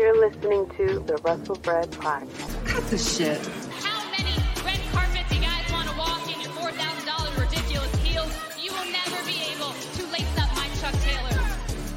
You're 0.00 0.18
listening 0.30 0.66
to 0.78 0.98
the 1.00 1.18
Wrestlebread 1.22 1.90
Podcast. 1.90 2.64
Cut 2.64 2.84
the 2.88 2.96
shit. 2.96 3.36
How 3.84 4.10
many 4.10 4.32
red 4.64 4.80
carpets 4.92 5.30
you 5.30 5.42
guys 5.42 5.70
want 5.70 5.90
to 5.90 5.98
walk 5.98 6.24
in 6.32 6.40
your 6.40 6.50
$4,000 6.52 7.38
ridiculous 7.38 7.94
heels? 7.96 8.32
You 8.58 8.72
will 8.72 8.90
never 8.90 9.22
be 9.26 9.36
able 9.52 9.74
to 9.74 10.02
lace 10.10 10.38
up 10.38 10.48
my 10.56 10.66
Chuck 10.80 10.94
Taylor. 11.02 11.44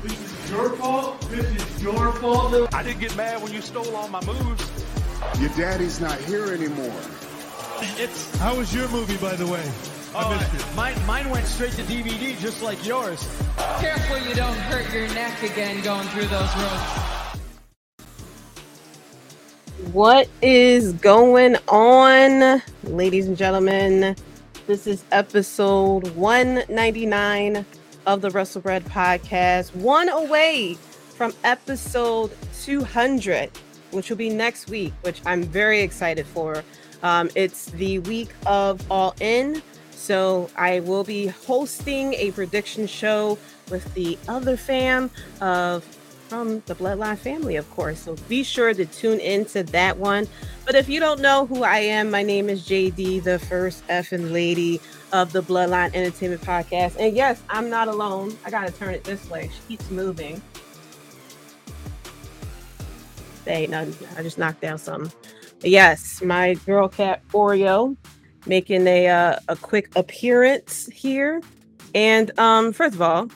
This 0.04 0.20
is 0.20 0.52
your 0.52 0.70
fault. 0.72 1.22
This 1.30 1.46
is 1.46 1.82
your 1.82 2.12
fault. 2.14 2.74
I 2.74 2.84
didn't 2.84 3.00
get 3.00 3.16
mad 3.16 3.42
when 3.42 3.54
you 3.54 3.62
stole 3.62 3.96
all 3.96 4.10
my 4.10 4.20
moves. 4.26 4.70
Your 5.40 5.50
daddy's 5.52 6.02
not 6.02 6.20
here 6.20 6.52
anymore. 6.54 7.00
It's 7.98 8.36
How 8.40 8.54
was 8.58 8.76
your 8.76 8.90
movie, 8.90 9.16
by 9.16 9.36
the 9.38 9.48
way? 9.48 9.64
I 10.14 10.24
Oh, 10.26 10.30
missed 10.38 10.54
it. 10.54 10.76
mine, 10.76 10.94
mine 11.08 11.30
went 11.30 11.46
straight 11.48 11.72
to 11.74 11.84
DVD, 11.84 12.38
just 12.40 12.62
like 12.62 12.86
yours. 12.86 13.26
Careful 13.80 14.18
you 14.28 14.36
don't 14.36 14.58
hurt 14.70 14.94
your 14.94 15.08
neck 15.14 15.42
again 15.42 15.82
going 15.84 16.08
through 16.10 16.28
those 16.28 16.54
ropes. 16.58 17.03
What 19.94 20.28
is 20.42 20.94
going 20.94 21.56
on, 21.68 22.64
ladies 22.82 23.28
and 23.28 23.38
gentlemen? 23.38 24.16
This 24.66 24.88
is 24.88 25.04
episode 25.12 26.08
199 26.16 27.64
of 28.08 28.22
the 28.22 28.32
Wrestlebread 28.32 28.86
Podcast, 28.86 29.76
one 29.76 30.10
away 30.10 30.80
from 31.16 31.32
episode 31.44 32.36
200, 32.64 33.52
which 33.92 34.10
will 34.10 34.18
be 34.18 34.32
next 34.32 34.68
week, 34.68 34.94
which 35.04 35.22
I'm 35.28 35.44
very 35.44 35.82
excited 35.82 36.26
for. 36.26 36.64
Um, 37.04 37.30
it's 37.36 37.68
the 37.68 38.00
week 38.00 38.30
of 38.48 38.82
All 38.90 39.14
In, 39.20 39.62
so 39.92 40.50
I 40.56 40.80
will 40.80 41.04
be 41.04 41.28
hosting 41.28 42.16
a 42.16 42.32
prediction 42.32 42.88
show 42.88 43.38
with 43.70 43.94
the 43.94 44.18
other 44.28 44.58
fam 44.58 45.12
of 45.40 45.86
from 46.34 46.64
the 46.66 46.74
Bloodline 46.74 47.16
family, 47.16 47.58
of 47.58 47.70
course. 47.70 48.00
So 48.00 48.16
be 48.28 48.42
sure 48.42 48.74
to 48.74 48.86
tune 48.88 49.20
into 49.20 49.62
that 49.66 49.98
one. 49.98 50.28
But 50.66 50.74
if 50.74 50.90
you 50.90 51.00
don't 51.00 51.22
know 51.22 51.46
who 51.46 51.62
I 51.62 51.78
am, 51.78 52.10
my 52.10 52.24
name 52.24 52.50
is 52.50 52.68
JD, 52.68 53.24
the 53.24 53.38
first 53.38 53.86
effing 53.86 54.32
lady 54.32 54.82
of 55.12 55.32
the 55.32 55.44
Bloodline 55.44 55.94
Entertainment 55.94 56.42
Podcast. 56.42 56.96
And 56.98 57.16
yes, 57.16 57.40
I'm 57.52 57.70
not 57.70 57.88
alone. 57.88 58.36
I 58.44 58.50
gotta 58.50 58.72
turn 58.72 58.96
it 58.96 59.04
this 59.04 59.30
way. 59.30 59.52
She 59.54 59.68
keeps 59.68 59.92
moving. 59.92 60.42
Hey, 63.46 63.68
no, 63.68 63.88
I 64.18 64.24
just 64.24 64.40
knocked 64.40 64.62
down 64.62 64.80
something. 64.80 65.12
But 65.62 65.70
yes, 65.70 66.20
my 66.24 66.56
girl 66.66 66.88
cat 66.88 67.22
Oreo 67.32 67.96
making 68.48 68.88
a 68.88 69.08
uh, 69.08 69.40
a 69.50 69.56
quick 69.56 69.96
appearance 69.96 70.88
here. 70.88 71.44
And 71.94 72.38
um, 72.40 72.74
first 72.74 72.96
of 72.96 73.04
all, 73.04 73.30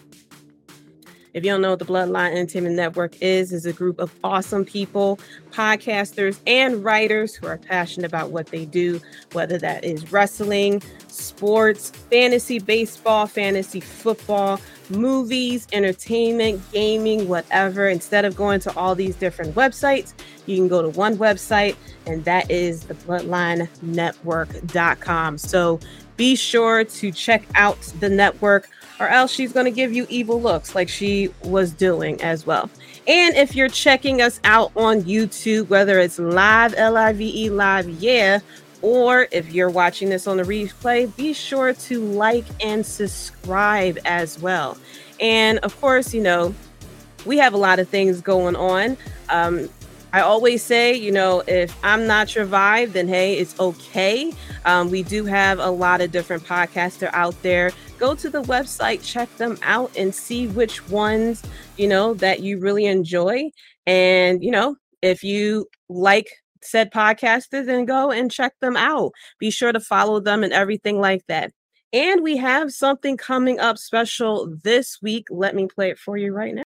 if 1.37 1.45
you 1.45 1.51
don't 1.51 1.61
know 1.61 1.69
what 1.69 1.79
the 1.79 1.85
Bloodline 1.85 2.31
Entertainment 2.31 2.75
Network 2.75 3.15
is, 3.21 3.53
is 3.53 3.67
a 3.67 3.73
group 3.73 3.99
of 3.99 4.11
awesome 4.23 4.65
people, 4.65 5.19
podcasters 5.51 6.39
and 6.47 6.83
writers 6.83 7.35
who 7.35 7.45
are 7.45 7.59
passionate 7.59 8.07
about 8.07 8.31
what 8.31 8.47
they 8.47 8.65
do, 8.65 8.99
whether 9.33 9.59
that 9.59 9.83
is 9.83 10.11
wrestling, 10.11 10.81
sports, 11.07 11.91
fantasy 12.09 12.57
baseball, 12.57 13.27
fantasy 13.27 13.79
football, 13.79 14.59
movies, 14.89 15.67
entertainment, 15.73 16.59
gaming, 16.71 17.27
whatever. 17.27 17.87
Instead 17.87 18.25
of 18.25 18.35
going 18.35 18.59
to 18.61 18.75
all 18.75 18.95
these 18.95 19.15
different 19.15 19.53
websites, 19.53 20.13
you 20.47 20.57
can 20.57 20.67
go 20.67 20.81
to 20.81 20.89
one 20.89 21.17
website, 21.17 21.75
and 22.07 22.25
that 22.25 22.49
is 22.49 22.85
the 22.85 22.95
bloodlinenetwork.com. 22.95 25.37
So 25.37 25.79
be 26.15 26.35
sure 26.35 26.83
to 26.83 27.11
check 27.11 27.43
out 27.53 27.79
the 27.99 28.09
network 28.09 28.67
or 28.99 29.07
else 29.07 29.31
she's 29.31 29.53
going 29.53 29.65
to 29.65 29.71
give 29.71 29.93
you 29.93 30.05
evil 30.09 30.41
looks 30.41 30.75
like 30.75 30.89
she 30.89 31.29
was 31.43 31.71
doing 31.71 32.21
as 32.21 32.45
well. 32.45 32.69
And 33.07 33.35
if 33.35 33.55
you're 33.55 33.69
checking 33.69 34.21
us 34.21 34.39
out 34.43 34.71
on 34.75 35.03
YouTube, 35.03 35.69
whether 35.69 35.99
it's 35.99 36.19
live, 36.19 36.73
L 36.75 36.97
I 36.97 37.13
V 37.13 37.45
E 37.45 37.49
live, 37.49 37.87
yeah, 37.89 38.39
or 38.81 39.27
if 39.31 39.51
you're 39.53 39.69
watching 39.69 40.09
this 40.09 40.27
on 40.27 40.37
the 40.37 40.43
replay, 40.43 41.15
be 41.15 41.33
sure 41.33 41.73
to 41.73 42.01
like 42.01 42.45
and 42.61 42.85
subscribe 42.85 43.97
as 44.05 44.39
well. 44.39 44.77
And 45.19 45.59
of 45.59 45.79
course, 45.79 46.13
you 46.13 46.21
know, 46.21 46.53
we 47.25 47.37
have 47.37 47.53
a 47.53 47.57
lot 47.57 47.79
of 47.79 47.87
things 47.87 48.21
going 48.21 48.55
on. 48.55 48.97
Um, 49.29 49.69
I 50.13 50.21
always 50.21 50.63
say, 50.63 50.93
you 50.95 51.11
know, 51.11 51.43
if 51.47 51.75
I'm 51.83 52.07
not 52.07 52.33
your 52.35 52.45
vibe, 52.45 52.93
then 52.93 53.07
hey, 53.07 53.37
it's 53.37 53.59
okay. 53.59 54.33
Um, 54.65 54.89
we 54.89 55.03
do 55.03 55.25
have 55.25 55.59
a 55.59 55.69
lot 55.69 56.01
of 56.01 56.11
different 56.11 56.43
podcasts 56.43 57.07
out 57.13 57.41
there. 57.41 57.71
Go 57.97 58.13
to 58.15 58.29
the 58.29 58.43
website, 58.43 59.03
check 59.03 59.33
them 59.37 59.57
out, 59.63 59.95
and 59.97 60.13
see 60.13 60.47
which 60.47 60.87
ones, 60.89 61.43
you 61.77 61.87
know, 61.87 62.13
that 62.15 62.41
you 62.41 62.59
really 62.59 62.85
enjoy. 62.85 63.49
And, 63.85 64.43
you 64.43 64.51
know, 64.51 64.75
if 65.01 65.23
you 65.23 65.67
like 65.89 66.29
said 66.61 66.91
podcasters, 66.91 67.65
then 67.65 67.85
go 67.85 68.11
and 68.11 68.31
check 68.31 68.53
them 68.61 68.77
out. 68.77 69.11
Be 69.39 69.49
sure 69.49 69.71
to 69.71 69.79
follow 69.79 70.19
them 70.19 70.43
and 70.43 70.53
everything 70.53 70.99
like 70.99 71.25
that. 71.27 71.51
And 71.93 72.21
we 72.21 72.37
have 72.37 72.71
something 72.71 73.17
coming 73.17 73.59
up 73.59 73.77
special 73.77 74.53
this 74.63 75.01
week. 75.01 75.27
Let 75.29 75.55
me 75.55 75.67
play 75.67 75.89
it 75.89 75.97
for 75.97 76.17
you 76.17 76.33
right 76.33 76.53
now. 76.53 76.66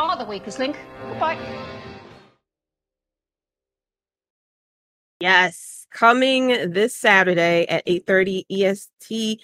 Are 0.00 0.16
the 0.16 0.24
weakest 0.24 0.58
link. 0.58 0.76
Goodbye. 1.08 1.38
Yes, 5.20 5.86
coming 5.90 6.70
this 6.70 6.96
Saturday 6.96 7.66
at 7.66 7.82
8:30 7.86 8.46
EST. 8.48 9.40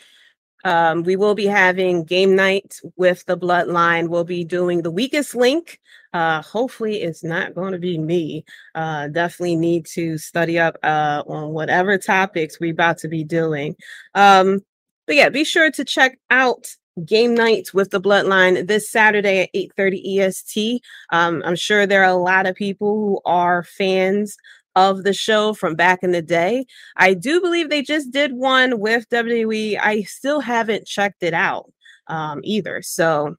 Um, 0.65 1.03
we 1.03 1.17
will 1.17 1.35
be 1.35 1.47
having 1.47 2.03
game 2.03 2.35
night 2.35 2.81
with 2.97 3.25
the 3.27 3.37
Bloodline. 3.37 4.09
We'll 4.09 4.25
be 4.25 4.43
doing 4.43 4.83
the 4.83 4.91
weakest 4.91 5.35
link. 5.35 5.79
Uh, 6.13 6.43
hopefully, 6.43 7.03
it's 7.03 7.23
not 7.23 7.55
going 7.55 7.73
to 7.73 7.79
be 7.79 7.99
me. 7.99 8.45
Uh, 8.75 9.09
definitely 9.09 9.57
need 9.57 9.87
to 9.87 10.17
study 10.17 10.59
up 10.59 10.77
uh, 10.83 11.23
on 11.27 11.51
whatever 11.51 11.99
topics 11.99 12.59
we're 12.59 12.73
about 12.73 12.99
to 12.99 13.09
be 13.09 13.23
doing. 13.23 13.77
Um, 14.15 14.61
but 15.07 15.15
yeah, 15.15 15.29
be 15.29 15.45
sure 15.45 15.71
to 15.71 15.85
check 15.85 16.19
out 16.31 16.75
game 17.05 17.35
night 17.35 17.75
with 17.75 17.91
the 17.91 18.01
Bloodline 18.01 18.67
this 18.67 18.91
Saturday 18.91 19.43
at 19.43 19.51
8:30 19.55 20.19
EST. 20.19 20.83
Um, 21.11 21.43
I'm 21.45 21.57
sure 21.57 21.87
there 21.87 22.03
are 22.03 22.11
a 22.11 22.15
lot 22.15 22.47
of 22.47 22.55
people 22.55 22.95
who 22.95 23.21
are 23.25 23.63
fans 23.63 24.37
of 24.77 25.05
the 25.05 25.13
show 25.15 25.55
from 25.55 25.75
back 25.75 26.01
in 26.03 26.13
the 26.13 26.23
day. 26.23 26.67
I 26.97 27.15
do 27.15 27.41
believe 27.41 27.71
they 27.71 27.83
just 27.83 28.11
did 28.11 28.33
one 28.35 28.79
with 28.79 29.09
WWE. 29.09 29.79
I 29.81 30.03
still 30.03 30.41
haven't 30.41 30.87
checked 30.87 31.23
it 31.23 31.35
out 31.35 31.73
um, 32.09 32.41
either. 32.45 32.83
So, 32.83 33.37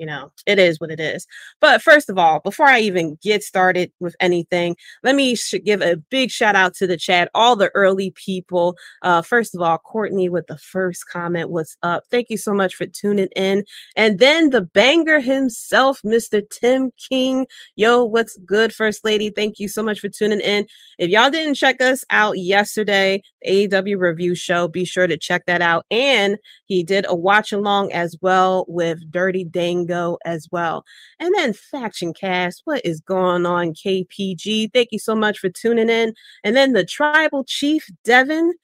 you 0.00 0.06
know, 0.06 0.32
it 0.46 0.58
is 0.58 0.80
what 0.80 0.90
it 0.90 0.98
is. 0.98 1.26
But 1.60 1.82
first 1.82 2.08
of 2.08 2.16
all, 2.16 2.40
before 2.40 2.66
I 2.66 2.80
even 2.80 3.18
get 3.22 3.42
started 3.42 3.92
with 4.00 4.16
anything, 4.18 4.74
let 5.02 5.14
me 5.14 5.34
sh- 5.34 5.56
give 5.62 5.82
a 5.82 5.98
big 5.98 6.30
shout 6.30 6.56
out 6.56 6.74
to 6.76 6.86
the 6.86 6.96
chat, 6.96 7.30
all 7.34 7.54
the 7.54 7.70
early 7.74 8.12
people. 8.12 8.78
Uh, 9.02 9.20
first 9.20 9.54
of 9.54 9.60
all, 9.60 9.76
Courtney 9.76 10.30
with 10.30 10.46
the 10.46 10.56
first 10.56 11.06
comment, 11.06 11.50
what's 11.50 11.76
up? 11.82 12.04
Thank 12.10 12.30
you 12.30 12.38
so 12.38 12.54
much 12.54 12.74
for 12.74 12.86
tuning 12.86 13.28
in. 13.36 13.64
And 13.94 14.18
then 14.18 14.48
the 14.50 14.62
banger 14.62 15.20
himself, 15.20 16.00
Mr. 16.02 16.42
Tim 16.48 16.92
King. 17.10 17.46
Yo, 17.76 18.02
what's 18.02 18.38
good, 18.38 18.74
First 18.74 19.04
Lady? 19.04 19.28
Thank 19.28 19.58
you 19.58 19.68
so 19.68 19.82
much 19.82 20.00
for 20.00 20.08
tuning 20.08 20.40
in. 20.40 20.66
If 20.98 21.10
y'all 21.10 21.30
didn't 21.30 21.56
check 21.56 21.82
us 21.82 22.06
out 22.08 22.38
yesterday, 22.38 23.22
AEW 23.46 23.98
review 23.98 24.34
show, 24.34 24.66
be 24.66 24.86
sure 24.86 25.06
to 25.06 25.18
check 25.18 25.44
that 25.44 25.60
out. 25.60 25.84
And 25.90 26.38
he 26.64 26.82
did 26.82 27.04
a 27.06 27.14
watch 27.14 27.52
along 27.52 27.92
as 27.92 28.16
well 28.22 28.64
with 28.66 28.98
Dirty 29.10 29.44
Dango 29.90 30.18
as 30.24 30.48
well. 30.50 30.84
And 31.18 31.34
then 31.34 31.52
Faction 31.52 32.12
Cast, 32.12 32.62
what 32.64 32.84
is 32.84 33.00
going 33.00 33.46
on, 33.46 33.74
KPG? 33.74 34.72
Thank 34.72 34.88
you 34.92 34.98
so 34.98 35.14
much 35.14 35.38
for 35.38 35.48
tuning 35.48 35.88
in. 35.88 36.14
And 36.44 36.56
then 36.56 36.72
the 36.72 36.84
Tribal 36.84 37.44
Chief, 37.44 37.88
Devin. 38.04 38.54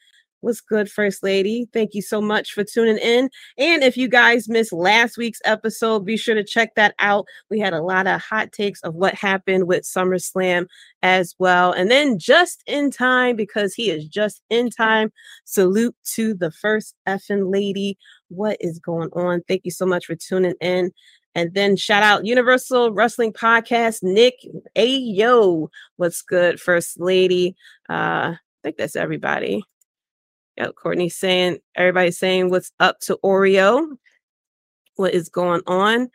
What's 0.40 0.60
good, 0.60 0.90
First 0.90 1.22
Lady? 1.22 1.66
Thank 1.72 1.94
you 1.94 2.02
so 2.02 2.20
much 2.20 2.52
for 2.52 2.62
tuning 2.62 2.98
in. 2.98 3.30
And 3.58 3.82
if 3.82 3.96
you 3.96 4.08
guys 4.08 4.48
missed 4.48 4.72
last 4.72 5.16
week's 5.16 5.40
episode, 5.44 6.04
be 6.04 6.16
sure 6.16 6.34
to 6.34 6.44
check 6.44 6.74
that 6.76 6.94
out. 6.98 7.26
We 7.50 7.58
had 7.58 7.72
a 7.72 7.82
lot 7.82 8.06
of 8.06 8.20
hot 8.20 8.52
takes 8.52 8.80
of 8.82 8.94
what 8.94 9.14
happened 9.14 9.66
with 9.66 9.84
SummerSlam 9.84 10.66
as 11.02 11.34
well. 11.38 11.72
And 11.72 11.90
then 11.90 12.18
just 12.18 12.62
in 12.66 12.90
time, 12.90 13.36
because 13.36 13.74
he 13.74 13.90
is 13.90 14.06
just 14.06 14.42
in 14.50 14.70
time, 14.70 15.10
salute 15.44 15.96
to 16.14 16.34
the 16.34 16.50
first 16.50 16.94
effing 17.08 17.52
lady. 17.52 17.98
What 18.28 18.56
is 18.60 18.78
going 18.78 19.10
on? 19.12 19.42
Thank 19.48 19.62
you 19.64 19.70
so 19.70 19.86
much 19.86 20.06
for 20.06 20.14
tuning 20.14 20.54
in. 20.60 20.92
And 21.34 21.52
then 21.52 21.76
shout 21.76 22.02
out 22.02 22.24
Universal 22.24 22.92
Wrestling 22.92 23.32
Podcast, 23.32 24.02
Nick. 24.02 24.34
Ayo. 24.74 25.68
what's 25.96 26.22
good, 26.22 26.58
First 26.58 26.98
Lady? 26.98 27.54
Uh, 27.90 28.32
I 28.34 28.38
think 28.62 28.78
that's 28.78 28.96
everybody. 28.96 29.62
Yep, 30.56 30.74
Courtney 30.76 31.08
saying 31.08 31.58
everybody's 31.74 32.18
saying 32.18 32.50
what's 32.50 32.72
up 32.80 32.98
to 33.00 33.18
Oreo. 33.22 33.96
what 34.96 35.14
is 35.14 35.28
going 35.28 35.62
on. 35.66 36.08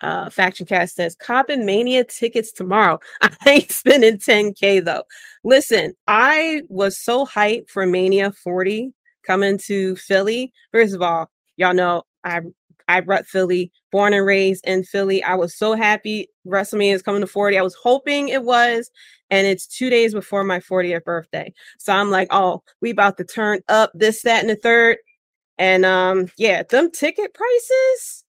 Uh, 0.00 0.30
Faction 0.30 0.64
Cast 0.64 0.94
says 0.94 1.16
Coppin 1.16 1.66
Mania 1.66 2.04
tickets 2.04 2.52
tomorrow. 2.52 3.00
I 3.20 3.30
ain't 3.46 3.72
spending 3.72 4.18
10k 4.18 4.84
though. 4.84 5.02
Listen, 5.42 5.94
I 6.06 6.62
was 6.68 6.98
so 6.98 7.26
hyped 7.26 7.68
for 7.70 7.84
Mania 7.86 8.30
40 8.32 8.92
coming 9.26 9.58
to 9.66 9.96
Philly. 9.96 10.52
First 10.72 10.94
of 10.94 11.02
all, 11.02 11.28
y'all 11.56 11.74
know 11.74 12.04
I 12.24 12.42
I 12.88 13.00
rep 13.00 13.26
Philly, 13.26 13.70
born 13.92 14.14
and 14.14 14.24
raised 14.24 14.66
in 14.66 14.82
Philly. 14.82 15.22
I 15.22 15.34
was 15.34 15.54
so 15.54 15.74
happy 15.74 16.28
WrestleMania 16.46 16.94
is 16.94 17.02
coming 17.02 17.20
to 17.20 17.26
40. 17.26 17.58
I 17.58 17.62
was 17.62 17.74
hoping 17.74 18.28
it 18.28 18.42
was, 18.42 18.90
and 19.30 19.46
it's 19.46 19.66
two 19.66 19.90
days 19.90 20.14
before 20.14 20.42
my 20.42 20.58
40th 20.58 21.04
birthday. 21.04 21.52
So 21.78 21.92
I'm 21.92 22.10
like, 22.10 22.28
oh, 22.30 22.62
we 22.80 22.90
about 22.90 23.18
to 23.18 23.24
turn 23.24 23.60
up 23.68 23.92
this, 23.94 24.22
that, 24.22 24.40
and 24.40 24.50
the 24.50 24.56
third. 24.56 24.96
And 25.58 25.84
um, 25.84 26.28
yeah, 26.38 26.62
them 26.62 26.90
ticket 26.90 27.34
prices. 27.34 28.24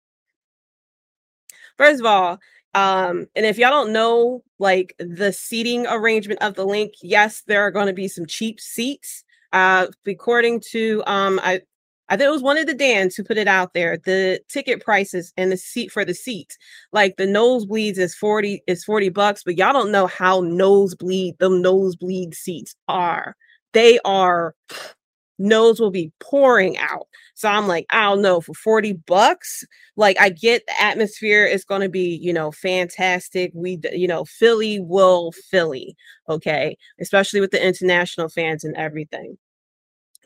First 1.78 2.00
of 2.00 2.06
all, 2.06 2.40
um, 2.74 3.28
and 3.36 3.46
if 3.46 3.58
y'all 3.58 3.72
don't 3.72 3.94
know 3.94 4.44
like 4.60 4.96
the 5.00 5.34
seating 5.34 5.88
arrangement 5.88 6.42
of 6.42 6.56
the 6.56 6.66
Linc, 6.66 6.94
yes, 7.02 7.44
there 7.48 7.62
are 7.62 7.72
going 7.72 7.88
to 7.88 7.94
be 7.94 8.08
some 8.08 8.26
cheap 8.26 8.60
seats. 8.60 9.24
Uh, 9.54 9.88
according 10.06 10.60
to 10.60 11.02
um, 11.08 11.40
I 11.42 11.62
I 12.10 12.18
think 12.18 12.28
it 12.28 12.32
was 12.32 12.44
one 12.44 12.58
of 12.58 12.68
the 12.68 12.74
Dans 12.74 13.16
who 13.16 13.24
put 13.24 13.38
it 13.38 13.48
out 13.48 13.74
there. 13.74 13.98
The 13.98 14.40
ticket 14.48 14.84
prices 14.84 15.34
and 15.38 15.52
the 15.52 15.58
seat 15.58 15.92
for 15.92 16.06
the 16.06 16.14
seats, 16.14 16.58
like 16.92 17.18
the 17.18 17.26
nosebleeds 17.26 17.98
is 17.98 18.16
40 18.16 18.62
is 18.68 18.84
40 18.84 19.10
bucks, 19.10 19.44
but 19.44 19.58
y'all 19.58 19.74
don't 19.74 19.92
know 19.92 20.08
how 20.08 20.42
nosebleed 20.42 21.38
them 21.40 21.62
nosebleed 21.62 22.36
seats 22.36 22.76
are. 22.88 23.36
They 23.74 24.00
are 24.06 24.56
nose 25.38 25.82
will 25.82 25.92
be 25.92 26.14
pouring 26.22 26.78
out. 26.78 27.08
So 27.34 27.50
I'm 27.50 27.68
like, 27.68 27.86
I 27.90 28.04
don't 28.04 28.22
know, 28.22 28.40
for 28.40 28.54
40 28.54 28.94
bucks, 29.06 29.66
like 29.98 30.18
I 30.20 30.30
get 30.30 30.64
the 30.66 30.82
atmosphere 30.82 31.46
is 31.46 31.66
going 31.66 31.82
to 31.82 31.90
be, 31.90 32.18
you 32.22 32.32
know, 32.32 32.52
fantastic. 32.52 33.52
We, 33.54 33.80
you 33.92 34.08
know, 34.08 34.24
Philly 34.24 34.80
will 34.80 35.34
Philly, 35.34 35.98
okay, 36.30 36.78
especially 37.02 37.42
with 37.42 37.52
the 37.52 37.66
international 37.66 38.30
fans 38.30 38.64
and 38.64 38.76
everything. 38.78 39.38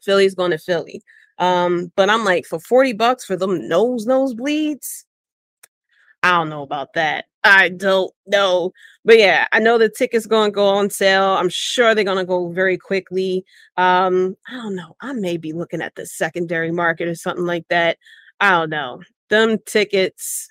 Philly's 0.03 0.35
going 0.35 0.51
to 0.51 0.59
Philly. 0.59 1.01
Um, 1.39 1.91
but 1.95 2.09
I'm 2.09 2.23
like, 2.23 2.45
for 2.45 2.59
40 2.59 2.93
bucks 2.93 3.25
for 3.25 3.35
them 3.35 3.67
nose 3.67 4.05
nosebleeds, 4.05 5.05
I 6.21 6.31
don't 6.31 6.49
know 6.49 6.63
about 6.63 6.93
that. 6.93 7.25
I 7.43 7.69
don't 7.69 8.11
know. 8.27 8.73
But 9.05 9.17
yeah, 9.19 9.47
I 9.53 9.59
know 9.59 9.77
the 9.77 9.89
tickets 9.89 10.27
to 10.27 10.51
go 10.51 10.67
on 10.67 10.89
sale. 10.89 11.33
I'm 11.35 11.49
sure 11.49 11.95
they're 11.95 12.03
to 12.17 12.25
go 12.25 12.49
very 12.51 12.77
quickly. 12.77 13.45
Um, 13.77 14.35
I 14.47 14.55
don't 14.55 14.75
know. 14.75 14.95
I 15.01 15.13
may 15.13 15.37
be 15.37 15.53
looking 15.53 15.81
at 15.81 15.95
the 15.95 16.05
secondary 16.05 16.71
market 16.71 17.07
or 17.07 17.15
something 17.15 17.45
like 17.45 17.65
that. 17.69 17.97
I 18.41 18.51
don't 18.51 18.69
know. 18.69 19.01
Them 19.29 19.57
tickets 19.65 20.49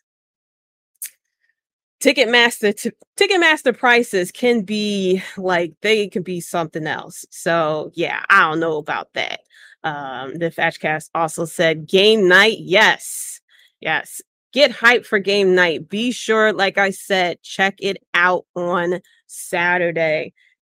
Ticketmaster 2.00 2.76
t- 2.81 2.93
Ticketmaster 3.17 3.76
prices 3.76 4.31
can 4.31 4.62
be 4.62 5.20
like 5.37 5.75
they 5.82 6.06
can 6.06 6.23
be 6.23 6.41
something 6.41 6.87
else. 6.87 7.25
So 7.31 7.91
yeah, 7.94 8.23
I 8.31 8.43
don't 8.43 8.61
know 8.61 8.76
about 8.76 9.12
that. 9.14 9.41
Um, 9.85 10.35
the 10.35 10.51
Faction 10.51 10.81
Cast 10.81 11.11
also 11.15 11.45
said 11.45 11.87
game 11.87 12.29
night. 12.29 12.59
Yes, 12.61 13.41
yes. 13.81 14.21
Get 14.53 14.71
hyped 14.71 15.05
for 15.05 15.19
game 15.19 15.55
night. 15.55 15.89
Be 15.89 16.11
sure, 16.11 16.53
like 16.53 16.79
I 16.79 16.91
said, 16.91 17.43
check 17.43 17.77
it 17.81 17.99
out 18.15 18.47
on 18.57 19.01
Saturday. 19.27 20.33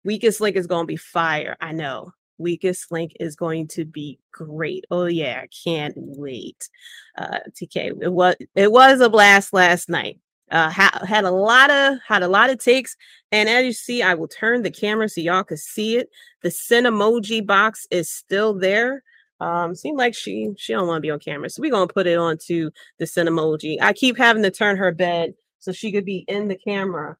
Weakest 0.03 0.41
link 0.41 0.55
is 0.55 0.67
going 0.67 0.83
to 0.83 0.87
be 0.87 0.97
fire. 0.97 1.55
I 1.61 1.71
know. 1.71 2.13
Weakest 2.39 2.91
link 2.91 3.13
is 3.19 3.35
going 3.35 3.67
to 3.69 3.85
be 3.85 4.17
great. 4.31 4.85
Oh 4.89 5.05
yeah, 5.05 5.41
I 5.43 5.47
can't 5.63 5.93
wait. 5.97 6.69
Uh, 7.17 7.39
TK, 7.51 8.01
it 8.01 8.11
was 8.11 8.35
it 8.55 8.71
was 8.71 9.01
a 9.01 9.09
blast 9.09 9.53
last 9.53 9.89
night. 9.89 10.19
Uh, 10.51 10.69
ha- 10.69 11.03
had 11.07 11.25
a 11.25 11.31
lot 11.31 11.69
of 11.69 11.97
had 12.07 12.23
a 12.23 12.27
lot 12.27 12.49
of 12.49 12.59
takes, 12.59 12.95
and 13.31 13.47
as 13.49 13.65
you 13.65 13.73
see, 13.73 14.01
I 14.01 14.13
will 14.15 14.27
turn 14.27 14.63
the 14.63 14.71
camera 14.71 15.07
so 15.09 15.21
y'all 15.21 15.43
can 15.43 15.57
see 15.57 15.97
it. 15.97 16.09
The 16.41 16.51
send 16.51 16.87
emoji 16.87 17.45
box 17.45 17.87
is 17.91 18.09
still 18.09 18.53
there. 18.53 19.03
Um, 19.39 19.75
seemed 19.75 19.97
like 19.97 20.15
she 20.15 20.51
she 20.57 20.73
don't 20.73 20.87
want 20.87 20.97
to 20.97 21.01
be 21.01 21.11
on 21.11 21.19
camera, 21.19 21.49
so 21.49 21.61
we're 21.61 21.71
gonna 21.71 21.87
put 21.87 22.07
it 22.07 22.17
onto 22.17 22.71
the 22.97 23.07
send 23.07 23.29
emoji. 23.29 23.77
I 23.81 23.93
keep 23.93 24.17
having 24.17 24.43
to 24.43 24.51
turn 24.51 24.77
her 24.77 24.91
bed 24.91 25.33
so 25.59 25.71
she 25.71 25.91
could 25.91 26.05
be 26.05 26.25
in 26.27 26.47
the 26.47 26.57
camera, 26.57 27.17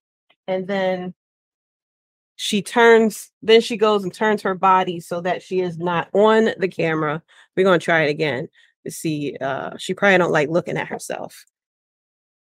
and 0.48 0.68
then 0.68 1.14
she 2.42 2.62
turns 2.62 3.31
then 3.42 3.60
she 3.60 3.76
goes 3.76 4.06
and 4.06 4.14
turns 4.14 4.42
her 4.42 4.56
body 4.56 5.02
so 5.02 5.20
that 5.20 5.44
she 5.44 5.60
is 5.60 5.78
not 5.78 6.08
on 6.14 6.52
the 6.58 6.70
camera 6.70 7.22
we're 7.58 7.66
going 7.66 7.78
to 7.78 7.84
try 7.84 8.04
it 8.04 8.10
again 8.10 8.48
to 8.86 8.92
see 8.92 9.36
uh 9.42 9.72
she 9.78 9.94
probably 9.94 10.18
don't 10.18 10.31
like 10.31 10.48
looking 10.48 10.78
at 10.78 10.88
herself 10.88 11.44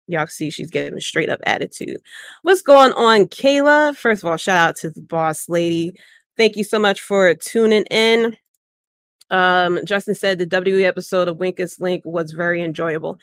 y'all 0.08 0.28
see 0.28 0.50
she's 0.50 0.70
getting 0.70 0.98
a 0.98 1.02
straight 1.02 1.30
up 1.30 1.40
attitude. 1.46 2.02
What's 2.42 2.62
going 2.62 2.94
on, 2.94 3.26
Kayla? 3.26 3.96
First 3.96 4.24
of 4.24 4.30
all, 4.30 4.38
shout 4.38 4.70
out 4.70 4.76
to 4.78 4.90
the 4.90 5.02
boss 5.02 5.50
lady. 5.50 5.94
Thank 6.38 6.56
you 6.56 6.64
so 6.64 6.80
much 6.80 7.02
for 7.02 7.34
tuning 7.36 7.84
in. 7.86 8.36
Um, 9.30 9.80
Justin 9.86 10.16
said 10.16 10.38
the 10.38 10.46
WWE 10.46 10.84
episode 10.84 11.28
of 11.28 11.40
Weakest 11.40 11.82
Link 11.82 12.04
was 12.06 12.32
very 12.32 12.62
enjoyable 12.62 13.20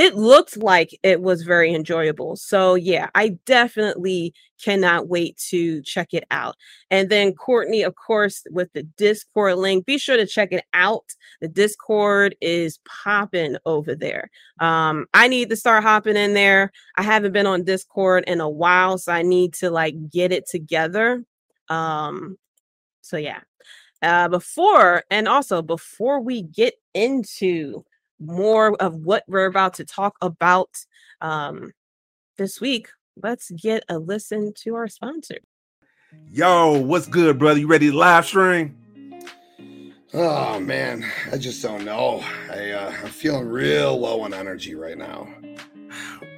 it 0.00 0.16
looked 0.16 0.56
like 0.56 0.98
it 1.02 1.20
was 1.20 1.42
very 1.42 1.74
enjoyable. 1.74 2.34
So 2.34 2.74
yeah, 2.74 3.10
I 3.14 3.36
definitely 3.44 4.32
cannot 4.58 5.08
wait 5.08 5.36
to 5.50 5.82
check 5.82 6.14
it 6.14 6.24
out. 6.30 6.56
And 6.90 7.10
then 7.10 7.34
Courtney, 7.34 7.82
of 7.82 7.96
course, 7.96 8.42
with 8.50 8.72
the 8.72 8.82
Discord 8.82 9.58
link, 9.58 9.84
be 9.84 9.98
sure 9.98 10.16
to 10.16 10.24
check 10.24 10.52
it 10.52 10.64
out. 10.72 11.04
The 11.42 11.48
Discord 11.48 12.34
is 12.40 12.78
popping 12.88 13.58
over 13.66 13.94
there. 13.94 14.30
Um, 14.58 15.04
I 15.12 15.28
need 15.28 15.50
to 15.50 15.56
start 15.56 15.82
hopping 15.82 16.16
in 16.16 16.32
there. 16.32 16.72
I 16.96 17.02
haven't 17.02 17.32
been 17.32 17.46
on 17.46 17.64
Discord 17.64 18.24
in 18.26 18.40
a 18.40 18.48
while, 18.48 18.96
so 18.96 19.12
I 19.12 19.20
need 19.20 19.52
to 19.54 19.70
like 19.70 20.08
get 20.08 20.32
it 20.32 20.48
together. 20.48 21.22
Um, 21.68 22.38
so 23.02 23.18
yeah. 23.18 23.40
Uh, 24.02 24.28
before 24.28 25.04
and 25.10 25.28
also 25.28 25.60
before 25.60 26.20
we 26.20 26.40
get 26.40 26.72
into 26.94 27.84
more 28.20 28.76
of 28.80 28.94
what 28.94 29.24
we're 29.26 29.46
about 29.46 29.74
to 29.74 29.84
talk 29.84 30.16
about 30.20 30.70
um, 31.20 31.72
this 32.36 32.60
week, 32.60 32.88
let's 33.22 33.50
get 33.50 33.84
a 33.88 33.98
listen 33.98 34.52
to 34.62 34.74
our 34.74 34.88
sponsor. 34.88 35.38
Yo, 36.28 36.78
what's 36.78 37.06
good, 37.06 37.38
brother? 37.38 37.60
You 37.60 37.66
ready 37.66 37.90
to 37.90 37.96
live 37.96 38.26
stream? 38.26 38.76
Oh 40.12 40.58
man, 40.58 41.06
I 41.30 41.38
just 41.38 41.62
don't 41.62 41.84
know. 41.84 42.24
I 42.50 42.70
uh, 42.70 42.92
I'm 43.02 43.10
feeling 43.10 43.46
real 43.46 43.96
low 43.98 44.22
on 44.22 44.34
energy 44.34 44.74
right 44.74 44.98
now. 44.98 45.28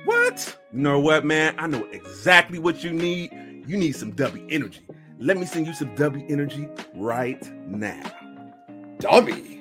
What? 0.05 0.59
You 0.73 0.81
know 0.81 1.01
what, 1.01 1.25
man? 1.25 1.55
I 1.59 1.67
know 1.69 1.87
exactly 1.91 2.59
what 2.59 2.85
you 2.85 2.93
need. 2.93 3.33
You 3.67 3.77
need 3.79 3.93
some 3.93 4.11
W 4.13 4.47
energy. 4.51 4.87
Let 5.19 5.39
me 5.39 5.47
send 5.47 5.67
you 5.67 5.73
some 5.73 5.95
W 5.95 6.27
energy 6.29 6.69
right 6.95 7.43
now. 7.67 8.03
W, 8.99 9.61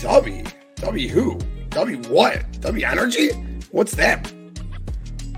W, 0.00 0.44
W 0.76 1.08
who? 1.08 1.38
W 1.70 1.98
what? 2.08 2.60
W 2.62 2.84
energy? 2.84 3.28
What's 3.70 3.92
that? 3.92 4.32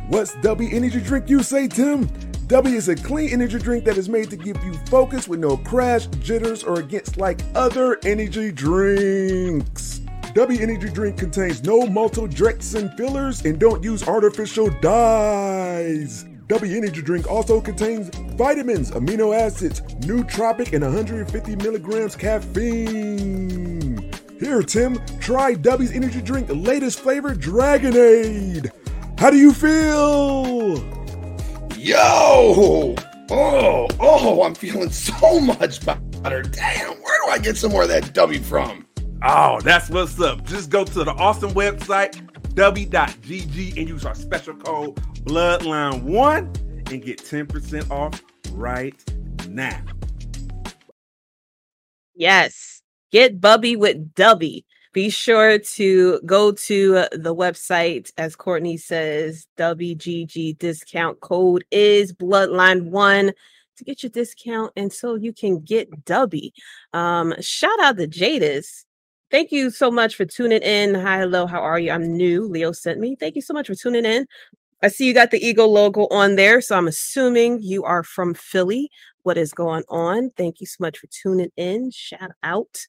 What's 0.09 0.35
W 0.37 0.75
energy 0.75 1.01
drink 1.01 1.29
you 1.29 1.43
say, 1.43 1.69
Tim? 1.69 2.09
W 2.47 2.75
is 2.75 2.89
a 2.89 2.97
clean 2.97 3.31
energy 3.31 3.59
drink 3.59 3.85
that 3.85 3.99
is 3.99 4.09
made 4.09 4.31
to 4.31 4.37
give 4.37 4.63
you 4.65 4.73
focus 4.87 5.29
with 5.29 5.41
no 5.41 5.59
crash, 5.59 6.07
jitters, 6.21 6.65
or 6.65 6.81
against 6.81 7.19
like 7.19 7.41
other 7.55 7.99
energy 8.05 8.51
drinks. 8.51 10.01
W 10.35 10.59
energy 10.59 10.89
drink 10.89 11.19
contains 11.19 11.63
no 11.65 11.83
maltodextrin 11.83 12.97
fillers 12.97 13.45
and 13.45 13.59
don't 13.59 13.85
use 13.85 14.09
artificial 14.09 14.71
dyes. 14.81 16.25
W 16.49 16.77
energy 16.77 17.03
drink 17.03 17.31
also 17.31 17.61
contains 17.61 18.09
vitamins, 18.37 18.91
amino 18.93 19.39
acids, 19.39 19.83
nootropic, 20.01 20.73
and 20.73 20.83
150 20.83 21.57
milligrams 21.57 22.17
caffeine. 22.17 23.82
Here, 24.43 24.61
Tim, 24.61 24.99
try 25.21 25.55
W's 25.55 25.93
energy 25.93 26.21
drink 26.21 26.49
latest 26.51 26.99
flavor 26.99 27.33
Dragonade. 27.33 28.73
How 29.17 29.31
do 29.31 29.37
you 29.37 29.53
feel? 29.53 30.79
Yo! 31.79 32.97
Oh, 33.31 33.87
oh, 34.01 34.43
I'm 34.43 34.57
feeling 34.57 34.91
so 34.91 35.39
much 35.39 35.87
better. 35.87 36.43
Damn, 36.43 36.91
where 36.91 37.25
do 37.25 37.31
I 37.31 37.39
get 37.39 37.57
some 37.57 37.71
more 37.71 37.83
of 37.83 37.89
that 37.91 38.15
W 38.15 38.41
from? 38.41 38.85
Oh, 39.23 39.61
that's 39.61 39.89
what's 39.91 40.21
up. 40.21 40.45
Just 40.45 40.71
go 40.71 40.83
to 40.83 41.05
the 41.05 41.13
awesome 41.13 41.53
website, 41.53 42.15
dubby.gg, 42.55 43.79
and 43.79 43.89
use 43.89 44.05
our 44.05 44.17
special 44.17 44.55
code 44.57 44.97
Bloodline1 45.25 46.91
and 46.91 47.01
get 47.01 47.19
10% 47.19 47.89
off 47.93 48.21
right 48.51 49.01
now. 49.49 49.81
Yes. 52.17 52.72
Get 53.13 53.43
Bubby 53.43 53.77
with 53.77 54.15
Dubby. 54.15 54.65
Be 54.95 55.11
sure 55.11 55.59
to 55.59 56.21
go 56.25 56.53
to 56.53 57.07
the 57.13 57.35
website, 57.35 58.11
as 58.17 58.35
Courtney 58.35 58.79
says, 58.79 59.47
WGG 59.59 60.59
discount 60.59 61.21
code 61.21 61.63
is 61.71 62.15
Bloodline1 62.15 63.33
to 63.77 63.85
get 63.85 64.03
your 64.03 64.09
discount 64.09 64.73
and 64.77 64.91
so 64.91 65.15
you 65.15 65.35
can 65.35 65.61
get 65.61 65.91
Dubby. 66.07 66.53
Um, 66.95 67.35
shout 67.41 67.79
out 67.83 67.99
to 67.99 68.07
Jadis. 68.07 68.87
thank 69.31 69.53
you 69.53 69.71
so 69.71 69.91
much 69.91 70.15
for 70.15 70.25
tuning 70.25 70.63
in. 70.63 70.95
Hi, 70.95 71.19
hello, 71.19 71.47
how 71.47 71.61
are 71.61 71.79
you? 71.79 71.91
I'm 71.91 72.17
new. 72.17 72.47
Leo 72.49 72.73
sent 72.73 72.99
me. 72.99 73.17
Thank 73.21 73.37
you 73.37 73.43
so 73.43 73.53
much 73.53 73.67
for 73.67 73.75
tuning 73.75 74.07
in. 74.07 74.27
I 74.83 74.89
see 74.89 75.07
you 75.07 75.13
got 75.13 75.31
the 75.31 75.47
Eagle 75.47 75.71
logo 75.71 76.09
on 76.11 76.37
there, 76.37 76.63
so 76.63 76.77
I'm 76.77 76.89
assuming 76.89 77.61
you 77.61 77.85
are 77.85 78.03
from 78.03 78.33
Philly. 78.33 78.91
What 79.23 79.37
is 79.37 79.53
going 79.53 79.85
on? 79.91 80.31
Thank 80.37 80.61
you 80.61 80.67
so 80.67 80.79
much 80.81 80.99
for 80.99 81.09
tuning 81.09 81.51
in. 81.57 81.91
Shout 81.91 82.33
out 82.43 82.87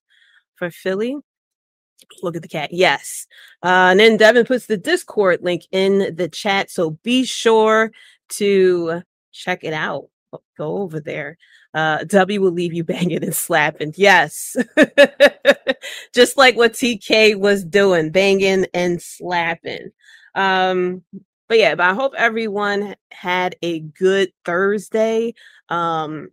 for 0.56 0.72
Philly. 0.72 1.16
Look 2.22 2.36
at 2.36 2.42
the 2.42 2.48
cat. 2.48 2.74
Yes. 2.74 3.28
Uh, 3.64 3.90
and 3.92 4.00
then 4.00 4.18
Devin 4.18 4.46
puts 4.46 4.66
the 4.66 4.78
Discord 4.78 5.42
link 5.42 5.64
in 5.72 6.16
the 6.16 6.28
chat. 6.28 6.70
So 6.70 6.92
be 7.04 7.24
sure 7.24 7.92
to 8.30 9.02
check 9.32 9.64
it 9.64 9.74
out. 9.74 10.10
Go 10.58 10.78
over 10.78 11.00
there. 11.00 11.38
Uh, 11.74 12.04
W 12.04 12.42
will 12.42 12.52
leave 12.52 12.74
you 12.74 12.84
banging 12.84 13.24
and 13.24 13.36
slapping. 13.36 13.94
Yes. 13.96 14.56
Just 16.14 16.38
like 16.38 16.56
what 16.56 16.74
TK 16.74 17.38
was 17.38 17.64
doing, 17.64 18.12
banging 18.12 18.68
and 18.74 19.02
slapping. 19.02 19.92
Um, 20.36 21.04
but 21.48 21.58
yeah, 21.60 21.76
but 21.76 21.90
I 21.90 21.94
hope 21.94 22.14
everyone 22.18 22.96
had 23.12 23.56
a 23.62 23.80
good 23.80 24.32
Thursday. 24.46 25.34
Um, 25.70 26.30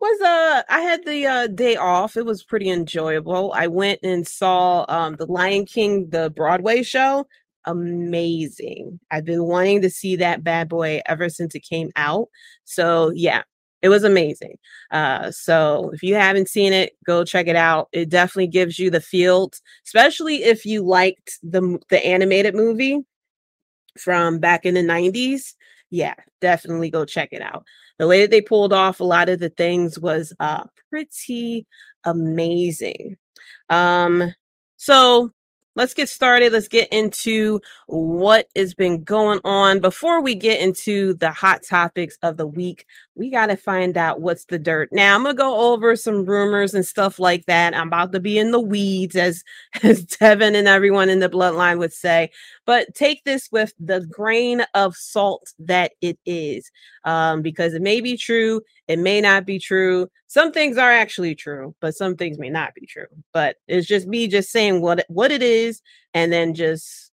was 0.00 0.20
uh 0.22 0.62
I 0.68 0.80
had 0.80 1.04
the 1.04 1.26
uh 1.26 1.46
day 1.48 1.76
off. 1.76 2.16
It 2.16 2.24
was 2.26 2.42
pretty 2.44 2.70
enjoyable. 2.70 3.52
I 3.54 3.66
went 3.66 4.00
and 4.02 4.26
saw 4.26 4.84
um 4.88 5.16
the 5.16 5.26
Lion 5.26 5.66
King 5.66 6.08
the 6.10 6.30
Broadway 6.30 6.82
show. 6.82 7.26
Amazing. 7.66 8.98
I've 9.10 9.24
been 9.26 9.44
wanting 9.44 9.82
to 9.82 9.90
see 9.90 10.16
that 10.16 10.42
bad 10.42 10.68
boy 10.68 11.02
ever 11.06 11.28
since 11.28 11.54
it 11.54 11.60
came 11.60 11.90
out. 11.96 12.28
So 12.64 13.10
yeah, 13.14 13.42
it 13.82 13.90
was 13.90 14.04
amazing. 14.04 14.56
Uh 14.90 15.30
so 15.30 15.90
if 15.92 16.02
you 16.02 16.14
haven't 16.14 16.48
seen 16.48 16.72
it, 16.72 16.92
go 17.06 17.24
check 17.24 17.46
it 17.46 17.56
out. 17.56 17.88
It 17.92 18.08
definitely 18.08 18.48
gives 18.48 18.78
you 18.78 18.90
the 18.90 19.00
field, 19.00 19.56
especially 19.86 20.44
if 20.44 20.64
you 20.64 20.82
liked 20.82 21.38
the 21.42 21.78
the 21.90 22.04
animated 22.06 22.54
movie 22.54 23.00
from 23.98 24.38
back 24.38 24.64
in 24.64 24.74
the 24.74 24.82
90s. 24.82 25.54
Yeah, 25.90 26.14
definitely 26.40 26.90
go 26.90 27.04
check 27.04 27.30
it 27.32 27.42
out 27.42 27.64
the 28.00 28.08
way 28.08 28.22
that 28.22 28.30
they 28.30 28.40
pulled 28.40 28.72
off 28.72 29.00
a 29.00 29.04
lot 29.04 29.28
of 29.28 29.40
the 29.40 29.50
things 29.50 29.98
was 29.98 30.32
uh, 30.40 30.64
pretty 30.88 31.66
amazing. 32.04 33.18
Um, 33.68 34.34
so 34.78 35.32
let's 35.80 35.94
get 35.94 36.10
started. 36.10 36.52
Let's 36.52 36.68
get 36.68 36.92
into 36.92 37.58
what 37.86 38.48
has 38.54 38.74
been 38.74 39.02
going 39.02 39.40
on. 39.44 39.80
Before 39.80 40.20
we 40.20 40.34
get 40.34 40.60
into 40.60 41.14
the 41.14 41.30
hot 41.30 41.62
topics 41.66 42.18
of 42.22 42.36
the 42.36 42.46
week, 42.46 42.84
we 43.14 43.30
got 43.30 43.46
to 43.46 43.56
find 43.56 43.96
out 43.96 44.20
what's 44.20 44.44
the 44.44 44.58
dirt. 44.58 44.90
Now, 44.92 45.14
I'm 45.14 45.22
going 45.22 45.34
to 45.34 45.40
go 45.40 45.72
over 45.72 45.96
some 45.96 46.26
rumors 46.26 46.74
and 46.74 46.84
stuff 46.84 47.18
like 47.18 47.46
that. 47.46 47.74
I'm 47.74 47.86
about 47.86 48.12
to 48.12 48.20
be 48.20 48.38
in 48.38 48.50
the 48.50 48.60
weeds, 48.60 49.16
as, 49.16 49.42
as 49.82 50.04
Devin 50.04 50.54
and 50.54 50.68
everyone 50.68 51.08
in 51.08 51.20
the 51.20 51.30
bloodline 51.30 51.78
would 51.78 51.94
say. 51.94 52.30
But 52.66 52.94
take 52.94 53.24
this 53.24 53.48
with 53.50 53.72
the 53.80 54.02
grain 54.02 54.62
of 54.74 54.94
salt 54.96 55.54
that 55.60 55.92
it 56.02 56.18
is, 56.26 56.70
um, 57.04 57.40
because 57.40 57.72
it 57.72 57.80
may 57.80 58.02
be 58.02 58.18
true, 58.18 58.60
it 58.86 58.98
may 58.98 59.22
not 59.22 59.46
be 59.46 59.58
true. 59.58 60.10
Some 60.30 60.52
things 60.52 60.78
are 60.78 60.92
actually 60.92 61.34
true, 61.34 61.74
but 61.80 61.96
some 61.96 62.14
things 62.14 62.38
may 62.38 62.50
not 62.50 62.72
be 62.72 62.86
true. 62.86 63.08
But 63.32 63.56
it's 63.66 63.88
just 63.88 64.06
me 64.06 64.28
just 64.28 64.52
saying 64.52 64.80
what 64.80 65.04
what 65.08 65.32
it 65.32 65.42
is, 65.42 65.82
and 66.14 66.32
then 66.32 66.54
just 66.54 67.10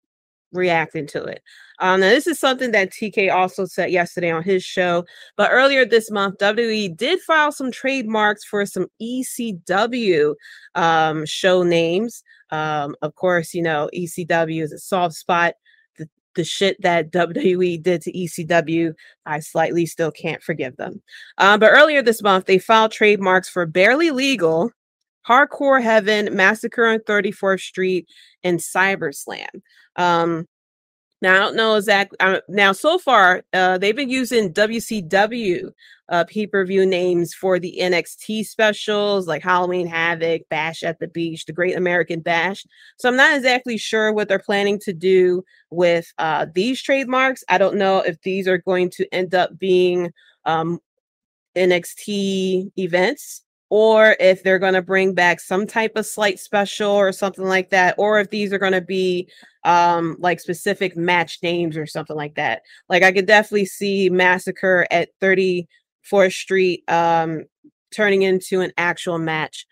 reacting 0.53 1.07
to 1.07 1.25
it. 1.25 1.41
Um, 1.81 2.01
now 2.01 2.11
this 2.11 2.27
is 2.27 2.39
something 2.39 2.73
that 2.73 2.91
TK 2.91 3.33
also 3.33 3.65
said 3.65 3.91
yesterday 3.91 4.31
on 4.31 4.43
his 4.43 4.63
show. 4.63 5.07
But 5.39 5.51
earlier 5.51 5.87
this 5.87 6.11
month, 6.11 6.37
WWE 6.41 6.95
did 6.95 7.19
file 7.21 7.53
some 7.53 7.71
trademarks 7.71 8.45
for 8.45 8.67
some 8.67 8.87
ECW 9.01 10.35
um, 10.75 11.25
show 11.25 11.63
names. 11.63 12.23
Um, 12.51 12.97
of 13.01 13.15
course, 13.15 13.55
you 13.55 13.63
know 13.63 13.89
ECW 13.95 14.63
is 14.63 14.73
a 14.73 14.79
soft 14.79 15.15
spot. 15.15 15.55
The, 16.37 16.45
shit 16.45 16.81
that 16.83 17.11
WWE 17.11 17.83
did 17.83 18.03
to 18.03 18.13
ECW, 18.13 18.95
I 19.25 19.41
slightly 19.41 19.87
still 19.87 20.11
can't 20.11 20.43
forgive 20.43 20.77
them. 20.77 21.03
Um, 21.39 21.59
but 21.59 21.73
earlier 21.73 22.03
this 22.03 22.23
month, 22.23 22.47
they 22.47 22.59
filed 22.59 22.93
trademarks 22.93 23.49
for 23.49 23.67
Barely 23.67 24.11
Legal, 24.11 24.71
Hardcore 25.27 25.83
Heaven, 25.83 26.35
Massacre 26.35 26.87
on 26.87 27.01
34th 27.01 27.61
Street, 27.61 28.09
and 28.45 28.61
Cyber 28.61 29.15
Slam. 29.15 29.49
Um, 29.97 30.47
now 31.23 31.35
I 31.35 31.39
don't 31.39 31.57
know 31.57 31.77
exactly. 31.77 32.19
Uh, 32.21 32.41
now 32.49 32.73
so 32.73 32.99
far, 32.99 33.43
uh, 33.53 33.79
they've 33.79 33.97
been 33.97 34.11
using 34.11 34.53
WCW 34.53 35.71
uh, 36.09 36.25
pay-per-view 36.25 36.87
names 36.87 37.35
for 37.35 37.59
the 37.59 37.79
NXT 37.81 38.47
specials, 38.47 39.27
like 39.27 39.43
Halloween 39.43 39.87
Havoc, 39.87 40.43
Bash 40.51 40.83
at 40.83 40.99
the 41.01 41.09
Beach, 41.09 41.47
the 41.47 41.53
Great 41.53 41.77
American 41.77 42.21
Bash. 42.21 42.65
So 42.99 43.09
I'm 43.09 43.17
not 43.17 43.37
exactly 43.37 43.77
sure 43.77 44.13
what 44.13 44.29
they're 44.29 44.39
planning 44.39 44.79
to 44.81 44.93
do 44.93 45.45
with 45.71 46.13
uh, 46.19 46.47
these 46.55 46.81
trademarks. 46.83 47.43
I 47.49 47.59
don't 47.59 47.77
know 47.77 48.01
if 48.01 48.21
these 48.23 48.47
are 48.47 48.59
going 48.59 48.91
to 48.91 49.13
end 49.13 49.35
up 49.35 49.59
being 49.59 50.13
um, 50.45 50.79
NXT 51.57 52.71
events 52.79 53.43
or 53.69 54.17
if 54.21 54.43
they're 54.43 54.59
going 54.59 54.75
to 54.75 54.83
bring 54.83 55.13
back 55.15 55.41
some 55.41 55.67
type 55.67 55.93
of 55.97 56.07
slight 56.07 56.39
special 56.39 56.91
or 56.91 57.13
something 57.13 57.45
like 57.45 57.71
that, 57.71 57.95
or 57.99 58.21
if 58.21 58.31
these 58.31 58.53
are 58.53 58.59
going 58.59 58.73
to 58.73 58.81
be 58.81 59.29
um 59.65 60.17
like 60.21 60.39
specific 60.39 60.97
match 60.97 61.39
names 61.43 61.77
or 61.77 61.87
something 61.87 62.17
like 62.17 62.35
that. 62.37 62.63
Like 62.89 63.03
I 63.03 63.13
could 63.13 63.27
definitely 63.27 63.67
see 63.67 64.09
Massacre 64.09 64.87
at 64.91 65.11
34th 65.21 66.33
Street 66.33 66.85
um 66.89 67.45
turning 67.93 68.23
into 68.23 68.61
an 68.61 68.73
actual 68.79 69.19
match. 69.19 69.67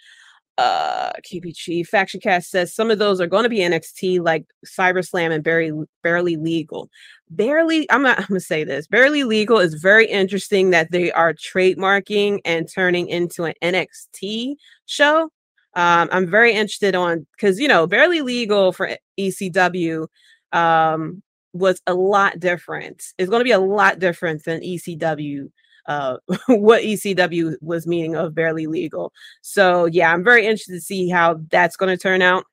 Uh 0.57 1.13
KPG 1.29 1.87
Faction 1.87 2.21
Cast 2.21 2.51
says 2.51 2.73
some 2.73 2.91
of 2.91 2.99
those 2.99 3.21
are 3.21 3.27
going 3.27 3.43
to 3.43 3.49
be 3.49 3.59
NXT 3.59 4.25
like 4.25 4.47
Cyber 4.65 5.07
Slam 5.07 5.33
and 5.33 5.43
barely 5.43 5.85
barely 6.03 6.37
legal. 6.37 6.89
Barely, 7.31 7.91
I'm 7.91 8.03
not 8.03 8.19
I'm 8.21 8.27
gonna 8.29 8.41
say 8.41 8.65
this. 8.65 8.87
Barely 8.87 9.25
legal 9.25 9.59
is 9.59 9.75
very 9.75 10.07
interesting 10.07 10.71
that 10.71 10.91
they 10.91 11.11
are 11.13 11.35
trademarking 11.35 12.41
and 12.45 12.69
turning 12.73 13.09
into 13.09 13.45
an 13.45 13.55
NXT 13.63 14.57
show 14.87 15.31
um, 15.77 16.09
I'm 16.13 16.31
very 16.31 16.53
interested 16.53 16.95
on 16.95 17.27
because 17.33 17.59
you 17.59 17.69
know, 17.69 17.87
barely 17.87 18.23
legal 18.23 18.73
for 18.73 18.97
ECW 19.19 20.07
um, 20.53 21.23
was 21.53 21.81
a 21.87 21.95
lot 21.95 22.39
different. 22.39 23.03
It's 23.19 23.29
going 23.31 23.41
to 23.41 23.45
be 23.45 23.51
a 23.51 23.59
lot 23.59 23.99
different 23.99 24.45
than 24.45 24.61
ECW. 24.61 25.51
Uh, 25.87 26.17
what 26.49 26.83
ECW 26.83 27.57
was 27.61 27.87
meaning 27.87 28.17
of 28.17 28.35
barely 28.35 28.67
legal. 28.67 29.13
So 29.43 29.87
yeah, 29.87 30.13
I'm 30.13 30.25
very 30.25 30.45
interested 30.45 30.75
to 30.75 30.81
see 30.81 31.09
how 31.09 31.41
that's 31.51 31.77
going 31.77 31.97
to 31.97 32.01
turn 32.01 32.23
out. 32.23 32.45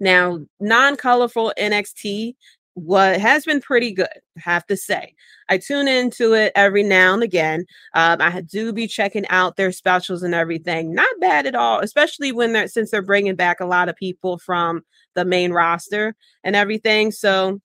Now, 0.00 0.40
non-colorful 0.60 1.52
NXT 1.58 2.34
what 2.74 3.20
has 3.20 3.44
been 3.44 3.60
pretty 3.60 3.92
good, 3.92 4.08
have 4.36 4.66
to 4.66 4.76
say. 4.76 5.14
I 5.48 5.58
tune 5.58 5.86
into 5.86 6.34
it 6.34 6.52
every 6.56 6.82
now 6.82 7.14
and 7.14 7.22
again. 7.22 7.66
Um, 7.94 8.20
I 8.20 8.40
do 8.40 8.72
be 8.72 8.88
checking 8.88 9.26
out 9.28 9.56
their 9.56 9.72
specials 9.72 10.22
and 10.22 10.34
everything. 10.34 10.92
Not 10.92 11.08
bad 11.20 11.46
at 11.46 11.54
all, 11.54 11.80
especially 11.80 12.32
when 12.32 12.52
they're 12.52 12.68
since 12.68 12.90
they're 12.90 13.02
bringing 13.02 13.36
back 13.36 13.60
a 13.60 13.66
lot 13.66 13.88
of 13.88 13.96
people 13.96 14.38
from 14.38 14.82
the 15.14 15.24
main 15.24 15.52
roster 15.52 16.16
and 16.42 16.56
everything. 16.56 17.12
So, 17.12 17.60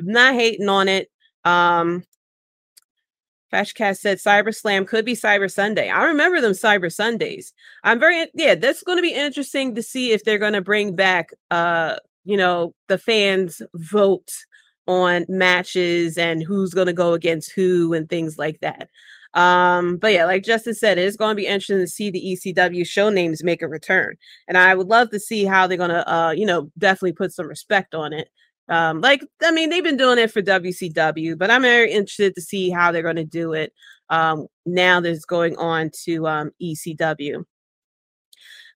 I'm 0.00 0.06
not 0.06 0.34
hating 0.34 0.68
on 0.68 0.88
it. 0.88 1.08
Um, 1.44 2.04
Flashcast 3.52 3.98
said 3.98 4.18
Cyber 4.18 4.54
Slam 4.54 4.84
could 4.84 5.04
be 5.04 5.14
Cyber 5.14 5.50
Sunday. 5.50 5.88
I 5.88 6.04
remember 6.04 6.40
them 6.40 6.52
Cyber 6.52 6.92
Sundays. 6.92 7.52
I'm 7.84 7.98
very 7.98 8.26
yeah. 8.34 8.54
That's 8.54 8.82
going 8.82 8.98
to 8.98 9.02
be 9.02 9.14
interesting 9.14 9.74
to 9.74 9.82
see 9.82 10.12
if 10.12 10.24
they're 10.24 10.38
going 10.38 10.52
to 10.52 10.60
bring 10.60 10.94
back 10.94 11.30
uh 11.50 11.96
you 12.24 12.36
know 12.36 12.74
the 12.88 12.98
fans 12.98 13.62
vote 13.74 14.30
on 14.86 15.26
matches 15.28 16.16
and 16.18 16.42
who's 16.42 16.74
going 16.74 16.86
to 16.86 16.92
go 16.92 17.12
against 17.12 17.52
who 17.52 17.92
and 17.92 18.08
things 18.08 18.38
like 18.38 18.60
that. 18.60 18.88
Um, 19.34 19.98
but 19.98 20.12
yeah, 20.12 20.24
like 20.24 20.42
Justin 20.42 20.74
said, 20.74 20.98
it's 20.98 21.16
going 21.16 21.32
to 21.32 21.40
be 21.40 21.46
interesting 21.46 21.78
to 21.78 21.86
see 21.86 22.10
the 22.10 22.38
ECW 22.56 22.86
show 22.86 23.10
names 23.10 23.44
make 23.44 23.60
a 23.62 23.68
return, 23.68 24.16
and 24.48 24.56
I 24.56 24.74
would 24.74 24.88
love 24.88 25.10
to 25.10 25.20
see 25.20 25.44
how 25.44 25.66
they're 25.66 25.76
going 25.76 25.90
to, 25.90 26.12
uh, 26.12 26.30
you 26.30 26.46
know, 26.46 26.70
definitely 26.78 27.12
put 27.12 27.32
some 27.32 27.46
respect 27.46 27.94
on 27.94 28.12
it. 28.12 28.28
Um, 28.68 29.00
like, 29.00 29.24
I 29.42 29.50
mean, 29.50 29.70
they've 29.70 29.84
been 29.84 29.96
doing 29.96 30.18
it 30.18 30.30
for 30.30 30.42
WCW, 30.42 31.38
but 31.38 31.50
I'm 31.50 31.62
very 31.62 31.90
interested 31.90 32.34
to 32.34 32.42
see 32.42 32.70
how 32.70 32.92
they're 32.92 33.02
going 33.02 33.16
to 33.16 33.24
do 33.24 33.52
it 33.52 33.72
um, 34.10 34.46
now 34.66 35.00
that 35.00 35.10
it's 35.10 35.24
going 35.24 35.56
on 35.56 35.90
to 36.04 36.26
um, 36.26 36.50
ECW. 36.62 37.44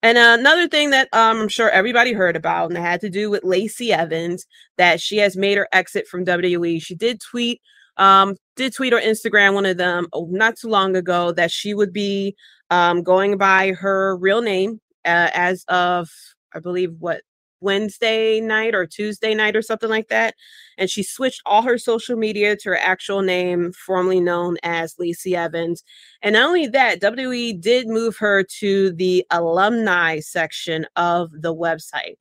And 0.03 0.19
uh, 0.19 0.37
another 0.39 0.67
thing 0.67 0.91
that 0.91 1.09
um, 1.13 1.43
I'm 1.43 1.49
sure 1.49 1.71
everybody 1.71 2.13
heard 2.13 2.35
about, 2.35 2.71
and 2.71 2.79
it 2.79 2.83
had 2.83 3.01
to 3.03 3.11
do 3.11 3.31
with 3.31 3.45
Lacey 3.45 3.93
Evans, 3.93 4.47
that 4.77 5.01
she 5.01 5.19
has 5.19 5.37
made 5.37 5.57
her 5.57 5.69
exit 5.73 6.09
from 6.09 6.25
WWE. 6.25 6.83
She 6.83 6.97
did 6.97 7.21
tweet, 7.21 7.61
um, 7.99 8.35
did 8.57 8.75
tweet 8.75 8.93
or 8.93 9.01
Instagram 9.01 9.55
one 9.55 9.67
of 9.67 9.77
them 9.77 10.09
oh, 10.13 10.27
not 10.31 10.57
too 10.57 10.69
long 10.69 10.97
ago 10.97 11.31
that 11.33 11.53
she 11.53 11.73
would 11.73 11.93
be 11.93 12.35
um, 12.71 13.03
going 13.03 13.37
by 13.37 13.73
her 13.73 14.17
real 14.17 14.43
name 14.43 14.81
uh, 15.05 15.31
as 15.35 15.65
of, 15.69 16.09
I 16.53 16.59
believe, 16.59 16.95
what 16.99 17.23
Wednesday 17.63 18.41
night 18.41 18.75
or 18.75 18.87
Tuesday 18.87 19.35
night 19.35 19.57
or 19.57 19.63
something 19.63 19.89
like 19.89 20.09
that. 20.09 20.35
And 20.77 20.91
she 20.91 21.03
switched 21.03 21.41
all 21.47 21.63
her 21.63 21.79
social 21.79 22.17
media 22.17 22.57
to 22.57 22.71
her 22.71 22.77
actual 22.77 23.23
name, 23.23 23.73
formerly 23.73 24.21
known 24.21 24.57
as 24.63 24.97
Lacey 24.99 25.37
Evans. 25.37 25.83
And 26.23 26.35
not 26.35 26.47
only 26.47 26.67
that, 26.69 27.01
WWE 27.01 27.61
did 27.61 27.87
move 27.89 28.17
her 28.19 28.43
to 28.61 28.93
the 28.93 29.25
alumni 29.31 30.21
section 30.21 30.87
of 30.97 31.31
the 31.33 31.55
website. 31.55 32.17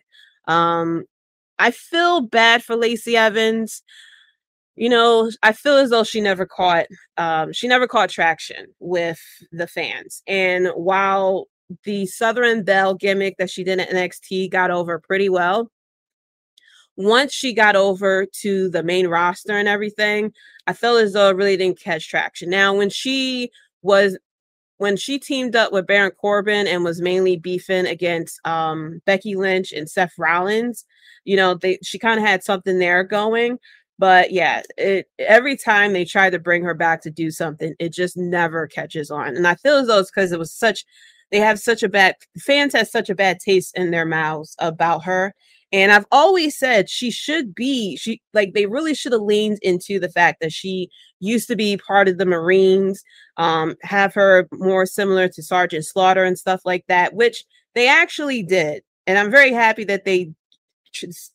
Um, 0.48 1.06
I 1.60 1.72
feel 1.72 2.22
bad 2.22 2.64
for 2.64 2.76
Lacey 2.76 3.16
Evans. 3.16 3.84
You 4.76 4.90
know, 4.90 5.30
I 5.44 5.52
feel 5.52 5.78
as 5.78 5.90
though 5.90 6.04
she 6.04 6.22
never 6.22 6.46
caught 6.46 6.88
um, 7.18 7.54
she 7.54 7.68
never 7.68 7.88
caught 7.88 8.10
traction 8.10 8.68
with 8.80 9.20
the 9.52 9.68
fans. 9.68 10.24
And 10.28 10.70
while 10.76 11.48
the 11.84 12.06
Southern 12.06 12.64
Belle 12.64 12.94
gimmick 12.94 13.38
that 13.38 13.50
she 13.50 13.64
did 13.64 13.80
at 13.80 13.90
NXT 13.90 14.52
got 14.52 14.72
over 14.72 15.00
pretty 15.00 15.30
well. 15.30 15.72
Once 16.98 17.34
she 17.34 17.54
got 17.54 17.76
over 17.76 18.26
to 18.26 18.70
the 18.70 18.84
main 18.84 19.08
roster 19.08 19.58
and 19.58 19.68
everything, 19.68 20.34
I 20.68 20.74
felt 20.74 21.02
as 21.02 21.14
though 21.14 21.30
it 21.30 21.36
really 21.36 21.58
didn't 21.58 21.80
catch 21.80 22.08
traction. 22.10 22.50
Now, 22.50 22.76
when 22.76 22.90
she 22.90 23.52
was 23.82 24.18
when 24.78 24.98
she 24.98 25.20
teamed 25.20 25.56
up 25.56 25.72
with 25.72 25.86
Baron 25.86 26.12
Corbin 26.12 26.66
and 26.66 26.84
was 26.84 27.02
mainly 27.02 27.38
beefing 27.38 27.86
against 27.86 28.40
um, 28.48 29.00
Becky 29.06 29.36
Lynch 29.36 29.72
and 29.72 29.88
Seth 29.88 30.14
Rollins, 30.18 30.86
you 31.24 31.36
know, 31.36 31.54
they 31.54 31.78
she 31.84 32.00
kind 32.00 32.20
of 32.20 32.26
had 32.26 32.44
something 32.44 32.80
there 32.80 33.04
going. 33.04 33.60
But 34.00 34.32
yeah, 34.32 34.64
it 34.80 35.08
every 35.20 35.56
time 35.56 35.94
they 35.94 36.04
try 36.04 36.32
to 36.32 36.40
bring 36.40 36.64
her 36.64 36.74
back 36.74 37.02
to 37.04 37.12
do 37.12 37.30
something, 37.30 37.76
it 37.78 37.90
just 37.90 38.18
never 38.18 38.66
catches 38.66 39.12
on. 39.12 39.36
And 39.36 39.48
I 39.48 39.54
feel 39.54 39.76
as 39.76 39.86
though 39.86 40.00
it's 40.00 40.10
because 40.10 40.32
it 40.32 40.40
was 40.40 40.52
such 40.52 40.84
they 41.32 41.40
have 41.40 41.60
such 41.60 41.84
a 41.84 41.90
bad 41.90 42.16
fans 42.40 42.74
have 42.74 42.88
such 42.88 43.10
a 43.10 43.16
bad 43.16 43.40
taste 43.40 43.78
in 43.78 43.92
their 43.92 44.06
mouths 44.06 44.56
about 44.60 45.04
her 45.04 45.34
and 45.72 45.92
i've 45.92 46.06
always 46.12 46.58
said 46.58 46.90
she 46.90 47.10
should 47.12 47.56
be 47.56 47.96
she 47.98 48.22
like 48.34 48.54
they 48.54 48.66
really 48.66 48.94
should 48.94 49.12
have 49.12 49.22
leaned 49.22 49.60
into 49.62 50.00
the 50.00 50.10
fact 50.10 50.40
that 50.42 50.52
she 50.52 50.90
used 51.20 51.48
to 51.48 51.56
be 51.56 51.78
part 51.78 52.08
of 52.08 52.18
the 52.18 52.26
marines 52.26 53.04
um 53.38 53.76
have 53.82 54.14
her 54.14 54.48
more 54.54 54.86
similar 54.86 55.28
to 55.28 55.42
sergeant 55.42 55.86
slaughter 55.86 56.24
and 56.24 56.38
stuff 56.38 56.62
like 56.66 56.86
that 56.88 57.14
which 57.14 57.44
they 57.76 57.88
actually 57.88 58.44
did 58.44 58.84
and 59.08 59.18
i'm 59.18 59.32
very 59.32 59.52
happy 59.52 59.84
that 59.84 60.06
they 60.06 60.32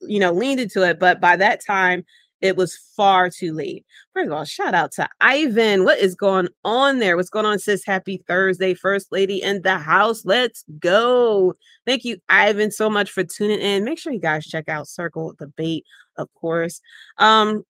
you 0.03 0.21
know 0.21 0.33
leaned 0.33 0.61
into 0.61 0.83
it 0.83 0.99
but 0.99 1.21
by 1.21 1.37
that 1.37 1.65
time 1.65 2.05
it 2.47 2.57
was 2.57 2.77
far 2.97 3.31
too 3.31 3.53
late. 3.53 3.85
First 4.15 4.29
of 4.29 4.33
all, 4.33 4.45
shout 4.45 4.75
out 4.75 4.93
to 4.93 5.09
Ivan. 5.21 5.85
What 5.85 5.99
is 5.99 6.15
going 6.15 6.49
on 6.65 6.99
there? 6.99 7.17
What's 7.17 7.31
going 7.31 7.47
on, 7.47 7.59
sis? 7.59 7.85
Happy 7.85 8.23
Thursday, 8.27 8.75
First 8.75 9.13
Lady 9.13 9.43
in 9.43 9.63
the 9.63 9.79
house. 9.79 10.25
Let's 10.25 10.65
go. 10.79 11.55
Thank 11.87 12.05
you, 12.05 12.19
Ivan, 12.29 12.71
so 12.71 12.89
much 12.89 13.11
for 13.11 13.25
tuning 13.25 13.61
in. 13.61 13.85
Make 13.85 13.99
sure 13.99 14.13
you 14.13 14.21
guys 14.21 14.47
check 14.47 14.69
out 14.69 14.89
Circle 14.89 15.35
Debate, 15.39 15.85
of 16.17 16.33
course. 16.35 16.81
Um, 17.19 17.65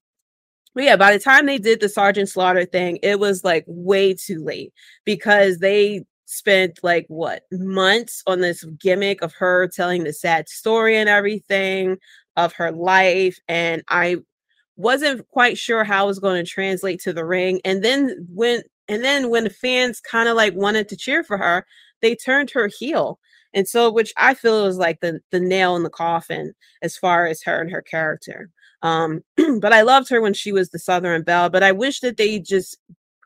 but 0.75 0.85
yeah, 0.85 0.97
by 0.97 1.13
the 1.13 1.19
time 1.19 1.47
they 1.47 1.59
did 1.59 1.81
the 1.81 1.89
Sergeant 1.89 2.29
Slaughter 2.29 2.67
thing, 2.67 2.99
it 3.03 3.19
was 3.19 3.43
like 3.43 3.65
way 3.67 4.13
too 4.13 4.45
late 4.45 4.75
because 5.07 5.59
they 5.59 6.05
spent 6.27 6.81
like 6.83 7.07
what 7.09 7.45
months 7.51 8.23
on 8.27 8.41
this 8.41 8.63
gimmick 8.79 9.23
of 9.23 9.33
her 9.33 9.69
telling 9.69 10.05
the 10.05 10.13
sad 10.13 10.49
story 10.49 10.97
and 10.97 11.09
everything 11.09 11.97
of 12.37 12.53
her 12.53 12.73
life. 12.73 13.39
And 13.49 13.83
I 13.89 14.17
wasn't 14.77 15.27
quite 15.29 15.59
sure 15.59 15.85
how 15.85 16.05
it 16.05 16.09
was 16.09 16.19
going 16.19 16.43
to 16.45 16.51
translate 16.51 17.01
to 17.01 17.13
the 17.13 17.25
ring. 17.25 17.61
And 17.65 17.85
then 17.85 18.27
when 18.33 18.63
and 18.89 19.05
then 19.05 19.31
when 19.31 19.45
the 19.45 19.51
fans 19.51 20.01
kind 20.01 20.29
of 20.29 20.37
like 20.37 20.55
wanted 20.55 20.89
to 20.89 20.97
cheer 20.97 21.25
for 21.25 21.39
her, 21.39 21.67
they 22.03 22.15
turned 22.15 22.51
her 22.51 22.69
heel. 22.79 23.19
And 23.55 23.67
so 23.67 23.91
which 23.91 24.13
I 24.17 24.35
feel 24.35 24.65
was 24.65 24.79
like 24.79 25.01
the 25.01 25.21
the 25.31 25.41
nail 25.41 25.77
in 25.77 25.83
the 25.83 25.91
coffin 25.91 26.55
as 26.83 26.97
far 26.97 27.27
as 27.27 27.43
her 27.43 27.61
and 27.61 27.71
her 27.71 27.83
character. 27.83 28.51
Um, 28.83 29.23
but 29.61 29.73
I 29.73 29.83
loved 29.83 30.09
her 30.11 30.21
when 30.21 30.35
she 30.35 30.53
was 30.53 30.71
the 30.71 30.79
Southern 30.79 31.23
Belle, 31.23 31.51
but 31.51 31.63
I 31.63 31.73
wish 31.73 32.01
that 32.01 32.19
they 32.19 32.39
just 32.39 32.79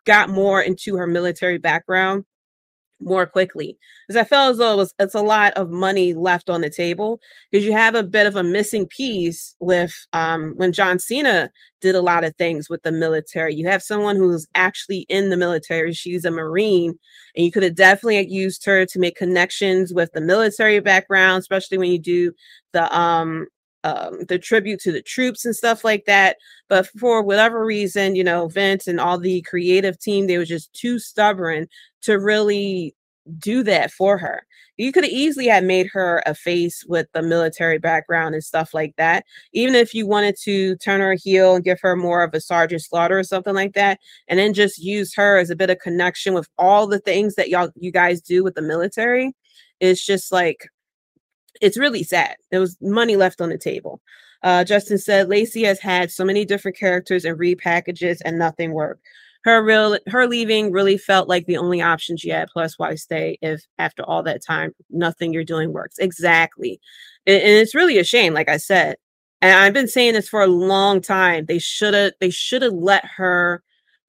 got 0.07 0.30
more 0.30 0.62
into 0.62 0.97
her 0.97 1.07
military 1.07 1.59
background 1.59 2.25
more 3.00 3.26
quickly 3.26 3.78
because 4.07 4.21
I 4.21 4.25
felt 4.25 4.52
as 4.52 4.59
though 4.59 4.75
it 4.75 4.76
was 4.76 4.95
it's 4.99 5.14
a 5.14 5.23
lot 5.23 5.52
of 5.54 5.71
money 5.71 6.14
left 6.14 6.50
on 6.50 6.61
the 6.61 6.71
table 6.71 7.21
because 7.50 7.64
you 7.64 7.73
have 7.73 7.95
a 7.95 8.02
bit 8.02 8.26
of 8.26 8.37
a 8.37 8.42
missing 8.42 8.87
piece 8.87 9.54
with 9.61 9.95
um 10.12 10.54
when 10.57 10.73
John 10.73 10.99
Cena 10.99 11.50
did 11.80 11.95
a 11.95 12.02
lot 12.02 12.25
of 12.25 12.37
things 12.37 12.69
with 12.69 12.83
the 12.83 12.92
military. 12.92 13.54
You 13.54 13.66
have 13.69 13.83
someone 13.83 14.16
who's 14.16 14.47
actually 14.54 15.06
in 15.08 15.30
the 15.30 15.36
military. 15.36 15.93
She's 15.95 16.25
a 16.25 16.30
Marine, 16.30 16.99
and 17.34 17.45
you 17.45 17.50
could 17.50 17.63
have 17.63 17.75
definitely 17.75 18.26
used 18.28 18.65
her 18.67 18.84
to 18.86 18.99
make 18.99 19.17
connections 19.17 19.93
with 19.95 20.13
the 20.13 20.21
military 20.21 20.80
background, 20.80 21.41
especially 21.41 21.78
when 21.78 21.91
you 21.91 21.99
do 21.99 22.32
the 22.73 22.95
um 22.97 23.47
um, 23.84 24.25
the 24.28 24.39
tribute 24.39 24.80
to 24.80 24.93
the 24.93 25.02
troops 25.02 25.45
and 25.45 25.56
stuff 25.56 25.84
like 25.84 26.04
that. 26.06 26.36
But 26.69 26.86
for 26.99 27.23
whatever 27.23 27.65
reason, 27.65 28.15
you 28.15 28.25
know, 28.25 28.49
Vince 28.49 28.86
and 28.86 29.00
all 29.00 29.19
the 29.19 29.43
creative 29.43 29.99
team, 29.99 30.26
they 30.26 30.39
were 30.39 30.45
just 30.45 30.73
too 30.75 30.99
stubborn 30.99 31.67
to 32.02 32.19
really 32.19 32.95
do 33.39 33.63
that 33.63 33.91
for 33.91 34.19
her. 34.19 34.47
You 34.76 34.93
could 34.93 35.04
have 35.04 35.13
easily 35.13 35.47
have 35.49 35.65
made 35.65 35.89
her 35.93 36.23
a 36.25 36.34
face 36.34 36.84
with 36.89 37.06
the 37.13 37.23
military 37.23 37.78
background 37.78 38.34
and 38.34 38.43
stuff 38.43 38.73
like 38.73 38.95
that. 38.97 39.25
Even 39.52 39.75
if 39.75 39.93
you 39.93 40.06
wanted 40.06 40.36
to 40.43 40.76
turn 40.76 41.00
her 41.00 41.15
heel 41.15 41.54
and 41.54 41.65
give 41.65 41.78
her 41.82 41.97
more 41.97 42.23
of 42.23 42.32
a 42.32 42.41
Sergeant 42.41 42.82
Slaughter 42.82 43.19
or 43.19 43.25
something 43.25 43.54
like 43.54 43.75
that, 43.75 43.99
and 44.26 44.39
then 44.39 44.54
just 44.54 44.78
use 44.78 45.15
her 45.15 45.39
as 45.39 45.50
a 45.50 45.56
bit 45.56 45.71
of 45.71 45.78
connection 45.80 46.32
with 46.32 46.49
all 46.58 46.86
the 46.86 46.99
things 46.99 47.34
that 47.34 47.50
y'all 47.50 47.71
you 47.76 47.93
guys 47.93 48.21
do 48.23 48.43
with 48.43 48.54
the 48.54 48.63
military. 48.63 49.32
It's 49.80 50.04
just 50.04 50.32
like 50.32 50.67
it's 51.60 51.76
really 51.76 52.02
sad. 52.02 52.36
There 52.50 52.60
was 52.60 52.78
money 52.80 53.17
left 53.17 53.41
on 53.41 53.50
the 53.50 53.58
table. 53.58 54.00
Uh, 54.43 54.65
Justin 54.65 54.97
said 54.97 55.28
Lacey 55.28 55.63
has 55.65 55.78
had 55.78 56.10
so 56.10 56.25
many 56.25 56.47
different 56.47 56.78
characters 56.78 57.26
and 57.26 57.39
repackages 57.39 58.23
and 58.25 58.39
nothing 58.39 58.73
worked 58.73 59.04
her 59.45 59.63
real 59.63 59.99
her 60.07 60.26
leaving 60.26 60.71
really 60.73 60.99
felt 60.99 61.29
like 61.29 61.47
the 61.47 61.57
only 61.57 61.81
option 61.81 62.17
she 62.17 62.29
had 62.29 62.49
plus 62.53 62.79
why 62.79 62.95
stay 62.95 63.39
if 63.43 63.63
after 63.79 64.03
all 64.05 64.23
that 64.23 64.45
time 64.45 64.73
nothing 64.91 65.33
you're 65.33 65.45
doing 65.45 65.73
works. 65.73 65.99
Exactly. 65.99 66.81
And, 67.26 67.43
and 67.43 67.53
it's 67.59 67.75
really 67.75 67.99
a 67.99 68.05
shame 68.05 68.33
like 68.35 68.49
i 68.49 68.57
said 68.57 68.97
and 69.43 69.59
i've 69.59 69.75
been 69.75 69.89
saying 69.89 70.15
this 70.15 70.29
for 70.29 70.43
a 70.43 70.47
long 70.47 71.00
time 71.00 71.45
they 71.47 71.59
should 71.59 71.95
have 71.95 72.13
they 72.21 72.31
should 72.31 72.63
have 72.63 72.73
let 72.73 73.05
her 73.05 73.63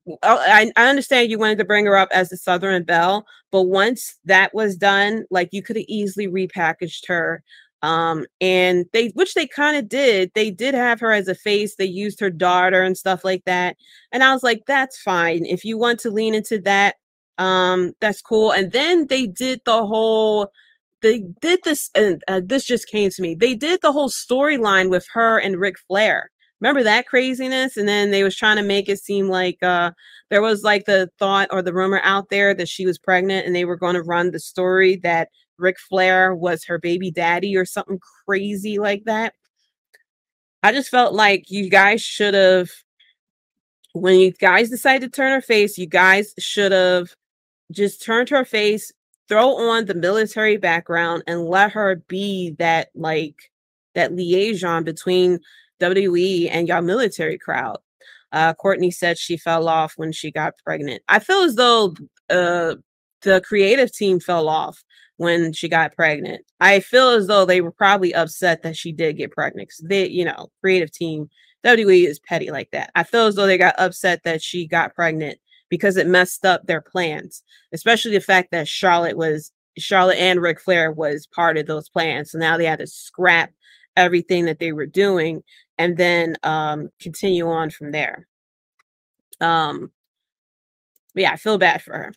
oh, 0.08 0.18
I, 0.24 0.72
I 0.78 0.90
understand 0.90 1.30
you 1.30 1.38
wanted 1.38 1.58
to 1.60 1.66
bring 1.66 1.86
her 1.86 1.98
up 1.98 2.10
as 2.12 2.30
the 2.30 2.38
southern 2.38 2.84
belle 2.84 3.26
but 3.52 3.64
once 3.64 4.18
that 4.26 4.54
was 4.54 4.78
done 4.78 5.26
like 5.30 5.50
you 5.52 5.62
could 5.62 5.76
have 5.76 5.86
easily 5.88 6.28
repackaged 6.28 7.08
her 7.08 7.44
um 7.84 8.26
and 8.40 8.86
they 8.94 9.08
which 9.10 9.34
they 9.34 9.48
kind 9.48 9.76
of 9.76 9.90
did 9.90 10.32
they 10.36 10.52
did 10.52 10.74
have 10.74 11.00
her 11.00 11.12
as 11.12 11.28
a 11.28 11.36
face 11.36 11.76
they 11.76 11.86
used 11.86 12.20
her 12.20 12.30
daughter 12.30 12.82
and 12.84 12.98
stuff 12.98 13.24
like 13.24 13.44
that 13.46 13.76
and 14.12 14.24
i 14.24 14.34
was 14.34 14.44
like 14.44 14.62
that's 14.68 15.02
fine 15.02 15.46
if 15.46 15.66
you 15.66 15.78
want 15.78 16.00
to 16.00 16.12
lean 16.12 16.36
into 16.36 16.60
that 16.60 16.96
um 17.38 17.94
that's 18.00 18.22
cool 18.22 18.52
and 18.52 18.72
then 18.72 19.08
they 19.08 19.26
did 19.26 19.60
the 19.66 19.86
whole 19.86 20.52
they 21.02 21.24
did 21.42 21.60
this 21.64 21.90
and 21.96 22.24
uh, 22.28 22.42
this 22.44 22.66
just 22.66 22.88
came 22.88 23.10
to 23.10 23.22
me 23.22 23.34
they 23.34 23.56
did 23.56 23.82
the 23.82 23.92
whole 23.92 24.10
storyline 24.10 24.90
with 24.90 25.06
her 25.12 25.40
and 25.40 25.60
Ric 25.60 25.76
Flair 25.88 26.30
remember 26.60 26.84
that 26.84 27.08
craziness 27.08 27.78
and 27.78 27.88
then 27.88 28.12
they 28.12 28.24
was 28.24 28.36
trying 28.36 28.58
to 28.58 28.64
make 28.64 28.88
it 28.88 29.00
seem 29.00 29.28
like 29.28 29.58
uh 29.64 29.92
there 30.30 30.42
was 30.42 30.64
like 30.64 30.86
the 30.86 31.10
thought 31.18 31.48
or 31.52 31.62
the 31.62 31.74
rumor 31.74 32.00
out 32.04 32.30
there 32.30 32.54
that 32.54 32.70
she 32.70 32.86
was 32.86 33.00
pregnant 33.00 33.46
and 33.46 33.56
they 33.56 33.66
were 33.66 33.76
going 33.76 33.96
to 33.96 34.04
run 34.04 34.30
the 34.30 34.40
story 34.40 34.98
that 34.98 35.30
Ric 35.62 35.78
Flair 35.80 36.36
was 36.36 36.66
her 36.66 36.78
baby 36.78 37.12
daddy 37.12 37.56
or 37.56 37.66
something 37.66 38.00
crazy 38.26 38.80
like 38.80 39.04
that. 39.06 39.34
I 40.64 40.72
just 40.72 40.90
felt 40.90 41.14
like 41.14 41.50
you 41.50 41.70
guys 41.70 42.02
should 42.02 42.34
have, 42.34 42.70
when 43.94 44.20
you 44.20 44.32
guys 44.32 44.70
decided 44.70 45.12
to 45.12 45.16
turn 45.16 45.34
her 45.34 45.42
face, 45.42 45.78
you 45.78 45.88
guys 45.88 46.34
should 46.38 46.72
have 46.72 47.16
just 47.72 48.04
turned 48.04 48.30
her 48.30 48.46
face, 48.46 48.92
throw 49.28 49.56
on 49.56 49.86
the 49.86 49.96
military 49.96 50.58
background, 50.58 51.24
and 51.26 51.46
let 51.46 51.72
her 51.72 51.96
be 52.08 52.56
that 52.60 52.90
like 52.94 53.52
that 53.96 54.14
liaison 54.14 54.84
between 54.84 55.40
WWE 55.82 56.50
and 56.52 56.68
y'all 56.68 56.82
military 56.82 57.38
crowd. 57.38 57.78
Uh, 58.32 58.54
Courtney 58.54 58.92
said 58.92 59.18
she 59.18 59.36
fell 59.38 59.68
off 59.68 59.94
when 59.98 60.12
she 60.12 60.32
got 60.32 60.54
pregnant. 60.64 61.02
I 61.10 61.20
feel 61.20 61.42
as 61.42 61.56
though 61.56 61.94
uh, 62.30 62.76
the 63.24 63.42
creative 63.42 63.92
team 63.92 64.20
fell 64.20 64.48
off 64.48 64.84
when 65.22 65.54
she 65.54 65.70
got 65.70 65.96
pregnant. 65.96 66.44
I 66.60 66.80
feel 66.80 67.10
as 67.10 67.28
though 67.28 67.46
they 67.46 67.62
were 67.62 67.72
probably 67.72 68.12
upset 68.12 68.64
that 68.64 68.76
she 68.76 68.92
did 68.92 69.18
get 69.18 69.32
pregnant 69.32 69.70
because 69.70 69.86
they, 69.88 70.08
you 70.08 70.26
know, 70.26 70.48
creative 70.62 70.92
team, 70.92 71.30
WWE 71.64 72.08
is 72.08 72.20
petty 72.20 72.50
like 72.50 72.72
that. 72.72 72.90
I 72.96 73.04
feel 73.04 73.28
as 73.28 73.36
though 73.36 73.46
they 73.46 73.60
got 73.60 73.76
upset 73.78 74.24
that 74.24 74.42
she 74.42 74.66
got 74.66 74.96
pregnant 74.96 75.38
because 75.70 75.96
it 75.96 76.08
messed 76.08 76.44
up 76.44 76.66
their 76.66 76.82
plans, 76.82 77.44
especially 77.72 78.14
the 78.14 78.20
fact 78.20 78.50
that 78.50 78.68
Charlotte 78.68 79.16
was 79.16 79.52
Charlotte 79.78 80.18
and 80.18 80.42
Ric 80.42 80.60
Flair 80.60 80.92
was 80.92 81.28
part 81.28 81.56
of 81.56 81.68
those 81.68 81.88
plans. 81.88 82.32
So 82.32 82.40
now 82.40 82.58
they 82.58 82.66
had 82.66 82.80
to 82.80 82.88
scrap 82.88 83.52
everything 83.96 84.46
that 84.46 84.58
they 84.58 84.72
were 84.72 84.88
doing 84.88 85.44
and 85.78 85.98
then 85.98 86.36
um 86.42 86.90
continue 87.00 87.48
on 87.48 87.70
from 87.70 87.92
there. 87.92 88.28
Um 89.40 89.92
yeah, 91.14 91.32
I 91.32 91.36
feel 91.36 91.60
bad 91.60 91.84
for 91.84 91.96
her. 91.96 92.14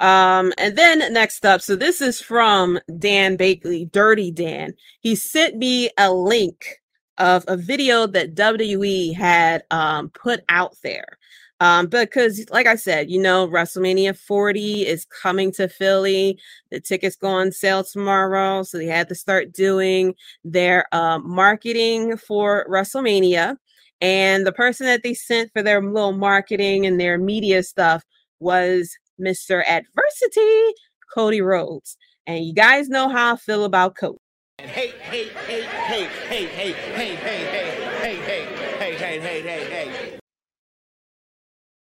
Um, 0.00 0.52
and 0.58 0.76
then 0.76 1.12
next 1.12 1.46
up, 1.46 1.60
so 1.60 1.76
this 1.76 2.00
is 2.00 2.20
from 2.20 2.78
Dan 2.98 3.36
Bakley, 3.36 3.90
Dirty 3.90 4.30
Dan. 4.30 4.74
He 5.00 5.14
sent 5.14 5.56
me 5.56 5.90
a 5.98 6.12
link 6.12 6.80
of 7.18 7.44
a 7.46 7.56
video 7.56 8.06
that 8.08 8.34
WWE 8.34 9.14
had 9.14 9.62
um, 9.70 10.10
put 10.10 10.40
out 10.48 10.76
there. 10.82 11.18
Um, 11.60 11.86
because 11.86 12.44
like 12.50 12.66
I 12.66 12.74
said, 12.74 13.10
you 13.10 13.20
know, 13.22 13.48
WrestleMania 13.48 14.18
40 14.18 14.86
is 14.86 15.04
coming 15.06 15.52
to 15.52 15.68
Philly. 15.68 16.38
The 16.70 16.80
tickets 16.80 17.16
go 17.16 17.28
on 17.28 17.52
sale 17.52 17.84
tomorrow. 17.84 18.64
So 18.64 18.78
they 18.78 18.86
had 18.86 19.08
to 19.08 19.14
start 19.14 19.52
doing 19.52 20.14
their 20.44 20.92
um, 20.92 21.22
marketing 21.26 22.16
for 22.16 22.66
WrestleMania. 22.68 23.56
And 24.00 24.46
the 24.46 24.52
person 24.52 24.86
that 24.86 25.04
they 25.04 25.14
sent 25.14 25.52
for 25.52 25.62
their 25.62 25.80
little 25.80 26.12
marketing 26.12 26.84
and 26.86 26.98
their 27.00 27.18
media 27.18 27.62
stuff 27.62 28.04
was 28.40 28.98
Mr. 29.20 29.62
Adversity, 29.66 30.74
Cody 31.14 31.40
Rhodes. 31.42 31.96
And 32.26 32.44
you 32.44 32.54
guys 32.54 32.88
know 32.88 33.08
how 33.08 33.34
I 33.34 33.36
feel 33.36 33.64
about 33.64 33.96
Cody. 33.96 34.18
Hey, 34.58 34.92
hey, 35.00 35.28
hey, 35.46 35.62
hey, 35.62 36.06
hey, 36.28 36.46
hey, 36.46 36.46
hey, 36.46 37.16
hey, 37.16 37.16
hey, 37.16 37.16
hey, 37.16 38.16
hey, 38.16 38.46
hey, 38.78 38.96
hey, 38.96 39.20
hey, 39.20 39.42
hey, 39.42 39.90
hey. 39.90 40.18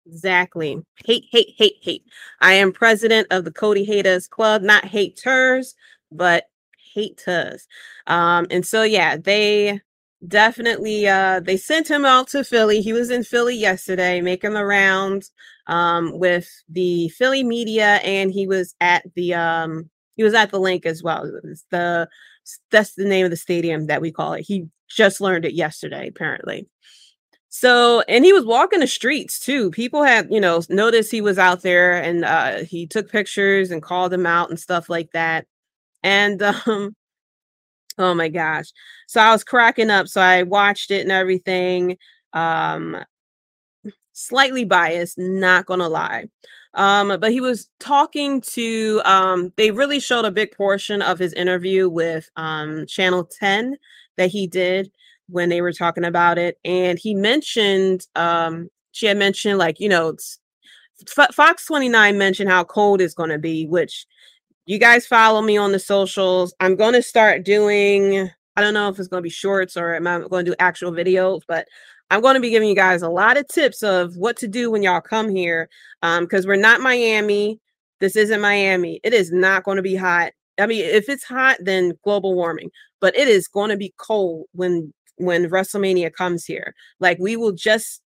Exactly. 0.06 0.78
Hate, 1.04 1.24
hate, 1.30 1.54
hate, 1.56 1.76
hate. 1.82 2.04
I 2.40 2.54
am 2.54 2.72
president 2.72 3.28
of 3.30 3.44
the 3.44 3.52
Cody 3.52 3.84
Haters 3.84 4.28
Club, 4.28 4.62
not 4.62 4.84
haters, 4.84 5.74
but 6.12 6.44
haters. 6.94 7.66
Um, 8.06 8.46
and 8.50 8.66
so 8.66 8.82
yeah, 8.82 9.16
they 9.16 9.80
definitely 10.26 11.06
uh 11.08 11.40
they 11.40 11.56
sent 11.56 11.88
him 11.90 12.04
out 12.04 12.28
to 12.28 12.44
Philly. 12.44 12.80
He 12.82 12.92
was 12.92 13.10
in 13.10 13.24
Philly 13.24 13.56
yesterday 13.56 14.20
making 14.20 14.54
the 14.54 14.64
rounds 14.64 15.30
um 15.66 16.18
with 16.18 16.48
the 16.68 17.08
Philly 17.10 17.42
media 17.42 17.96
and 17.96 18.32
he 18.32 18.46
was 18.46 18.74
at 18.80 19.04
the 19.14 19.34
um 19.34 19.90
he 20.16 20.22
was 20.22 20.34
at 20.34 20.50
the 20.50 20.60
Linc 20.60 20.86
as 20.86 21.02
well. 21.02 21.30
It's 21.44 21.64
the 21.70 22.08
that's 22.70 22.94
the 22.94 23.04
name 23.04 23.24
of 23.24 23.30
the 23.30 23.36
stadium 23.36 23.86
that 23.86 24.00
we 24.00 24.12
call 24.12 24.34
it. 24.34 24.42
He 24.42 24.66
just 24.88 25.20
learned 25.20 25.44
it 25.44 25.54
yesterday, 25.54 26.08
apparently. 26.08 26.68
So, 27.48 28.02
and 28.02 28.24
he 28.24 28.32
was 28.32 28.44
walking 28.44 28.80
the 28.80 28.86
streets 28.86 29.40
too. 29.40 29.70
People 29.70 30.02
had, 30.02 30.28
you 30.30 30.40
know, 30.40 30.60
noticed 30.68 31.10
he 31.10 31.22
was 31.22 31.38
out 31.38 31.62
there 31.62 31.92
and 32.02 32.24
uh, 32.24 32.64
he 32.64 32.86
took 32.86 33.10
pictures 33.10 33.70
and 33.70 33.82
called 33.82 34.12
him 34.12 34.26
out 34.26 34.50
and 34.50 34.60
stuff 34.60 34.90
like 34.90 35.10
that. 35.12 35.46
And, 36.02 36.42
um, 36.66 36.94
oh 37.98 38.14
my 38.14 38.28
gosh. 38.28 38.66
So 39.08 39.20
I 39.20 39.32
was 39.32 39.42
cracking 39.42 39.90
up. 39.90 40.08
So 40.08 40.20
I 40.20 40.42
watched 40.42 40.90
it 40.90 41.02
and 41.02 41.12
everything. 41.12 41.96
Um, 42.32 43.02
slightly 44.16 44.64
biased, 44.64 45.18
not 45.18 45.66
gonna 45.66 45.88
lie. 45.88 46.26
Um, 46.74 47.18
but 47.20 47.30
he 47.32 47.40
was 47.40 47.68
talking 47.80 48.40
to 48.42 49.00
um, 49.04 49.52
they 49.56 49.70
really 49.70 50.00
showed 50.00 50.24
a 50.24 50.30
big 50.30 50.52
portion 50.52 51.02
of 51.02 51.18
his 51.18 51.32
interview 51.34 51.88
with 51.88 52.28
um 52.36 52.86
channel 52.86 53.24
10 53.24 53.76
that 54.16 54.30
he 54.30 54.46
did 54.46 54.90
when 55.28 55.48
they 55.48 55.60
were 55.60 55.72
talking 55.72 56.04
about 56.04 56.38
it. 56.38 56.58
And 56.64 56.98
he 56.98 57.14
mentioned 57.14 58.06
um 58.16 58.68
she 58.92 59.06
had 59.06 59.18
mentioned 59.18 59.58
like, 59.58 59.80
you 59.80 59.88
know, 59.88 60.16
F- 61.18 61.34
Fox 61.34 61.66
29 61.66 62.16
mentioned 62.16 62.50
how 62.50 62.64
cold 62.64 63.00
it's 63.00 63.14
gonna 63.14 63.38
be, 63.38 63.66
which 63.66 64.06
you 64.66 64.78
guys 64.78 65.06
follow 65.06 65.42
me 65.42 65.56
on 65.56 65.72
the 65.72 65.78
socials. 65.78 66.54
I'm 66.60 66.76
gonna 66.76 67.02
start 67.02 67.44
doing 67.44 68.30
I 68.56 68.62
don't 68.62 68.74
know 68.74 68.88
if 68.88 68.98
it's 68.98 69.08
gonna 69.08 69.22
be 69.22 69.30
shorts 69.30 69.76
or 69.76 69.94
am 69.94 70.06
I 70.06 70.20
gonna 70.20 70.44
do 70.44 70.54
actual 70.58 70.92
videos, 70.92 71.42
but 71.46 71.68
I'm 72.10 72.20
going 72.20 72.34
to 72.34 72.40
be 72.40 72.50
giving 72.50 72.68
you 72.68 72.74
guys 72.74 73.02
a 73.02 73.08
lot 73.08 73.36
of 73.36 73.48
tips 73.48 73.82
of 73.82 74.16
what 74.16 74.36
to 74.38 74.48
do 74.48 74.70
when 74.70 74.82
y'all 74.82 75.00
come 75.00 75.28
here. 75.28 75.68
Um, 76.02 76.24
because 76.24 76.46
we're 76.46 76.56
not 76.56 76.80
Miami. 76.80 77.60
This 78.00 78.16
isn't 78.16 78.40
Miami. 78.40 79.00
It 79.02 79.12
is 79.12 79.32
not 79.32 79.64
going 79.64 79.76
to 79.76 79.82
be 79.82 79.96
hot. 79.96 80.32
I 80.58 80.66
mean, 80.66 80.84
if 80.84 81.08
it's 81.08 81.24
hot, 81.24 81.56
then 81.60 81.92
global 82.04 82.34
warming. 82.34 82.70
But 83.00 83.16
it 83.16 83.28
is 83.28 83.48
going 83.48 83.70
to 83.70 83.76
be 83.76 83.94
cold 83.98 84.46
when 84.52 84.92
when 85.16 85.48
WrestleMania 85.48 86.12
comes 86.12 86.44
here. 86.44 86.74
Like 87.00 87.18
we 87.18 87.36
will 87.36 87.52
just 87.52 88.02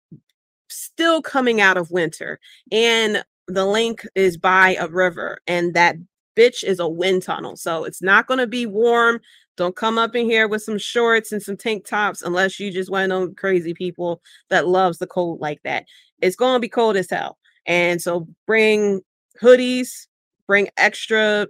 still 0.68 1.22
coming 1.22 1.60
out 1.60 1.76
of 1.76 1.90
winter, 1.90 2.38
and 2.70 3.24
the 3.46 3.66
Linc 3.66 4.06
is 4.14 4.36
by 4.36 4.76
a 4.78 4.88
river, 4.88 5.38
and 5.46 5.74
that 5.74 5.96
bitch 6.38 6.62
is 6.62 6.78
a 6.78 6.88
wind 6.88 7.22
tunnel. 7.22 7.56
So 7.56 7.84
it's 7.84 8.00
not 8.00 8.26
going 8.26 8.38
to 8.38 8.46
be 8.46 8.64
warm. 8.64 9.20
Don't 9.56 9.74
come 9.74 9.98
up 9.98 10.14
in 10.14 10.26
here 10.26 10.46
with 10.46 10.62
some 10.62 10.78
shorts 10.78 11.32
and 11.32 11.42
some 11.42 11.56
tank 11.56 11.84
tops 11.84 12.22
unless 12.22 12.60
you 12.60 12.70
just 12.70 12.90
one 12.90 13.10
of 13.10 13.10
those 13.10 13.34
crazy 13.36 13.74
people 13.74 14.22
that 14.50 14.68
loves 14.68 14.98
the 14.98 15.06
cold 15.06 15.40
like 15.40 15.60
that. 15.64 15.84
It's 16.22 16.36
going 16.36 16.54
to 16.54 16.60
be 16.60 16.68
cold 16.68 16.96
as 16.96 17.10
hell. 17.10 17.38
And 17.66 18.00
so 18.00 18.28
bring 18.46 19.00
hoodies, 19.42 20.06
bring 20.46 20.68
extra, 20.76 21.48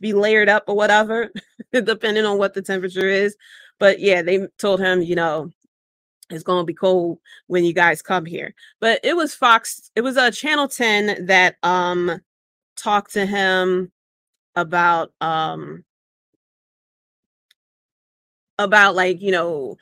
be 0.00 0.12
layered 0.12 0.48
up 0.48 0.64
or 0.68 0.76
whatever, 0.76 1.30
depending 1.72 2.24
on 2.24 2.38
what 2.38 2.54
the 2.54 2.62
temperature 2.62 3.08
is. 3.08 3.36
But 3.80 3.98
yeah, 3.98 4.22
they 4.22 4.46
told 4.58 4.80
him, 4.80 5.02
you 5.02 5.16
know, 5.16 5.50
it's 6.30 6.44
going 6.44 6.62
to 6.62 6.66
be 6.66 6.74
cold 6.74 7.18
when 7.48 7.64
you 7.64 7.72
guys 7.72 8.00
come 8.00 8.24
here. 8.24 8.54
But 8.80 9.00
it 9.02 9.16
was 9.16 9.34
Fox, 9.34 9.90
it 9.96 10.02
was 10.02 10.16
a 10.16 10.24
uh, 10.24 10.30
Channel 10.30 10.68
10 10.68 11.26
that 11.26 11.56
um 11.64 12.20
talked 12.76 13.12
to 13.14 13.26
him 13.26 13.90
about 14.56 15.12
um 15.20 15.84
about 18.58 18.94
like 18.94 19.20
you 19.20 19.30
know 19.32 19.76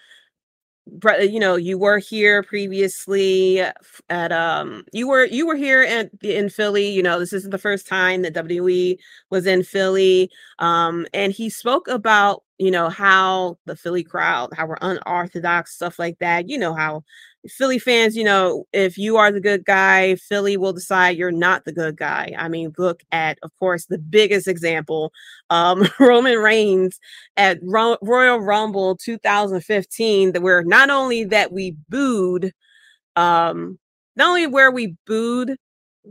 you 1.21 1.39
know 1.39 1.55
you 1.57 1.77
were 1.79 1.99
here 1.99 2.43
previously 2.43 3.61
at 4.09 4.33
um 4.33 4.85
you 4.93 5.07
were 5.07 5.27
you 5.27 5.47
were 5.47 5.55
here 5.57 5.83
in 5.83 6.09
in 6.23 6.49
Philly 6.49 6.89
you 6.89 7.03
know 7.03 7.19
this 7.19 7.33
isn't 7.35 7.51
the 7.51 7.59
first 7.59 7.87
time 7.87 8.23
that 8.23 8.33
WWE 8.35 8.99
was 9.31 9.47
in 9.47 9.63
Philly 9.63 10.31
um 10.61 11.07
and 11.13 11.31
he 11.33 11.51
spoke 11.51 11.89
about 11.89 12.43
you 12.59 12.71
know 12.71 12.89
how 12.89 13.59
the 13.67 13.77
Philly 13.77 14.03
crowd 14.03 14.49
how 14.55 14.67
we're 14.67 14.79
unorthodox 14.81 15.75
stuff 15.75 15.99
like 15.99 16.19
that 16.21 16.49
you 16.49 16.57
know 16.59 16.73
how 16.75 17.03
Philly 17.47 17.79
fans, 17.79 18.17
you 18.17 18.25
know, 18.25 18.65
if 18.73 18.99
you 18.99 19.17
are 19.17 19.31
the 19.31 19.41
good 19.41 19.65
guy, 19.65 20.17
Philly 20.17 20.57
will 20.57 20.73
decide 20.73 21.17
you're 21.17 21.31
not 21.31 21.65
the 21.65 21.73
good 21.73 21.97
guy. 21.97 22.35
I 22.37 22.49
mean, 22.49 22.73
look 22.79 23.03
at, 23.13 23.39
of 23.43 23.51
course, 23.59 23.87
the 23.87 23.99
biggest 23.99 24.49
example, 24.49 25.13
um, 25.51 25.87
Roman 26.01 26.39
Reigns 26.39 26.99
at 27.37 27.59
Ro- 27.63 27.99
Royal 28.03 28.41
Rumble 28.41 28.97
2015, 28.97 30.33
that 30.33 30.43
where 30.43 30.65
not 30.65 30.91
only 30.91 31.25
that 31.25 31.53
we 31.53 31.77
booed, 31.89 32.53
um, 33.17 33.79
not 34.17 34.29
only 34.29 34.47
where 34.47 34.71
we 34.71 34.97
booed 35.07 35.57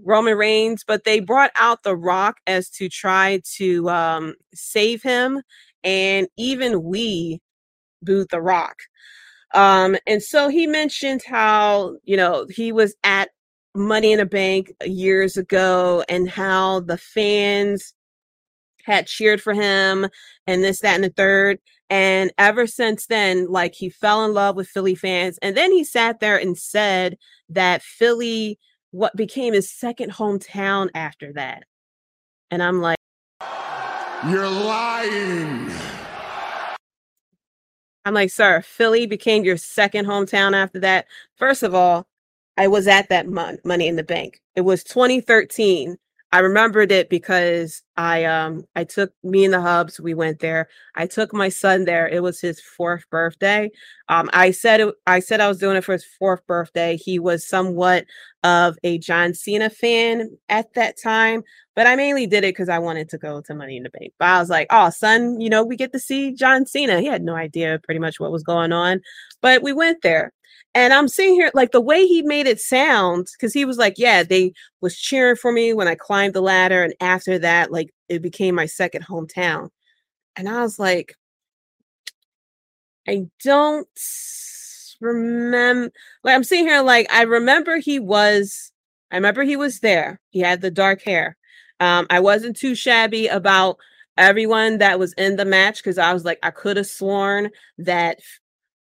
Roman 0.05 0.37
Reigns, 0.37 0.83
but 0.87 1.03
they 1.03 1.19
brought 1.19 1.51
out 1.55 1.83
The 1.83 1.95
Rock 1.95 2.37
as 2.47 2.69
to 2.71 2.87
try 2.87 3.41
to 3.57 3.89
um, 3.89 4.35
save 4.53 5.03
him, 5.03 5.41
and 5.83 6.27
even 6.37 6.83
we 6.83 7.39
booed 8.01 8.27
The 8.31 8.41
Rock. 8.41 8.77
Um, 9.53 9.95
and 10.05 10.21
so 10.21 10.49
he 10.49 10.67
mentioned 10.67 11.23
how, 11.25 11.97
you 12.03 12.17
know, 12.17 12.45
he 12.49 12.71
was 12.71 12.95
at 13.03 13.29
Money 13.75 14.11
in 14.11 14.19
a 14.19 14.25
Bank 14.25 14.73
years 14.85 15.37
ago 15.37 16.03
and 16.09 16.29
how 16.29 16.81
the 16.81 16.97
fans 16.97 17.93
had 18.83 19.07
cheered 19.07 19.41
for 19.41 19.53
him 19.53 20.07
and 20.47 20.63
this, 20.63 20.79
that, 20.81 20.95
and 20.95 21.03
the 21.03 21.09
third. 21.09 21.59
And 21.89 22.31
ever 22.37 22.67
since 22.67 23.05
then, 23.07 23.47
like 23.47 23.75
he 23.75 23.89
fell 23.89 24.25
in 24.25 24.33
love 24.33 24.55
with 24.55 24.67
Philly 24.67 24.95
fans. 24.95 25.37
And 25.41 25.55
then 25.55 25.71
he 25.71 25.83
sat 25.83 26.19
there 26.19 26.37
and 26.37 26.57
said 26.57 27.17
that 27.49 27.81
Philly, 27.81 28.59
what 28.91 29.15
became 29.15 29.53
his 29.53 29.71
second 29.71 30.11
hometown 30.13 30.89
after 30.95 31.33
that. 31.33 31.63
And 32.51 32.63
I'm 32.63 32.81
like, 32.81 32.97
You're 34.27 34.49
lying. 34.49 35.71
I'm 38.07 38.15
like, 38.15 38.31
sir, 38.31 38.61
Philly 38.61 39.05
became 39.05 39.43
your 39.43 39.57
second 39.57 40.07
hometown 40.07 40.53
after 40.55 40.79
that. 40.79 41.07
First 41.35 41.63
of 41.63 41.75
all, 41.75 42.07
I 42.57 42.69
was 42.69 42.87
at 42.87 43.09
that 43.09 43.27
mon- 43.27 43.59
money 43.65 43.87
in 43.89 43.97
the 43.97 44.03
bank. 44.03 44.41
It 44.55 44.61
was 44.61 44.85
2013. 44.85 45.97
I 46.33 46.39
remembered 46.39 46.91
it 46.91 47.09
because 47.09 47.83
I 47.95 48.25
um 48.25 48.65
I 48.75 48.83
took 48.83 49.13
me 49.23 49.45
and 49.45 49.53
the 49.53 49.61
hubs. 49.61 49.99
We 49.99 50.13
went 50.13 50.39
there. 50.39 50.67
I 50.95 51.07
took 51.07 51.33
my 51.33 51.47
son 51.47 51.85
there. 51.85 52.07
It 52.07 52.21
was 52.21 52.41
his 52.41 52.59
fourth 52.59 53.09
birthday. 53.09 53.69
Um, 54.09 54.29
I 54.33 54.51
said 54.51 54.81
it, 54.81 54.95
I 55.07 55.19
said 55.21 55.39
I 55.39 55.47
was 55.47 55.57
doing 55.57 55.77
it 55.77 55.85
for 55.85 55.93
his 55.93 56.05
fourth 56.19 56.45
birthday. 56.45 56.97
He 56.97 57.17
was 57.17 57.47
somewhat 57.47 58.05
of 58.43 58.77
a 58.83 58.97
John 58.97 59.33
Cena 59.33 59.69
fan 59.69 60.37
at 60.49 60.73
that 60.75 60.95
time, 61.01 61.43
but 61.75 61.87
I 61.87 61.95
mainly 61.95 62.27
did 62.27 62.43
it 62.43 62.55
because 62.55 62.69
I 62.69 62.79
wanted 62.79 63.09
to 63.09 63.17
go 63.17 63.41
to 63.41 63.55
Money 63.55 63.77
in 63.77 63.83
the 63.83 63.89
Bank. 63.89 64.13
But 64.19 64.27
I 64.27 64.39
was 64.39 64.49
like, 64.49 64.67
oh, 64.69 64.89
son, 64.89 65.39
you 65.39 65.49
know, 65.49 65.63
we 65.63 65.75
get 65.77 65.93
to 65.93 65.99
see 65.99 66.33
John 66.33 66.65
Cena. 66.65 66.99
He 66.99 67.07
had 67.07 67.23
no 67.23 67.35
idea 67.35 67.79
pretty 67.83 67.99
much 67.99 68.19
what 68.19 68.31
was 68.31 68.43
going 68.43 68.73
on, 68.73 69.01
but 69.41 69.63
we 69.63 69.73
went 69.73 70.01
there. 70.03 70.33
And 70.73 70.93
I'm 70.93 71.07
sitting 71.07 71.35
here, 71.35 71.51
like 71.53 71.71
the 71.71 71.81
way 71.81 72.05
he 72.05 72.21
made 72.21 72.47
it 72.47 72.59
sound, 72.59 73.27
because 73.33 73.53
he 73.53 73.65
was 73.65 73.77
like, 73.77 73.95
Yeah, 73.97 74.23
they 74.23 74.53
was 74.81 74.97
cheering 74.97 75.35
for 75.35 75.51
me 75.51 75.73
when 75.73 75.87
I 75.87 75.95
climbed 75.95 76.33
the 76.33 76.41
ladder. 76.41 76.83
And 76.83 76.93
after 77.01 77.39
that, 77.39 77.71
like 77.71 77.89
it 78.09 78.21
became 78.21 78.55
my 78.55 78.65
second 78.65 79.05
hometown. 79.05 79.69
And 80.35 80.47
I 80.47 80.61
was 80.61 80.79
like, 80.79 81.15
I 83.07 83.27
don't 83.43 83.87
remember. 85.01 85.91
Like 86.23 86.35
I'm 86.35 86.43
sitting 86.43 86.67
here, 86.67 86.81
like 86.81 87.11
I 87.11 87.23
remember 87.23 87.77
he 87.77 87.99
was. 87.99 88.71
I 89.11 89.15
remember 89.15 89.43
he 89.43 89.55
was 89.55 89.79
there. 89.79 90.19
He 90.31 90.39
had 90.39 90.61
the 90.61 90.69
dark 90.71 91.01
hair. 91.01 91.37
Um, 91.79 92.07
I 92.09 92.19
wasn't 92.19 92.57
too 92.57 92.75
shabby 92.75 93.27
about 93.27 93.77
everyone 94.17 94.79
that 94.79 94.99
was 94.99 95.13
in 95.13 95.37
the 95.37 95.45
match 95.45 95.77
because 95.77 95.97
I 95.97 96.13
was 96.13 96.25
like, 96.25 96.39
I 96.43 96.51
could 96.51 96.77
have 96.77 96.87
sworn 96.87 97.49
that, 97.77 98.19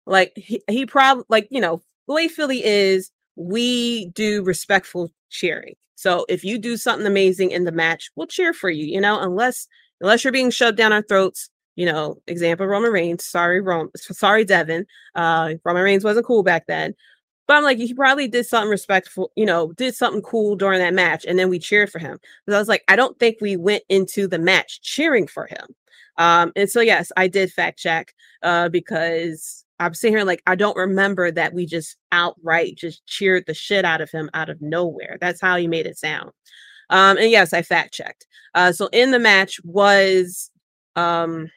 like, 0.05 0.33
he, 0.35 0.61
he 0.69 0.85
probably, 0.85 1.23
like, 1.29 1.47
you 1.51 1.61
know, 1.61 1.81
the 2.07 2.13
way 2.13 2.27
Philly 2.27 2.63
is, 2.63 3.11
we 3.35 4.07
do 4.09 4.43
respectful 4.43 5.11
cheering. 5.29 5.75
So 5.95 6.25
if 6.27 6.43
you 6.43 6.57
do 6.57 6.77
something 6.77 7.07
amazing 7.07 7.51
in 7.51 7.63
the 7.63 7.71
match, 7.71 8.11
we'll 8.15 8.27
cheer 8.27 8.53
for 8.53 8.69
you, 8.69 8.85
you 8.85 8.99
know, 8.99 9.19
unless 9.19 9.67
unless 10.01 10.23
you're 10.23 10.33
being 10.33 10.51
shoved 10.51 10.77
down 10.77 10.91
our 10.91 11.01
throats, 11.01 11.49
you 11.75 11.85
know, 11.85 12.17
example 12.27 12.67
Roman 12.67 12.91
Reigns. 12.91 13.25
Sorry, 13.25 13.61
Rome, 13.61 13.89
sorry, 13.95 14.43
Devin. 14.43 14.85
Uh 15.15 15.53
Roman 15.63 15.83
Reigns 15.83 16.03
wasn't 16.03 16.25
cool 16.25 16.43
back 16.43 16.67
then. 16.67 16.93
But 17.47 17.55
I'm 17.55 17.63
like, 17.63 17.77
he 17.77 17.93
probably 17.93 18.27
did 18.27 18.45
something 18.45 18.69
respectful, 18.69 19.31
you 19.35 19.45
know, 19.45 19.71
did 19.73 19.95
something 19.95 20.21
cool 20.21 20.55
during 20.55 20.79
that 20.79 20.93
match, 20.93 21.25
and 21.25 21.39
then 21.39 21.49
we 21.49 21.57
cheered 21.57 21.89
for 21.89 21.99
him. 21.99 22.19
Because 22.45 22.55
I 22.55 22.59
was 22.59 22.67
like, 22.69 22.83
I 22.87 22.95
don't 22.95 23.17
think 23.17 23.37
we 23.39 23.55
went 23.57 23.83
into 23.89 24.27
the 24.27 24.39
match 24.39 24.81
cheering 24.81 25.25
for 25.27 25.47
him. 25.47 25.67
Um, 26.17 26.51
and 26.55 26.69
so 26.69 26.81
yes, 26.81 27.11
I 27.17 27.27
did 27.27 27.51
fact 27.51 27.79
check 27.79 28.13
uh 28.43 28.69
because 28.69 29.62
I'm 29.79 29.93
sitting 29.93 30.15
here 30.15 30.25
like 30.25 30.41
I 30.47 30.55
don't 30.55 30.77
remember 30.77 31.31
that 31.31 31.53
we 31.53 31.65
just 31.65 31.97
outright 32.12 32.75
just 32.77 33.05
cheered 33.07 33.45
the 33.47 33.53
shit 33.53 33.86
out 33.86 34.01
of 34.01 34.12
him 34.12 34.29
out 34.33 34.49
of 34.49 34.62
nowhere. 34.62 35.17
That's 35.19 35.41
how 35.41 35.57
he 35.57 35.67
made 35.67 35.86
it 35.86 35.97
sound. 35.97 36.31
Um, 36.89 37.17
and 37.17 37.31
yes, 37.31 37.53
I 37.53 37.62
fact 37.62 37.93
checked. 37.93 38.25
Uh, 38.53 38.71
so 38.71 38.88
in 38.93 39.12
the 39.12 39.19
match 39.19 39.59
was 39.63 40.51
um 40.95 41.49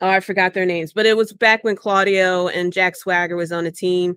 oh, 0.00 0.08
I 0.08 0.20
forgot 0.20 0.54
their 0.54 0.66
names, 0.66 0.92
but 0.92 1.06
it 1.06 1.16
was 1.16 1.32
back 1.32 1.64
when 1.64 1.76
Claudio 1.76 2.48
and 2.48 2.72
Jack 2.72 2.96
Swagger 2.96 3.36
was 3.36 3.52
on 3.52 3.64
the 3.64 3.72
team. 3.72 4.16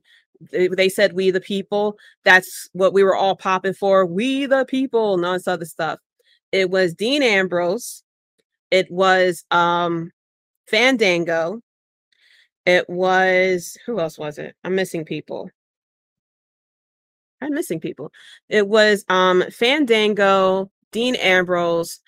They, 0.52 0.68
they 0.68 0.90
said 0.90 1.14
we 1.14 1.32
the 1.32 1.42
people. 1.42 1.98
That's 2.26 2.70
what 2.74 2.94
we 2.94 3.04
were 3.04 3.16
all 3.16 3.36
popping 3.36 3.74
for. 3.74 4.06
We 4.06 4.46
the 4.48 4.66
people, 4.66 5.18
none 5.18 5.36
of 5.36 5.42
this 5.42 5.48
other 5.48 5.66
stuff. 5.66 6.00
It 6.52 6.70
was 6.70 6.94
Dean 6.94 7.24
Ambrose. 7.24 8.04
It 8.72 8.90
was 8.92 9.44
um 9.52 10.12
Fandango. 10.68 11.62
It 12.66 12.90
was 12.90 13.78
who 13.86 14.00
else 14.00 14.18
was 14.18 14.38
it? 14.38 14.56
I'm 14.64 14.76
missing 14.76 15.06
people. 15.06 15.50
I'm 17.42 17.54
missing 17.54 17.80
people. 17.80 18.12
It 18.50 18.68
was 18.68 19.04
um 19.10 19.44
Fandango, 19.52 20.72
Dean 20.92 21.16
Ambrose, 21.16 22.00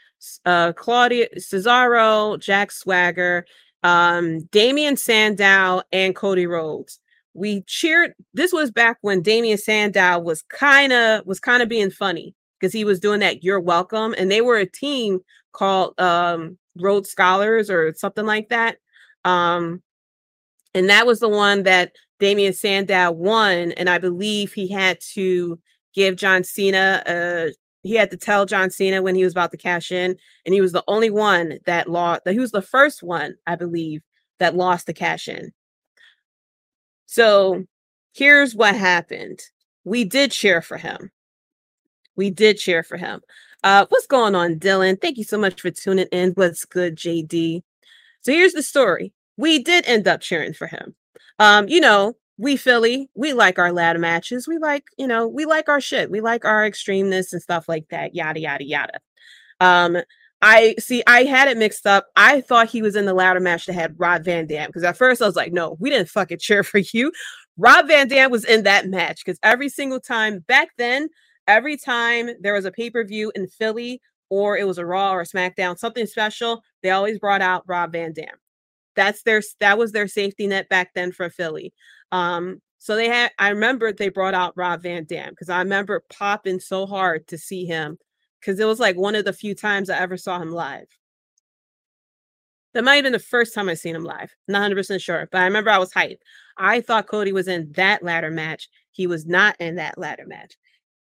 uh 0.46 0.74
Claudio 0.74 1.26
Cesaro, 1.38 2.39
Jack 2.39 2.72
Swagger, 2.72 3.46
um 3.84 4.44
Damien 4.52 4.96
Sandow, 4.98 5.82
and 5.92 6.16
Cody 6.16 6.46
Rhodes. 6.46 7.00
We 7.34 7.62
cheered. 7.63 8.13
This 8.34 8.54
was 8.54 8.70
back 8.72 8.98
when 9.02 9.22
Damien 9.24 9.58
Sandow 9.58 10.20
was 10.20 10.44
kind 10.44 10.94
of 10.94 11.26
was 11.26 11.39
kind 11.39 11.63
of 11.63 11.70
being 11.70 11.89
funny 11.92 12.36
because 12.60 12.74
he 12.74 12.86
was 12.86 13.00
doing 13.00 13.20
that 13.22 13.44
you're 13.44 13.60
welcome 13.60 14.13
and 14.18 14.30
they 14.32 14.42
were 14.42 14.58
a 14.58 14.70
team 14.70 15.20
called 15.52 16.00
um 16.00 16.58
Rhodes 16.78 17.10
Scholars 17.10 17.70
or 17.72 17.94
something 17.96 18.26
like 18.26 18.50
that. 18.50 18.78
Um 19.26 19.82
and 20.73 20.89
that 20.89 21.05
was 21.05 21.19
the 21.19 21.29
one 21.29 21.63
that 21.63 21.93
Damien 22.19 22.53
Sandow 22.53 23.12
won. 23.12 23.71
And 23.73 23.89
I 23.89 23.97
believe 23.97 24.53
he 24.53 24.67
had 24.67 24.99
to 25.13 25.59
give 25.93 26.15
John 26.15 26.43
Cena 26.43 27.03
uh 27.05 27.51
he 27.83 27.95
had 27.95 28.12
to 28.12 28.17
tell 28.17 28.45
John 28.45 28.71
Cena 28.71 29.01
when 29.01 29.13
he 29.13 29.25
was 29.25 29.33
about 29.33 29.51
to 29.51 29.57
cash 29.57 29.91
in, 29.91 30.15
and 30.45 30.53
he 30.53 30.62
was 30.62 30.71
the 30.71 30.86
only 30.88 31.09
one 31.09 31.59
that 31.65 31.89
lost. 31.89 32.23
That 32.23 32.31
he 32.31 32.39
was 32.39 32.51
the 32.51 32.62
first 32.62 33.03
one, 33.03 33.36
I 33.45 33.55
believe, 33.55 34.01
that 34.39 34.55
lost 34.55 34.88
the 34.88 34.93
cash 34.93 35.27
in. 35.27 35.51
So 37.05 37.65
here's 38.13 38.55
what 38.55 38.75
happened. 38.75 39.41
We 39.83 40.05
did 40.05 40.31
cheer 40.31 40.62
for 40.62 40.77
him. 40.77 41.12
We 42.15 42.29
did 42.29 42.57
cheer 42.57 42.83
for 42.83 42.95
him. 42.95 43.21
Uh, 43.63 43.86
what's 43.89 44.07
going 44.07 44.33
on, 44.33 44.59
Dylan? 44.59 44.99
Thank 44.99 45.17
you 45.17 45.23
so 45.25 45.38
much 45.38 45.59
for 45.59 45.71
tuning 45.71 46.07
in. 46.12 46.31
What's 46.31 46.65
good, 46.65 46.95
JD? 46.95 47.63
So 48.21 48.31
here's 48.31 48.53
the 48.53 48.63
story 48.63 49.13
we 49.38 49.60
did 49.60 49.86
end 49.88 50.08
up 50.08 50.22
cheering 50.22 50.54
for 50.54 50.67
him. 50.67 50.96
Um, 51.39 51.67
you 51.67 51.80
know, 51.80 52.15
we 52.38 52.56
Philly, 52.58 53.10
we 53.15 53.34
like 53.34 53.60
our 53.60 53.72
ladder 53.72 54.00
matches. 54.00 54.48
We 54.48 54.58
like, 54.58 54.86
you 54.98 55.08
know, 55.08 55.28
we 55.28 55.46
like 55.46 55.69
our 55.69 55.82
shit. 55.82 56.10
We 56.10 56.22
like 56.22 56.46
our 56.46 56.69
extremeness 56.69 57.32
and 57.32 57.41
stuff 57.41 57.67
like 57.67 57.88
that. 57.89 58.15
Yada 58.15 58.39
yada 58.39 58.63
yada. 58.63 59.00
Um, 59.60 59.98
I 60.41 60.76
see. 60.78 61.04
I 61.08 61.24
had 61.24 61.48
it 61.48 61.58
mixed 61.58 61.88
up. 61.88 62.08
I 62.15 62.41
thought 62.41 62.69
he 62.69 62.82
was 62.82 62.96
in 62.96 63.06
the 63.06 63.13
ladder 63.13 63.39
match 63.39 63.65
that 63.65 63.74
had 63.74 63.96
Rob 63.98 64.26
Van 64.26 64.46
Dam 64.46 64.67
because 64.67 64.84
at 64.84 64.98
first 64.98 65.22
I 65.22 65.26
was 65.26 65.36
like, 65.36 65.54
no, 65.54 65.78
we 65.80 65.89
didn't 65.89 66.10
fucking 66.10 66.39
cheer 66.39 66.63
for 66.63 66.80
you. 66.80 67.12
Rob 67.58 67.88
Van 67.88 68.08
Dam 68.08 68.32
was 68.32 68.43
in 68.43 68.63
that 68.63 68.88
match 68.88 69.24
because 69.24 69.39
every 69.43 69.69
single 69.69 70.00
time 70.00 70.39
back 70.39 70.69
then, 70.78 71.08
every 71.48 71.78
time 71.78 72.32
there 72.41 72.54
was 72.54 72.65
a 72.65 72.72
pay 72.72 72.89
per 72.89 73.06
view 73.06 73.32
in 73.36 73.48
Philly 73.48 74.02
or 74.30 74.58
it 74.58 74.65
was 74.65 74.80
a 74.80 74.86
Raw 74.86 75.13
or 75.13 75.22
a 75.22 75.26
SmackDown, 75.26 75.78
something 75.78 76.08
special, 76.08 76.62
they 76.82 76.89
always 76.89 77.19
brought 77.19 77.41
out 77.41 77.63
Rob 77.67 77.93
Van 77.93 78.12
Dam 78.12 78.36
that's 78.95 79.23
their 79.23 79.41
that 79.60 79.77
was 79.77 79.91
their 79.91 80.08
safety 80.08 80.47
net 80.47 80.69
back 80.69 80.93
then 80.93 81.12
for 81.12 81.29
Philly. 81.29 81.73
Um, 82.12 82.62
so 82.79 82.95
they 82.95 83.08
had 83.08 83.32
I 83.39 83.49
remember 83.49 83.91
they 83.91 84.10
brought 84.10 84.34
out 84.34 84.58
Rob 84.58 84.84
Van 84.84 85.06
Dam 85.06 85.29
because 85.29 85.49
I 85.49 85.60
remember 85.60 86.03
popping 86.10 86.60
so 86.60 86.86
hard 86.86 87.27
to 87.27 87.38
see 87.38 87.65
him 87.65 87.97
because 88.39 88.60
it 88.60 88.65
was 88.65 88.79
like 88.79 88.97
one 88.97 89.15
of 89.15 89.25
the 89.25 89.34
few 89.34 89.56
times 89.56 89.89
I 89.89 89.99
ever 89.99 90.17
saw 90.17 90.39
him 90.39 90.51
live. 90.51 90.88
That 92.73 92.84
might 92.84 92.95
have 92.95 93.03
been 93.03 93.13
the 93.13 93.19
first 93.19 93.53
time 93.53 93.69
I 93.69 93.75
seen 93.75 93.95
him 93.95 94.03
live. 94.03 94.32
Not 94.47 94.71
100% 94.71 94.99
sure, 94.99 95.29
but 95.32 95.41
I 95.41 95.45
remember 95.45 95.69
I 95.69 95.77
was 95.77 95.93
hyped. 95.93 96.17
I 96.58 96.82
thought 96.82 97.08
Cody 97.08 97.32
was 97.32 97.47
in 97.47 97.71
that 97.73 98.03
ladder 98.03 98.32
match. 98.32 98.67
He 98.91 99.06
was 99.06 99.25
not 99.25 99.56
in 99.60 99.75
that 99.75 99.97
ladder 99.97 100.25
match. 100.25 100.56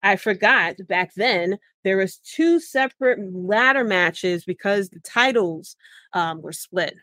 I 0.03 0.17
forgot 0.17 0.77
back 0.89 1.13
then 1.15 1.59
there 1.85 1.97
was 1.97 2.19
two 2.19 2.61
separate 2.61 3.19
ladder 3.33 3.85
matches 3.85 4.45
because 4.45 4.89
the 4.89 5.01
titles 5.01 5.77
um, 6.13 6.43
were 6.43 6.53
split. 6.53 6.95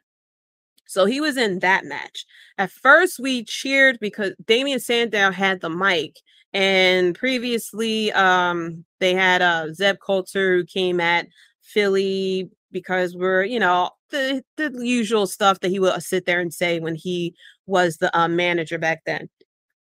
So 0.88 1.06
he 1.06 1.20
was 1.22 1.38
in 1.38 1.60
that 1.60 1.86
match. 1.86 2.26
At 2.58 2.72
first, 2.72 3.20
we 3.20 3.44
cheered 3.44 3.98
because 4.00 4.34
Damien 4.46 4.80
Sandow 4.80 5.32
had 5.32 5.62
the 5.62 5.70
mic, 5.70 6.18
and 6.54 7.16
previously, 7.16 8.12
um, 8.14 8.86
they 9.00 9.14
had 9.14 9.42
uh 9.42 9.74
Zeb 9.74 9.98
Colter 10.00 10.58
who 10.58 10.66
came 10.66 11.00
at 11.00 11.28
Philly 11.62 12.50
because 12.72 13.16
we're, 13.16 13.44
you 13.44 13.60
know, 13.60 13.90
the 14.12 14.44
the 14.58 14.72
usual 14.82 15.28
stuff 15.28 15.60
that 15.62 15.70
he 15.70 15.80
would 15.80 16.02
sit 16.04 16.26
there 16.26 16.40
and 16.40 16.54
say 16.54 16.80
when 16.80 16.96
he 16.96 17.36
was 17.66 17.98
the 17.98 18.16
um, 18.18 18.36
manager 18.36 18.78
back 18.78 19.02
then. 19.06 19.30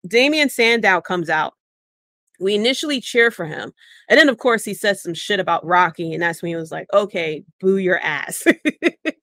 Damien 0.07 0.49
Sandow 0.49 1.01
comes 1.01 1.31
out. 1.31 1.55
We 2.41 2.55
initially 2.55 3.01
cheer 3.01 3.31
for 3.31 3.45
him. 3.45 3.73
And 4.09 4.19
then, 4.19 4.29
of 4.31 4.39
course, 4.39 4.65
he 4.65 4.73
says 4.73 5.03
some 5.03 5.13
shit 5.15 5.41
about 5.41 5.65
Rocky. 5.65 6.15
And 6.15 6.23
that's 6.23 6.41
when 6.41 6.49
he 6.49 6.57
was 6.57 6.73
like, 6.73 6.87
okay, 6.93 7.45
boo 7.61 7.77
your 7.77 7.99
ass. 7.99 8.45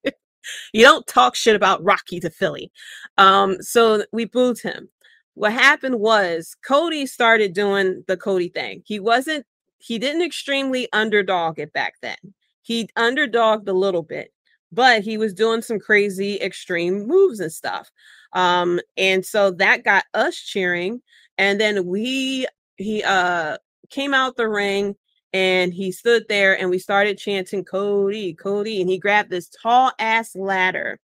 you 0.74 0.84
don't 0.84 1.08
talk 1.08 1.36
shit 1.36 1.56
about 1.56 1.84
Rocky 1.84 2.20
to 2.20 2.30
Philly. 2.30 2.72
Um, 3.18 3.62
so 3.62 4.04
we 4.12 4.26
booed 4.26 4.60
him. 4.60 4.90
What 5.34 5.54
happened 5.54 6.00
was 6.00 6.56
Cody 6.66 7.06
started 7.06 7.54
doing 7.54 8.04
the 8.08 8.18
Cody 8.18 8.50
thing. 8.50 8.82
He 8.86 9.00
wasn't, 9.00 9.46
he 9.78 10.00
didn't 10.00 10.24
extremely 10.24 10.88
underdog 10.94 11.60
it 11.60 11.74
back 11.74 11.94
then. 12.02 12.18
He 12.62 12.90
underdogged 12.98 13.68
a 13.70 13.74
little 13.74 14.04
bit, 14.04 14.34
but 14.72 15.04
he 15.04 15.18
was 15.18 15.34
doing 15.34 15.62
some 15.62 15.80
crazy 15.80 16.40
extreme 16.42 17.08
moves 17.08 17.40
and 17.40 17.52
stuff. 17.52 17.92
Um, 18.34 18.80
and 18.98 19.26
so 19.26 19.52
that 19.52 19.84
got 19.84 20.06
us 20.14 20.36
cheering. 20.36 21.02
And 21.38 21.62
then 21.62 21.86
we 21.86 22.48
he 22.78 23.04
uh 23.04 23.58
came 23.90 24.14
out 24.14 24.36
the 24.36 24.50
ring 24.50 24.96
and 25.38 25.72
he 25.72 25.92
stood 25.92 26.26
there 26.28 26.60
and 26.60 26.72
we 26.72 26.80
started 26.80 27.20
chanting 27.20 27.64
Cody, 27.64 28.34
Cody, 28.34 28.82
and 28.82 28.90
he 28.90 28.98
grabbed 28.98 29.30
this 29.30 29.48
tall 29.50 29.92
ass 30.00 30.36
ladder 30.36 31.00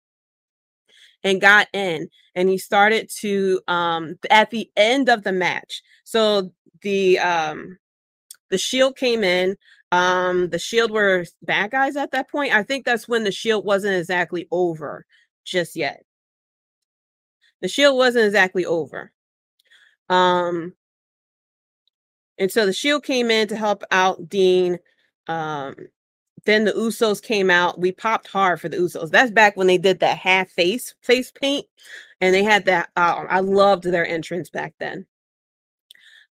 and 1.22 1.41
got 1.41 1.67
in 1.74 2.08
and 2.34 2.48
he 2.48 2.58
started 2.58 3.10
to 3.20 3.60
um 3.67 4.17
at 4.30 4.50
the 4.50 4.72
end 4.78 5.10
of 5.10 5.24
the 5.24 5.34
match. 5.34 5.82
So 6.06 6.54
the 6.82 7.20
um 7.20 7.78
the 8.50 8.58
shield 8.58 8.96
came 8.96 9.26
in 9.26 9.58
um 9.91 10.48
the 10.50 10.60
shield 10.60 10.91
were 10.91 11.26
bad 11.41 11.72
guys 11.72 11.98
at 11.98 12.12
that 12.12 12.30
point. 12.32 12.54
I 12.54 12.63
think 12.63 12.86
that's 12.86 13.10
when 13.10 13.26
the 13.26 13.34
shield 13.34 13.65
wasn't 13.65 13.98
exactly 13.98 14.48
over 14.50 15.06
just 15.44 15.76
yet. 15.76 16.06
The 17.62 17.67
shield 17.67 17.98
wasn't 17.98 18.28
exactly 18.28 18.65
over. 18.65 19.12
Um 20.08 20.74
and 22.38 22.52
so 22.52 22.65
the 22.65 22.74
Shield 22.74 23.04
came 23.04 23.30
in 23.32 23.48
to 23.48 23.56
help 23.56 23.84
out 23.91 24.30
Dean. 24.30 24.80
Um, 25.28 25.76
then 26.46 26.65
the 26.65 26.72
Usos 26.72 27.22
came 27.22 27.50
out. 27.50 27.80
We 27.80 27.91
popped 27.91 28.28
hard 28.28 28.60
for 28.60 28.67
the 28.70 28.78
Usos. 28.78 29.12
That's 29.12 29.32
back 29.32 29.56
when 29.56 29.67
they 29.67 29.78
did 29.78 30.00
that 30.00 30.17
half 30.17 30.50
face 30.50 30.96
face 31.02 31.32
paint, 31.32 31.65
and 32.20 32.34
they 32.34 32.44
had 32.44 32.65
that. 32.65 32.89
Uh, 32.96 33.26
I 33.30 33.39
loved 33.41 33.84
their 33.84 34.06
entrance 34.06 34.50
back 34.50 34.74
then. 34.80 35.06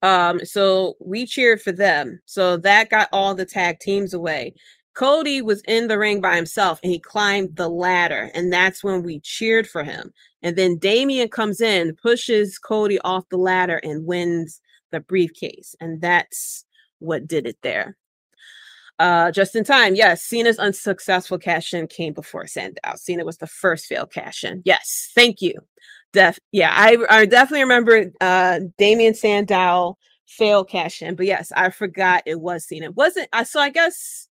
Um, 0.03 0.45
so 0.45 0.95
we 0.99 1.25
cheered 1.25 1.61
for 1.61 1.71
them. 1.71 2.21
So 2.25 2.57
that 2.57 2.89
got 2.89 3.09
all 3.11 3.33
the 3.33 3.45
tag 3.45 3.79
teams 3.79 4.13
away. 4.13 4.53
Cody 4.93 5.41
was 5.41 5.61
in 5.67 5.87
the 5.87 5.97
ring 5.99 6.21
by 6.21 6.35
himself 6.35 6.79
and 6.81 6.91
he 6.91 6.99
climbed 6.99 7.55
the 7.55 7.69
ladder, 7.69 8.31
and 8.33 8.51
that's 8.51 8.83
when 8.83 9.03
we 9.03 9.19
cheered 9.19 9.67
for 9.67 9.83
him. 9.83 10.11
And 10.41 10.55
then 10.55 10.77
Damien 10.77 11.29
comes 11.29 11.61
in, 11.61 11.95
pushes 11.95 12.57
Cody 12.57 12.99
off 12.99 13.29
the 13.29 13.37
ladder, 13.37 13.79
and 13.83 14.05
wins 14.05 14.61
the 14.91 14.99
briefcase. 14.99 15.75
And 15.79 16.01
that's 16.01 16.65
what 16.99 17.27
did 17.27 17.45
it 17.47 17.57
there. 17.61 17.97
Uh, 18.99 19.31
just 19.31 19.55
in 19.55 19.63
time. 19.63 19.93
Yes, 19.93 20.23
Cena's 20.23 20.57
unsuccessful 20.57 21.37
cash 21.37 21.73
in 21.73 21.85
came 21.87 22.13
before 22.13 22.47
Sandow. 22.47 22.79
Cena 22.95 23.23
was 23.23 23.37
the 23.37 23.45
first 23.45 23.85
failed 23.85 24.11
cash 24.11 24.43
in. 24.43 24.63
Yes, 24.65 25.11
thank 25.13 25.41
you. 25.41 25.53
Def, 26.13 26.39
yeah, 26.51 26.73
I, 26.73 26.97
I 27.09 27.25
definitely 27.25 27.61
remember 27.61 28.11
uh 28.21 28.61
Damien 28.79 29.13
Sandow 29.13 29.97
failed 30.25 30.69
cash 30.69 31.03
in, 31.03 31.15
but 31.15 31.27
yes, 31.27 31.51
I 31.55 31.69
forgot 31.69 32.23
it 32.25 32.41
was 32.41 32.67
Cena. 32.67 32.91
Wasn't 32.91 33.29
I? 33.33 33.43
So 33.43 33.59
I 33.59 33.69
guess 33.69 34.27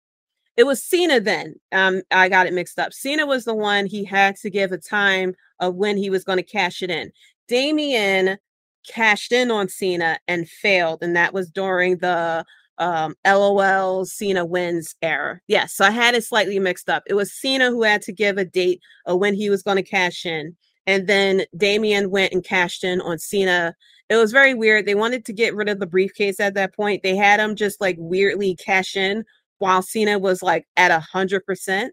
it 0.57 0.65
was 0.65 0.83
Cena 0.83 1.21
then. 1.21 1.55
Um, 1.71 2.03
I 2.11 2.29
got 2.29 2.47
it 2.47 2.55
mixed 2.55 2.79
up. 2.79 2.93
Cena 2.93 3.25
was 3.25 3.45
the 3.45 3.55
one 3.55 3.87
he 3.87 4.05
had 4.05 4.37
to 4.37 4.51
give 4.51 4.73
a 4.73 4.79
time 4.79 5.35
of 5.61 5.77
when 5.77 5.97
he 5.97 6.11
was 6.11 6.25
going 6.25 6.39
to 6.39 6.43
cash 6.43 6.83
it 6.83 6.91
in. 6.91 7.13
Damien 7.47 8.39
cashed 8.87 9.33
in 9.33 9.51
on 9.51 9.69
Cena 9.69 10.19
and 10.29 10.49
failed, 10.49 11.03
and 11.03 11.15
that 11.17 11.35
was 11.35 11.51
during 11.51 11.99
the 11.99 12.45
um 12.79 13.15
LOL 13.27 14.05
Cena 14.05 14.45
wins 14.45 14.95
era. 15.03 15.41
Yes, 15.49 15.75
so 15.75 15.85
I 15.85 15.91
had 15.91 16.15
it 16.15 16.25
slightly 16.25 16.59
mixed 16.59 16.89
up. 16.91 17.03
It 17.07 17.15
was 17.15 17.33
Cena 17.33 17.71
who 17.71 17.83
had 17.83 18.03
to 18.03 18.13
give 18.13 18.39
a 18.39 18.45
date 18.45 18.81
of 19.07 19.19
when 19.19 19.35
he 19.35 19.51
was 19.51 19.63
going 19.63 19.77
to 19.77 19.83
cash 19.83 20.27
in, 20.27 20.57
and 20.87 21.07
then 21.07 21.45
Damien 21.57 22.11
went 22.11 22.33
and 22.33 22.45
cashed 22.45 22.85
in 22.85 23.01
on 23.01 23.19
Cena. 23.19 23.75
It 24.09 24.17
was 24.17 24.33
very 24.33 24.55
weird. 24.55 24.87
They 24.87 24.95
wanted 24.95 25.25
to 25.25 25.33
get 25.33 25.55
rid 25.55 25.69
of 25.69 25.81
the 25.81 25.87
briefcase 25.87 26.39
at 26.39 26.55
that 26.55 26.75
point. 26.75 27.03
They 27.03 27.17
had 27.17 27.41
him 27.41 27.57
just 27.57 27.81
like 27.81 27.97
weirdly 27.99 28.55
cash 28.55 28.97
in 28.97 29.25
while 29.59 29.83
Cena 29.83 30.19
was 30.19 30.43
like 30.43 30.67
at 30.77 30.91
a 30.91 31.01
hundred 31.01 31.45
percent 31.45 31.93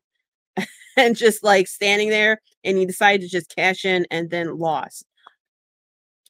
and 0.98 1.16
just 1.16 1.44
like 1.44 1.68
standing 1.68 2.10
there, 2.10 2.42
and 2.64 2.78
he 2.78 2.86
decided 2.86 3.22
to 3.22 3.30
just 3.30 3.56
cash 3.56 3.86
in 3.86 4.06
and 4.12 4.30
then 4.30 4.58
lost. 4.58 5.06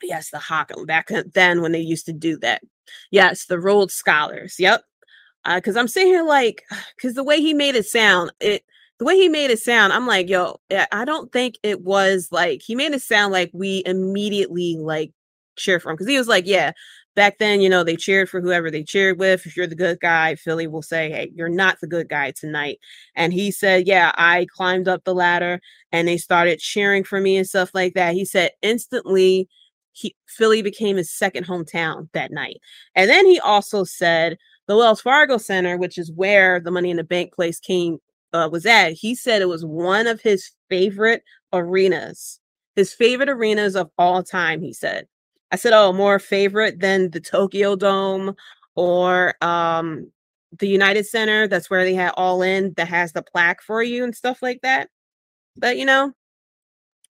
Yes, 0.03 0.29
the 0.29 0.39
Hawk 0.39 0.71
back 0.85 1.09
then 1.33 1.61
when 1.61 1.71
they 1.71 1.79
used 1.79 2.05
to 2.05 2.13
do 2.13 2.37
that. 2.39 2.61
Yes, 3.11 3.45
the 3.45 3.59
Rhodes 3.59 3.93
Scholars. 3.93 4.55
Yep. 4.59 4.83
Because 5.55 5.75
uh, 5.75 5.79
I'm 5.79 5.87
sitting 5.87 6.09
here 6.09 6.23
like, 6.23 6.63
because 6.95 7.15
the 7.15 7.23
way 7.23 7.41
he 7.41 7.53
made 7.53 7.75
it 7.75 7.85
sound, 7.85 8.31
it 8.39 8.63
the 8.99 9.05
way 9.05 9.17
he 9.17 9.27
made 9.27 9.51
it 9.51 9.59
sound, 9.59 9.91
I'm 9.91 10.07
like, 10.07 10.29
yo, 10.29 10.59
I 10.91 11.03
don't 11.03 11.31
think 11.31 11.57
it 11.63 11.81
was 11.81 12.29
like 12.31 12.61
he 12.61 12.75
made 12.75 12.93
it 12.93 13.01
sound 13.01 13.33
like 13.33 13.49
we 13.53 13.83
immediately 13.85 14.77
like 14.79 15.11
cheer 15.57 15.79
for 15.79 15.89
him 15.89 15.95
because 15.95 16.07
he 16.07 16.17
was 16.17 16.27
like, 16.27 16.45
yeah, 16.45 16.71
back 17.15 17.37
then, 17.39 17.61
you 17.61 17.69
know, 17.69 17.83
they 17.83 17.95
cheered 17.95 18.29
for 18.29 18.41
whoever 18.41 18.71
they 18.71 18.83
cheered 18.83 19.19
with. 19.19 19.45
If 19.45 19.57
you're 19.57 19.67
the 19.67 19.75
good 19.75 19.99
guy, 19.99 20.35
Philly 20.35 20.67
will 20.67 20.81
say, 20.81 21.09
hey, 21.11 21.31
you're 21.35 21.49
not 21.49 21.79
the 21.81 21.87
good 21.87 22.09
guy 22.09 22.31
tonight. 22.31 22.79
And 23.15 23.33
he 23.33 23.51
said, 23.51 23.87
yeah, 23.87 24.11
I 24.15 24.47
climbed 24.55 24.87
up 24.87 25.03
the 25.03 25.13
ladder 25.13 25.59
and 25.91 26.07
they 26.07 26.17
started 26.17 26.59
cheering 26.59 27.03
for 27.03 27.19
me 27.19 27.37
and 27.37 27.47
stuff 27.47 27.71
like 27.73 27.93
that. 27.93 28.13
He 28.13 28.25
said 28.25 28.51
instantly 28.61 29.49
he 29.93 30.15
Philly 30.27 30.61
became 30.61 30.97
his 30.97 31.11
second 31.11 31.45
hometown 31.45 32.09
that 32.13 32.31
night. 32.31 32.57
And 32.95 33.09
then 33.09 33.25
he 33.25 33.39
also 33.39 33.83
said 33.83 34.37
the 34.67 34.75
Wells 34.75 35.01
Fargo 35.01 35.37
Center, 35.37 35.77
which 35.77 35.97
is 35.97 36.11
where 36.11 36.59
the 36.59 36.71
Money 36.71 36.91
in 36.91 36.97
the 36.97 37.03
Bank 37.03 37.33
place 37.33 37.59
came 37.59 37.99
uh, 38.33 38.49
was 38.51 38.65
at. 38.65 38.93
He 38.93 39.15
said 39.15 39.41
it 39.41 39.47
was 39.47 39.65
one 39.65 40.07
of 40.07 40.21
his 40.21 40.51
favorite 40.69 41.23
arenas, 41.53 42.39
his 42.75 42.93
favorite 42.93 43.29
arenas 43.29 43.75
of 43.75 43.89
all 43.97 44.23
time. 44.23 44.61
He 44.61 44.73
said. 44.73 45.07
I 45.51 45.55
said, 45.55 45.73
"Oh, 45.73 45.93
more 45.93 46.17
favorite 46.17 46.79
than 46.79 47.11
the 47.11 47.19
Tokyo 47.19 47.75
Dome 47.75 48.35
or 48.75 49.35
um, 49.43 50.11
the 50.57 50.67
United 50.67 51.05
Center. 51.05 51.47
That's 51.47 51.69
where 51.69 51.83
they 51.83 51.93
had 51.93 52.13
All 52.17 52.41
In 52.41 52.73
that 52.77 52.87
has 52.87 53.13
the 53.13 53.21
plaque 53.21 53.61
for 53.61 53.83
you 53.83 54.03
and 54.03 54.15
stuff 54.15 54.41
like 54.41 54.61
that." 54.63 54.89
But 55.55 55.77
you 55.77 55.85
know, 55.85 56.13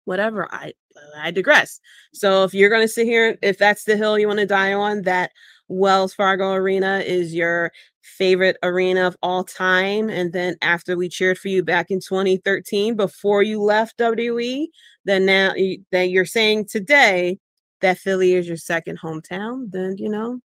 whatever. 0.05 0.53
I 0.53 0.73
I 1.17 1.31
digress. 1.31 1.81
So 2.13 2.45
if 2.45 2.55
you're 2.55 2.71
going 2.71 2.83
to 2.83 2.89
sit 2.89 3.07
here, 3.07 3.39
if 3.43 3.59
that's 3.59 3.85
the 3.85 3.97
hill 3.97 4.19
you 4.19 4.27
want 4.27 4.41
to 4.41 4.47
die 4.47 4.73
on, 4.73 5.03
that 5.03 5.33
Wells 5.69 6.15
Fargo 6.15 6.53
Arena 6.53 6.99
is 6.99 7.35
your 7.35 7.73
favorite 8.03 8.57
arena 8.63 9.07
of 9.07 9.17
all 9.23 9.45
time, 9.45 10.11
and 10.11 10.33
then 10.33 10.57
after 10.61 10.97
we 10.97 11.09
cheered 11.09 11.39
for 11.39 11.49
you 11.49 11.63
back 11.63 11.91
in 11.91 12.01
2013 12.01 12.97
before 12.97 13.43
you 13.43 13.63
left 13.63 13.99
WWE, 13.99 14.67
then 15.05 15.25
now 15.25 15.53
that 15.93 16.11
you're 16.11 16.25
saying 16.25 16.67
today 16.67 17.39
that 17.81 17.99
Philly 17.99 18.35
is 18.35 18.47
your 18.47 18.57
second 18.57 18.99
hometown, 19.01 19.71
then 19.71 19.97
you 19.99 20.09
know 20.09 20.41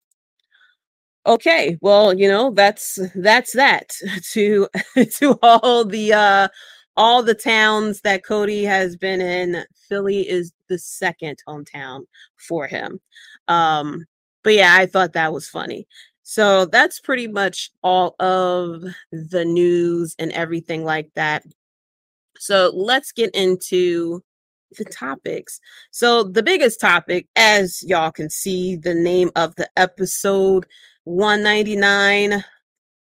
okay 1.26 1.76
well 1.80 2.16
you 2.16 2.28
know 2.28 2.52
that's 2.52 2.98
that's 3.16 3.52
that 3.52 3.90
to 4.30 4.68
to 5.12 5.36
all 5.42 5.84
the 5.84 6.12
uh 6.12 6.48
all 6.96 7.22
the 7.22 7.34
towns 7.34 8.00
that 8.02 8.24
Cody 8.24 8.64
has 8.64 8.96
been 8.96 9.20
in, 9.20 9.64
Philly 9.88 10.28
is 10.28 10.52
the 10.68 10.78
second 10.78 11.38
hometown 11.46 12.02
for 12.36 12.66
him. 12.66 13.00
Um, 13.48 14.06
but 14.42 14.54
yeah, 14.54 14.74
I 14.76 14.86
thought 14.86 15.12
that 15.12 15.32
was 15.32 15.48
funny. 15.48 15.86
So 16.22 16.64
that's 16.64 17.00
pretty 17.00 17.28
much 17.28 17.70
all 17.82 18.16
of 18.18 18.82
the 19.12 19.44
news 19.44 20.16
and 20.18 20.32
everything 20.32 20.84
like 20.84 21.10
that. 21.14 21.44
So 22.38 22.72
let's 22.74 23.12
get 23.12 23.34
into 23.34 24.22
the 24.76 24.84
topics. 24.84 25.60
So 25.90 26.24
the 26.24 26.42
biggest 26.42 26.80
topic, 26.80 27.28
as 27.36 27.82
y'all 27.82 28.10
can 28.10 28.30
see, 28.30 28.76
the 28.76 28.94
name 28.94 29.30
of 29.36 29.54
the 29.56 29.70
episode 29.76 30.66
199, 31.04 32.44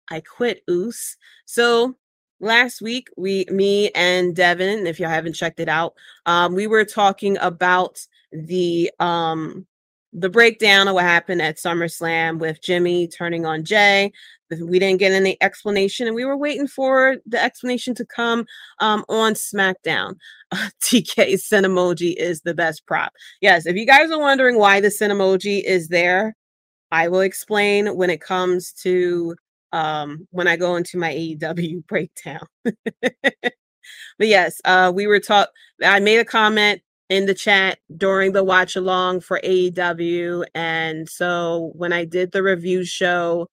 I 0.10 0.22
quit 0.22 0.64
Uce. 0.68 1.18
So 1.46 1.96
last 2.40 2.82
week 2.82 3.10
we 3.18 3.46
me 3.50 3.90
and 3.92 4.36
devin 4.36 4.88
if 4.88 5.00
you 5.00 5.06
haven't 5.06 5.34
checked 5.34 5.60
it 5.60 5.70
out 5.70 5.94
um, 6.26 6.56
we 6.56 6.68
were 6.68 6.86
talking 6.86 7.38
about 7.40 8.00
the 8.32 8.92
um 9.00 9.66
the 10.14 10.30
breakdown 10.30 10.88
of 10.88 10.96
what 10.96 11.04
happened 11.04 11.42
at 11.42 11.58
summerslam 11.58 12.40
with 12.40 12.62
jimmy 12.62 13.08
turning 13.08 13.46
on 13.46 13.64
jay 13.64 14.12
we 14.62 14.80
didn't 14.80 15.00
get 15.00 15.12
any 15.12 15.38
explanation 15.42 16.08
and 16.08 16.16
we 16.16 16.26
were 16.26 16.38
waiting 16.38 16.68
for 16.68 17.18
the 17.26 17.42
explanation 17.42 17.94
to 17.96 18.06
come 18.06 18.46
um, 18.80 19.06
on 19.10 19.34
smackdown. 19.34 20.16
Uh, 20.52 20.68
tk 20.82 21.14
emoji 21.16 22.16
is 22.16 22.42
the 22.42 22.56
best 22.56 22.84
prop. 22.88 23.14
Yes 23.40 23.68
if 23.68 23.76
you 23.76 23.86
guys 23.86 24.10
are 24.10 24.20
wondering 24.20 24.58
why 24.58 24.82
the 24.82 24.90
sin 24.90 25.12
emoji 25.12 25.64
is 25.64 25.90
there 25.90 26.36
i 26.92 27.08
will 27.08 27.20
explain 27.20 27.96
when 27.96 28.10
it 28.10 28.20
comes 28.20 28.74
to 28.74 29.36
um, 29.72 30.28
when 30.32 30.48
I 30.48 30.56
go 30.56 30.76
into 30.76 30.98
my 30.98 31.14
AEW 31.14 31.86
breakdown. 31.88 32.46
but 32.64 34.28
yes, 34.28 34.62
uh, 34.66 34.92
we 34.94 35.08
were 35.08 35.20
taught. 35.20 35.50
I 35.84 36.00
made 36.00 36.20
a 36.20 36.26
comment 36.26 36.82
in 37.10 37.26
the 37.26 37.34
chat 37.34 37.80
during 37.98 38.34
the 38.34 38.44
watch 38.44 38.76
along 38.76 39.22
for 39.22 39.40
AEW, 39.44 40.46
and 40.54 41.10
so 41.10 41.72
when 41.76 41.94
I 41.94 42.06
did 42.06 42.32
the 42.32 42.44
review 42.44 42.84
show, 42.86 43.50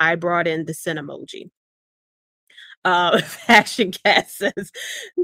I 0.00 0.16
brought 0.16 0.46
in 0.46 0.64
the 0.66 0.74
sin 0.74 0.96
emoji. 0.98 1.50
Uh, 2.84 3.20
Faction 3.22 3.92
Cast 3.92 4.38
says 4.38 4.70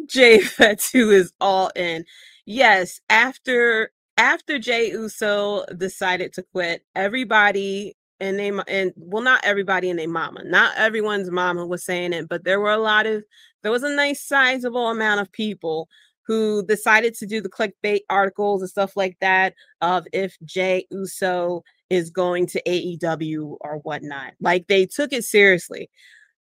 Jay 0.07 0.41
Fatu 0.41 1.11
is 1.11 1.33
all 1.41 1.71
in. 1.77 2.05
Yes, 2.47 3.01
after 3.09 3.93
after 4.17 4.59
Jay 4.59 4.91
Uso 4.91 5.65
decided 5.77 6.33
to 6.35 6.43
quit, 6.43 6.85
everybody 6.95 7.95
and 8.23 8.39
they 8.39 8.53
and 8.69 8.93
well 8.97 9.23
not 9.23 9.45
everybody 9.45 9.91
and 9.91 9.99
their 9.99 10.09
mama 10.09 10.43
not 10.45 10.75
everyone's 10.77 11.31
mama 11.31 11.67
was 11.67 11.85
saying 11.85 12.13
it 12.13 12.29
but 12.29 12.45
there 12.45 12.61
were 12.61 12.71
a 12.71 12.79
lot 12.79 13.05
of 13.05 13.25
there 13.63 13.73
was 13.73 13.83
a 13.83 13.95
nice 13.95 14.23
sizable 14.23 14.89
amount 14.89 15.21
of 15.21 15.31
people 15.33 15.89
who 16.25 16.65
decided 16.67 17.15
to 17.15 17.27
do 17.27 17.41
the 17.41 17.49
clickbait 17.49 18.01
articles 18.09 18.63
and 18.63 18.71
stuff 18.71 18.97
like 18.97 19.17
that 19.21 19.55
of 19.81 20.07
if 20.13 20.37
Jay 20.45 20.87
Uso 20.91 21.65
is 21.91 22.11
going 22.11 22.47
to 22.47 22.63
AEW 22.63 23.57
or 23.61 23.79
whatnot. 23.79 24.35
Like 24.41 24.69
they 24.69 24.87
took 24.87 25.13
it 25.13 25.25
seriously. 25.25 25.91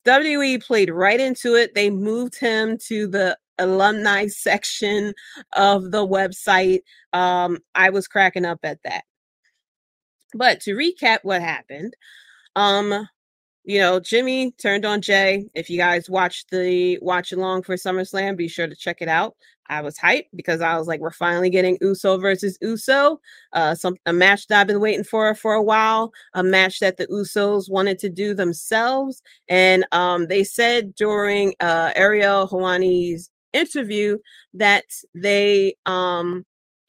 WWE 0.07 0.63
played 0.63 0.91
right 0.91 1.19
into 1.19 1.55
it. 1.57 1.75
They 1.75 1.91
moved 1.91 2.39
him 2.39 2.79
to 2.87 3.09
the 3.09 3.37
alumni 3.59 4.29
section 4.29 5.13
of 5.57 5.91
the 5.91 6.07
website. 6.07 6.81
Um, 7.13 7.59
I 7.75 7.91
was 7.91 8.07
cracking 8.07 8.45
up 8.45 8.61
at 8.63 8.79
that. 8.85 9.05
But 10.35 10.61
to 10.63 10.75
recap 10.75 11.19
what 11.23 11.41
happened, 11.41 11.95
um, 12.57 13.09
you 13.65 13.79
know, 13.79 13.99
Jimmy 13.99 14.53
turned 14.53 14.85
on 14.85 15.01
Jay. 15.01 15.47
If 15.55 15.71
you 15.71 15.79
guys 15.79 16.11
watched 16.11 16.51
the 16.51 16.99
watch 17.01 17.33
along 17.33 17.63
for 17.63 17.77
SummerSlam, 17.77 18.37
be 18.37 18.49
sure 18.49 18.67
to 18.67 18.77
check 18.77 18.99
it 19.01 19.09
out. 19.09 19.37
I 19.69 19.81
was 19.81 19.97
hyped 19.97 20.29
because 20.35 20.61
I 20.61 20.77
was 20.77 20.87
like, 20.87 21.01
we're 21.01 21.11
finally 21.11 21.49
getting 21.49 21.79
Uso 21.81 22.19
versus 22.19 22.59
Uso, 22.61 23.21
uh, 23.55 23.75
some 23.75 23.97
a 24.05 24.13
match 24.13 24.47
that 24.49 24.61
I've 24.61 24.67
been 24.67 24.81
waiting 24.81 25.05
for 25.05 25.35
for 25.35 25.55
a 25.55 25.63
while, 25.63 26.13
a 26.35 26.43
match 26.43 26.81
that 26.81 26.99
the 26.99 27.07
Usos 27.07 27.71
wanted 27.71 27.99
to 28.01 28.11
do 28.11 28.35
themselves, 28.35 29.23
and 29.49 29.87
um, 29.93 30.27
they 30.27 30.45
said 30.45 30.95
during 30.95 31.55
uh, 31.61 31.93
Ariel 31.97 32.47
Helwani's 32.47 33.31
interview 33.55 34.19
that 34.53 34.85
they 35.15 35.75
um 35.87 36.45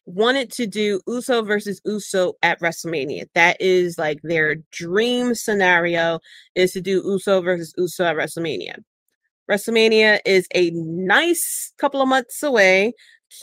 wanted 0.05 0.51
to 0.51 0.67
do 0.67 1.01
Uso 1.07 1.41
versus 1.41 1.81
Uso 1.85 2.33
at 2.43 2.59
WrestleMania. 2.61 3.25
That 3.33 3.57
is 3.59 3.97
like 3.97 4.19
their 4.23 4.55
dream 4.71 5.33
scenario 5.35 6.19
is 6.53 6.73
to 6.73 6.81
do 6.81 7.01
Uso 7.03 7.41
versus 7.41 7.73
Uso 7.77 8.05
at 8.05 8.15
WrestleMania. 8.15 8.77
WrestleMania 9.49 10.19
is 10.25 10.47
a 10.53 10.71
nice 10.71 11.73
couple 11.77 12.01
of 12.01 12.07
months 12.07 12.43
away. 12.43 12.93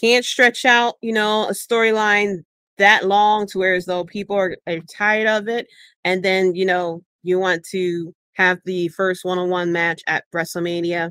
Can't 0.01 0.25
stretch 0.25 0.65
out, 0.65 0.95
you 1.01 1.13
know, 1.13 1.49
a 1.49 1.53
storyline 1.53 2.45
that 2.79 3.07
long 3.07 3.47
to 3.49 3.59
where 3.59 3.75
as 3.75 3.87
though 3.87 4.05
people 4.05 4.37
are, 4.37 4.57
are 4.67 4.81
tired 4.91 5.29
of 5.29 5.49
it. 5.49 5.67
And 6.05 6.25
then, 6.25 6.55
you 6.55 6.65
know, 6.65 7.03
you 7.23 7.39
want 7.39 7.65
to 7.71 8.15
have 8.35 8.59
the 8.65 8.89
first 8.89 9.25
one-on-one 9.25 9.73
match 9.73 10.03
at 10.07 10.25
WrestleMania. 10.35 11.11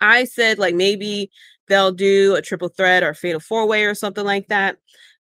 I 0.00 0.24
said 0.24 0.58
like 0.58 0.74
maybe 0.74 1.30
they'll 1.70 1.92
do 1.92 2.34
a 2.34 2.42
triple 2.42 2.68
threat 2.68 3.02
or 3.02 3.14
fatal 3.14 3.40
four 3.40 3.66
way 3.66 3.84
or 3.86 3.94
something 3.94 4.24
like 4.24 4.48
that. 4.48 4.76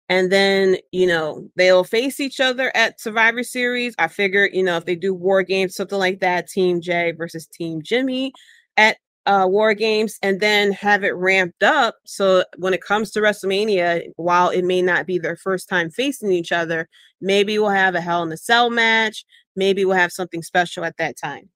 And 0.09 0.31
then, 0.31 0.77
you 0.91 1.05
know, 1.05 1.49
they'll 1.57 1.83
face 1.83 2.19
each 2.19 2.39
other 2.39 2.75
at 2.75 2.99
Survivor 2.99 3.43
Series. 3.43 3.93
I 3.99 4.07
figure, 4.07 4.49
you 4.51 4.63
know, 4.63 4.77
if 4.77 4.85
they 4.85 4.95
do 4.95 5.13
War 5.13 5.43
Games, 5.43 5.75
something 5.75 5.99
like 5.99 6.21
that, 6.21 6.47
Team 6.47 6.79
J 6.81 7.11
versus 7.11 7.45
Team 7.45 7.81
Jimmy 7.83 8.31
at 8.77 8.97
uh, 9.25 9.45
War 9.49 9.73
Games, 9.73 10.17
and 10.23 10.39
then 10.39 10.71
have 10.71 11.03
it 11.03 11.13
ramped 11.13 11.61
up. 11.61 11.97
So 12.05 12.45
when 12.55 12.73
it 12.73 12.81
comes 12.81 13.11
to 13.11 13.19
WrestleMania, 13.19 14.07
while 14.15 14.49
it 14.49 14.63
may 14.63 14.81
not 14.81 15.05
be 15.05 15.19
their 15.19 15.35
first 15.35 15.67
time 15.67 15.89
facing 15.89 16.31
each 16.31 16.53
other, 16.53 16.87
maybe 17.19 17.59
we'll 17.59 17.69
have 17.69 17.93
a 17.93 18.01
Hell 18.01 18.23
in 18.23 18.31
a 18.31 18.37
Cell 18.37 18.69
match. 18.69 19.25
Maybe 19.57 19.83
we'll 19.83 19.97
have 19.97 20.13
something 20.13 20.41
special 20.41 20.85
at 20.85 20.95
that 20.97 21.17
time. 21.17 21.49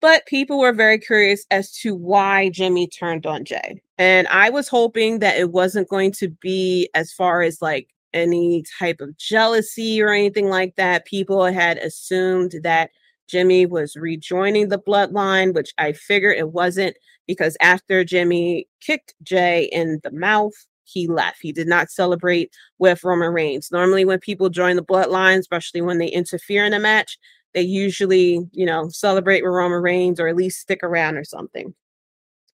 But 0.00 0.26
people 0.26 0.58
were 0.58 0.72
very 0.72 0.98
curious 0.98 1.44
as 1.50 1.72
to 1.78 1.94
why 1.94 2.48
Jimmy 2.48 2.86
turned 2.86 3.26
on 3.26 3.44
Jay. 3.44 3.82
And 3.98 4.26
I 4.28 4.48
was 4.48 4.66
hoping 4.68 5.18
that 5.18 5.36
it 5.36 5.52
wasn't 5.52 5.90
going 5.90 6.12
to 6.12 6.28
be 6.28 6.88
as 6.94 7.12
far 7.12 7.42
as 7.42 7.60
like 7.60 7.88
any 8.14 8.64
type 8.78 9.00
of 9.00 9.16
jealousy 9.18 10.00
or 10.02 10.10
anything 10.10 10.48
like 10.48 10.76
that. 10.76 11.04
People 11.04 11.44
had 11.44 11.78
assumed 11.78 12.54
that 12.62 12.90
Jimmy 13.28 13.66
was 13.66 13.94
rejoining 13.94 14.68
the 14.68 14.78
bloodline, 14.78 15.54
which 15.54 15.72
I 15.78 15.92
figured 15.92 16.38
it 16.38 16.50
wasn't 16.50 16.96
because 17.26 17.56
after 17.60 18.02
Jimmy 18.02 18.66
kicked 18.80 19.14
Jay 19.22 19.64
in 19.72 20.00
the 20.02 20.10
mouth, 20.10 20.54
he 20.84 21.06
left. 21.06 21.38
He 21.40 21.52
did 21.52 21.68
not 21.68 21.90
celebrate 21.90 22.52
with 22.78 23.04
Roman 23.04 23.32
Reigns. 23.32 23.70
Normally, 23.70 24.04
when 24.04 24.18
people 24.18 24.48
join 24.48 24.74
the 24.74 24.82
bloodline, 24.82 25.38
especially 25.38 25.80
when 25.80 25.98
they 25.98 26.08
interfere 26.08 26.64
in 26.64 26.72
a 26.72 26.80
match, 26.80 27.18
they 27.54 27.62
usually, 27.62 28.40
you 28.52 28.66
know, 28.66 28.88
celebrate 28.88 29.42
with 29.42 29.52
Roman 29.52 29.82
Reigns 29.82 30.20
or 30.20 30.28
at 30.28 30.36
least 30.36 30.60
stick 30.60 30.80
around 30.82 31.16
or 31.16 31.24
something. 31.24 31.74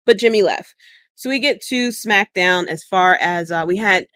But 0.07 0.19
Jimmy 0.19 0.43
left. 0.43 0.75
So 1.17 1.31
we 1.31 1.39
get 1.39 1.61
to 1.63 1.89
SmackDown 1.89 2.67
as 2.67 2.85
far 2.85 3.19
as 3.21 3.51
uh, 3.51 3.65
we 3.67 3.77
had 3.77 4.07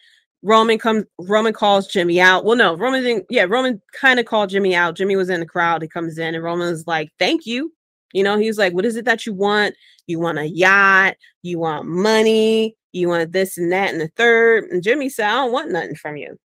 Roman 0.42 0.78
comes 0.78 1.04
Roman 1.18 1.52
calls 1.52 1.88
Jimmy 1.88 2.20
out. 2.20 2.44
Well, 2.44 2.56
no, 2.56 2.76
Roman 2.76 3.02
didn't, 3.02 3.26
yeah, 3.30 3.46
Roman 3.48 3.80
kind 3.92 4.20
of 4.20 4.26
called 4.26 4.50
Jimmy 4.50 4.74
out. 4.74 4.96
Jimmy 4.96 5.16
was 5.16 5.30
in 5.30 5.40
the 5.40 5.46
crowd. 5.46 5.82
He 5.82 5.88
comes 5.88 6.18
in 6.18 6.34
and 6.34 6.44
Roman 6.44 6.66
Roman's 6.66 6.86
like, 6.86 7.10
thank 7.18 7.46
you. 7.46 7.72
You 8.12 8.22
know, 8.22 8.38
he's 8.38 8.58
like, 8.58 8.72
what 8.72 8.86
is 8.86 8.96
it 8.96 9.04
that 9.04 9.26
you 9.26 9.34
want? 9.34 9.74
You 10.06 10.18
want 10.18 10.38
a 10.38 10.48
yacht, 10.48 11.16
you 11.42 11.58
want 11.58 11.86
money, 11.86 12.76
you 12.92 13.08
want 13.08 13.32
this 13.32 13.58
and 13.58 13.70
that 13.72 13.92
and 13.92 14.00
the 14.00 14.08
third. 14.16 14.64
And 14.64 14.82
Jimmy 14.82 15.08
said, 15.08 15.28
I 15.28 15.34
don't 15.34 15.52
want 15.52 15.70
nothing 15.70 15.96
from 15.96 16.16
you. 16.16 16.38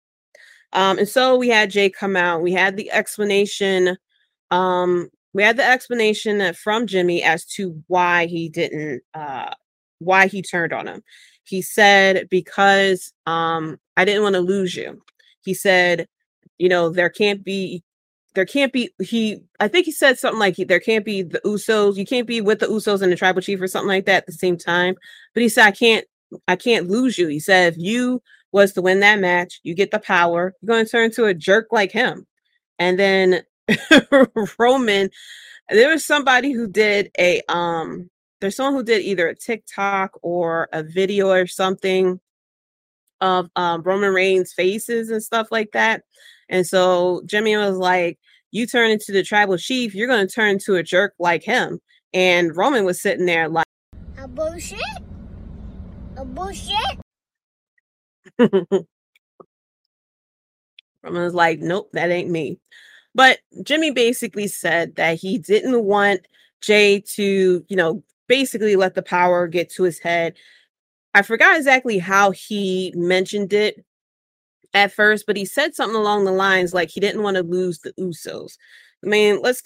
Um, 0.73 0.97
and 0.97 1.07
so 1.07 1.35
we 1.35 1.49
had 1.49 1.69
Jay 1.69 1.89
come 1.89 2.15
out. 2.15 2.41
We 2.41 2.53
had 2.53 2.77
the 2.77 2.91
explanation 2.91 3.97
um, 4.51 5.09
we 5.33 5.43
had 5.43 5.57
the 5.57 5.65
explanation 5.65 6.53
from 6.53 6.87
Jimmy 6.87 7.23
as 7.23 7.45
to 7.45 7.81
why 7.87 8.25
he 8.27 8.49
didn't, 8.49 9.01
uh, 9.13 9.53
why 9.99 10.27
he 10.27 10.41
turned 10.41 10.73
on 10.73 10.87
him. 10.87 11.01
He 11.43 11.61
said, 11.61 12.27
because 12.29 13.13
um, 13.25 13.79
I 13.97 14.05
didn't 14.05 14.23
want 14.23 14.35
to 14.35 14.41
lose 14.41 14.75
you. 14.75 15.01
He 15.43 15.53
said, 15.53 16.07
you 16.57 16.69
know, 16.69 16.89
there 16.89 17.09
can't 17.09 17.43
be, 17.43 17.83
there 18.35 18.45
can't 18.45 18.71
be, 18.71 18.89
he, 19.01 19.41
I 19.59 19.67
think 19.67 19.85
he 19.85 19.91
said 19.91 20.19
something 20.19 20.39
like, 20.39 20.55
there 20.55 20.79
can't 20.79 21.03
be 21.03 21.23
the 21.23 21.41
Usos, 21.45 21.97
you 21.97 22.05
can't 22.05 22.27
be 22.27 22.41
with 22.41 22.59
the 22.59 22.67
Usos 22.67 23.01
and 23.01 23.11
the 23.11 23.15
tribal 23.15 23.41
chief 23.41 23.59
or 23.59 23.67
something 23.67 23.89
like 23.89 24.05
that 24.05 24.17
at 24.17 24.25
the 24.25 24.33
same 24.33 24.57
time. 24.57 24.95
But 25.33 25.43
he 25.43 25.49
said, 25.49 25.65
I 25.65 25.71
can't, 25.71 26.05
I 26.47 26.55
can't 26.55 26.89
lose 26.89 27.17
you. 27.17 27.27
He 27.27 27.39
said, 27.39 27.73
if 27.73 27.79
you 27.79 28.21
was 28.51 28.73
to 28.73 28.81
win 28.81 28.99
that 28.99 29.19
match, 29.19 29.59
you 29.63 29.73
get 29.73 29.91
the 29.91 29.99
power, 29.99 30.53
you're 30.61 30.67
going 30.67 30.85
to 30.85 30.91
turn 30.91 31.05
into 31.05 31.25
a 31.25 31.33
jerk 31.33 31.67
like 31.71 31.91
him. 31.91 32.25
And 32.79 32.97
then 32.99 33.43
Roman, 34.59 35.09
there 35.69 35.89
was 35.89 36.05
somebody 36.05 36.51
who 36.51 36.67
did 36.67 37.11
a 37.17 37.41
um 37.49 38.09
there's 38.39 38.55
someone 38.55 38.73
who 38.73 38.83
did 38.83 39.01
either 39.03 39.27
a 39.27 39.35
TikTok 39.35 40.17
or 40.21 40.67
a 40.73 40.83
video 40.83 41.29
or 41.29 41.47
something 41.47 42.19
of 43.21 43.49
um 43.55 43.83
Roman 43.83 44.13
Reigns 44.13 44.53
faces 44.53 45.09
and 45.09 45.23
stuff 45.23 45.47
like 45.51 45.71
that. 45.73 46.03
And 46.49 46.67
so 46.67 47.21
Jimmy 47.25 47.55
was 47.55 47.77
like, 47.77 48.19
You 48.51 48.67
turn 48.67 48.91
into 48.91 49.11
the 49.11 49.23
tribal 49.23 49.57
chief, 49.57 49.95
you're 49.95 50.07
gonna 50.07 50.27
turn 50.27 50.51
into 50.51 50.75
a 50.75 50.83
jerk 50.83 51.13
like 51.19 51.43
him. 51.43 51.79
And 52.13 52.55
Roman 52.55 52.83
was 52.83 53.01
sitting 53.01 53.25
there 53.25 53.47
like 53.47 53.65
a 54.17 54.27
bullshit? 54.27 54.79
A 56.17 56.25
bullshit? 56.25 56.75
Roman 61.03 61.23
was 61.23 61.33
like, 61.33 61.59
Nope, 61.59 61.89
that 61.93 62.11
ain't 62.11 62.29
me. 62.29 62.59
But 63.13 63.39
Jimmy 63.63 63.91
basically 63.91 64.47
said 64.47 64.95
that 64.95 65.17
he 65.19 65.37
didn't 65.37 65.83
want 65.83 66.21
Jay 66.61 67.01
to, 67.15 67.65
you 67.67 67.75
know, 67.75 68.03
basically 68.27 68.75
let 68.75 68.95
the 68.95 69.01
power 69.01 69.47
get 69.47 69.69
to 69.71 69.83
his 69.83 69.99
head. 69.99 70.35
I 71.13 71.21
forgot 71.21 71.57
exactly 71.57 71.99
how 71.99 72.31
he 72.31 72.93
mentioned 72.95 73.51
it 73.51 73.83
at 74.73 74.93
first, 74.93 75.25
but 75.27 75.35
he 75.35 75.43
said 75.43 75.75
something 75.75 75.97
along 75.97 76.23
the 76.23 76.31
lines 76.31 76.73
like 76.73 76.89
he 76.89 77.01
didn't 77.01 77.23
want 77.23 77.35
to 77.35 77.43
lose 77.43 77.79
the 77.79 77.91
Usos. 77.99 78.57
I 79.03 79.07
mean, 79.07 79.41
let's 79.41 79.63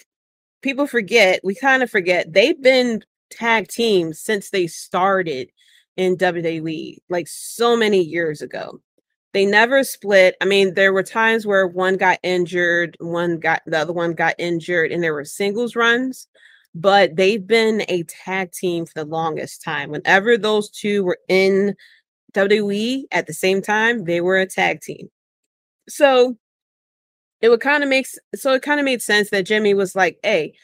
people 0.62 0.86
forget, 0.86 1.40
we 1.44 1.54
kind 1.54 1.82
of 1.82 1.90
forget 1.90 2.32
they've 2.32 2.60
been 2.60 3.04
tag 3.30 3.68
teams 3.68 4.18
since 4.18 4.50
they 4.50 4.66
started 4.66 5.48
in 5.96 6.16
WWE, 6.16 6.98
like 7.08 7.28
so 7.28 7.76
many 7.76 8.00
years 8.00 8.42
ago. 8.42 8.80
They 9.36 9.44
never 9.44 9.84
split. 9.84 10.34
I 10.40 10.46
mean, 10.46 10.72
there 10.72 10.94
were 10.94 11.02
times 11.02 11.46
where 11.46 11.66
one 11.66 11.98
got 11.98 12.18
injured, 12.22 12.96
one 13.00 13.38
got 13.38 13.60
the 13.66 13.78
other 13.78 13.92
one 13.92 14.14
got 14.14 14.34
injured, 14.38 14.90
and 14.90 15.02
there 15.02 15.12
were 15.12 15.26
singles 15.26 15.76
runs, 15.76 16.26
but 16.74 17.16
they've 17.16 17.46
been 17.46 17.84
a 17.90 18.04
tag 18.04 18.52
team 18.52 18.86
for 18.86 18.94
the 18.94 19.04
longest 19.04 19.62
time. 19.62 19.90
Whenever 19.90 20.38
those 20.38 20.70
two 20.70 21.04
were 21.04 21.18
in 21.28 21.74
WWE 22.32 23.04
at 23.12 23.26
the 23.26 23.34
same 23.34 23.60
time, 23.60 24.04
they 24.04 24.22
were 24.22 24.38
a 24.38 24.46
tag 24.46 24.80
team. 24.80 25.10
So 25.86 26.38
it 27.42 27.50
would 27.50 27.60
kind 27.60 27.82
of 27.82 27.90
make 27.90 28.06
so 28.34 28.54
it 28.54 28.62
kind 28.62 28.80
of 28.80 28.86
made 28.86 29.02
sense 29.02 29.28
that 29.32 29.44
Jimmy 29.44 29.74
was 29.74 29.94
like, 29.94 30.18
"Hey, 30.22 30.54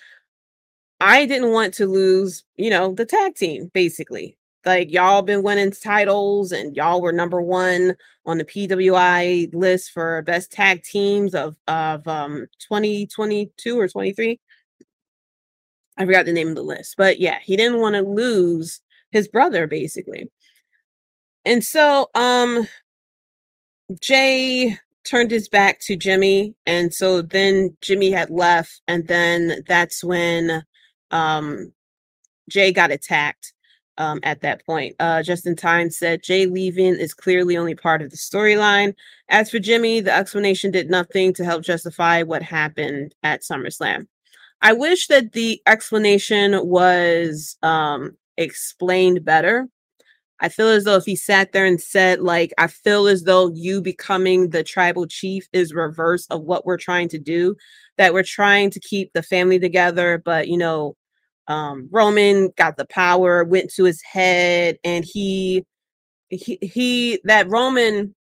I 0.99 1.27
didn't 1.27 1.53
want 1.53 1.75
to 1.75 1.87
lose, 1.87 2.43
you 2.57 2.70
know, 2.70 2.95
the 2.95 3.05
tag 3.05 3.35
team 3.35 3.70
basically 3.75 4.39
like 4.64 4.92
y'all 4.92 5.22
been 5.22 5.42
winning 5.42 5.72
titles 5.72 6.52
and 6.52 6.76
y'all 6.76 7.00
were 7.00 7.12
number 7.12 7.40
one 7.40 7.96
on 8.26 8.38
the 8.38 8.44
PWI 8.44 9.52
list 9.54 9.90
for 9.90 10.22
best 10.22 10.52
tag 10.52 10.82
teams 10.84 11.34
of 11.34 11.56
of 11.66 12.06
um 12.06 12.46
2022 12.68 13.78
or 13.78 13.88
23. 13.88 14.40
I 15.98 16.06
forgot 16.06 16.26
the 16.26 16.32
name 16.32 16.48
of 16.48 16.54
the 16.54 16.62
list, 16.62 16.94
but 16.96 17.20
yeah, 17.20 17.38
he 17.42 17.56
didn't 17.56 17.80
want 17.80 17.94
to 17.96 18.02
lose 18.02 18.80
his 19.10 19.28
brother 19.28 19.66
basically. 19.66 20.30
And 21.44 21.64
so 21.64 22.08
um 22.14 22.68
Jay 24.00 24.78
turned 25.04 25.32
his 25.32 25.48
back 25.48 25.80
to 25.80 25.96
Jimmy 25.96 26.54
and 26.66 26.94
so 26.94 27.22
then 27.22 27.76
Jimmy 27.80 28.12
had 28.12 28.30
left 28.30 28.80
and 28.86 29.08
then 29.08 29.64
that's 29.66 30.04
when 30.04 30.62
um 31.10 31.72
Jay 32.48 32.72
got 32.72 32.92
attacked 32.92 33.51
um, 33.99 34.20
at 34.22 34.40
that 34.40 34.64
point. 34.64 34.95
Uh, 35.01 35.22
Justin 35.22 35.57
Tyne 35.57 35.90
said 35.90 36.22
Jay 36.22 36.47
leaving 36.47 36.97
is 36.97 37.14
clearly 37.14 37.57
only 37.57 37.74
part 37.74 38.03
of 38.03 38.11
the 38.11 38.16
storyline. 38.16 38.95
As 39.28 39.51
for 39.51 39.59
Jimmy, 39.59 40.01
the 40.01 40.12
explanation 40.12 40.70
did 40.70 40.90
nothing 40.90 41.32
to 41.34 41.45
help 41.45 41.62
justify 41.62 42.22
what 42.22 42.43
happened 42.43 43.14
at 43.22 43.43
SummerSlam. 43.43 44.07
I 44.61 44.72
wish 44.72 45.09
that 45.09 45.32
the 45.32 45.61
explanation 45.66 46.66
was 46.66 47.57
um, 47.62 48.16
explained 48.36 49.24
better. 49.24 49.68
I 50.40 50.49
feel 50.49 50.68
as 50.68 50.84
though 50.84 50.97
if 50.97 51.05
he 51.05 51.14
sat 51.14 51.53
there 51.53 51.66
and 51.66 51.80
said, 51.80 52.20
like, 52.20 52.53
I 52.59 52.66
feel 52.66 53.07
as 53.07 53.22
though 53.22 53.53
you 53.55 53.80
becoming 53.80 54.51
the 54.51 54.64
tribal 54.64 55.07
chief 55.07 55.47
is 55.53 55.72
reverse 55.72 56.26
of 56.26 56.43
what 56.43 56.66
we're 56.66 56.78
trying 56.78 57.09
to 57.11 57.18
do, 57.18 57.55
that 57.97 58.12
we're 58.12 58.24
trying 58.24 58.70
to 58.70 58.80
keep 58.80 59.12
the 59.12 59.22
family 59.22 59.61
together, 59.61 60.20
but 60.24 60.49
you 60.49 60.59
know, 60.59 60.97
um, 61.53 61.86
Roman 61.92 62.50
got 62.57 62.78
the 62.78 62.86
power, 62.86 63.44
went 63.44 63.70
to 63.74 63.84
his 63.84 64.00
head, 64.00 64.78
and 64.84 65.05
he, 65.05 65.64
he, 66.30 66.59
he, 66.62 67.20
that 67.24 67.46
Roman, 67.48 68.14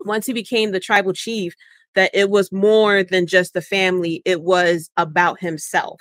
once 0.00 0.26
he 0.26 0.32
became 0.32 0.72
the 0.72 0.80
tribal 0.80 1.12
chief, 1.12 1.54
that 1.94 2.10
it 2.12 2.28
was 2.28 2.50
more 2.50 3.04
than 3.04 3.26
just 3.26 3.54
the 3.54 3.62
family, 3.62 4.20
it 4.24 4.42
was 4.42 4.90
about 4.96 5.38
himself 5.38 6.00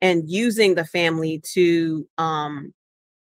and 0.00 0.28
using 0.28 0.74
the 0.74 0.86
family 0.86 1.40
to, 1.52 2.08
um, 2.16 2.72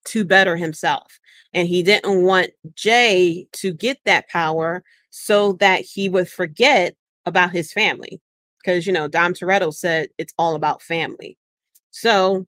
to 0.06 0.24
better 0.24 0.56
himself. 0.56 1.20
And 1.54 1.68
he 1.68 1.84
didn't 1.84 2.24
want 2.24 2.52
Jay 2.76 3.46
to 3.54 3.74
get 3.74 3.98
that 4.06 4.30
power 4.30 4.84
so 5.10 5.54
that 5.54 5.82
he 5.82 6.08
would 6.08 6.30
forget 6.30 6.96
about 7.26 7.52
his 7.52 7.74
family. 7.74 8.22
Because, 8.60 8.88
you 8.88 8.94
know, 8.94 9.10
Dom 9.10 9.34
Toretto 9.34 9.74
said 9.74 10.08
it's 10.18 10.34
all 10.38 10.56
about 10.56 10.82
family. 10.82 11.38
So 11.92 12.48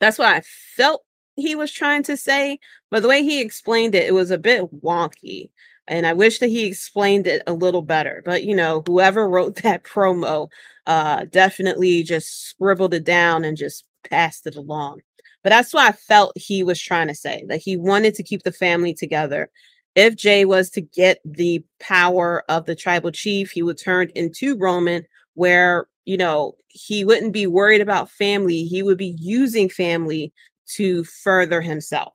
that's 0.00 0.18
what 0.18 0.34
I 0.34 0.42
felt 0.76 1.02
he 1.36 1.54
was 1.54 1.72
trying 1.72 2.02
to 2.04 2.16
say. 2.16 2.58
But 2.90 3.02
the 3.02 3.08
way 3.08 3.22
he 3.22 3.40
explained 3.40 3.94
it, 3.94 4.06
it 4.06 4.14
was 4.14 4.30
a 4.30 4.38
bit 4.38 4.62
wonky. 4.82 5.50
And 5.86 6.06
I 6.06 6.12
wish 6.12 6.38
that 6.38 6.48
he 6.48 6.64
explained 6.64 7.26
it 7.26 7.42
a 7.46 7.52
little 7.52 7.82
better. 7.82 8.22
But, 8.24 8.44
you 8.44 8.56
know, 8.56 8.82
whoever 8.86 9.28
wrote 9.28 9.56
that 9.62 9.84
promo, 9.84 10.48
uh, 10.86 11.26
definitely 11.30 12.02
just 12.02 12.48
scribbled 12.48 12.94
it 12.94 13.04
down 13.04 13.44
and 13.44 13.56
just 13.56 13.84
passed 14.08 14.46
it 14.46 14.56
along. 14.56 15.00
But 15.42 15.50
that's 15.50 15.74
what 15.74 15.86
I 15.86 15.92
felt 15.92 16.32
he 16.36 16.62
was 16.62 16.80
trying 16.80 17.08
to 17.08 17.14
say 17.14 17.44
that 17.48 17.60
he 17.60 17.76
wanted 17.76 18.14
to 18.14 18.22
keep 18.22 18.42
the 18.44 18.52
family 18.52 18.94
together. 18.94 19.50
If 19.94 20.16
Jay 20.16 20.44
was 20.44 20.70
to 20.70 20.80
get 20.80 21.20
the 21.24 21.62
power 21.80 22.44
of 22.48 22.64
the 22.64 22.74
tribal 22.74 23.12
chief, 23.12 23.50
he 23.50 23.62
would 23.62 23.78
turn 23.78 24.10
into 24.14 24.56
Roman, 24.56 25.04
where 25.34 25.86
you 26.04 26.16
know 26.16 26.56
he 26.68 27.04
wouldn't 27.04 27.32
be 27.32 27.46
worried 27.46 27.80
about 27.80 28.10
family. 28.10 28.64
He 28.64 28.82
would 28.82 28.98
be 28.98 29.16
using 29.18 29.68
family 29.68 30.32
to 30.76 31.04
further 31.04 31.60
himself. 31.60 32.14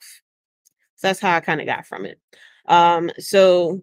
So 0.95 1.07
that's 1.07 1.19
how 1.19 1.35
I 1.35 1.39
kind 1.39 1.61
of 1.61 1.67
got 1.67 1.85
from 1.85 2.05
it. 2.05 2.19
Um, 2.67 3.09
so 3.17 3.79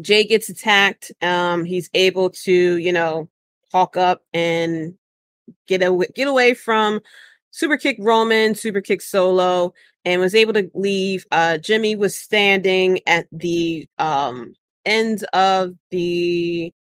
Jay 0.00 0.24
gets 0.24 0.48
attacked. 0.48 1.12
Um, 1.22 1.64
he's 1.64 1.88
able 1.94 2.30
to, 2.30 2.76
you 2.76 2.92
know, 2.92 3.28
hawk 3.72 3.96
up 3.96 4.22
and 4.34 4.94
get 5.68 5.82
away, 5.82 6.08
get 6.14 6.28
away 6.28 6.54
from 6.54 7.00
super 7.50 7.76
kick 7.76 7.96
Roman, 8.00 8.54
super 8.54 8.80
kick 8.80 9.00
solo, 9.00 9.72
and 10.04 10.20
was 10.20 10.34
able 10.34 10.52
to 10.54 10.70
leave. 10.74 11.26
Uh, 11.30 11.58
Jimmy 11.58 11.96
was 11.96 12.16
standing 12.16 13.00
at 13.06 13.26
the 13.32 13.88
um, 13.98 14.54
end 14.84 15.24
of 15.32 15.74
the 15.90 16.72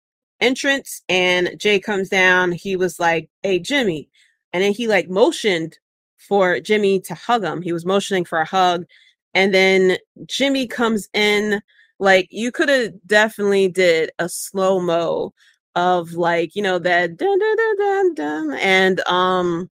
entrance, 0.44 1.02
and 1.08 1.58
Jay 1.58 1.80
comes 1.80 2.08
down. 2.08 2.52
He 2.52 2.76
was 2.76 2.98
like, 3.00 3.30
"Hey, 3.42 3.58
Jimmy," 3.58 4.08
and 4.52 4.62
then 4.62 4.72
he 4.72 4.88
like 4.88 5.08
motioned 5.08 5.78
for 6.18 6.60
Jimmy 6.60 7.00
to 7.00 7.14
hug 7.14 7.44
him. 7.44 7.62
He 7.62 7.72
was 7.72 7.86
motioning 7.86 8.24
for 8.24 8.38
a 8.40 8.44
hug, 8.46 8.84
and 9.34 9.54
then 9.54 9.98
Jimmy 10.26 10.66
comes 10.66 11.08
in. 11.14 11.62
Like 12.00 12.28
you 12.30 12.52
could 12.52 12.68
have 12.68 12.92
definitely 13.06 13.68
did 13.68 14.10
a 14.18 14.28
slow 14.28 14.80
mo 14.80 15.32
of 15.76 16.12
like 16.14 16.54
you 16.56 16.62
know 16.62 16.78
that 16.78 17.16
dun, 17.16 17.38
dun, 17.38 17.56
dun, 17.56 17.76
dun, 17.78 18.14
dun, 18.14 18.58
and 18.60 19.00
um 19.08 19.70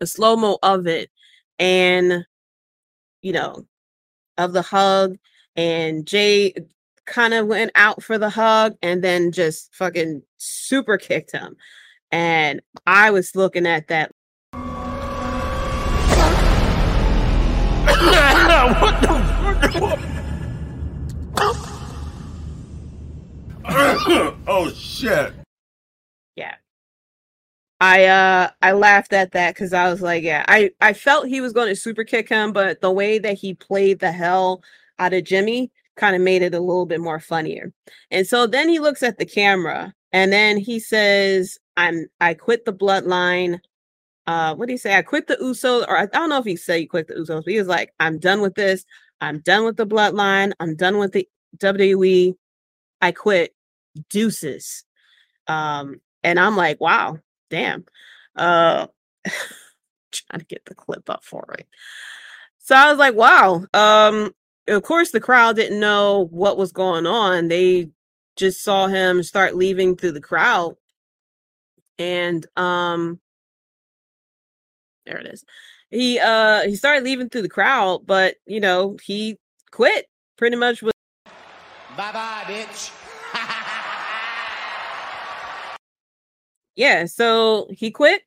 a 0.00 0.06
slow 0.06 0.36
mo 0.36 0.58
of 0.62 0.86
it 0.86 1.10
and 1.58 2.24
you 3.22 3.32
know 3.32 3.66
of 4.38 4.52
the 4.52 4.62
hug 4.62 5.16
and 5.56 6.06
Jay 6.06 6.54
kind 7.06 7.34
of 7.34 7.46
went 7.46 7.70
out 7.74 8.02
for 8.02 8.18
the 8.18 8.30
hug 8.30 8.74
and 8.82 9.02
then 9.02 9.32
just 9.32 9.74
fucking 9.74 10.22
super 10.38 10.96
kicked 10.96 11.32
him 11.32 11.56
and 12.10 12.60
I 12.86 13.10
was 13.10 13.34
looking 13.34 13.66
at 13.66 13.88
that 13.88 14.12
what 18.80 19.00
the 23.80 24.34
oh 24.46 24.70
shit. 24.70 25.32
Yeah. 26.36 26.54
I 27.80 28.04
uh 28.04 28.50
I 28.62 28.72
laughed 28.72 29.12
at 29.12 29.32
that 29.32 29.54
because 29.54 29.72
I 29.72 29.90
was 29.90 30.00
like, 30.00 30.22
yeah, 30.22 30.44
I 30.48 30.70
I 30.80 30.92
felt 30.92 31.28
he 31.28 31.40
was 31.40 31.52
going 31.52 31.68
to 31.68 31.76
super 31.76 32.04
kick 32.04 32.28
him, 32.28 32.52
but 32.52 32.80
the 32.80 32.90
way 32.90 33.18
that 33.18 33.38
he 33.38 33.54
played 33.54 33.98
the 34.00 34.12
hell 34.12 34.62
out 34.98 35.12
of 35.12 35.24
Jimmy 35.24 35.70
kind 35.96 36.16
of 36.16 36.22
made 36.22 36.42
it 36.42 36.54
a 36.54 36.60
little 36.60 36.86
bit 36.86 37.00
more 37.00 37.20
funnier. 37.20 37.72
And 38.10 38.26
so 38.26 38.46
then 38.46 38.68
he 38.68 38.78
looks 38.78 39.02
at 39.02 39.18
the 39.18 39.26
camera 39.26 39.92
and 40.12 40.32
then 40.32 40.56
he 40.56 40.78
says, 40.78 41.58
"I'm 41.76 42.06
I 42.20 42.34
quit 42.34 42.64
the 42.64 42.72
bloodline." 42.72 43.60
Uh, 44.26 44.54
what 44.54 44.66
did 44.68 44.74
he 44.74 44.78
say? 44.78 44.96
I 44.96 45.02
quit 45.02 45.26
the 45.26 45.36
Usos, 45.36 45.86
or 45.88 45.98
I 45.98 46.06
don't 46.06 46.30
know 46.30 46.38
if 46.38 46.46
he 46.46 46.56
said 46.56 46.78
he 46.78 46.86
quit 46.86 47.08
the 47.08 47.14
Usos, 47.14 47.44
but 47.44 47.52
he 47.52 47.58
was 47.58 47.68
like, 47.68 47.92
"I'm 48.00 48.18
done 48.18 48.40
with 48.40 48.54
this. 48.54 48.84
I'm 49.20 49.40
done 49.40 49.64
with 49.64 49.76
the 49.76 49.86
bloodline. 49.86 50.52
I'm 50.60 50.76
done 50.76 50.98
with 50.98 51.12
the 51.12 51.28
WWE. 51.58 52.34
I 53.02 53.12
quit. 53.12 53.54
Deuces." 54.10 54.84
Um, 55.48 56.00
and 56.22 56.38
I'm 56.40 56.56
like, 56.56 56.80
"Wow, 56.80 57.18
damn." 57.50 57.84
Uh, 58.36 58.86
trying 60.12 60.40
to 60.40 60.46
get 60.46 60.64
the 60.66 60.74
clip 60.74 61.10
up 61.10 61.24
for 61.24 61.54
it. 61.58 61.66
So 62.58 62.76
I 62.76 62.90
was 62.90 62.98
like, 62.98 63.14
"Wow." 63.14 63.66
Um, 63.74 64.32
of 64.68 64.82
course, 64.82 65.10
the 65.10 65.20
crowd 65.20 65.56
didn't 65.56 65.80
know 65.80 66.28
what 66.30 66.56
was 66.56 66.72
going 66.72 67.06
on. 67.06 67.48
They 67.48 67.90
just 68.36 68.62
saw 68.62 68.86
him 68.86 69.22
start 69.22 69.54
leaving 69.56 69.96
through 69.96 70.12
the 70.12 70.20
crowd, 70.20 70.76
and 71.98 72.46
um 72.56 73.20
there 75.06 75.18
it 75.18 75.26
is. 75.26 75.44
He 75.90 76.18
uh 76.18 76.62
he 76.62 76.76
started 76.76 77.04
leaving 77.04 77.28
through 77.28 77.42
the 77.42 77.48
crowd, 77.48 78.06
but 78.06 78.36
you 78.46 78.60
know, 78.60 78.96
he 79.02 79.38
quit 79.70 80.06
pretty 80.36 80.56
much 80.56 80.82
with 80.82 80.94
Bye 81.96 82.12
bye, 82.12 82.42
bitch. 82.46 82.90
yeah, 86.76 87.04
so 87.04 87.68
he 87.70 87.90
quit. 87.90 88.22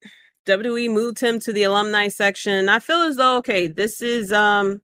WWE 0.45 0.89
moved 0.89 1.19
him 1.19 1.39
to 1.41 1.51
the 1.51 1.63
alumni 1.63 2.07
section. 2.07 2.69
I 2.69 2.79
feel 2.79 3.01
as 3.01 3.17
though 3.17 3.37
okay, 3.37 3.67
this 3.67 4.01
is 4.01 4.31
um 4.31 4.81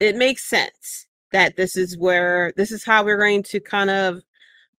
it 0.00 0.16
makes 0.16 0.44
sense 0.44 1.06
that 1.32 1.56
this 1.56 1.76
is 1.76 1.98
where 1.98 2.52
this 2.56 2.70
is 2.70 2.84
how 2.84 3.04
we're 3.04 3.18
going 3.18 3.42
to 3.42 3.60
kind 3.60 3.90
of 3.90 4.22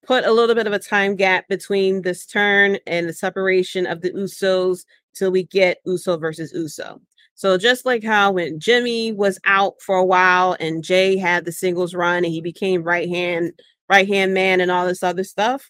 put 0.05 0.25
a 0.25 0.31
little 0.31 0.55
bit 0.55 0.67
of 0.67 0.73
a 0.73 0.79
time 0.79 1.15
gap 1.15 1.47
between 1.47 2.01
this 2.01 2.25
turn 2.25 2.77
and 2.87 3.07
the 3.07 3.13
separation 3.13 3.85
of 3.85 4.01
the 4.01 4.11
Usos 4.11 4.85
till 5.13 5.31
we 5.31 5.43
get 5.43 5.79
Uso 5.85 6.17
versus 6.17 6.51
Uso. 6.53 7.01
So 7.35 7.57
just 7.57 7.85
like 7.85 8.03
how 8.03 8.31
when 8.31 8.59
Jimmy 8.59 9.11
was 9.11 9.39
out 9.45 9.75
for 9.81 9.95
a 9.95 10.05
while 10.05 10.57
and 10.59 10.83
Jay 10.83 11.17
had 11.17 11.45
the 11.45 11.51
singles 11.51 11.93
run 11.93 12.25
and 12.25 12.33
he 12.33 12.41
became 12.41 12.83
right 12.83 13.07
hand 13.07 13.53
right 13.89 14.07
hand 14.07 14.33
man 14.33 14.61
and 14.61 14.71
all 14.71 14.85
this 14.85 15.03
other 15.03 15.23
stuff. 15.23 15.69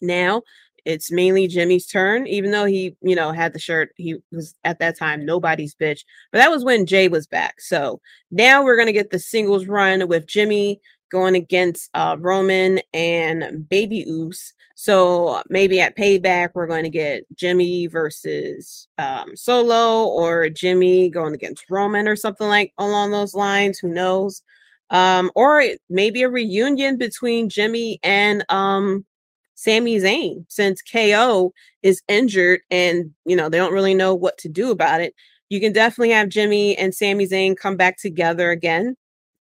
Now 0.00 0.42
it's 0.84 1.10
mainly 1.10 1.46
Jimmy's 1.46 1.86
turn, 1.86 2.26
even 2.26 2.50
though 2.50 2.64
he, 2.64 2.96
you 3.00 3.14
know, 3.14 3.32
had 3.32 3.52
the 3.52 3.58
shirt. 3.58 3.90
He 3.96 4.16
was 4.32 4.54
at 4.64 4.78
that 4.78 4.98
time 4.98 5.24
nobody's 5.24 5.74
bitch, 5.74 6.04
but 6.32 6.38
that 6.38 6.50
was 6.50 6.64
when 6.64 6.86
Jay 6.86 7.08
was 7.08 7.26
back. 7.26 7.60
So 7.60 8.00
now 8.30 8.62
we're 8.62 8.76
gonna 8.76 8.92
get 8.92 9.10
the 9.10 9.18
singles 9.18 9.66
run 9.66 10.08
with 10.08 10.26
Jimmy 10.26 10.80
going 11.10 11.34
against 11.34 11.90
uh, 11.94 12.16
Roman 12.18 12.80
and 12.92 13.68
Baby 13.68 14.04
Uce. 14.06 14.52
So 14.74 15.42
maybe 15.48 15.80
at 15.80 15.96
Payback, 15.96 16.50
we're 16.54 16.68
going 16.68 16.84
to 16.84 16.90
get 16.90 17.24
Jimmy 17.34 17.88
versus 17.88 18.86
um, 18.98 19.34
Solo 19.34 20.04
or 20.04 20.48
Jimmy 20.48 21.10
going 21.10 21.34
against 21.34 21.68
Roman 21.68 22.06
or 22.06 22.14
something 22.14 22.46
like 22.46 22.72
along 22.78 23.10
those 23.10 23.34
lines. 23.34 23.78
Who 23.78 23.88
knows? 23.88 24.42
Um, 24.90 25.30
or 25.34 25.64
maybe 25.90 26.22
a 26.22 26.28
reunion 26.28 26.96
between 26.96 27.48
Jimmy 27.48 27.98
and 28.02 28.44
um, 28.48 29.04
Sami 29.58 29.98
Zayn 29.98 30.44
since 30.48 30.80
KO 30.82 31.52
is 31.82 32.00
injured 32.08 32.60
and 32.70 33.10
you 33.24 33.34
know 33.34 33.48
they 33.48 33.58
don't 33.58 33.72
really 33.72 33.94
know 33.94 34.14
what 34.14 34.38
to 34.38 34.48
do 34.48 34.70
about 34.70 35.00
it. 35.00 35.14
You 35.48 35.60
can 35.60 35.72
definitely 35.72 36.10
have 36.10 36.28
Jimmy 36.28 36.76
and 36.76 36.94
Sami 36.94 37.26
Zayn 37.26 37.56
come 37.56 37.76
back 37.76 37.98
together 37.98 38.50
again 38.50 38.96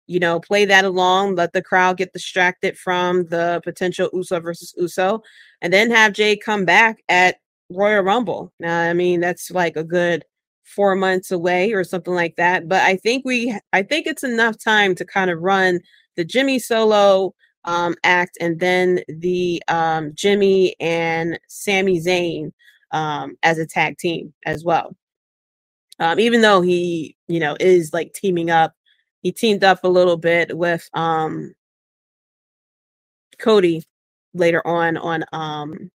you 0.07 0.19
know, 0.19 0.39
play 0.39 0.65
that 0.65 0.85
along, 0.85 1.35
let 1.35 1.53
the 1.53 1.61
crowd 1.61 1.97
get 1.97 2.13
distracted 2.13 2.77
from 2.77 3.25
the 3.27 3.61
potential 3.63 4.09
Uso 4.13 4.39
versus 4.39 4.73
Uso, 4.77 5.21
and 5.61 5.71
then 5.71 5.89
have 5.91 6.13
Jay 6.13 6.35
come 6.35 6.65
back 6.65 7.01
at 7.07 7.37
Royal 7.69 8.03
Rumble. 8.03 8.51
Now, 8.59 8.81
I 8.81 8.93
mean, 8.93 9.21
that's 9.21 9.49
like 9.51 9.77
a 9.77 9.83
good 9.83 10.25
four 10.63 10.95
months 10.95 11.31
away 11.31 11.71
or 11.71 11.83
something 11.83 12.13
like 12.13 12.35
that. 12.35 12.67
But 12.67 12.81
I 12.81 12.97
think 12.97 13.23
we, 13.25 13.57
I 13.71 13.83
think 13.83 14.07
it's 14.07 14.23
enough 14.23 14.57
time 14.57 14.95
to 14.95 15.05
kind 15.05 15.29
of 15.31 15.41
run 15.41 15.79
the 16.15 16.25
Jimmy 16.25 16.59
Solo 16.59 17.33
um, 17.65 17.95
act 18.03 18.37
and 18.41 18.59
then 18.59 19.01
the 19.07 19.61
um, 19.69 20.13
Jimmy 20.15 20.75
and 20.79 21.39
Sami 21.49 21.99
Zayn 22.01 22.51
um, 22.91 23.37
as 23.43 23.59
a 23.59 23.67
tag 23.67 23.97
team 23.97 24.33
as 24.45 24.63
well. 24.65 24.95
Um, 25.99 26.19
even 26.19 26.41
though 26.41 26.61
he, 26.61 27.17
you 27.27 27.39
know, 27.39 27.57
is 27.59 27.93
like 27.93 28.13
teaming 28.13 28.51
up 28.51 28.73
he 29.23 29.31
teamed 29.31 29.63
up 29.63 29.83
a 29.83 29.89
little 29.89 30.17
bit 30.17 30.57
with 30.57 30.89
um 30.93 31.53
Cody 33.39 33.83
later 34.33 34.65
on 34.67 34.97
on 34.97 35.25
um 35.33 35.91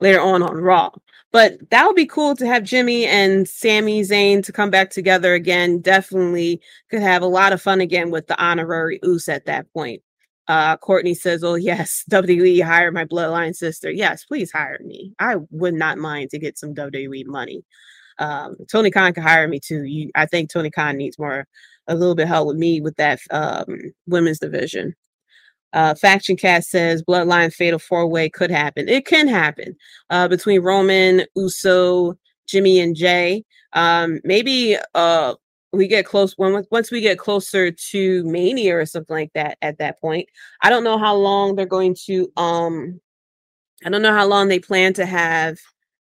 later 0.00 0.20
on 0.20 0.42
on 0.42 0.56
Raw. 0.56 0.90
But 1.32 1.70
that 1.70 1.86
would 1.86 1.96
be 1.96 2.06
cool 2.06 2.36
to 2.36 2.46
have 2.46 2.64
Jimmy 2.64 3.06
and 3.06 3.48
Sami 3.48 4.02
Zayn 4.02 4.44
to 4.44 4.52
come 4.52 4.70
back 4.70 4.90
together 4.90 5.34
again. 5.34 5.80
Definitely 5.80 6.60
could 6.90 7.02
have 7.02 7.22
a 7.22 7.26
lot 7.26 7.52
of 7.52 7.62
fun 7.62 7.80
again 7.80 8.10
with 8.10 8.26
the 8.28 8.42
honorary 8.42 9.00
Uce 9.02 9.28
at 9.28 9.46
that 9.46 9.72
point. 9.72 10.02
Uh, 10.50 10.76
Courtney 10.76 11.14
says, 11.14 11.44
"Oh 11.44 11.54
yes, 11.54 12.02
WWE 12.10 12.64
hire 12.64 12.90
my 12.90 13.04
bloodline 13.04 13.54
sister. 13.54 13.88
Yes, 13.88 14.24
please 14.24 14.50
hire 14.50 14.80
me. 14.84 15.14
I 15.20 15.36
would 15.50 15.74
not 15.74 15.96
mind 15.96 16.30
to 16.30 16.40
get 16.40 16.58
some 16.58 16.74
WWE 16.74 17.24
money. 17.26 17.64
Um, 18.18 18.56
Tony 18.68 18.90
Khan 18.90 19.14
can 19.14 19.22
hire 19.22 19.46
me 19.46 19.60
too. 19.60 19.84
You, 19.84 20.10
I 20.16 20.26
think 20.26 20.50
Tony 20.50 20.68
Khan 20.68 20.96
needs 20.96 21.20
more 21.20 21.46
a 21.86 21.94
little 21.94 22.16
bit 22.16 22.26
help 22.26 22.48
with 22.48 22.56
me 22.56 22.80
with 22.80 22.96
that 22.96 23.20
um, 23.30 23.92
women's 24.08 24.40
division. 24.40 24.96
Uh, 25.72 25.94
Faction 25.94 26.36
Cast 26.36 26.68
says 26.68 27.00
Bloodline 27.00 27.52
Fatal 27.52 27.78
Four 27.78 28.08
Way 28.08 28.28
could 28.28 28.50
happen. 28.50 28.88
It 28.88 29.06
can 29.06 29.28
happen 29.28 29.76
uh, 30.10 30.26
between 30.26 30.62
Roman, 30.62 31.26
Uso, 31.36 32.14
Jimmy, 32.48 32.80
and 32.80 32.96
Jay. 32.96 33.44
Um, 33.72 34.20
maybe 34.24 34.76
uh, 34.96 35.34
we 35.72 35.86
get 35.86 36.04
close 36.06 36.34
when 36.36 36.64
once 36.70 36.90
we 36.90 37.00
get 37.00 37.18
closer 37.18 37.70
to 37.70 38.24
Mania 38.24 38.76
or 38.76 38.86
something 38.86 39.14
like 39.14 39.32
that. 39.34 39.58
At 39.62 39.78
that 39.78 40.00
point, 40.00 40.28
I 40.62 40.70
don't 40.70 40.84
know 40.84 40.98
how 40.98 41.14
long 41.14 41.54
they're 41.56 41.66
going 41.66 41.96
to 42.06 42.30
um 42.36 43.00
I 43.84 43.90
don't 43.90 44.02
know 44.02 44.14
how 44.14 44.26
long 44.26 44.48
they 44.48 44.58
plan 44.60 44.94
to 44.94 45.06
have 45.06 45.58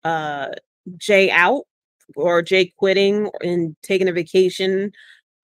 uh 0.04 0.49
Jay 0.97 1.32
out 1.32 1.64
or 2.16 2.41
Jay 2.41 2.74
quitting 2.78 3.30
and 3.41 3.76
taking 3.84 4.08
a 4.10 4.14
vacation 4.14 4.91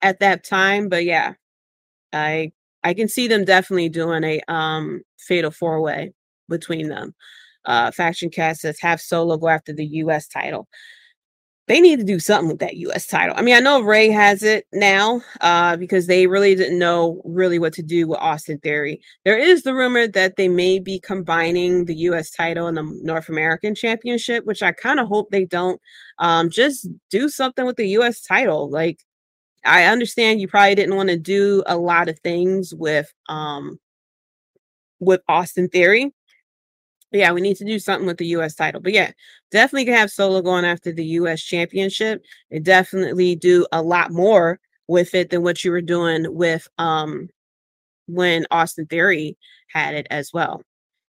at 0.01 0.19
that 0.19 0.43
time. 0.45 0.89
But 0.89 1.05
yeah, 1.05 1.33
I 2.13 2.51
I 2.83 2.93
can 2.93 3.09
see 3.09 3.27
them 3.27 3.45
definitely 3.45 3.89
doing 3.89 4.23
a 4.23 4.41
um 4.47 5.01
fatal 5.19 5.51
four 5.51 5.81
way 5.81 6.13
between 6.49 6.89
them. 6.89 7.15
Uh 7.65 7.91
Faction 7.91 8.29
Cast 8.29 8.65
have 8.81 9.01
Solo 9.01 9.37
go 9.37 9.49
after 9.49 9.73
the 9.73 9.85
US 9.87 10.27
title. 10.27 10.67
They 11.69 11.81
need 11.81 11.99
to 11.99 12.05
do 12.05 12.19
something 12.19 12.49
with 12.49 12.59
that 12.61 12.77
US 12.77 13.05
title. 13.05 13.35
I 13.37 13.43
mean, 13.43 13.55
I 13.55 13.59
know 13.59 13.81
Rey 13.81 14.09
has 14.09 14.41
it 14.41 14.65
now, 14.73 15.21
uh, 15.39 15.77
because 15.77 16.07
they 16.07 16.25
really 16.25 16.55
didn't 16.55 16.79
know 16.79 17.21
really 17.23 17.59
what 17.59 17.73
to 17.73 17.83
do 17.83 18.07
with 18.07 18.17
Austin 18.19 18.57
Theory. 18.57 18.99
There 19.23 19.37
is 19.37 19.61
the 19.61 19.75
rumor 19.75 20.07
that 20.07 20.35
they 20.35 20.47
may 20.47 20.79
be 20.79 20.99
combining 20.99 21.85
the 21.85 21.95
US 21.95 22.31
title 22.31 22.65
and 22.65 22.75
the 22.75 22.99
North 23.03 23.29
American 23.29 23.75
Championship, 23.75 24.45
which 24.45 24.63
I 24.63 24.71
kind 24.71 24.99
of 24.99 25.07
hope 25.07 25.29
they 25.29 25.45
don't. 25.45 25.79
Um, 26.17 26.49
just 26.49 26.87
do 27.11 27.29
something 27.29 27.67
with 27.67 27.77
the 27.77 27.89
US 27.99 28.21
title. 28.21 28.67
Like 28.69 28.99
I 29.65 29.85
understand 29.85 30.41
you 30.41 30.47
probably 30.47 30.75
didn't 30.75 30.95
want 30.95 31.09
to 31.09 31.17
do 31.17 31.63
a 31.67 31.77
lot 31.77 32.09
of 32.09 32.19
things 32.21 32.73
with 32.73 33.13
um 33.29 33.79
with 34.99 35.21
Austin 35.29 35.69
Theory. 35.69 36.13
But 37.11 37.19
yeah, 37.19 37.31
we 37.31 37.41
need 37.41 37.57
to 37.57 37.65
do 37.65 37.79
something 37.79 38.05
with 38.07 38.17
the 38.17 38.27
US 38.27 38.55
title. 38.55 38.81
But 38.81 38.93
yeah, 38.93 39.11
definitely 39.51 39.85
can 39.85 39.95
have 39.95 40.11
Solo 40.11 40.41
going 40.41 40.65
after 40.65 40.91
the 40.91 41.05
US 41.05 41.41
championship. 41.41 42.23
It 42.51 42.63
definitely 42.63 43.35
do 43.35 43.65
a 43.71 43.81
lot 43.81 44.11
more 44.11 44.59
with 44.87 45.13
it 45.15 45.29
than 45.29 45.43
what 45.43 45.63
you 45.63 45.71
were 45.71 45.81
doing 45.81 46.25
with 46.35 46.67
um 46.77 47.29
when 48.07 48.45
Austin 48.51 48.85
Theory 48.87 49.37
had 49.69 49.95
it 49.95 50.07
as 50.09 50.31
well. 50.33 50.61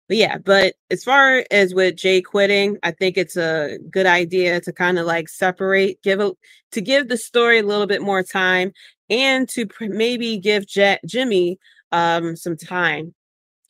But 0.08 0.18
yeah, 0.18 0.38
but 0.38 0.74
as 0.90 1.04
far 1.04 1.44
as 1.50 1.74
with 1.74 1.96
Jay 1.96 2.22
quitting, 2.22 2.78
I 2.82 2.92
think 2.92 3.18
it's 3.18 3.36
a 3.36 3.78
good 3.90 4.06
idea 4.06 4.60
to 4.62 4.72
kind 4.72 4.98
of 4.98 5.06
like 5.06 5.28
separate, 5.28 6.02
give 6.02 6.20
a 6.20 6.32
to 6.72 6.80
give 6.80 7.08
the 7.08 7.16
story 7.18 7.58
a 7.60 7.62
little 7.64 7.86
bit 7.86 8.02
more 8.02 8.22
time, 8.22 8.72
and 9.10 9.48
to 9.50 9.66
pr- 9.66 9.86
maybe 9.88 10.38
give 10.38 10.66
J- 10.66 10.98
Jimmy 11.06 11.58
um 11.92 12.36
some 12.36 12.56
time. 12.56 13.14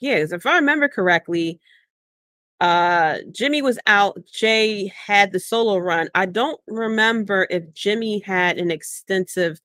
Yes, 0.01 0.33
if 0.33 0.47
I 0.47 0.57
remember 0.57 0.89
correctly, 0.89 1.61
uh 2.61 3.19
Jimmy 3.33 3.63
was 3.63 3.79
out, 3.87 4.19
Jay 4.33 4.89
had 4.89 5.33
the 5.33 5.41
solo 5.41 5.79
run. 5.79 6.09
I 6.15 6.27
don't 6.27 6.61
remember 6.67 7.47
if 7.51 7.73
Jimmy 7.73 8.21
had 8.21 8.59
an 8.59 8.71
extensive 8.71 9.61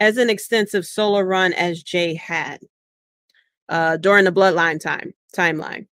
as 0.00 0.16
an 0.16 0.30
extensive 0.30 0.86
solo 0.86 1.20
run 1.20 1.52
as 1.52 1.82
Jay 1.82 2.14
had 2.14 2.60
uh 3.68 3.96
during 3.98 4.24
the 4.24 4.32
bloodline 4.32 4.80
time 4.80 5.12
timeline. 5.36 5.86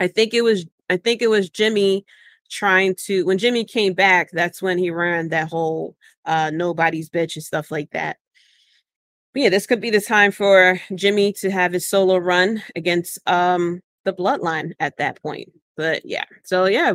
I 0.00 0.08
think 0.08 0.34
it 0.34 0.42
was 0.42 0.66
I 0.90 0.96
think 0.98 1.22
it 1.22 1.28
was 1.28 1.48
Jimmy 1.48 2.04
trying 2.50 2.94
to 3.06 3.24
when 3.24 3.38
Jimmy 3.38 3.64
came 3.64 3.94
back, 3.94 4.30
that's 4.32 4.60
when 4.62 4.78
he 4.78 4.90
ran 4.90 5.28
that 5.30 5.48
whole 5.48 5.96
uh 6.26 6.50
nobody's 6.52 7.08
bitch 7.10 7.36
and 7.36 7.44
stuff 7.44 7.70
like 7.70 7.90
that. 7.92 8.18
But 9.32 9.42
yeah, 9.42 9.48
this 9.48 9.66
could 9.66 9.80
be 9.80 9.90
the 9.90 10.00
time 10.00 10.30
for 10.30 10.80
Jimmy 10.94 11.32
to 11.34 11.50
have 11.50 11.72
his 11.72 11.88
solo 11.88 12.18
run 12.18 12.62
against 12.76 13.18
um 13.28 13.80
the 14.04 14.12
bloodline 14.12 14.72
at 14.80 14.96
that 14.98 15.20
point. 15.22 15.50
But 15.76 16.02
yeah, 16.04 16.24
so 16.44 16.66
yeah, 16.66 16.92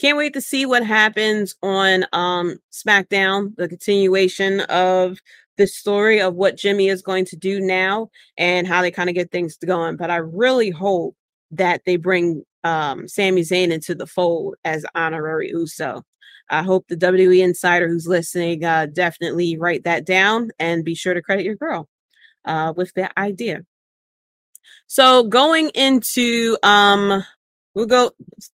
can't 0.00 0.16
wait 0.16 0.32
to 0.34 0.40
see 0.40 0.66
what 0.66 0.84
happens 0.84 1.54
on 1.62 2.04
um 2.12 2.58
SmackDown, 2.72 3.54
the 3.56 3.68
continuation 3.68 4.60
of 4.62 5.18
the 5.56 5.66
story 5.66 6.20
of 6.20 6.34
what 6.34 6.56
Jimmy 6.56 6.88
is 6.88 7.02
going 7.02 7.24
to 7.26 7.36
do 7.36 7.60
now 7.60 8.10
and 8.36 8.66
how 8.66 8.82
they 8.82 8.90
kind 8.90 9.08
of 9.08 9.14
get 9.14 9.30
things 9.30 9.56
going. 9.56 9.96
But 9.96 10.10
I 10.10 10.16
really 10.16 10.70
hope 10.70 11.16
that 11.52 11.82
they 11.86 11.96
bring 11.96 12.44
um, 12.64 13.06
Sami 13.06 13.42
Zayn 13.42 13.70
into 13.70 13.94
the 13.94 14.06
fold 14.06 14.56
as 14.64 14.84
honorary 14.94 15.50
Uso. 15.50 16.02
I 16.50 16.62
hope 16.62 16.86
the 16.88 16.96
WWE 16.96 17.42
insider 17.42 17.88
who's 17.88 18.06
listening 18.06 18.64
uh, 18.64 18.86
definitely 18.86 19.56
write 19.56 19.84
that 19.84 20.04
down 20.04 20.50
and 20.58 20.84
be 20.84 20.94
sure 20.94 21.14
to 21.14 21.22
credit 21.22 21.44
your 21.44 21.56
girl 21.56 21.88
uh, 22.44 22.72
with 22.76 22.92
that 22.94 23.12
idea. 23.16 23.62
So 24.86 25.24
going 25.24 25.70
into 25.70 26.56
um, 26.62 27.24
we'll 27.74 27.86
go 27.86 28.12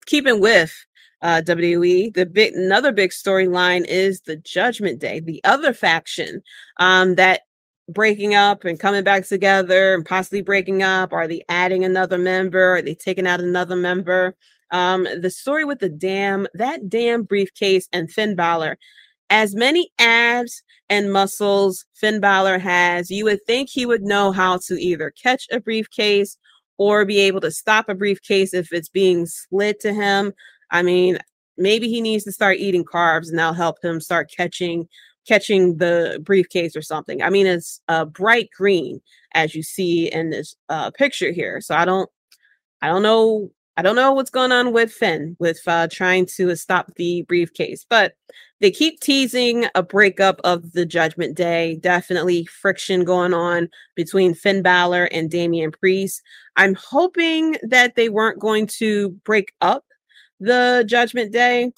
keeping 0.06 0.40
with 0.40 0.74
uh, 1.22 1.42
WWE. 1.46 2.14
The 2.14 2.26
big 2.26 2.54
another 2.54 2.92
big 2.92 3.12
storyline 3.12 3.86
is 3.86 4.22
the 4.22 4.36
Judgment 4.38 5.00
Day, 5.00 5.20
the 5.20 5.42
other 5.44 5.74
faction 5.74 6.42
um, 6.78 7.16
that 7.16 7.42
breaking 7.90 8.36
up 8.36 8.66
and 8.66 8.80
coming 8.80 9.04
back 9.04 9.26
together 9.26 9.94
and 9.94 10.06
possibly 10.06 10.42
breaking 10.42 10.84
up? 10.84 11.14
Are 11.14 11.28
they 11.28 11.44
adding 11.50 11.84
another 11.84 12.18
member? 12.18 12.76
Are 12.76 12.82
they 12.82 12.96
taking 12.96 13.28
out 13.28 13.40
another 13.40 13.76
member? 13.76 14.36
Um, 14.72 15.08
the 15.22 15.30
story 15.30 15.64
with 15.64 15.80
the 15.80 15.90
damn 15.90 16.48
that 16.54 16.90
damn 16.90 17.24
briefcase 17.24 17.88
and 17.94 18.12
Finn 18.12 18.36
Balor. 18.36 18.78
As 19.30 19.56
many 19.56 19.92
abs 20.00 20.64
and 20.90 21.12
muscles 21.12 21.86
Finn 21.96 22.20
Balor 22.20 22.60
has, 22.60 23.12
you 23.12 23.26
would 23.26 23.40
think 23.46 23.70
he 23.70 23.86
would 23.86 24.04
know 24.04 24.32
how 24.32 24.58
to 24.68 24.82
either 24.82 25.12
catch 25.12 25.46
a 25.52 25.60
briefcase 25.60 26.38
or 26.78 27.06
be 27.06 27.20
able 27.20 27.42
to 27.42 27.52
stop 27.52 27.90
a 27.90 27.96
briefcase 27.96 28.54
if 28.54 28.72
it's 28.72 28.90
being 28.90 29.26
slid 29.26 29.80
to 29.82 29.94
him. 29.94 30.34
I 30.72 30.84
mean, 30.84 31.18
maybe 31.58 31.90
he 31.90 32.02
needs 32.02 32.24
to 32.26 32.32
start 32.32 32.58
eating 32.58 32.86
carbs 32.86 33.30
and 33.30 33.38
that'll 33.38 33.54
help 33.54 33.84
him 33.84 34.00
start 34.00 34.32
catching 34.36 34.88
catching 35.28 35.78
the 35.78 36.22
briefcase 36.24 36.76
or 36.76 36.82
something. 36.82 37.22
I 37.22 37.30
mean, 37.30 37.48
it's 37.48 37.82
a 37.90 37.94
uh, 37.94 38.06
bright 38.06 38.50
green 38.56 39.02
as 39.34 39.54
you 39.54 39.62
see 39.62 40.08
in 40.08 40.30
this 40.30 40.56
uh, 40.70 40.90
picture 40.92 41.32
here. 41.32 41.60
So 41.60 41.76
I 41.76 41.84
don't, 41.84 42.10
I 42.82 42.88
don't 42.88 43.04
know, 43.04 43.52
I 43.76 43.82
don't 43.82 43.98
know 43.98 44.14
what's 44.14 44.30
going 44.30 44.54
on 44.54 44.72
with 44.72 44.92
Finn 44.92 45.36
with 45.38 45.60
uh, 45.68 45.90
trying 45.92 46.28
to 46.38 46.56
stop 46.56 46.94
the 46.96 47.24
briefcase, 47.24 47.86
but 47.90 48.14
they 48.60 48.72
keep 48.72 49.00
teasing 49.00 49.66
a 49.76 49.84
breakup 49.84 50.42
of 50.44 50.72
the 50.74 50.86
Judgment 50.86 51.36
Day. 51.36 51.78
Definitely 51.82 52.46
friction 52.46 53.04
going 53.04 53.34
on 53.34 53.70
between 53.96 54.34
Finn 54.34 54.62
Balor 54.62 55.06
and 55.06 55.30
Damian 55.30 55.72
Priest. 55.72 56.22
I'm 56.56 56.76
hoping 56.76 57.58
that 57.64 57.96
they 57.96 58.10
weren't 58.10 58.40
going 58.40 58.68
to 58.78 59.10
break 59.24 59.54
up 59.62 59.86
the 60.40 60.84
Judgment 60.88 61.32
Day, 61.32 61.72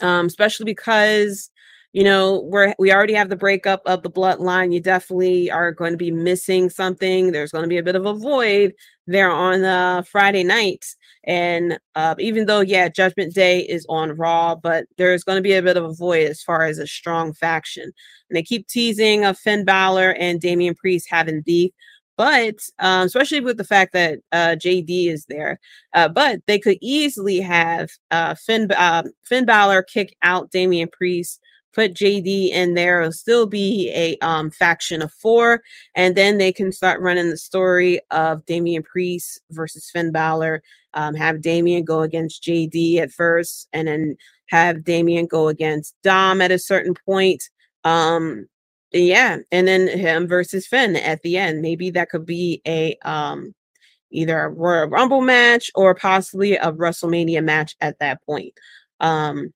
um, 0.00 0.26
especially 0.26 0.64
because 0.64 1.50
you 1.92 2.04
know, 2.04 2.42
we're 2.44 2.72
we 2.78 2.92
already 2.92 3.14
have 3.14 3.30
the 3.30 3.36
breakup 3.36 3.82
of 3.84 4.02
the 4.02 4.10
bloodline. 4.10 4.72
You 4.72 4.80
definitely 4.80 5.50
are 5.50 5.72
going 5.72 5.90
to 5.90 5.96
be 5.96 6.12
missing 6.12 6.70
something. 6.70 7.32
There's 7.32 7.50
going 7.50 7.64
to 7.64 7.68
be 7.68 7.78
a 7.78 7.82
bit 7.82 7.96
of 7.96 8.06
a 8.06 8.14
void 8.14 8.74
there 9.10 9.30
on 9.30 9.64
uh, 9.64 10.02
Friday 10.02 10.44
night. 10.44 10.84
And 11.24 11.78
uh, 11.94 12.14
even 12.18 12.46
though, 12.46 12.60
yeah, 12.60 12.88
Judgment 12.88 13.34
Day 13.34 13.60
is 13.60 13.84
on 13.88 14.12
Raw, 14.12 14.54
but 14.54 14.86
there's 14.96 15.22
going 15.22 15.36
to 15.36 15.42
be 15.42 15.52
a 15.52 15.62
bit 15.62 15.76
of 15.76 15.84
a 15.84 15.92
void 15.92 16.28
as 16.28 16.42
far 16.42 16.64
as 16.64 16.78
a 16.78 16.86
strong 16.86 17.34
faction. 17.34 17.84
And 17.84 18.36
they 18.36 18.42
keep 18.42 18.66
teasing 18.68 19.24
of 19.24 19.38
Finn 19.38 19.64
Balor 19.64 20.12
and 20.12 20.40
Damian 20.40 20.74
Priest 20.74 21.08
having 21.10 21.42
beef 21.42 21.72
but 22.20 22.56
um, 22.80 23.06
especially 23.06 23.40
with 23.40 23.56
the 23.56 23.64
fact 23.64 23.94
that 23.94 24.18
uh, 24.30 24.54
JD 24.54 25.06
is 25.06 25.24
there. 25.24 25.58
Uh, 25.94 26.06
but 26.06 26.40
they 26.46 26.58
could 26.58 26.76
easily 26.82 27.40
have 27.40 27.88
uh, 28.10 28.34
Finn 28.34 28.70
uh, 28.72 29.04
Finn 29.24 29.46
Balor 29.46 29.82
kick 29.84 30.14
out 30.20 30.50
Damian 30.50 30.90
Priest 30.92 31.40
put 31.72 31.94
JD 31.94 32.50
in 32.50 32.74
there. 32.74 33.00
It'll 33.00 33.12
still 33.12 33.46
be 33.46 33.90
a 33.94 34.16
um, 34.24 34.50
faction 34.50 35.02
of 35.02 35.12
four, 35.12 35.62
and 35.94 36.16
then 36.16 36.38
they 36.38 36.52
can 36.52 36.72
start 36.72 37.00
running 37.00 37.30
the 37.30 37.36
story 37.36 38.00
of 38.10 38.44
Damian 38.46 38.82
Priest 38.82 39.40
versus 39.50 39.90
Finn 39.90 40.12
Balor. 40.12 40.62
Um, 40.94 41.14
have 41.14 41.40
Damian 41.40 41.84
go 41.84 42.00
against 42.00 42.42
JD 42.42 42.98
at 42.98 43.12
first, 43.12 43.68
and 43.72 43.88
then 43.88 44.16
have 44.48 44.84
Damian 44.84 45.26
go 45.26 45.48
against 45.48 45.94
Dom 46.02 46.40
at 46.40 46.50
a 46.50 46.58
certain 46.58 46.94
point. 47.06 47.42
Um, 47.84 48.46
yeah, 48.92 49.38
and 49.52 49.68
then 49.68 49.86
him 49.86 50.26
versus 50.26 50.66
Finn 50.66 50.96
at 50.96 51.22
the 51.22 51.36
end. 51.36 51.62
Maybe 51.62 51.90
that 51.90 52.10
could 52.10 52.26
be 52.26 52.60
a 52.66 52.96
um, 53.04 53.54
either 54.10 54.40
a 54.40 54.48
Royal 54.48 54.88
Rumble 54.88 55.20
match 55.20 55.70
or 55.74 55.94
possibly 55.94 56.56
a 56.56 56.72
WrestleMania 56.72 57.42
match 57.44 57.76
at 57.80 57.98
that 58.00 58.24
point. 58.24 58.52
Um, 58.98 59.52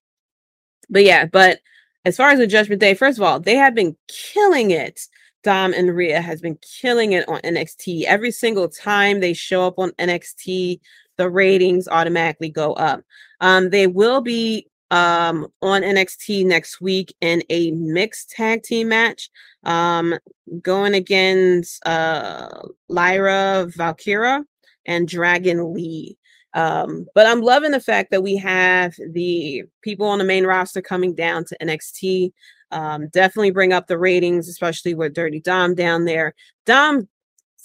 but 0.88 1.04
yeah, 1.04 1.26
but 1.26 1.58
as 2.04 2.16
far 2.16 2.30
as 2.30 2.38
the 2.38 2.46
Judgment 2.46 2.80
Day, 2.80 2.94
first 2.94 3.18
of 3.18 3.22
all, 3.22 3.40
they 3.40 3.56
have 3.56 3.74
been 3.74 3.96
killing 4.08 4.70
it. 4.70 5.00
Dom 5.42 5.74
and 5.74 5.94
Rhea 5.94 6.20
has 6.20 6.40
been 6.40 6.58
killing 6.80 7.12
it 7.12 7.28
on 7.28 7.40
NXT. 7.40 8.04
Every 8.04 8.30
single 8.30 8.68
time 8.68 9.20
they 9.20 9.34
show 9.34 9.66
up 9.66 9.78
on 9.78 9.90
NXT, 9.92 10.80
the 11.16 11.30
ratings 11.30 11.86
automatically 11.86 12.48
go 12.48 12.72
up. 12.74 13.02
Um, 13.40 13.70
they 13.70 13.86
will 13.86 14.20
be 14.20 14.66
um, 14.90 15.48
on 15.60 15.82
NXT 15.82 16.46
next 16.46 16.80
week 16.80 17.14
in 17.20 17.42
a 17.50 17.72
mixed 17.72 18.30
tag 18.30 18.62
team 18.62 18.88
match, 18.88 19.30
um, 19.64 20.14
going 20.62 20.94
against 20.94 21.86
uh, 21.86 22.48
Lyra 22.88 23.66
Valkyria 23.76 24.44
and 24.86 25.08
Dragon 25.08 25.74
Lee. 25.74 26.16
Um, 26.54 27.06
but 27.14 27.26
I'm 27.26 27.40
loving 27.40 27.72
the 27.72 27.80
fact 27.80 28.10
that 28.12 28.22
we 28.22 28.36
have 28.36 28.94
the 29.10 29.64
people 29.82 30.06
on 30.06 30.18
the 30.18 30.24
main 30.24 30.46
roster 30.46 30.80
coming 30.80 31.14
down 31.14 31.44
to 31.46 31.56
NXT. 31.60 32.32
Um, 32.70 33.08
definitely 33.08 33.50
bring 33.50 33.72
up 33.72 33.86
the 33.86 33.98
ratings, 33.98 34.48
especially 34.48 34.94
with 34.94 35.14
Dirty 35.14 35.40
Dom 35.40 35.74
down 35.74 36.04
there. 36.04 36.34
Dom 36.64 37.08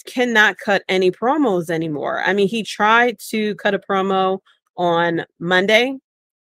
cannot 0.05 0.57
cut 0.57 0.83
any 0.89 1.11
promos 1.11 1.69
anymore. 1.69 2.21
I 2.25 2.33
mean, 2.33 2.47
he 2.47 2.63
tried 2.63 3.19
to 3.29 3.55
cut 3.55 3.73
a 3.73 3.79
promo 3.79 4.39
on 4.77 5.25
Monday. 5.39 5.97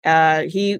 Uh, 0.05 0.43
he 0.43 0.79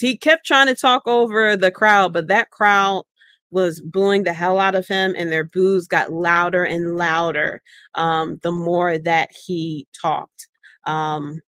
he 0.00 0.16
kept 0.16 0.44
trying 0.44 0.66
to 0.66 0.74
talk 0.74 1.06
over 1.06 1.56
the 1.56 1.70
crowd, 1.70 2.12
but 2.12 2.26
that 2.28 2.50
crowd 2.50 3.04
was 3.50 3.80
booing 3.80 4.24
the 4.24 4.32
hell 4.32 4.58
out 4.58 4.74
of 4.74 4.86
him, 4.86 5.14
and 5.16 5.32
their 5.32 5.44
boos 5.44 5.86
got 5.86 6.12
louder 6.12 6.64
and 6.64 6.96
louder 6.96 7.62
um, 7.94 8.38
the 8.42 8.52
more 8.52 8.98
that 8.98 9.30
he 9.32 9.86
talked. 10.00 10.48
Um, 10.84 11.40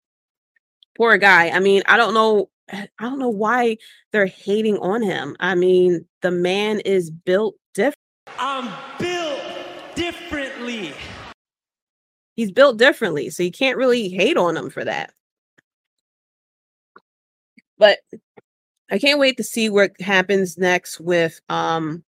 poor 0.97 1.17
guy. 1.19 1.51
I 1.51 1.61
mean, 1.61 1.83
I 1.87 1.97
don't 1.97 2.15
know. 2.15 2.51
I 2.73 2.89
don't 3.01 3.19
know 3.19 3.29
why 3.31 3.79
they're 4.13 4.27
hating 4.27 4.79
on 4.79 5.03
him. 5.03 5.37
I 5.41 5.55
mean, 5.55 6.05
the 6.23 6.31
man 6.31 6.81
is 6.81 7.11
built 7.11 7.57
different. 7.75 7.97
I'm 8.39 8.71
built 8.99 9.41
differently. 9.97 10.93
He's 12.37 12.53
built 12.53 12.79
differently, 12.79 13.31
so 13.31 13.43
you 13.43 13.51
can't 13.51 13.77
really 13.77 14.09
hate 14.09 14.37
on 14.37 14.57
him 14.57 14.71
for 14.71 14.85
that. 14.85 15.13
But 17.77 17.99
I 18.91 18.99
can't 18.99 19.19
wait 19.19 19.37
to 19.39 19.45
see 19.45 19.69
what 19.69 19.93
happens 20.01 20.59
next 20.59 21.01
with 21.01 21.41
um 21.49 22.05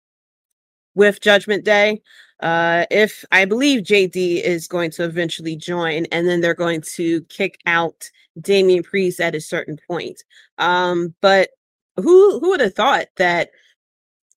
with 0.94 1.20
Judgment 1.20 1.64
Day. 1.64 2.02
Uh 2.42 2.86
if 2.90 3.24
I 3.32 3.46
believe 3.46 3.82
JD 3.84 4.42
is 4.42 4.68
going 4.68 4.90
to 4.92 5.04
eventually 5.04 5.56
join 5.56 6.06
and 6.12 6.28
then 6.28 6.42
they're 6.42 6.54
going 6.54 6.82
to 6.96 7.22
kick 7.24 7.58
out 7.66 8.10
Damian 8.40 8.84
Priest 8.84 9.20
at 9.20 9.36
a 9.36 9.40
certain 9.42 9.78
point. 9.88 10.22
Um 10.58 11.14
but 11.22 11.50
who 11.96 12.40
who 12.40 12.50
would 12.50 12.60
have 12.60 12.74
thought 12.74 13.06
that 13.18 13.50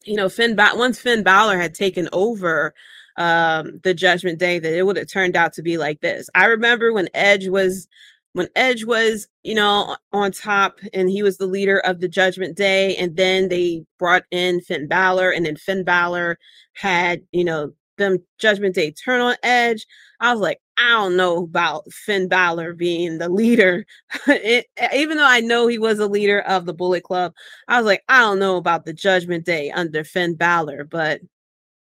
you 0.06 0.16
know 0.16 0.30
Finn 0.30 0.56
ba- 0.56 0.72
once 0.76 1.00
Finn 1.00 1.24
Balor 1.24 1.58
had 1.58 1.74
taken 1.76 2.10
over 2.14 2.74
um 3.18 3.80
the 3.84 3.94
Judgment 3.94 4.40
Day 4.40 4.60
that 4.60 4.74
it 4.78 4.84
would 4.86 4.98
have 4.98 5.08
turned 5.12 5.36
out 5.36 5.54
to 5.54 5.62
be 5.64 5.78
like 5.78 6.02
this. 6.02 6.30
I 6.36 6.46
remember 6.46 6.94
when 6.94 7.10
Edge 7.14 7.48
was 7.50 7.88
when 8.34 8.50
Edge 8.56 8.84
was, 8.86 9.28
you 9.44 9.56
know, 9.56 9.96
on 10.14 10.32
top 10.32 10.80
and 10.94 11.10
he 11.10 11.24
was 11.24 11.38
the 11.38 11.48
leader 11.48 11.80
of 11.80 12.02
the 12.02 12.10
Judgment 12.10 12.58
Day, 12.58 12.96
and 12.98 13.16
then 13.16 13.48
they 13.50 13.86
brought 14.00 14.24
in 14.32 14.60
Finn 14.62 14.88
Balor, 14.90 15.32
and 15.32 15.46
then 15.46 15.56
Finn 15.56 15.84
Balor 15.86 16.38
had, 16.74 17.22
you 17.32 17.46
know, 17.46 17.74
them 17.98 18.20
Judgment 18.40 18.76
Day 18.76 18.92
turn 18.92 19.22
on 19.22 19.36
Edge. 19.44 19.86
I 20.20 20.32
was 20.32 20.42
like, 20.42 20.60
I 20.78 20.90
don't 20.90 21.18
know 21.18 21.44
about 21.44 21.92
Finn 21.92 22.28
Balor 22.28 22.74
being 22.74 23.18
the 23.18 23.30
leader. 23.30 23.86
it, 24.28 24.68
even 24.96 25.18
though 25.18 25.28
I 25.28 25.42
know 25.42 25.68
he 25.68 25.80
was 25.80 26.00
a 26.00 26.08
leader 26.08 26.42
of 26.42 26.66
the 26.66 26.74
Bullet 26.74 27.04
Club, 27.04 27.34
I 27.68 27.78
was 27.78 27.86
like, 27.86 28.04
I 28.10 28.20
don't 28.20 28.40
know 28.40 28.58
about 28.58 28.86
the 28.86 28.94
Judgment 28.94 29.46
Day 29.46 29.72
under 29.72 30.04
Finn 30.04 30.36
Balor, 30.36 30.86
but 30.86 31.22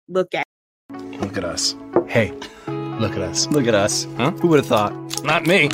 look 0.08 0.34
at 0.34 0.46
Look 0.90 1.36
at 1.38 1.44
us. 1.44 1.74
Hey, 2.08 2.32
look 2.66 3.12
at 3.12 3.22
us. 3.22 3.46
Look 3.48 3.66
at 3.66 3.74
us. 3.74 4.06
Huh? 4.18 4.32
Who 4.32 4.48
would 4.48 4.58
have 4.58 4.66
thought? 4.66 4.92
Not 5.24 5.46
me. 5.46 5.70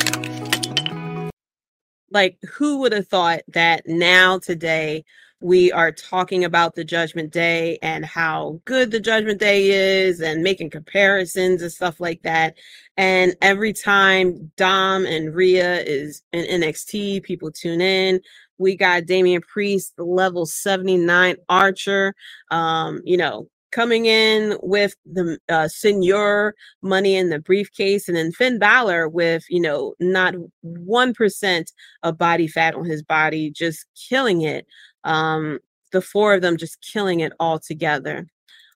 like 2.11 2.37
who 2.53 2.79
would 2.79 2.91
have 2.91 3.07
thought 3.07 3.41
that 3.49 3.83
now 3.85 4.39
today 4.39 5.03
we 5.41 5.71
are 5.71 5.91
talking 5.91 6.43
about 6.43 6.75
the 6.75 6.83
judgment 6.83 7.31
day 7.31 7.77
and 7.81 8.05
how 8.05 8.59
good 8.65 8.91
the 8.91 8.99
judgment 8.99 9.39
day 9.39 9.69
is 9.69 10.19
and 10.19 10.43
making 10.43 10.69
comparisons 10.69 11.61
and 11.61 11.71
stuff 11.71 11.99
like 11.99 12.21
that 12.23 12.55
and 12.97 13.35
every 13.41 13.73
time 13.73 14.51
dom 14.57 15.05
and 15.05 15.33
Rhea 15.33 15.81
is 15.81 16.21
in 16.33 16.61
nxt 16.61 17.23
people 17.23 17.51
tune 17.51 17.81
in 17.81 18.19
we 18.59 18.75
got 18.75 19.05
Damian 19.05 19.41
Priest, 19.41 19.95
the 19.95 20.03
level 20.03 20.45
79 20.45 21.37
archer. 21.47 22.13
Um, 22.51 23.01
you 23.03 23.17
know, 23.17 23.47
coming 23.71 24.05
in 24.05 24.57
with 24.61 24.95
the 25.05 25.39
uh, 25.47 25.67
senior 25.67 26.53
money 26.81 27.15
in 27.15 27.29
the 27.29 27.39
briefcase, 27.39 28.07
and 28.07 28.17
then 28.17 28.31
Finn 28.31 28.59
Balor 28.59 29.09
with 29.09 29.43
you 29.49 29.61
know 29.61 29.95
not 29.99 30.35
one 30.61 31.13
percent 31.13 31.71
of 32.03 32.17
body 32.17 32.47
fat 32.47 32.75
on 32.75 32.85
his 32.85 33.01
body, 33.01 33.49
just 33.49 33.85
killing 34.09 34.41
it. 34.41 34.67
Um, 35.03 35.59
the 35.91 36.01
four 36.01 36.33
of 36.33 36.41
them 36.41 36.57
just 36.57 36.81
killing 36.81 37.19
it 37.19 37.33
all 37.39 37.59
together. 37.59 38.27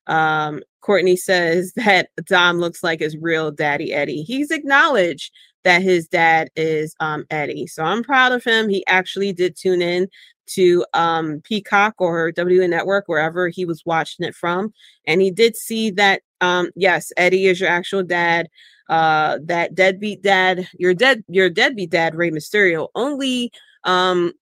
Um, 0.07 0.61
Courtney 0.82 1.15
says 1.15 1.74
that 1.78 2.09
Dom 2.26 2.59
looks 2.59 2.84
like 2.84 2.99
his 2.99 3.17
real 3.17 3.51
daddy 3.51 3.93
Eddie. 3.93 4.24
He's 4.24 4.51
acknowledged 4.51 5.32
that 5.63 5.82
his 5.82 6.07
dad 6.07 6.49
is 6.57 6.93
um, 6.99 7.26
Eddie, 7.30 7.67
so 7.67 7.84
I'm 7.84 8.03
proud 8.03 8.34
of 8.34 8.43
him. 8.43 8.67
He 8.67 8.86
actually 8.88 9.32
did 9.32 9.55
tune 9.55 9.82
in 9.82 10.09
to 10.45 10.86
um, 10.93 11.41
Peacock 11.41 11.95
or 11.99 12.32
WN 12.32 12.69
Network, 12.69 13.05
wherever 13.07 13.47
he 13.47 13.65
was 13.65 13.86
watching 13.86 14.26
it 14.26 14.36
from. 14.36 14.74
And 15.07 15.21
he 15.21 15.32
did 15.32 15.55
see 15.55 15.89
that, 15.91 16.21
um, 16.41 16.69
yes, 16.76 17.11
Eddie 17.17 17.47
is 17.47 17.59
your 17.59 17.69
actual 17.69 18.03
dad. 18.03 18.49
Uh, 18.89 19.39
that 19.41 19.74
deadbeat 19.74 20.21
dad, 20.21 20.67
your 20.78 20.93
dead, 20.93 21.24
your 21.30 21.49
deadbeat 21.49 21.89
dad, 21.89 22.15
Rey 22.15 22.30
Mysterio, 22.30 22.89
only 22.95 23.49
um, 23.86 24.34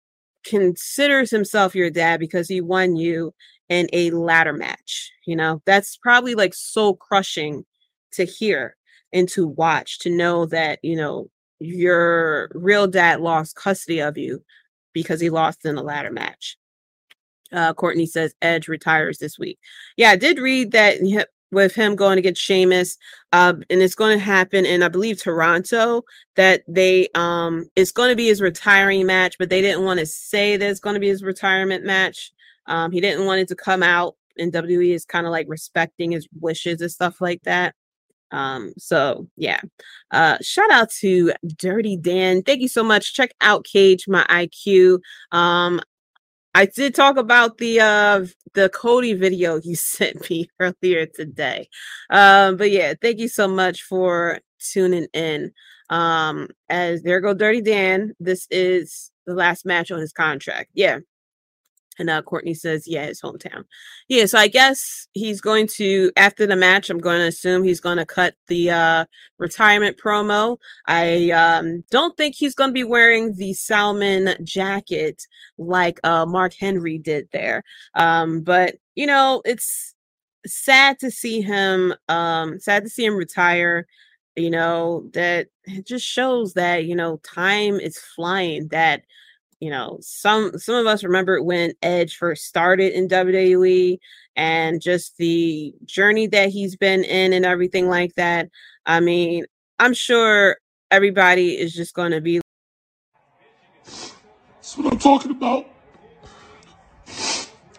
considers 0.43 1.29
himself 1.29 1.75
your 1.75 1.89
dad 1.89 2.19
because 2.19 2.47
he 2.47 2.61
won 2.61 2.95
you 2.95 3.33
in 3.69 3.87
a 3.93 4.11
ladder 4.11 4.53
match. 4.53 5.11
You 5.25 5.35
know, 5.35 5.61
that's 5.65 5.97
probably 5.97 6.35
like 6.35 6.53
so 6.53 6.93
crushing 6.93 7.65
to 8.13 8.25
hear 8.25 8.75
and 9.13 9.27
to 9.29 9.47
watch 9.47 9.99
to 9.99 10.09
know 10.09 10.45
that, 10.47 10.79
you 10.83 10.95
know, 10.95 11.29
your 11.59 12.51
real 12.53 12.87
dad 12.87 13.21
lost 13.21 13.55
custody 13.55 13.99
of 13.99 14.17
you 14.17 14.43
because 14.93 15.19
he 15.19 15.29
lost 15.29 15.65
in 15.65 15.77
a 15.77 15.83
ladder 15.83 16.11
match. 16.11 16.57
Uh, 17.51 17.73
Courtney 17.73 18.05
says 18.05 18.33
Edge 18.41 18.67
retires 18.67 19.17
this 19.17 19.37
week. 19.37 19.59
Yeah, 19.97 20.11
I 20.11 20.15
did 20.15 20.39
read 20.39 20.71
that 20.71 21.01
with 21.51 21.75
him 21.75 21.95
going 21.95 22.17
against 22.17 22.41
Sheamus, 22.41 22.97
uh, 23.33 23.53
and 23.69 23.81
it's 23.81 23.95
going 23.95 24.17
to 24.17 24.23
happen 24.23 24.65
in 24.65 24.83
I 24.83 24.87
believe 24.87 25.21
Toronto. 25.21 26.03
That 26.35 26.63
they 26.67 27.09
um, 27.15 27.69
it's 27.75 27.91
going 27.91 28.09
to 28.09 28.15
be 28.15 28.27
his 28.27 28.41
retiring 28.41 29.05
match, 29.05 29.37
but 29.37 29.49
they 29.49 29.61
didn't 29.61 29.85
want 29.85 29.99
to 29.99 30.05
say 30.05 30.57
that 30.57 30.69
it's 30.69 30.79
going 30.79 30.95
to 30.95 30.99
be 30.99 31.09
his 31.09 31.23
retirement 31.23 31.85
match. 31.85 32.31
Um, 32.67 32.91
he 32.91 33.01
didn't 33.01 33.25
want 33.25 33.41
it 33.41 33.47
to 33.49 33.55
come 33.55 33.83
out, 33.83 34.15
and 34.37 34.53
WWE 34.53 34.93
is 34.93 35.05
kind 35.05 35.25
of 35.25 35.31
like 35.31 35.47
respecting 35.49 36.11
his 36.11 36.27
wishes 36.39 36.81
and 36.81 36.91
stuff 36.91 37.21
like 37.21 37.43
that. 37.43 37.75
Um, 38.31 38.73
so 38.77 39.27
yeah. 39.35 39.59
Uh 40.11 40.37
shout 40.41 40.71
out 40.71 40.89
to 41.01 41.33
Dirty 41.57 41.97
Dan. 41.97 42.43
Thank 42.43 42.61
you 42.61 42.69
so 42.69 42.83
much. 42.83 43.13
Check 43.13 43.33
out 43.41 43.65
Cage 43.65 44.07
My 44.07 44.23
IQ. 44.29 44.99
Um 45.31 45.81
I 46.53 46.65
did 46.65 46.95
talk 46.95 47.17
about 47.17 47.57
the 47.57 47.79
uh 47.79 48.25
the 48.53 48.69
Cody 48.69 49.13
video 49.13 49.59
you 49.63 49.75
sent 49.77 50.29
me 50.29 50.49
earlier 50.59 51.05
today. 51.05 51.69
Um, 52.09 52.57
but 52.57 52.71
yeah, 52.71 52.93
thank 53.01 53.19
you 53.19 53.27
so 53.27 53.47
much 53.47 53.83
for 53.83 54.39
tuning 54.59 55.07
in. 55.13 55.51
Um, 55.89 56.47
as 56.69 57.03
there 57.03 57.19
go 57.19 57.33
Dirty 57.33 57.61
Dan. 57.61 58.13
This 58.19 58.47
is 58.49 59.11
the 59.25 59.33
last 59.33 59.65
match 59.65 59.91
on 59.91 59.99
his 59.99 60.13
contract. 60.13 60.69
Yeah, 60.73 60.99
and 61.99 62.09
uh, 62.09 62.21
Courtney 62.21 62.53
says, 62.53 62.87
yeah, 62.87 63.05
his 63.05 63.21
hometown. 63.21 63.65
Yeah, 64.07 64.25
so 64.25 64.37
I 64.37 64.47
guess 64.47 65.07
he's 65.13 65.41
going 65.41 65.67
to, 65.75 66.11
after 66.15 66.47
the 66.47 66.55
match, 66.55 66.89
I'm 66.89 66.99
going 66.99 67.19
to 67.19 67.27
assume 67.27 67.63
he's 67.63 67.81
going 67.81 67.97
to 67.97 68.05
cut 68.05 68.33
the 68.47 68.71
uh, 68.71 69.05
retirement 69.37 69.97
promo. 69.97 70.57
I 70.87 71.31
um, 71.31 71.83
don't 71.91 72.15
think 72.15 72.35
he's 72.35 72.55
going 72.55 72.69
to 72.69 72.73
be 72.73 72.85
wearing 72.85 73.35
the 73.35 73.53
salmon 73.53 74.35
jacket 74.43 75.21
like 75.57 75.99
uh, 76.03 76.25
Mark 76.25 76.53
Henry 76.53 76.97
did 76.97 77.27
there. 77.33 77.63
Um, 77.93 78.41
but, 78.41 78.75
you 78.95 79.05
know, 79.05 79.41
it's 79.45 79.93
sad 80.47 80.97
to 80.99 81.11
see 81.11 81.41
him, 81.41 81.93
um, 82.07 82.59
sad 82.59 82.83
to 82.83 82.89
see 82.89 83.05
him 83.05 83.15
retire. 83.15 83.85
You 84.37 84.49
know, 84.49 85.09
that 85.13 85.47
it 85.65 85.85
just 85.85 86.05
shows 86.05 86.53
that, 86.53 86.85
you 86.85 86.95
know, 86.95 87.17
time 87.17 87.81
is 87.81 87.97
flying, 87.97 88.69
that 88.69 89.03
you 89.61 89.69
know 89.69 89.97
some 90.01 90.57
some 90.57 90.75
of 90.75 90.87
us 90.87 91.03
remember 91.03 91.41
when 91.41 91.71
edge 91.83 92.17
first 92.17 92.45
started 92.45 92.93
in 92.93 93.07
wwe 93.07 93.97
and 94.35 94.81
just 94.81 95.15
the 95.17 95.73
journey 95.85 96.27
that 96.27 96.49
he's 96.49 96.75
been 96.75 97.03
in 97.03 97.31
and 97.31 97.45
everything 97.45 97.87
like 97.87 98.13
that. 98.15 98.49
I 98.85 98.99
mean 98.99 99.45
i'm 99.79 99.93
sure 99.93 100.57
everybody 100.89 101.51
is 101.57 101.73
just 101.73 101.93
going 101.93 102.11
to 102.11 102.19
be 102.19 102.41
that's 103.85 104.77
what 104.77 104.91
i'm 104.91 104.99
talking 104.99 105.31
about. 105.31 105.67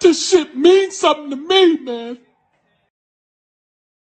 This 0.01 0.30
shit 0.30 0.57
means 0.57 0.97
something 0.97 1.30
to 1.30 1.37
me 1.37 1.78
man. 1.78 2.18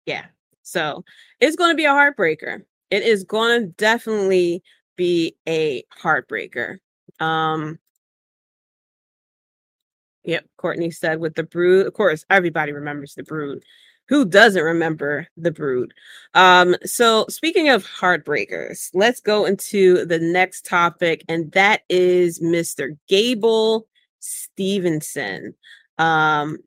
Yeah 0.07 0.25
so 0.63 1.05
it's 1.41 1.57
going 1.57 1.71
to 1.71 1.77
be 1.77 1.85
a 1.85 1.91
heartbreaker. 1.91 2.63
It 2.91 3.03
is 3.03 3.25
going 3.25 3.61
to 3.61 3.67
definitely 3.69 4.63
be 4.97 5.37
a 5.47 5.83
heartbreaker 6.03 6.79
um, 7.21 7.79
Yep, 10.29 10.45
Courtney 10.59 10.91
said 10.91 11.21
with 11.21 11.37
the 11.37 11.43
brood. 11.43 11.87
Of 11.87 11.95
course, 11.95 12.27
everybody 12.29 12.73
remembers 12.73 13.15
the 13.15 13.23
brood. 13.23 13.63
Who 14.09 14.27
doesn't 14.27 14.63
remember 14.63 15.27
the 15.39 15.51
brood? 15.51 15.95
Um, 16.35 16.77
so 16.85 17.25
speaking 17.31 17.71
of 17.71 17.87
heartbreakers, 17.87 18.91
let's 18.93 19.21
go 19.21 19.47
into 19.47 20.05
the 20.05 20.19
next 20.19 20.67
topic, 20.67 21.25
and 21.31 21.51
that 21.53 21.81
is 21.89 22.41
Mr. 22.41 22.99
Gable 23.09 23.87
Stevenson. 24.21 25.55
Um, 25.97 26.59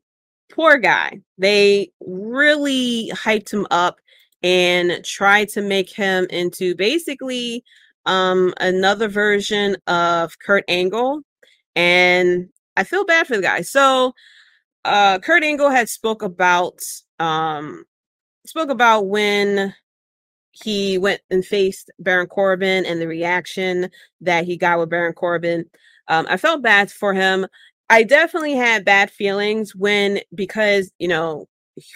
poor 0.52 0.78
guy. 0.78 1.22
They 1.38 1.92
really 2.04 3.12
hyped 3.14 3.54
him 3.54 3.68
up 3.70 4.00
and 4.42 5.06
tried 5.06 5.50
to 5.50 5.62
make 5.62 5.92
him 5.92 6.26
into 6.32 6.74
basically 6.74 7.64
um 8.06 8.54
another 8.60 9.08
version 9.08 9.78
of 9.88 10.38
Kurt 10.40 10.64
Angle 10.68 11.22
and 11.76 12.50
I 12.78 12.84
feel 12.84 13.06
bad 13.06 13.28
for 13.28 13.36
the 13.38 13.44
guy. 13.44 13.62
So 13.62 14.14
uh 14.86 15.20
Kurt 15.20 15.44
Angle 15.44 15.70
had 15.70 15.90
spoke 15.90 16.24
about 16.24 16.80
um 17.20 17.86
spoke 18.46 18.70
about 18.70 19.08
when 19.08 19.76
he 20.52 20.98
went 20.98 21.22
and 21.30 21.46
faced 21.46 21.92
Baron 22.00 22.28
Corbin 22.28 22.86
and 22.86 23.02
the 23.02 23.08
reaction 23.08 23.90
that 24.22 24.46
he 24.46 24.58
got 24.58 24.80
with 24.80 24.90
Baron 24.90 25.14
Corbin. 25.14 25.66
Um, 26.08 26.26
I 26.30 26.38
felt 26.38 26.62
bad 26.62 26.92
for 26.92 27.14
him. 27.14 27.48
I 27.90 28.04
definitely 28.04 28.56
had 28.56 28.86
bad 28.86 29.12
feelings 29.12 29.76
when 29.76 30.20
because 30.36 30.92
you 31.00 31.08
know 31.08 31.48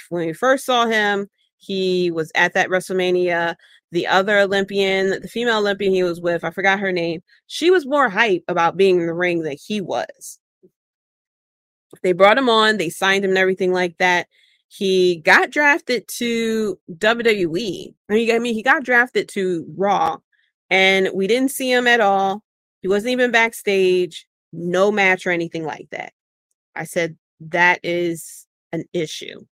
when 0.09 0.27
we 0.27 0.33
first 0.33 0.65
saw 0.65 0.85
him, 0.85 1.27
he 1.57 2.11
was 2.11 2.31
at 2.35 2.53
that 2.53 2.69
WrestleMania. 2.69 3.55
The 3.95 4.07
other 4.07 4.37
Olympian, 4.39 5.21
the 5.21 5.29
female 5.29 5.59
Olympian 5.59 5.93
he 5.93 6.03
was 6.03 6.19
with, 6.19 6.43
I 6.43 6.49
forgot 6.49 6.81
her 6.81 6.91
name. 6.91 7.23
She 7.47 7.71
was 7.71 7.85
more 7.85 8.09
hype 8.09 8.43
about 8.49 8.75
being 8.75 8.99
in 8.99 9.07
the 9.07 9.13
ring 9.13 9.43
than 9.43 9.55
he 9.57 9.79
was. 9.79 10.37
They 12.03 12.11
brought 12.11 12.37
him 12.37 12.49
on, 12.49 12.75
they 12.75 12.89
signed 12.89 13.23
him 13.23 13.31
and 13.31 13.37
everything 13.37 13.71
like 13.71 13.97
that. 13.99 14.27
He 14.67 15.21
got 15.23 15.49
drafted 15.49 16.09
to 16.17 16.77
WWE. 16.91 17.93
I 18.09 18.13
mean, 18.13 18.35
I 18.35 18.39
mean, 18.39 18.53
he 18.53 18.61
got 18.61 18.83
drafted 18.83 19.29
to 19.29 19.65
Raw, 19.77 20.17
and 20.69 21.07
we 21.13 21.25
didn't 21.25 21.51
see 21.51 21.71
him 21.71 21.87
at 21.87 22.01
all. 22.01 22.43
He 22.81 22.89
wasn't 22.89 23.13
even 23.13 23.31
backstage, 23.31 24.27
no 24.51 24.91
match 24.91 25.25
or 25.25 25.31
anything 25.31 25.63
like 25.63 25.87
that. 25.91 26.11
I 26.75 26.83
said 26.83 27.15
that 27.39 27.79
is 27.81 28.45
an 28.73 28.83
issue 28.91 29.45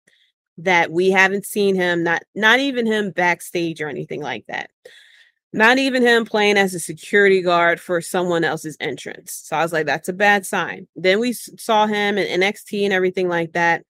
that 0.59 0.90
we 0.90 1.11
haven't 1.11 1.46
seen 1.46 1.74
him 1.74 2.03
not 2.03 2.22
not 2.34 2.61
even 2.61 2.86
him 2.86 3.11
backstage 3.11 3.80
or 3.80 3.88
anything 3.88 4.20
like 4.20 4.44
that. 4.48 4.70
Not 5.53 5.78
even 5.78 6.03
him 6.03 6.24
playing 6.24 6.57
as 6.57 6.74
a 6.74 6.80
security 6.80 7.42
guard 7.42 7.78
for 7.80 8.00
someone 8.00 8.44
else's 8.44 8.76
entrance. 8.80 9.42
So 9.44 9.57
i 9.57 9.62
was 9.62 9.72
like 9.72 9.86
that's 9.86 10.09
a 10.09 10.14
bad 10.14 10.46
sign. 10.46 10.86
Then 10.96 11.20
we 11.20 11.32
saw 11.32 11.86
him 11.86 12.18
in 12.18 12.40
nxt 12.40 12.84
and 12.84 12.92
everything 12.92 13.28
like 13.28 13.53
that. 13.53 13.84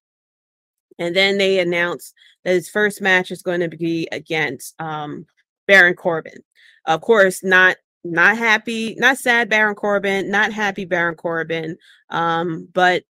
And 0.99 1.17
then 1.17 1.39
they 1.39 1.59
announced 1.59 2.15
that 2.45 2.55
his 2.55 2.69
first 2.69 3.01
match 3.01 3.31
is 3.31 3.43
going 3.43 3.61
to 3.61 3.69
be 3.69 4.09
against 4.13 4.81
um 4.81 5.27
baron 5.67 5.95
corbin. 5.95 6.43
Of 6.87 7.01
course 7.01 7.43
not 7.45 7.77
not 8.05 8.37
happy 8.37 8.95
not 8.99 9.19
sad 9.19 9.49
baron 9.49 9.75
corbin 9.75 10.31
not 10.31 10.53
happy 10.53 10.85
baron 10.85 11.15
corbin 11.15 11.77
um 12.11 12.69
but 12.73 13.05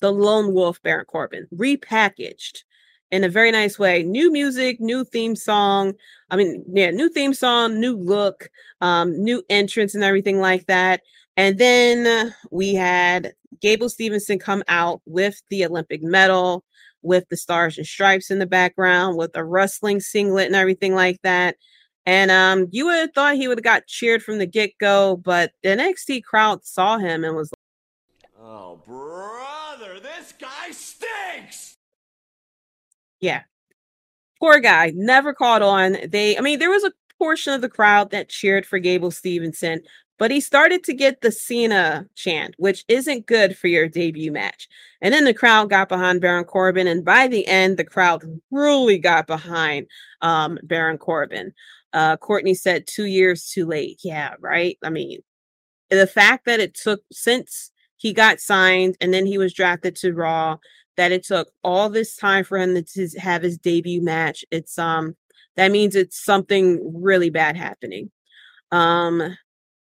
the 0.00 0.12
lone 0.12 0.52
wolf 0.52 0.80
baron 0.82 1.04
corbin 1.06 1.46
repackaged 1.54 2.62
in 3.10 3.24
a 3.24 3.28
very 3.28 3.50
nice 3.50 3.78
way. 3.78 4.02
New 4.02 4.32
music, 4.32 4.80
new 4.80 5.04
theme 5.04 5.36
song. 5.36 5.94
I 6.30 6.36
mean, 6.36 6.64
yeah, 6.72 6.90
new 6.90 7.08
theme 7.08 7.34
song, 7.34 7.78
new 7.78 7.96
look, 7.96 8.48
um, 8.80 9.22
new 9.22 9.42
entrance, 9.48 9.94
and 9.94 10.04
everything 10.04 10.40
like 10.40 10.66
that. 10.66 11.02
And 11.36 11.58
then 11.58 12.34
we 12.50 12.74
had 12.74 13.34
Gable 13.60 13.88
Stevenson 13.88 14.38
come 14.38 14.62
out 14.68 15.02
with 15.06 15.40
the 15.50 15.64
Olympic 15.64 16.02
medal, 16.02 16.64
with 17.02 17.28
the 17.28 17.36
stars 17.36 17.78
and 17.78 17.86
stripes 17.86 18.30
in 18.30 18.38
the 18.38 18.46
background, 18.46 19.16
with 19.16 19.36
a 19.36 19.44
wrestling 19.44 20.00
singlet 20.00 20.46
and 20.46 20.56
everything 20.56 20.94
like 20.94 21.20
that. 21.22 21.56
And 22.06 22.30
um, 22.30 22.68
you 22.70 22.86
would 22.86 22.98
have 22.98 23.12
thought 23.14 23.34
he 23.34 23.48
would 23.48 23.58
have 23.58 23.64
got 23.64 23.86
cheered 23.86 24.22
from 24.22 24.38
the 24.38 24.46
get 24.46 24.72
go, 24.78 25.16
but 25.16 25.52
the 25.62 25.70
NXT 25.70 26.22
crowd 26.22 26.64
saw 26.64 26.98
him 26.98 27.24
and 27.24 27.34
was 27.34 27.50
like, 27.50 27.56
Oh, 28.40 28.80
brother, 28.86 29.98
this 30.00 30.32
guy 30.38 30.70
stinks! 30.70 31.75
Yeah. 33.20 33.42
Poor 34.38 34.60
guy 34.60 34.92
never 34.94 35.32
caught 35.32 35.62
on 35.62 35.96
they 36.08 36.36
i 36.36 36.40
mean 36.40 36.58
there 36.58 36.70
was 36.70 36.84
a 36.84 36.92
portion 37.18 37.54
of 37.54 37.62
the 37.62 37.68
crowd 37.68 38.10
that 38.10 38.28
cheered 38.28 38.66
for 38.66 38.78
gable 38.78 39.10
stevenson 39.10 39.80
but 40.18 40.30
he 40.30 40.40
started 40.40 40.84
to 40.84 40.92
get 40.92 41.20
the 41.20 41.32
cena 41.32 42.06
chant 42.14 42.54
which 42.58 42.84
isn't 42.88 43.26
good 43.26 43.56
for 43.56 43.68
your 43.68 43.88
debut 43.88 44.30
match 44.30 44.68
and 45.00 45.14
then 45.14 45.24
the 45.24 45.32
crowd 45.32 45.70
got 45.70 45.88
behind 45.88 46.20
baron 46.20 46.44
corbin 46.44 46.86
and 46.86 47.04
by 47.04 47.26
the 47.26 47.46
end 47.46 47.78
the 47.78 47.84
crowd 47.84 48.22
really 48.50 48.98
got 48.98 49.26
behind 49.26 49.86
um 50.20 50.58
baron 50.62 50.98
corbin. 50.98 51.52
Uh 51.94 52.16
courtney 52.18 52.54
said 52.54 52.86
two 52.86 53.06
years 53.06 53.48
too 53.48 53.64
late. 53.64 53.98
Yeah 54.04 54.34
right? 54.40 54.76
I 54.84 54.90
mean 54.90 55.20
the 55.88 56.06
fact 56.06 56.44
that 56.44 56.60
it 56.60 56.74
took 56.74 57.00
since 57.10 57.70
he 57.96 58.12
got 58.12 58.40
signed 58.40 58.96
and 59.00 59.14
then 59.14 59.24
he 59.24 59.38
was 59.38 59.54
drafted 59.54 59.96
to 59.96 60.12
raw 60.12 60.58
that 60.96 61.12
it 61.12 61.24
took 61.24 61.50
all 61.62 61.88
this 61.88 62.16
time 62.16 62.44
for 62.44 62.58
him 62.58 62.82
to 62.82 63.08
have 63.18 63.42
his 63.42 63.58
debut 63.58 64.02
match. 64.02 64.44
It's 64.50 64.78
um 64.78 65.16
that 65.56 65.70
means 65.70 65.94
it's 65.94 66.22
something 66.22 66.80
really 67.02 67.30
bad 67.30 67.56
happening. 67.56 68.10
Um 68.72 69.36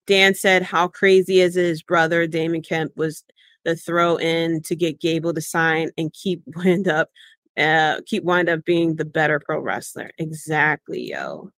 Dan 0.06 0.34
said 0.34 0.62
how 0.62 0.88
crazy 0.88 1.40
is 1.40 1.54
his 1.54 1.82
brother 1.82 2.26
Damon 2.26 2.62
Kemp 2.62 2.92
was 2.96 3.24
the 3.64 3.74
throw 3.76 4.16
in 4.16 4.62
to 4.62 4.76
get 4.76 5.00
Gable 5.00 5.34
to 5.34 5.40
sign 5.40 5.90
and 5.98 6.12
keep 6.12 6.42
wind 6.56 6.88
up 6.88 7.10
uh 7.56 8.00
keep 8.06 8.22
wind 8.24 8.48
up 8.48 8.64
being 8.64 8.96
the 8.96 9.04
better 9.04 9.40
pro 9.40 9.60
wrestler. 9.60 10.10
Exactly, 10.18 11.10
yo. 11.10 11.50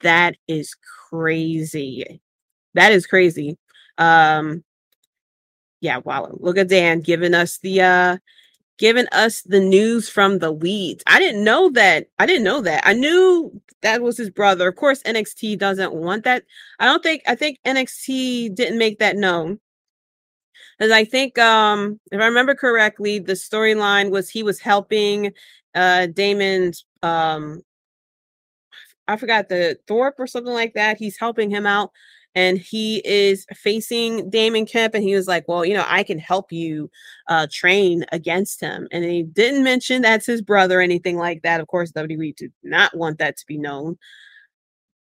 That 0.00 0.36
is 0.48 0.76
crazy. 1.10 2.20
That 2.74 2.92
is 2.92 3.06
crazy. 3.06 3.56
Um 3.98 4.64
yeah, 5.80 5.98
wow. 5.98 6.30
Look 6.40 6.58
at 6.58 6.68
Dan 6.68 7.00
giving 7.00 7.34
us 7.34 7.58
the 7.58 7.80
uh 7.82 8.16
giving 8.78 9.06
us 9.12 9.42
the 9.42 9.60
news 9.60 10.08
from 10.08 10.38
the 10.38 10.50
leads. 10.50 11.02
I 11.06 11.18
didn't 11.18 11.44
know 11.44 11.70
that. 11.70 12.08
I 12.18 12.26
didn't 12.26 12.44
know 12.44 12.60
that. 12.62 12.86
I 12.86 12.92
knew 12.92 13.60
that 13.82 14.02
was 14.02 14.16
his 14.16 14.30
brother. 14.30 14.68
Of 14.68 14.76
course, 14.76 15.02
NXT 15.04 15.58
doesn't 15.58 15.94
want 15.94 16.24
that. 16.24 16.44
I 16.78 16.86
don't 16.86 17.02
think 17.02 17.22
I 17.26 17.34
think 17.34 17.58
NXT 17.64 18.54
didn't 18.54 18.78
make 18.78 18.98
that 18.98 19.16
known. 19.16 19.60
Because 20.78 20.92
I 20.92 21.04
think 21.04 21.38
um 21.38 22.00
if 22.12 22.20
I 22.20 22.26
remember 22.26 22.54
correctly, 22.54 23.18
the 23.18 23.32
storyline 23.32 24.10
was 24.10 24.28
he 24.28 24.42
was 24.42 24.60
helping 24.60 25.32
uh 25.74 26.06
Damon's 26.06 26.84
um 27.02 27.62
I 29.08 29.16
forgot 29.16 29.48
the 29.48 29.78
Thorpe 29.86 30.16
or 30.18 30.26
something 30.26 30.52
like 30.52 30.74
that. 30.74 30.98
He's 30.98 31.18
helping 31.18 31.50
him 31.50 31.66
out 31.66 31.92
and 32.36 32.58
he 32.58 32.98
is 32.98 33.46
facing 33.54 34.28
Damon 34.28 34.66
Kemp, 34.66 34.94
and 34.94 35.02
he 35.02 35.14
was 35.14 35.26
like, 35.26 35.48
"Well, 35.48 35.64
you 35.64 35.74
know, 35.74 35.86
I 35.88 36.02
can 36.02 36.18
help 36.18 36.52
you 36.52 36.90
uh, 37.28 37.46
train 37.50 38.04
against 38.12 38.60
him." 38.60 38.86
And 38.92 39.04
he 39.04 39.22
didn't 39.22 39.64
mention 39.64 40.02
that's 40.02 40.26
his 40.26 40.42
brother 40.42 40.78
or 40.78 40.82
anything 40.82 41.16
like 41.16 41.42
that. 41.42 41.60
Of 41.60 41.66
course, 41.66 41.92
WWE 41.92 42.36
did 42.36 42.52
not 42.62 42.96
want 42.96 43.18
that 43.18 43.38
to 43.38 43.46
be 43.46 43.56
known. 43.56 43.96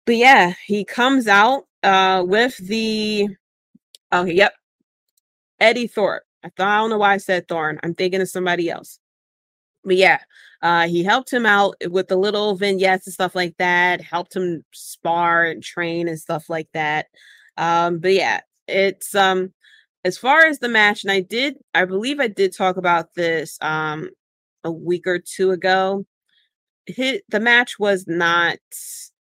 But 0.06 0.16
yeah, 0.16 0.54
he 0.64 0.84
comes 0.84 1.26
out 1.26 1.64
uh, 1.82 2.22
with 2.24 2.56
the 2.58 3.28
oh, 4.12 4.24
yep, 4.24 4.54
Eddy 5.60 5.88
Thorpe. 5.88 6.22
I 6.44 6.50
thought 6.56 6.68
I 6.68 6.78
don't 6.78 6.90
know 6.90 6.98
why 6.98 7.14
I 7.14 7.18
said 7.18 7.48
Thorne. 7.48 7.80
I'm 7.82 7.94
thinking 7.94 8.20
of 8.20 8.28
somebody 8.28 8.70
else. 8.70 9.00
But 9.84 9.96
yeah, 9.96 10.18
uh, 10.62 10.88
he 10.88 11.04
helped 11.04 11.32
him 11.32 11.46
out 11.46 11.76
with 11.90 12.08
the 12.08 12.16
little 12.16 12.56
vignettes 12.56 13.06
and 13.06 13.14
stuff 13.14 13.34
like 13.34 13.56
that, 13.58 14.00
helped 14.00 14.34
him 14.34 14.64
spar 14.72 15.44
and 15.44 15.62
train 15.62 16.08
and 16.08 16.18
stuff 16.18 16.48
like 16.48 16.68
that. 16.72 17.06
Um, 17.56 17.98
but 17.98 18.14
yeah, 18.14 18.40
it's 18.68 19.14
um 19.14 19.52
as 20.04 20.18
far 20.18 20.46
as 20.46 20.58
the 20.58 20.68
match, 20.68 21.04
and 21.04 21.12
I 21.12 21.20
did, 21.20 21.56
I 21.74 21.84
believe 21.86 22.20
I 22.20 22.28
did 22.28 22.54
talk 22.56 22.76
about 22.76 23.14
this 23.14 23.58
um 23.60 24.10
a 24.64 24.70
week 24.72 25.06
or 25.06 25.18
two 25.18 25.50
ago. 25.50 26.06
Hit 26.86 27.24
the 27.28 27.40
match 27.40 27.78
was 27.78 28.06
not, 28.06 28.58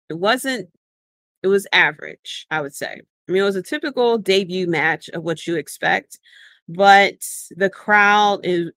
it 0.08 0.14
wasn't, 0.18 0.68
it 1.42 1.48
was 1.48 1.66
average, 1.72 2.46
I 2.50 2.60
would 2.62 2.74
say. 2.74 3.00
I 3.28 3.32
mean, 3.32 3.42
it 3.42 3.46
was 3.46 3.56
a 3.56 3.62
typical 3.62 4.18
debut 4.18 4.66
match 4.66 5.08
of 5.10 5.22
what 5.22 5.46
you 5.46 5.56
expect, 5.56 6.18
but 6.68 7.14
the 7.56 7.70
crowd 7.70 8.40
is, 8.44 8.66
is 8.66 8.72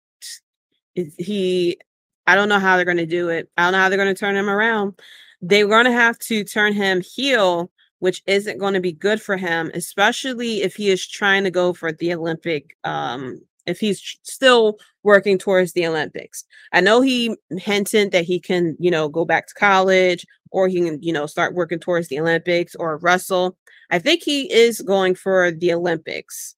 he 1.18 1.78
I 2.28 2.36
don't 2.36 2.50
know 2.50 2.60
how 2.60 2.76
they're 2.76 2.86
going 2.86 2.98
to 2.98 3.06
do 3.06 3.30
it. 3.30 3.50
I 3.58 3.64
don't 3.64 3.74
know 3.74 3.80
how 3.80 3.90
they're 3.90 3.98
going 3.98 4.14
to 4.14 4.20
turn 4.20 4.36
him 4.36 4.50
around. 4.50 5.00
They're 5.42 5.68
going 5.68 5.86
to 5.86 5.92
have 5.92 6.18
to 6.20 6.44
turn 6.44 6.74
him 6.74 7.02
heel, 7.02 7.72
which 8.00 8.24
isn't 8.26 8.58
going 8.58 8.74
to 8.74 8.80
be 8.80 8.92
good 8.92 9.22
for 9.22 9.38
him, 9.38 9.70
especially 9.74 10.64
if 10.64 10.76
he 10.76 10.90
is 10.90 11.06
trying 11.06 11.44
to 11.44 11.52
go 11.52 11.74
for 11.74 11.92
the 11.92 12.14
Olympic. 12.14 12.76
Um, 12.84 13.42
if 13.66 13.80
he's 13.80 14.18
still 14.24 14.78
working 15.04 15.38
towards 15.38 15.74
the 15.74 15.86
Olympics, 15.88 16.46
I 16.72 16.82
know 16.82 17.02
he 17.02 17.36
hinted 17.52 18.12
that 18.12 18.26
he 18.26 18.40
can, 18.40 18.76
you 18.80 18.92
know, 18.92 19.10
go 19.10 19.26
back 19.26 19.48
to 19.48 19.54
college 19.54 20.26
or 20.52 20.68
he 20.68 20.82
can, 20.82 21.02
you 21.02 21.14
know, 21.14 21.26
start 21.26 21.54
working 21.54 21.80
towards 21.80 22.08
the 22.08 22.20
Olympics 22.20 22.76
or 22.76 22.98
Russell. 22.98 23.58
I 23.92 24.00
think 24.00 24.24
he 24.24 24.52
is 24.52 24.82
going 24.82 25.16
for 25.16 25.52
the 25.52 25.74
Olympics. 25.74 26.56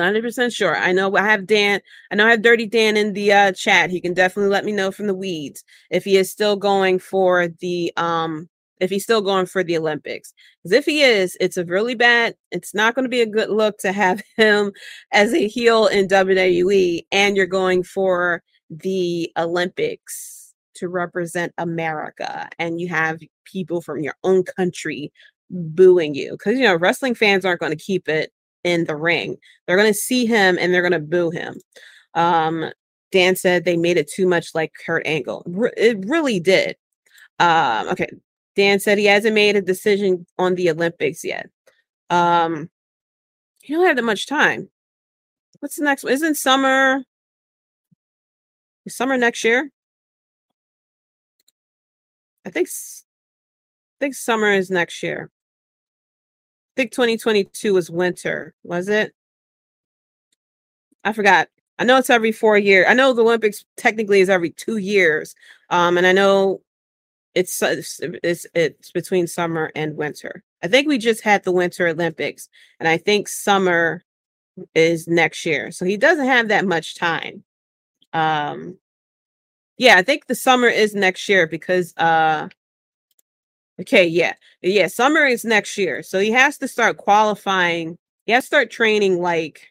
100% 0.00 0.54
sure. 0.54 0.76
I 0.76 0.92
know 0.92 1.14
I 1.16 1.22
have 1.22 1.46
Dan. 1.46 1.80
I 2.10 2.14
know 2.14 2.26
I 2.26 2.30
have 2.30 2.42
Dirty 2.42 2.66
Dan 2.66 2.96
in 2.96 3.12
the 3.12 3.32
uh, 3.32 3.52
chat. 3.52 3.90
He 3.90 4.00
can 4.00 4.14
definitely 4.14 4.50
let 4.50 4.64
me 4.64 4.72
know 4.72 4.90
from 4.90 5.06
the 5.06 5.14
weeds 5.14 5.64
if 5.90 6.04
he 6.04 6.16
is 6.16 6.30
still 6.30 6.56
going 6.56 6.98
for 6.98 7.48
the 7.48 7.92
um 7.96 8.48
if 8.80 8.88
he's 8.88 9.04
still 9.04 9.20
going 9.20 9.46
for 9.46 9.62
the 9.62 9.76
Olympics. 9.76 10.32
Because 10.62 10.78
if 10.78 10.86
he 10.86 11.02
is, 11.02 11.36
it's 11.38 11.58
a 11.58 11.64
really 11.64 11.94
bad. 11.94 12.34
It's 12.50 12.74
not 12.74 12.94
going 12.94 13.04
to 13.04 13.10
be 13.10 13.20
a 13.20 13.26
good 13.26 13.50
look 13.50 13.78
to 13.78 13.92
have 13.92 14.22
him 14.36 14.72
as 15.12 15.34
a 15.34 15.46
heel 15.46 15.86
in 15.86 16.08
WWE, 16.08 17.02
and 17.12 17.36
you're 17.36 17.46
going 17.46 17.82
for 17.82 18.42
the 18.70 19.30
Olympics 19.36 20.54
to 20.74 20.88
represent 20.88 21.52
America 21.58 22.48
and 22.58 22.80
you 22.80 22.88
have 22.88 23.20
people 23.44 23.82
from 23.82 24.02
your 24.02 24.14
own 24.24 24.42
country 24.44 25.12
booing 25.50 26.14
you 26.14 26.32
because 26.32 26.56
you 26.56 26.64
know 26.64 26.76
wrestling 26.76 27.14
fans 27.14 27.44
aren't 27.44 27.60
going 27.60 27.76
to 27.76 27.84
keep 27.84 28.08
it 28.08 28.32
in 28.64 28.84
the 28.84 28.96
ring. 28.96 29.36
They're 29.66 29.76
going 29.76 29.92
to 29.92 29.98
see 29.98 30.26
him 30.26 30.58
and 30.60 30.72
they're 30.72 30.82
going 30.82 30.92
to 30.92 30.98
boo 30.98 31.30
him. 31.30 31.60
Um, 32.14 32.70
Dan 33.12 33.36
said 33.36 33.64
they 33.64 33.76
made 33.76 33.96
it 33.96 34.10
too 34.10 34.26
much 34.26 34.54
like 34.54 34.72
Kurt 34.84 35.06
Angle. 35.06 35.42
Re- 35.46 35.72
it 35.76 35.98
really 36.06 36.40
did. 36.40 36.76
Um, 37.38 37.88
okay. 37.88 38.08
Dan 38.56 38.80
said 38.80 38.98
he 38.98 39.06
hasn't 39.06 39.34
made 39.34 39.56
a 39.56 39.62
decision 39.62 40.26
on 40.38 40.54
the 40.54 40.70
Olympics 40.70 41.24
yet. 41.24 41.48
Um, 42.10 42.68
you 43.62 43.76
don't 43.76 43.86
have 43.86 43.96
that 43.96 44.02
much 44.02 44.26
time. 44.26 44.68
What's 45.60 45.76
the 45.76 45.84
next 45.84 46.04
one? 46.04 46.12
Isn't 46.12 46.36
summer 46.36 47.04
summer 48.88 49.16
next 49.16 49.44
year? 49.44 49.70
I 52.44 52.50
think 52.50 52.68
I 52.68 53.96
think 54.00 54.14
summer 54.14 54.52
is 54.52 54.70
next 54.70 55.02
year. 55.02 55.30
Think 56.80 56.92
2022 56.92 57.74
was 57.74 57.90
winter, 57.90 58.54
was 58.64 58.88
it? 58.88 59.12
I 61.04 61.12
forgot. 61.12 61.48
I 61.78 61.84
know 61.84 61.98
it's 61.98 62.08
every 62.08 62.32
four 62.32 62.56
years. 62.56 62.86
I 62.88 62.94
know 62.94 63.12
the 63.12 63.20
Olympics 63.20 63.66
technically 63.76 64.22
is 64.22 64.30
every 64.30 64.48
two 64.52 64.78
years. 64.78 65.34
Um, 65.68 65.98
and 65.98 66.06
I 66.06 66.12
know 66.12 66.62
it's 67.34 67.60
it's 67.60 68.00
it's, 68.02 68.46
it's 68.54 68.92
between 68.92 69.26
summer 69.26 69.70
and 69.74 69.94
winter. 69.94 70.42
I 70.62 70.68
think 70.68 70.88
we 70.88 70.96
just 70.96 71.20
had 71.20 71.44
the 71.44 71.52
Winter 71.52 71.86
Olympics, 71.86 72.48
and 72.78 72.88
I 72.88 72.96
think 72.96 73.28
summer 73.28 74.02
is 74.74 75.06
next 75.06 75.44
year. 75.44 75.72
So 75.72 75.84
he 75.84 75.98
doesn't 75.98 76.24
have 76.24 76.48
that 76.48 76.64
much 76.64 76.94
time. 76.94 77.44
Um, 78.14 78.78
yeah, 79.76 79.96
I 79.96 80.02
think 80.02 80.28
the 80.28 80.34
summer 80.34 80.68
is 80.68 80.94
next 80.94 81.28
year 81.28 81.46
because 81.46 81.94
uh 81.98 82.48
okay, 83.80 84.06
yeah. 84.06 84.34
Yeah, 84.62 84.86
summer 84.88 85.24
is 85.26 85.44
next 85.44 85.76
year. 85.78 86.02
So 86.02 86.18
he 86.20 86.30
has 86.32 86.58
to 86.58 86.68
start 86.68 86.96
qualifying. 86.96 87.96
He 88.26 88.32
has 88.32 88.44
to 88.44 88.46
start 88.48 88.70
training 88.70 89.20
like, 89.20 89.68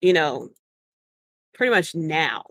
you 0.00 0.12
know, 0.12 0.50
pretty 1.54 1.70
much 1.70 1.94
now. 1.94 2.44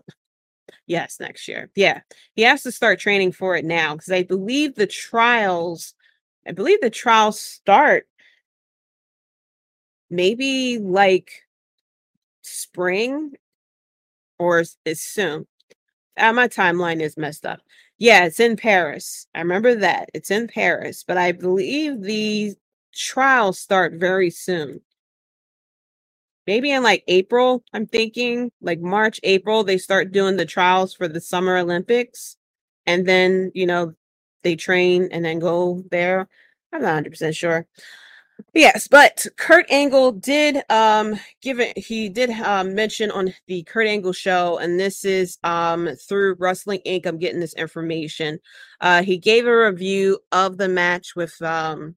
Yes, 0.86 1.18
next 1.20 1.48
year. 1.48 1.70
Yeah. 1.74 2.00
He 2.34 2.42
has 2.42 2.62
to 2.64 2.72
start 2.72 3.00
training 3.00 3.32
for 3.32 3.56
it 3.56 3.64
now 3.64 3.94
because 3.94 4.12
I 4.12 4.22
believe 4.24 4.74
the 4.74 4.86
trials, 4.86 5.94
I 6.46 6.52
believe 6.52 6.80
the 6.80 6.90
trials 6.90 7.40
start 7.40 8.06
maybe 10.10 10.78
like 10.78 11.42
spring 12.42 13.34
or 14.38 14.60
s- 14.60 14.76
it's 14.84 15.00
soon. 15.02 15.46
Uh, 16.18 16.32
my 16.32 16.48
timeline 16.48 17.00
is 17.02 17.16
messed 17.16 17.46
up. 17.46 17.60
Yeah, 18.02 18.24
it's 18.24 18.40
in 18.40 18.56
Paris. 18.56 19.28
I 19.32 19.38
remember 19.38 19.76
that. 19.76 20.10
It's 20.12 20.32
in 20.32 20.48
Paris, 20.48 21.04
but 21.06 21.16
I 21.16 21.30
believe 21.30 22.02
the 22.02 22.56
trials 22.92 23.60
start 23.60 23.92
very 23.94 24.28
soon. 24.28 24.80
Maybe 26.46 26.72
in 26.72 26.82
like 26.82 27.04
April, 27.06 27.62
I'm 27.72 27.86
thinking 27.86 28.50
like 28.60 28.80
March, 28.80 29.20
April, 29.22 29.62
they 29.62 29.78
start 29.78 30.10
doing 30.12 30.36
the 30.36 30.44
trials 30.46 30.92
for 30.94 31.06
the 31.06 31.20
Summer 31.20 31.56
Olympics. 31.56 32.36
And 32.86 33.06
then, 33.06 33.52
you 33.54 33.64
know, 33.66 33.94
they 34.42 34.56
train 34.56 35.08
and 35.12 35.24
then 35.24 35.38
go 35.38 35.84
there. 35.92 36.28
I'm 36.72 36.82
not 36.82 36.88
100% 36.88 37.36
sure. 37.36 37.66
Yes, 38.54 38.88
but 38.88 39.26
Kurt 39.36 39.66
Angle 39.70 40.12
did 40.12 40.62
um 40.70 41.18
give 41.42 41.60
it 41.60 41.76
he 41.76 42.08
did 42.08 42.30
um 42.30 42.74
mention 42.74 43.10
on 43.10 43.32
the 43.46 43.62
Kurt 43.64 43.86
Angle 43.86 44.12
show 44.12 44.58
and 44.58 44.78
this 44.78 45.04
is 45.04 45.38
um 45.44 45.88
through 46.08 46.36
Wrestling 46.38 46.80
Inc. 46.86 47.06
I'm 47.06 47.18
getting 47.18 47.40
this 47.40 47.54
information. 47.54 48.38
Uh 48.80 49.02
he 49.02 49.18
gave 49.18 49.46
a 49.46 49.56
review 49.66 50.18
of 50.32 50.56
the 50.58 50.68
match 50.68 51.14
with 51.16 51.40
um 51.42 51.96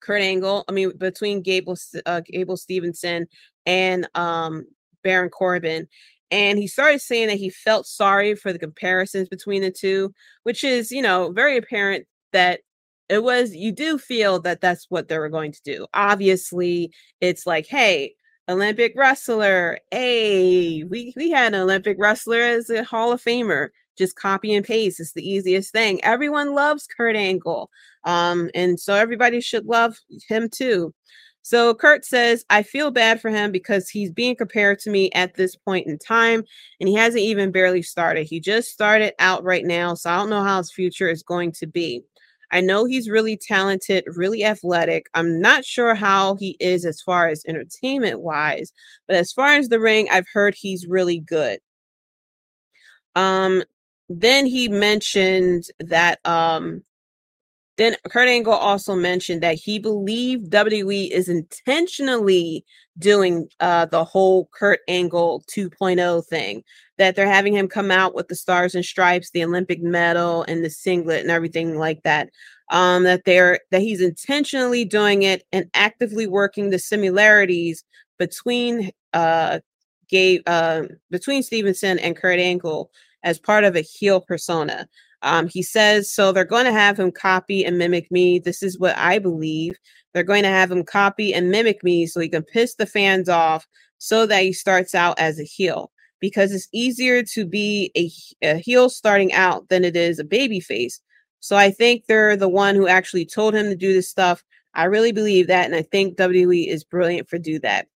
Kurt 0.00 0.22
Angle, 0.22 0.64
I 0.68 0.72
mean 0.72 0.96
between 0.98 1.42
Gable 1.42 1.76
uh, 2.06 2.20
Gable 2.26 2.56
Stevenson 2.56 3.26
and 3.66 4.08
um 4.14 4.66
Baron 5.02 5.30
Corbin 5.30 5.88
and 6.30 6.58
he 6.58 6.66
started 6.66 7.00
saying 7.00 7.28
that 7.28 7.38
he 7.38 7.50
felt 7.50 7.86
sorry 7.86 8.34
for 8.34 8.52
the 8.52 8.58
comparisons 8.58 9.28
between 9.28 9.62
the 9.62 9.70
two, 9.70 10.12
which 10.42 10.64
is, 10.64 10.90
you 10.90 11.02
know, 11.02 11.30
very 11.32 11.56
apparent 11.58 12.06
that 12.32 12.60
it 13.08 13.22
was 13.22 13.54
you 13.54 13.72
do 13.72 13.98
feel 13.98 14.40
that 14.40 14.60
that's 14.60 14.86
what 14.88 15.08
they 15.08 15.18
were 15.18 15.28
going 15.28 15.52
to 15.52 15.62
do. 15.64 15.86
Obviously, 15.94 16.92
it's 17.20 17.46
like, 17.46 17.66
hey, 17.66 18.14
Olympic 18.48 18.92
wrestler, 18.96 19.78
hey, 19.90 20.84
we 20.84 21.12
we 21.16 21.30
had 21.30 21.54
an 21.54 21.60
Olympic 21.60 21.96
wrestler 21.98 22.40
as 22.40 22.70
a 22.70 22.84
Hall 22.84 23.12
of 23.12 23.22
Famer. 23.22 23.68
Just 23.96 24.16
copy 24.16 24.52
and 24.54 24.66
paste. 24.66 24.98
It's 24.98 25.12
the 25.12 25.28
easiest 25.28 25.72
thing. 25.72 26.02
Everyone 26.02 26.54
loves 26.54 26.86
Kurt 26.86 27.14
Angle. 27.14 27.70
Um, 28.04 28.50
and 28.54 28.78
so 28.80 28.94
everybody 28.94 29.40
should 29.40 29.66
love 29.66 29.96
him 30.28 30.48
too. 30.50 30.92
So 31.42 31.74
Kurt 31.74 32.06
says, 32.06 32.44
I 32.48 32.62
feel 32.62 32.90
bad 32.90 33.20
for 33.20 33.28
him 33.28 33.52
because 33.52 33.90
he's 33.90 34.10
being 34.10 34.34
compared 34.34 34.78
to 34.80 34.90
me 34.90 35.10
at 35.12 35.34
this 35.34 35.54
point 35.54 35.86
in 35.86 35.98
time, 35.98 36.42
and 36.80 36.88
he 36.88 36.94
hasn't 36.94 37.22
even 37.22 37.52
barely 37.52 37.82
started. 37.82 38.24
He 38.24 38.40
just 38.40 38.70
started 38.70 39.12
out 39.18 39.44
right 39.44 39.64
now, 39.64 39.94
so 39.94 40.10
I 40.10 40.16
don't 40.16 40.30
know 40.30 40.42
how 40.42 40.56
his 40.56 40.72
future 40.72 41.08
is 41.08 41.22
going 41.22 41.52
to 41.52 41.66
be. 41.66 42.02
I 42.54 42.60
know 42.60 42.84
he's 42.84 43.10
really 43.10 43.36
talented, 43.36 44.04
really 44.06 44.44
athletic. 44.44 45.08
I'm 45.12 45.40
not 45.40 45.64
sure 45.64 45.94
how 45.96 46.36
he 46.36 46.56
is 46.60 46.84
as 46.86 47.02
far 47.02 47.28
as 47.28 47.42
entertainment 47.48 48.20
wise, 48.20 48.72
but 49.08 49.16
as 49.16 49.32
far 49.32 49.56
as 49.56 49.68
the 49.68 49.80
ring, 49.80 50.08
I've 50.10 50.28
heard 50.32 50.54
he's 50.54 50.86
really 50.86 51.18
good. 51.18 51.58
Um, 53.16 53.64
then 54.08 54.46
he 54.46 54.68
mentioned 54.68 55.64
that 55.80 56.20
um 56.24 56.84
then 57.76 57.96
Kurt 58.08 58.28
Angle 58.28 58.52
also 58.52 58.94
mentioned 58.94 59.42
that 59.42 59.56
he 59.56 59.78
believed 59.78 60.50
WWE 60.50 61.10
is 61.10 61.28
intentionally 61.28 62.64
doing 62.98 63.48
uh, 63.60 63.86
the 63.86 64.04
whole 64.04 64.48
Kurt 64.54 64.80
Angle 64.86 65.44
2.0 65.52 66.24
thing. 66.26 66.62
That 66.98 67.16
they're 67.16 67.26
having 67.26 67.54
him 67.54 67.66
come 67.66 67.90
out 67.90 68.14
with 68.14 68.28
the 68.28 68.36
stars 68.36 68.76
and 68.76 68.84
stripes, 68.84 69.30
the 69.30 69.42
Olympic 69.42 69.82
medal, 69.82 70.44
and 70.46 70.64
the 70.64 70.70
singlet 70.70 71.22
and 71.22 71.30
everything 71.30 71.76
like 71.76 72.02
that. 72.04 72.30
Um, 72.70 73.02
that 73.02 73.24
they're 73.24 73.58
that 73.72 73.80
he's 73.80 74.00
intentionally 74.00 74.84
doing 74.84 75.22
it 75.22 75.42
and 75.52 75.68
actively 75.74 76.26
working 76.26 76.70
the 76.70 76.78
similarities 76.78 77.84
between 78.18 78.90
uh 79.12 79.58
Gabe 80.08 80.42
uh 80.46 80.82
between 81.10 81.42
Stevenson 81.42 81.98
and 81.98 82.16
Kurt 82.16 82.38
Angle 82.38 82.90
as 83.24 83.38
part 83.38 83.64
of 83.64 83.74
a 83.74 83.80
heel 83.80 84.20
persona. 84.20 84.86
Um, 85.24 85.48
he 85.48 85.62
says, 85.62 86.10
so 86.10 86.30
they're 86.30 86.44
going 86.44 86.66
to 86.66 86.72
have 86.72 87.00
him 87.00 87.10
copy 87.10 87.64
and 87.64 87.78
mimic 87.78 88.10
me. 88.12 88.38
This 88.38 88.62
is 88.62 88.78
what 88.78 88.96
I 88.96 89.18
believe. 89.18 89.74
They're 90.12 90.22
going 90.22 90.42
to 90.42 90.50
have 90.50 90.70
him 90.70 90.84
copy 90.84 91.34
and 91.34 91.50
mimic 91.50 91.82
me 91.82 92.06
so 92.06 92.20
he 92.20 92.28
can 92.28 92.42
piss 92.42 92.74
the 92.74 92.86
fans 92.86 93.28
off 93.28 93.66
so 93.98 94.26
that 94.26 94.42
he 94.42 94.52
starts 94.52 94.94
out 94.94 95.18
as 95.18 95.40
a 95.40 95.44
heel. 95.44 95.90
Because 96.20 96.52
it's 96.52 96.68
easier 96.72 97.22
to 97.22 97.46
be 97.46 97.90
a, 97.96 98.10
a 98.46 98.58
heel 98.58 98.90
starting 98.90 99.32
out 99.32 99.68
than 99.70 99.82
it 99.82 99.96
is 99.96 100.18
a 100.18 100.24
baby 100.24 100.60
face. 100.60 101.00
So 101.40 101.56
I 101.56 101.70
think 101.70 102.04
they're 102.06 102.36
the 102.36 102.48
one 102.48 102.74
who 102.74 102.86
actually 102.86 103.26
told 103.26 103.54
him 103.54 103.66
to 103.66 103.76
do 103.76 103.92
this 103.92 104.08
stuff. 104.08 104.44
I 104.74 104.84
really 104.84 105.12
believe 105.12 105.46
that, 105.48 105.66
and 105.66 105.74
I 105.74 105.82
think 105.82 106.16
WWE 106.16 106.68
is 106.68 106.84
brilliant 106.84 107.28
for 107.28 107.38
do 107.38 107.58
that. 107.60 107.86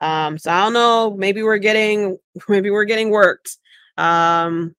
Um, 0.00 0.38
so 0.38 0.50
I 0.50 0.62
don't 0.62 0.72
know. 0.72 1.14
Maybe 1.16 1.42
we're 1.42 1.58
getting 1.58 2.18
maybe 2.48 2.70
we're 2.70 2.84
getting 2.84 3.10
worked. 3.10 3.58
Um, 3.96 4.74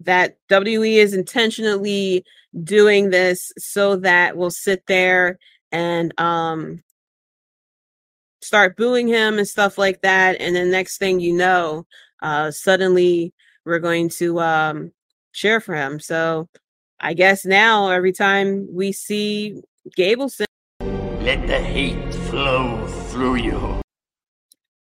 that 0.00 0.36
WWE 0.50 0.96
is 0.96 1.14
intentionally 1.14 2.24
doing 2.64 3.10
this 3.10 3.52
so 3.58 3.96
that 3.96 4.36
we'll 4.36 4.50
sit 4.50 4.86
there 4.86 5.38
and 5.72 6.18
um 6.20 6.82
start 8.40 8.76
booing 8.76 9.08
him 9.08 9.38
and 9.38 9.48
stuff 9.48 9.76
like 9.76 10.00
that 10.02 10.40
and 10.40 10.54
then 10.54 10.70
next 10.70 10.98
thing 10.98 11.18
you 11.20 11.32
know 11.34 11.84
uh 12.22 12.50
suddenly 12.50 13.32
we're 13.64 13.78
going 13.78 14.08
to 14.08 14.40
um 14.40 14.92
cheer 15.32 15.60
for 15.60 15.74
him 15.74 15.98
so 15.98 16.48
i 17.00 17.12
guess 17.12 17.44
now 17.44 17.90
every 17.90 18.12
time 18.12 18.68
we 18.72 18.92
see 18.92 19.60
gableson 19.98 20.44
Let 20.80 21.46
the 21.48 21.58
hate 21.58 22.14
flow 22.30 22.86
through 23.08 23.36
you. 23.36 23.80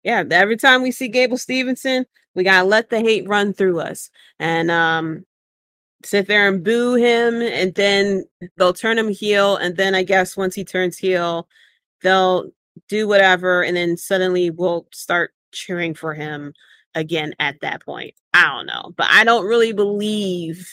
yeah 0.02 0.22
every 0.30 0.56
time 0.58 0.82
we 0.82 0.90
see 0.90 1.08
gable 1.08 1.38
stevenson 1.38 2.04
we 2.34 2.44
gotta 2.44 2.66
let 2.66 2.90
the 2.90 3.00
hate 3.00 3.26
run 3.28 3.52
through 3.52 3.80
us 3.80 4.10
and 4.38 4.70
um 4.70 5.24
sit 6.04 6.26
there 6.26 6.48
and 6.48 6.62
boo 6.62 6.94
him 6.94 7.40
and 7.40 7.74
then 7.74 8.24
they'll 8.56 8.74
turn 8.74 8.98
him 8.98 9.08
heel 9.08 9.56
and 9.56 9.76
then 9.76 9.94
i 9.94 10.02
guess 10.02 10.36
once 10.36 10.54
he 10.54 10.64
turns 10.64 10.98
heel 10.98 11.48
they'll 12.02 12.50
do 12.88 13.08
whatever 13.08 13.62
and 13.62 13.76
then 13.76 13.96
suddenly 13.96 14.50
we'll 14.50 14.86
start 14.92 15.32
cheering 15.52 15.94
for 15.94 16.12
him 16.12 16.52
again 16.96 17.34
at 17.38 17.60
that 17.60 17.84
point. 17.84 18.14
I 18.34 18.48
don't 18.48 18.66
know 18.66 18.92
but 18.96 19.06
i 19.10 19.24
don't 19.24 19.46
really 19.46 19.72
believe 19.72 20.68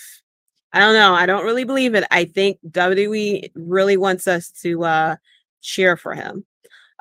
i 0.74 0.80
don't 0.80 0.96
know 0.96 1.14
i 1.14 1.26
don't 1.26 1.46
really 1.46 1.64
believe 1.64 1.96
it. 1.96 2.04
I 2.12 2.26
think 2.26 2.60
wwe 2.68 3.52
really 3.56 3.98
wants 3.98 4.28
us 4.28 4.50
to 4.64 4.84
uh 4.84 5.16
cheer 5.62 5.96
for 5.96 6.16
him 6.16 6.44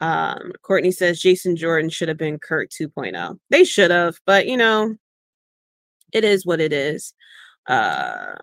um 0.00 0.52
courtney 0.62 0.90
says 0.90 1.20
jason 1.20 1.56
jordan 1.56 1.90
should 1.90 2.08
have 2.08 2.16
been 2.18 2.38
kurt 2.38 2.70
2.0 2.70 3.38
they 3.50 3.64
should 3.64 3.90
have 3.90 4.18
but 4.26 4.46
you 4.46 4.56
know 4.56 4.94
it 6.12 6.24
is 6.24 6.46
what 6.46 6.60
it 6.60 6.72
is 6.72 7.14
Uh, 7.68 8.34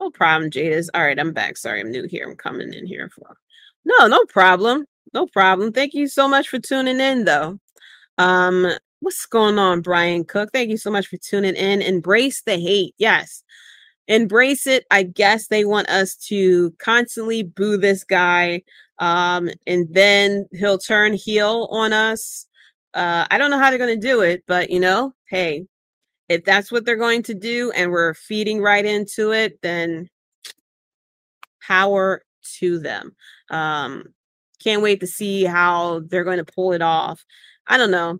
no 0.00 0.10
problem, 0.10 0.50
Jada's. 0.50 0.90
All 0.94 1.02
right, 1.02 1.18
I'm 1.18 1.32
back. 1.32 1.56
Sorry, 1.56 1.80
I'm 1.80 1.90
new 1.90 2.06
here. 2.06 2.28
I'm 2.28 2.36
coming 2.36 2.72
in 2.74 2.86
here 2.86 3.10
for. 3.14 3.36
No, 3.84 4.06
no 4.08 4.24
problem. 4.26 4.84
No 5.14 5.26
problem. 5.26 5.72
Thank 5.72 5.94
you 5.94 6.06
so 6.08 6.28
much 6.28 6.48
for 6.48 6.58
tuning 6.58 7.00
in, 7.00 7.24
though. 7.24 7.58
Um, 8.18 8.66
what's 9.00 9.26
going 9.26 9.58
on, 9.58 9.80
Brian 9.80 10.24
Cook? 10.24 10.50
Thank 10.52 10.70
you 10.70 10.76
so 10.76 10.90
much 10.90 11.06
for 11.08 11.16
tuning 11.16 11.56
in. 11.56 11.82
Embrace 11.82 12.42
the 12.42 12.58
hate. 12.58 12.94
Yes, 12.98 13.42
embrace 14.08 14.66
it. 14.66 14.84
I 14.90 15.04
guess 15.04 15.46
they 15.46 15.64
want 15.64 15.88
us 15.88 16.16
to 16.28 16.72
constantly 16.78 17.42
boo 17.44 17.76
this 17.76 18.04
guy, 18.04 18.62
um, 18.98 19.50
and 19.66 19.86
then 19.90 20.46
he'll 20.52 20.78
turn 20.78 21.14
heel 21.14 21.68
on 21.70 21.92
us. 21.92 22.46
Uh, 22.94 23.26
I 23.30 23.38
don't 23.38 23.50
know 23.50 23.58
how 23.58 23.70
they're 23.70 23.78
going 23.78 24.00
to 24.00 24.06
do 24.06 24.22
it, 24.22 24.42
but 24.48 24.70
you 24.70 24.80
know, 24.80 25.14
hey, 25.26 25.66
if 26.28 26.44
that's 26.44 26.72
what 26.72 26.84
they're 26.84 26.96
going 26.96 27.22
to 27.24 27.34
do 27.34 27.70
and 27.72 27.90
we're 27.90 28.14
feeding 28.14 28.60
right 28.60 28.84
into 28.84 29.32
it, 29.32 29.60
then 29.62 30.08
power 31.60 32.22
to 32.58 32.78
them. 32.78 33.14
Um, 33.50 34.04
can't 34.62 34.82
wait 34.82 35.00
to 35.00 35.06
see 35.06 35.44
how 35.44 36.00
they're 36.08 36.24
going 36.24 36.38
to 36.38 36.52
pull 36.52 36.72
it 36.72 36.82
off. 36.82 37.24
I 37.66 37.76
don't 37.76 37.90
know. 37.90 38.18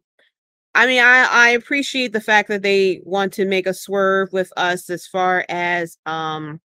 I 0.75 0.87
mean, 0.87 1.03
I, 1.03 1.27
I 1.31 1.49
appreciate 1.51 2.13
the 2.13 2.21
fact 2.21 2.49
that 2.49 2.63
they 2.63 3.01
want 3.05 3.33
to 3.35 3.45
make 3.45 3.67
a 3.67 3.75
swerve 3.75 4.33
with 4.33 4.53
us 4.57 4.89
as 4.91 5.07
far 5.07 5.45
as 5.49 5.99
um 6.07 6.61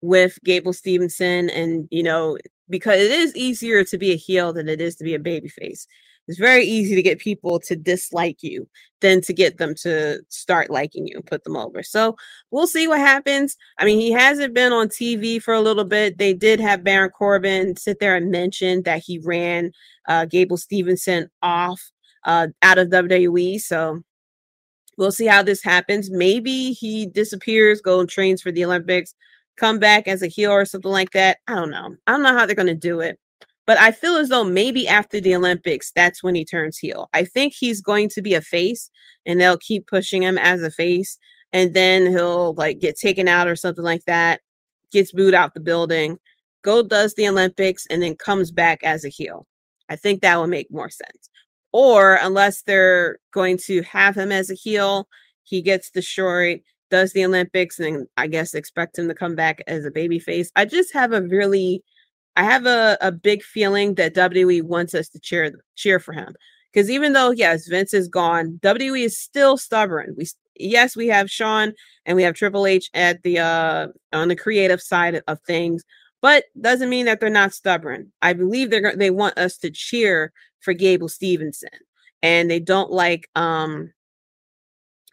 with 0.00 0.38
Gable 0.44 0.72
Stevenson 0.72 1.50
and 1.50 1.88
you 1.90 2.02
know, 2.02 2.38
because 2.68 3.00
it 3.00 3.10
is 3.10 3.36
easier 3.36 3.84
to 3.84 3.98
be 3.98 4.12
a 4.12 4.16
heel 4.16 4.52
than 4.52 4.68
it 4.68 4.80
is 4.80 4.96
to 4.96 5.04
be 5.04 5.14
a 5.14 5.18
babyface. 5.18 5.86
It's 6.28 6.38
very 6.38 6.64
easy 6.64 6.94
to 6.94 7.02
get 7.02 7.18
people 7.18 7.58
to 7.60 7.74
dislike 7.76 8.42
you 8.42 8.68
than 9.00 9.20
to 9.22 9.32
get 9.32 9.58
them 9.58 9.74
to 9.82 10.20
start 10.28 10.70
liking 10.70 11.06
you 11.08 11.16
and 11.16 11.26
put 11.26 11.42
them 11.42 11.56
over. 11.56 11.82
So 11.82 12.16
we'll 12.52 12.68
see 12.68 12.86
what 12.86 13.00
happens. 13.00 13.56
I 13.78 13.84
mean, 13.84 13.98
he 13.98 14.12
hasn't 14.12 14.54
been 14.54 14.72
on 14.72 14.88
TV 14.88 15.42
for 15.42 15.52
a 15.52 15.60
little 15.60 15.84
bit. 15.84 16.18
They 16.18 16.32
did 16.32 16.60
have 16.60 16.84
Baron 16.84 17.10
Corbin 17.10 17.76
sit 17.76 17.98
there 17.98 18.14
and 18.14 18.30
mention 18.30 18.84
that 18.84 19.02
he 19.04 19.18
ran 19.18 19.72
uh, 20.08 20.26
Gable 20.26 20.56
Stevenson 20.56 21.28
off 21.42 21.91
uh, 22.24 22.48
out 22.62 22.78
of 22.78 22.88
WWE. 22.88 23.60
So 23.60 24.02
we'll 24.96 25.12
see 25.12 25.26
how 25.26 25.42
this 25.42 25.62
happens. 25.62 26.10
Maybe 26.10 26.72
he 26.72 27.06
disappears, 27.06 27.80
go 27.80 28.00
and 28.00 28.08
trains 28.08 28.42
for 28.42 28.52
the 28.52 28.64
Olympics, 28.64 29.14
come 29.56 29.78
back 29.78 30.08
as 30.08 30.22
a 30.22 30.28
heel 30.28 30.50
or 30.50 30.64
something 30.64 30.90
like 30.90 31.12
that. 31.12 31.38
I 31.46 31.54
don't 31.54 31.70
know. 31.70 31.96
I 32.06 32.12
don't 32.12 32.22
know 32.22 32.36
how 32.36 32.46
they're 32.46 32.54
going 32.54 32.66
to 32.66 32.74
do 32.74 33.00
it. 33.00 33.18
But 33.64 33.78
I 33.78 33.92
feel 33.92 34.16
as 34.16 34.28
though 34.28 34.44
maybe 34.44 34.88
after 34.88 35.20
the 35.20 35.36
Olympics, 35.36 35.92
that's 35.94 36.22
when 36.22 36.34
he 36.34 36.44
turns 36.44 36.78
heel. 36.78 37.08
I 37.12 37.24
think 37.24 37.54
he's 37.54 37.80
going 37.80 38.08
to 38.10 38.22
be 38.22 38.34
a 38.34 38.40
face 38.40 38.90
and 39.24 39.40
they'll 39.40 39.58
keep 39.58 39.86
pushing 39.86 40.22
him 40.22 40.36
as 40.36 40.62
a 40.62 40.70
face. 40.70 41.16
And 41.52 41.74
then 41.74 42.06
he'll 42.06 42.54
like 42.54 42.80
get 42.80 42.98
taken 42.98 43.28
out 43.28 43.46
or 43.46 43.54
something 43.54 43.84
like 43.84 44.04
that, 44.06 44.40
gets 44.90 45.12
booed 45.12 45.34
out 45.34 45.54
the 45.54 45.60
building, 45.60 46.18
go 46.62 46.82
does 46.82 47.14
the 47.14 47.28
Olympics, 47.28 47.86
and 47.88 48.02
then 48.02 48.16
comes 48.16 48.50
back 48.50 48.82
as 48.82 49.04
a 49.04 49.08
heel. 49.08 49.46
I 49.88 49.96
think 49.96 50.22
that 50.22 50.40
would 50.40 50.48
make 50.48 50.70
more 50.70 50.90
sense. 50.90 51.28
Or 51.72 52.18
unless 52.20 52.62
they're 52.62 53.18
going 53.32 53.58
to 53.66 53.82
have 53.82 54.16
him 54.16 54.30
as 54.30 54.50
a 54.50 54.54
heel, 54.54 55.08
he 55.44 55.62
gets 55.62 55.90
the 55.90 56.00
destroyed, 56.00 56.60
does 56.90 57.12
the 57.12 57.24
Olympics, 57.24 57.80
and 57.80 58.06
I 58.16 58.26
guess 58.26 58.54
expect 58.54 58.98
him 58.98 59.08
to 59.08 59.14
come 59.14 59.34
back 59.34 59.62
as 59.66 59.84
a 59.84 59.90
baby 59.90 60.18
face. 60.18 60.50
I 60.54 60.66
just 60.66 60.92
have 60.92 61.12
a 61.12 61.22
really 61.22 61.82
I 62.36 62.44
have 62.44 62.66
a, 62.66 62.96
a 63.00 63.12
big 63.12 63.42
feeling 63.42 63.94
that 63.96 64.14
WWE 64.14 64.62
wants 64.62 64.94
us 64.94 65.08
to 65.10 65.20
cheer 65.20 65.52
cheer 65.76 65.98
for 65.98 66.12
him. 66.12 66.34
Because 66.72 66.90
even 66.90 67.12
though 67.12 67.30
yes, 67.30 67.66
Vince 67.66 67.92
is 67.92 68.08
gone, 68.08 68.58
WWE 68.62 69.04
is 69.04 69.18
still 69.18 69.56
stubborn. 69.58 70.14
We 70.16 70.26
yes, 70.56 70.96
we 70.96 71.08
have 71.08 71.30
Shawn 71.30 71.74
and 72.06 72.16
we 72.16 72.22
have 72.22 72.34
Triple 72.34 72.66
H 72.66 72.88
at 72.94 73.22
the 73.22 73.38
uh 73.38 73.88
on 74.12 74.28
the 74.28 74.36
creative 74.36 74.80
side 74.80 75.22
of 75.26 75.40
things, 75.42 75.84
but 76.22 76.44
doesn't 76.60 76.88
mean 76.90 77.06
that 77.06 77.20
they're 77.20 77.30
not 77.30 77.52
stubborn. 77.54 78.12
I 78.22 78.32
believe 78.32 78.70
they're 78.70 78.96
they 78.96 79.10
want 79.10 79.38
us 79.38 79.58
to 79.58 79.70
cheer 79.70 80.32
for 80.62 80.72
Gable 80.72 81.08
Stevenson, 81.08 81.70
and 82.22 82.50
they 82.50 82.60
don't 82.60 82.90
like 82.90 83.28
um 83.34 83.92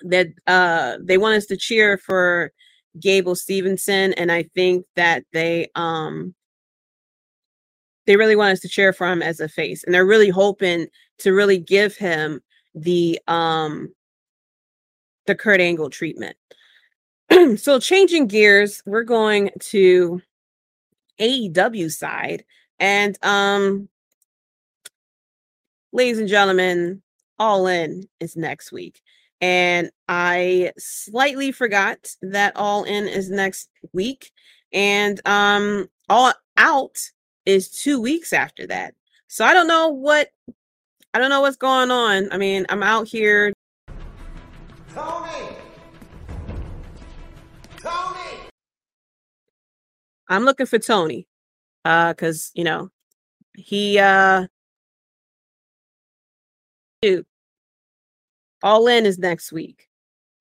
that 0.02 0.28
uh 0.48 0.98
they 1.04 1.18
want 1.18 1.38
us 1.38 1.46
to 1.48 1.58
cheer 1.58 1.98
for 1.98 2.52
Gable 3.00 3.36
Stevenson, 3.36 4.14
and 4.14 4.32
I 4.32 4.44
think 4.56 4.86
that 4.96 5.24
they 5.34 5.68
um 5.76 6.34
they 8.10 8.16
really 8.16 8.36
want 8.36 8.54
us 8.54 8.60
to 8.62 8.68
cheer 8.68 8.92
for 8.92 9.08
him 9.08 9.22
as 9.22 9.40
a 9.40 9.48
face 9.48 9.84
and 9.84 9.94
they're 9.94 10.04
really 10.04 10.32
hoping 10.32 10.88
to 11.20 11.32
really 11.32 11.60
give 11.60 11.96
him 11.96 12.42
the 12.74 13.20
um 13.28 13.94
the 15.28 15.36
Kurt 15.36 15.62
Angle 15.62 15.92
treatment. 15.92 16.36
so 17.58 17.80
changing 17.80 18.26
gears, 18.26 18.82
we're 18.88 19.04
going 19.04 19.52
to 19.60 20.20
AEW 21.20 21.92
side 21.92 22.44
and 22.80 23.16
um 23.24 23.88
ladies 25.92 26.20
and 26.20 26.28
gentlemen, 26.28 27.02
All 27.38 27.68
In 27.68 28.08
is 28.20 28.36
next 28.36 28.72
week. 28.72 29.02
And 29.42 29.90
I 30.08 30.74
slightly 30.78 31.52
forgot 31.52 32.14
that 32.22 32.56
All 32.56 32.84
In 32.84 33.08
is 33.08 33.30
next 33.30 33.70
week 33.94 34.32
and 34.72 35.20
um 35.26 35.88
All 36.10 36.34
Out 36.58 36.98
is 37.46 37.70
two 37.70 38.02
weeks 38.02 38.34
after 38.34 38.68
that. 38.68 38.94
So 39.28 39.46
I 39.46 39.54
don't 39.54 39.68
know 39.68 39.90
what 39.90 40.30
I 41.14 41.20
don't 41.20 41.30
know 41.30 41.42
what's 41.42 41.58
going 41.58 41.90
on. 41.90 42.32
I 42.32 42.38
mean, 42.38 42.66
I'm 42.70 42.84
out 42.84 43.08
here. 43.08 43.54
Tony! 44.94 45.56
Tony! 47.78 48.40
I'm 50.28 50.44
looking 50.44 50.66
for 50.66 50.78
Tony. 50.78 51.28
Uh, 51.86 52.14
cause 52.14 52.52
you 52.54 52.64
know, 52.64 52.90
he 53.56 53.98
uh 53.98 54.48
dude, 57.02 57.26
all 58.64 58.88
in 58.88 59.06
is 59.06 59.18
next 59.18 59.52
week. 59.52 59.88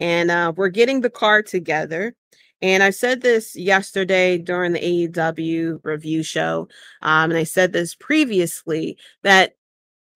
And 0.01 0.31
uh 0.31 0.53
we're 0.57 0.69
getting 0.69 1.01
the 1.01 1.11
card 1.11 1.47
together. 1.47 2.15
And 2.61 2.83
I 2.83 2.91
said 2.91 3.21
this 3.21 3.55
yesterday 3.55 4.37
during 4.39 4.73
the 4.73 4.81
AEW 4.81 5.81
review 5.85 6.25
show. 6.25 6.69
Um, 7.03 7.31
and 7.31 7.39
I 7.39 7.45
said 7.45 7.73
this 7.73 7.95
previously 7.95 8.99
that 9.23 9.55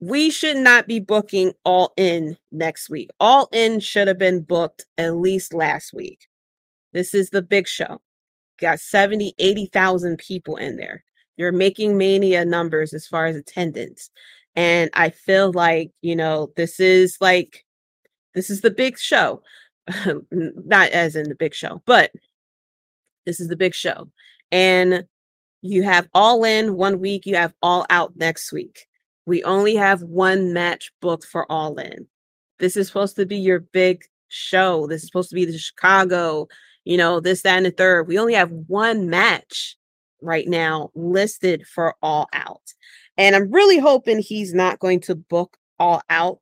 we 0.01 0.31
should 0.31 0.57
not 0.57 0.89
be 0.89 0.99
booking 0.99 1.53
all 1.65 1.93
in 1.97 2.37
next 2.51 2.91
week. 2.91 3.11
All 3.21 3.49
in 3.53 3.79
should 3.79 4.09
have 4.09 4.19
been 4.19 4.43
booked 4.43 4.87
at 4.99 5.15
least 5.15 5.55
last 5.55 5.93
week. 5.95 6.27
This 6.93 7.15
is 7.15 7.31
the 7.31 7.43
big 7.43 7.69
show. 7.69 8.01
Got 8.59 8.81
70, 8.81 9.35
80,000 9.39 10.19
people 10.19 10.57
in 10.57 10.77
there. 10.77 11.05
You're 11.37 11.53
making 11.53 11.97
mania 11.97 12.45
numbers 12.45 12.93
as 12.93 13.07
far 13.07 13.27
as 13.27 13.37
attendance. 13.37 14.11
And 14.55 14.91
I 14.95 15.11
feel 15.11 15.53
like, 15.53 15.93
you 16.03 16.17
know, 16.17 16.53
this 16.57 16.79
is 16.79 17.17
like, 17.21 17.65
this 18.35 18.51
is 18.51 18.61
the 18.61 18.71
big 18.71 18.99
show. 18.99 19.43
Not 20.31 20.91
as 20.91 21.17
in 21.17 21.29
the 21.29 21.35
big 21.35 21.55
show, 21.55 21.83
but 21.87 22.13
this 23.27 23.41
is 23.41 23.49
the 23.49 23.57
big 23.57 23.75
show. 23.75 24.11
And 24.51 25.05
you 25.63 25.83
have 25.83 26.09
all 26.15 26.45
in 26.45 26.77
one 26.77 27.01
week, 27.01 27.25
you 27.25 27.37
have 27.37 27.55
all 27.63 27.87
out 27.89 28.17
next 28.17 28.53
week. 28.53 28.87
We 29.27 29.43
only 29.45 29.77
have 29.77 30.03
one 30.03 30.53
match 30.53 30.93
booked 31.01 31.25
for 31.25 31.51
all 31.51 31.79
in. 31.79 32.07
This 32.59 32.77
is 32.77 32.89
supposed 32.89 33.17
to 33.17 33.27
be 33.27 33.37
your 33.37 33.61
big 33.61 34.03
show. 34.29 34.87
This 34.87 35.03
is 35.03 35.09
supposed 35.09 35.31
to 35.31 35.35
be 35.35 35.45
the 35.45 35.57
Chicago, 35.57 36.49
you 36.85 36.97
know, 36.97 37.21
this, 37.21 37.43
that, 37.43 37.57
and 37.57 37.67
the 37.67 37.71
third. 37.71 38.09
We 38.09 38.19
only 38.19 38.35
have 38.35 38.51
one 38.51 39.09
match 39.09 39.77
right 40.21 40.49
now 40.49 40.91
listed 40.95 41.67
for 41.67 41.95
all 42.03 42.29
out. 42.33 42.63
And 43.19 43.37
I'm 43.37 43.51
really 43.51 43.79
hoping 43.79 44.19
he's 44.21 44.55
not 44.55 44.79
going 44.79 45.01
to 45.03 45.15
book 45.15 45.57
all 45.79 46.03
out 46.11 46.41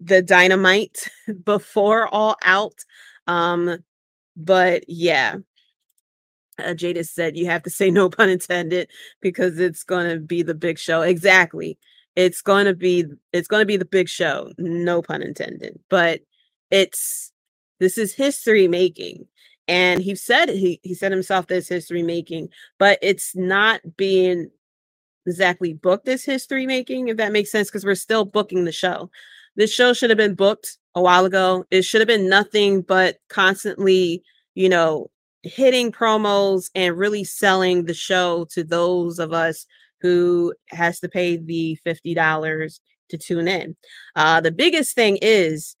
the 0.00 0.22
dynamite 0.22 1.10
before 1.44 2.08
all 2.08 2.36
out. 2.44 2.74
Um, 3.26 3.78
but 4.36 4.84
yeah, 4.88 5.36
uh, 6.58 6.74
Jada 6.74 7.06
said 7.06 7.36
you 7.36 7.46
have 7.46 7.62
to 7.64 7.70
say 7.70 7.90
no 7.90 8.10
pun 8.10 8.30
intended 8.30 8.90
because 9.22 9.60
it's 9.60 9.84
going 9.84 10.10
to 10.10 10.20
be 10.20 10.42
the 10.42 10.54
big 10.54 10.78
show. 10.78 11.02
Exactly. 11.02 11.78
It's 12.16 12.42
going 12.42 12.66
to 12.66 12.74
be 12.74 13.04
it's 13.32 13.48
going 13.48 13.62
to 13.62 13.66
be 13.66 13.76
the 13.78 13.84
big 13.84 14.08
show. 14.08 14.52
No 14.58 15.02
pun 15.02 15.22
intended. 15.22 15.78
But 15.90 16.22
it's 16.70 17.32
this 17.80 17.98
is 17.98 18.14
history 18.14 18.68
making. 18.68 19.26
And 19.68 20.02
he 20.02 20.14
said 20.14 20.48
he 20.48 20.80
he 20.82 20.94
said 20.94 21.12
himself 21.12 21.46
this 21.48 21.68
history 21.68 22.02
making, 22.02 22.50
but 22.78 22.98
it's 23.02 23.36
not 23.36 23.80
being 23.96 24.50
exactly 25.28 25.74
booked 25.74 26.08
as 26.08 26.24
history 26.24 26.66
making, 26.66 27.08
if 27.08 27.16
that 27.18 27.32
makes 27.32 27.52
sense, 27.52 27.68
because 27.68 27.84
we're 27.84 27.94
still 27.94 28.24
booking 28.24 28.64
the 28.64 28.72
show. 28.72 29.10
This 29.56 29.72
show 29.72 29.92
should 29.92 30.10
have 30.10 30.16
been 30.16 30.34
booked 30.34 30.78
a 30.94 31.02
while 31.02 31.24
ago. 31.24 31.64
It 31.70 31.82
should 31.82 32.00
have 32.00 32.08
been 32.08 32.28
nothing 32.28 32.82
but 32.82 33.18
constantly, 33.28 34.22
you 34.54 34.68
know, 34.68 35.10
hitting 35.42 35.92
promos 35.92 36.70
and 36.74 36.96
really 36.96 37.24
selling 37.24 37.84
the 37.84 37.94
show 37.94 38.46
to 38.52 38.64
those 38.64 39.18
of 39.18 39.32
us 39.32 39.66
who 40.00 40.54
has 40.68 41.00
to 41.00 41.08
pay 41.08 41.36
the 41.36 41.78
$50 41.86 42.80
to 43.10 43.18
tune 43.18 43.48
in. 43.48 43.76
Uh, 44.16 44.40
the 44.40 44.50
biggest 44.50 44.94
thing 44.94 45.18
is 45.22 45.76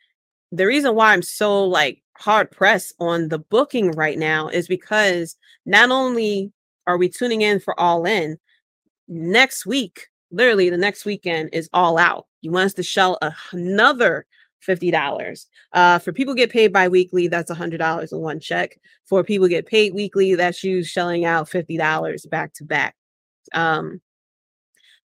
the 0.50 0.66
reason 0.66 0.94
why 0.94 1.12
I'm 1.12 1.22
so 1.22 1.64
like 1.64 2.02
hard 2.16 2.50
pressed 2.50 2.94
on 2.98 3.28
the 3.28 3.38
booking 3.38 3.92
right 3.92 4.18
now 4.18 4.48
is 4.48 4.66
because 4.66 5.36
not 5.66 5.90
only 5.90 6.52
are 6.86 6.98
we 6.98 7.08
tuning 7.08 7.42
in 7.42 7.60
for 7.60 7.78
All 7.78 8.04
In, 8.06 8.38
next 9.08 9.66
week, 9.66 10.08
literally 10.30 10.70
the 10.70 10.76
next 10.76 11.04
weekend 11.04 11.50
is 11.52 11.68
All 11.72 11.98
Out. 11.98 12.26
You 12.40 12.52
want 12.52 12.66
us 12.66 12.74
to 12.74 12.82
shell 12.82 13.18
another 13.52 14.26
fifty 14.60 14.90
dollars. 14.90 15.46
Uh, 15.72 15.98
for 15.98 16.12
people 16.12 16.34
get 16.34 16.50
paid 16.50 16.72
bi-weekly, 16.72 17.28
that's 17.28 17.50
a 17.50 17.54
hundred 17.54 17.78
dollars 17.78 18.12
in 18.12 18.20
one 18.20 18.40
check. 18.40 18.78
For 19.04 19.24
people 19.24 19.48
get 19.48 19.66
paid 19.66 19.94
weekly, 19.94 20.34
that's 20.34 20.62
you 20.62 20.84
shelling 20.84 21.24
out 21.24 21.48
fifty 21.48 21.76
dollars 21.76 22.26
back 22.26 22.52
to 22.54 22.64
back. 22.64 22.94
Um, 23.52 24.00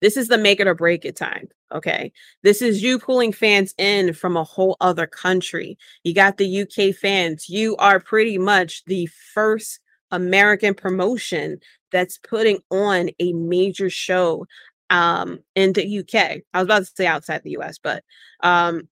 this 0.02 0.18
is 0.18 0.28
the 0.28 0.38
make 0.38 0.60
it 0.60 0.68
or 0.68 0.74
break 0.74 1.06
it 1.06 1.16
time. 1.16 1.48
Okay. 1.72 2.12
This 2.44 2.62
is 2.62 2.84
you 2.84 3.00
pulling 3.00 3.32
fans 3.32 3.74
in 3.78 4.14
from 4.14 4.36
a 4.36 4.44
whole 4.44 4.76
other 4.82 5.08
country. 5.08 5.78
You 6.04 6.14
got 6.14 6.38
the 6.38 6.62
UK 6.62 6.94
fans. 6.94 7.48
You 7.48 7.78
are 7.78 8.00
pretty 8.00 8.38
much 8.38 8.84
the 8.86 9.06
first 9.34 9.80
American 10.10 10.74
promotion 10.74 11.60
that's 11.92 12.18
putting 12.18 12.60
on 12.72 13.10
a 13.20 13.34
major 13.34 13.90
show 13.90 14.46
um 14.90 15.40
in 15.56 15.74
the 15.74 16.00
UK. 16.00 16.42
I 16.54 16.60
was 16.60 16.66
about 16.66 16.80
to 16.80 16.92
say 16.96 17.08
outside 17.08 17.42
the 17.44 17.58
US, 17.58 17.78
but 17.82 18.04
um 18.42 18.88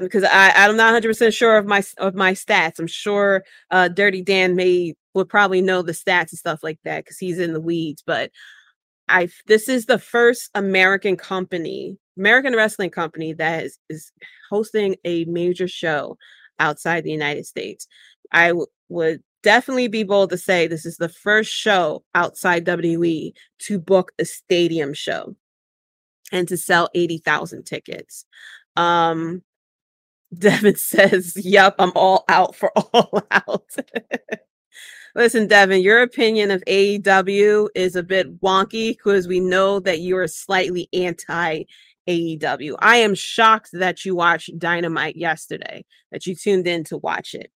because 0.00 0.24
I 0.24 0.50
I'm 0.50 0.76
not 0.76 0.86
100 0.86 1.08
percent 1.08 1.34
sure 1.34 1.56
of 1.56 1.66
my 1.66 1.82
of 1.98 2.14
my 2.14 2.32
stats. 2.32 2.78
I'm 2.78 2.86
sure 2.86 3.44
uh 3.70 3.88
Dirty 3.88 4.22
Dan 4.22 4.56
may 4.56 4.94
would 5.14 5.28
probably 5.28 5.60
know 5.62 5.82
the 5.82 5.92
stats 5.92 6.30
and 6.30 6.38
stuff 6.38 6.60
like 6.62 6.78
that 6.84 7.04
because 7.04 7.18
he's 7.18 7.38
in 7.38 7.52
the 7.52 7.60
weeds. 7.60 8.02
But 8.06 8.30
I 9.08 9.28
this 9.46 9.68
is 9.68 9.86
the 9.86 9.98
first 9.98 10.50
American 10.54 11.16
company, 11.16 11.98
American 12.18 12.54
wrestling 12.56 12.90
company 12.90 13.32
that 13.34 13.64
is, 13.64 13.78
is 13.90 14.12
hosting 14.50 14.96
a 15.04 15.24
major 15.26 15.68
show 15.68 16.16
outside 16.58 17.04
the 17.04 17.10
United 17.12 17.46
States. 17.46 17.86
I 18.32 18.48
w- 18.48 18.66
would 18.88 19.22
definitely 19.44 19.86
be 19.86 20.02
bold 20.02 20.30
to 20.30 20.38
say 20.38 20.66
this 20.66 20.84
is 20.84 20.96
the 20.96 21.08
first 21.08 21.52
show 21.52 22.02
outside 22.16 22.64
WWE 22.64 23.32
to 23.60 23.78
book 23.78 24.10
a 24.18 24.24
stadium 24.24 24.92
show 24.92 25.36
and 26.32 26.48
to 26.48 26.56
sell 26.56 26.88
80,000 26.94 27.64
tickets. 27.64 28.24
Um 28.76 29.42
Devin 30.38 30.74
says, 30.74 31.34
"Yep, 31.36 31.76
I'm 31.78 31.92
all 31.94 32.24
out 32.28 32.56
for 32.56 32.72
all 32.92 33.22
out." 33.30 33.70
Listen, 35.14 35.46
Devin, 35.46 35.80
your 35.80 36.02
opinion 36.02 36.50
of 36.50 36.64
AEW 36.66 37.68
is 37.76 37.94
a 37.94 38.02
bit 38.02 38.40
wonky 38.40 38.90
because 38.90 39.28
we 39.28 39.38
know 39.38 39.78
that 39.78 40.00
you 40.00 40.16
are 40.16 40.26
slightly 40.26 40.88
anti 40.92 41.62
AEW. 42.08 42.74
I 42.80 42.96
am 42.96 43.14
shocked 43.14 43.70
that 43.74 44.04
you 44.04 44.16
watched 44.16 44.58
Dynamite 44.58 45.16
yesterday, 45.16 45.84
that 46.10 46.26
you 46.26 46.34
tuned 46.34 46.66
in 46.66 46.82
to 46.84 46.98
watch 46.98 47.34
it. 47.34 47.52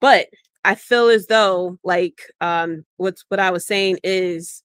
But 0.00 0.26
I 0.64 0.74
feel 0.74 1.08
as 1.08 1.26
though, 1.26 1.78
like, 1.84 2.22
um, 2.40 2.84
what's 2.96 3.24
what 3.28 3.40
I 3.40 3.50
was 3.50 3.66
saying 3.66 3.98
is, 4.02 4.62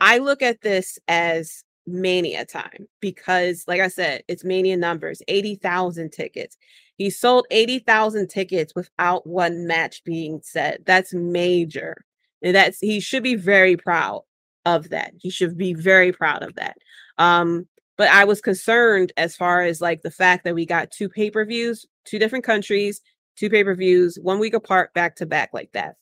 I 0.00 0.18
look 0.18 0.42
at 0.42 0.60
this 0.60 0.98
as 1.08 1.64
mania 1.86 2.44
time 2.44 2.86
because, 3.00 3.64
like 3.66 3.80
I 3.80 3.88
said, 3.88 4.22
it's 4.28 4.44
mania 4.44 4.76
numbers 4.76 5.22
80,000 5.28 6.10
tickets. 6.10 6.56
He 6.96 7.10
sold 7.10 7.46
80,000 7.50 8.28
tickets 8.28 8.74
without 8.74 9.26
one 9.26 9.66
match 9.66 10.02
being 10.04 10.40
set. 10.42 10.84
That's 10.86 11.12
major. 11.12 12.04
And 12.42 12.54
that's 12.54 12.78
he 12.80 13.00
should 13.00 13.22
be 13.22 13.34
very 13.34 13.76
proud 13.76 14.22
of 14.64 14.90
that. 14.90 15.12
He 15.18 15.30
should 15.30 15.56
be 15.56 15.74
very 15.74 16.12
proud 16.12 16.42
of 16.42 16.54
that. 16.56 16.76
Um, 17.18 17.66
but 17.96 18.08
I 18.08 18.24
was 18.24 18.40
concerned 18.40 19.12
as 19.16 19.36
far 19.36 19.62
as 19.62 19.80
like 19.80 20.02
the 20.02 20.10
fact 20.10 20.44
that 20.44 20.54
we 20.54 20.66
got 20.66 20.90
two 20.90 21.08
pay-per-views, 21.08 21.86
two 22.04 22.18
different 22.18 22.44
countries, 22.44 23.00
two 23.36 23.50
pay-per-views, 23.50 24.18
one 24.22 24.38
week 24.38 24.54
apart, 24.54 24.92
back 24.94 25.16
to 25.16 25.26
back 25.26 25.50
like 25.52 25.72
that. 25.72 25.96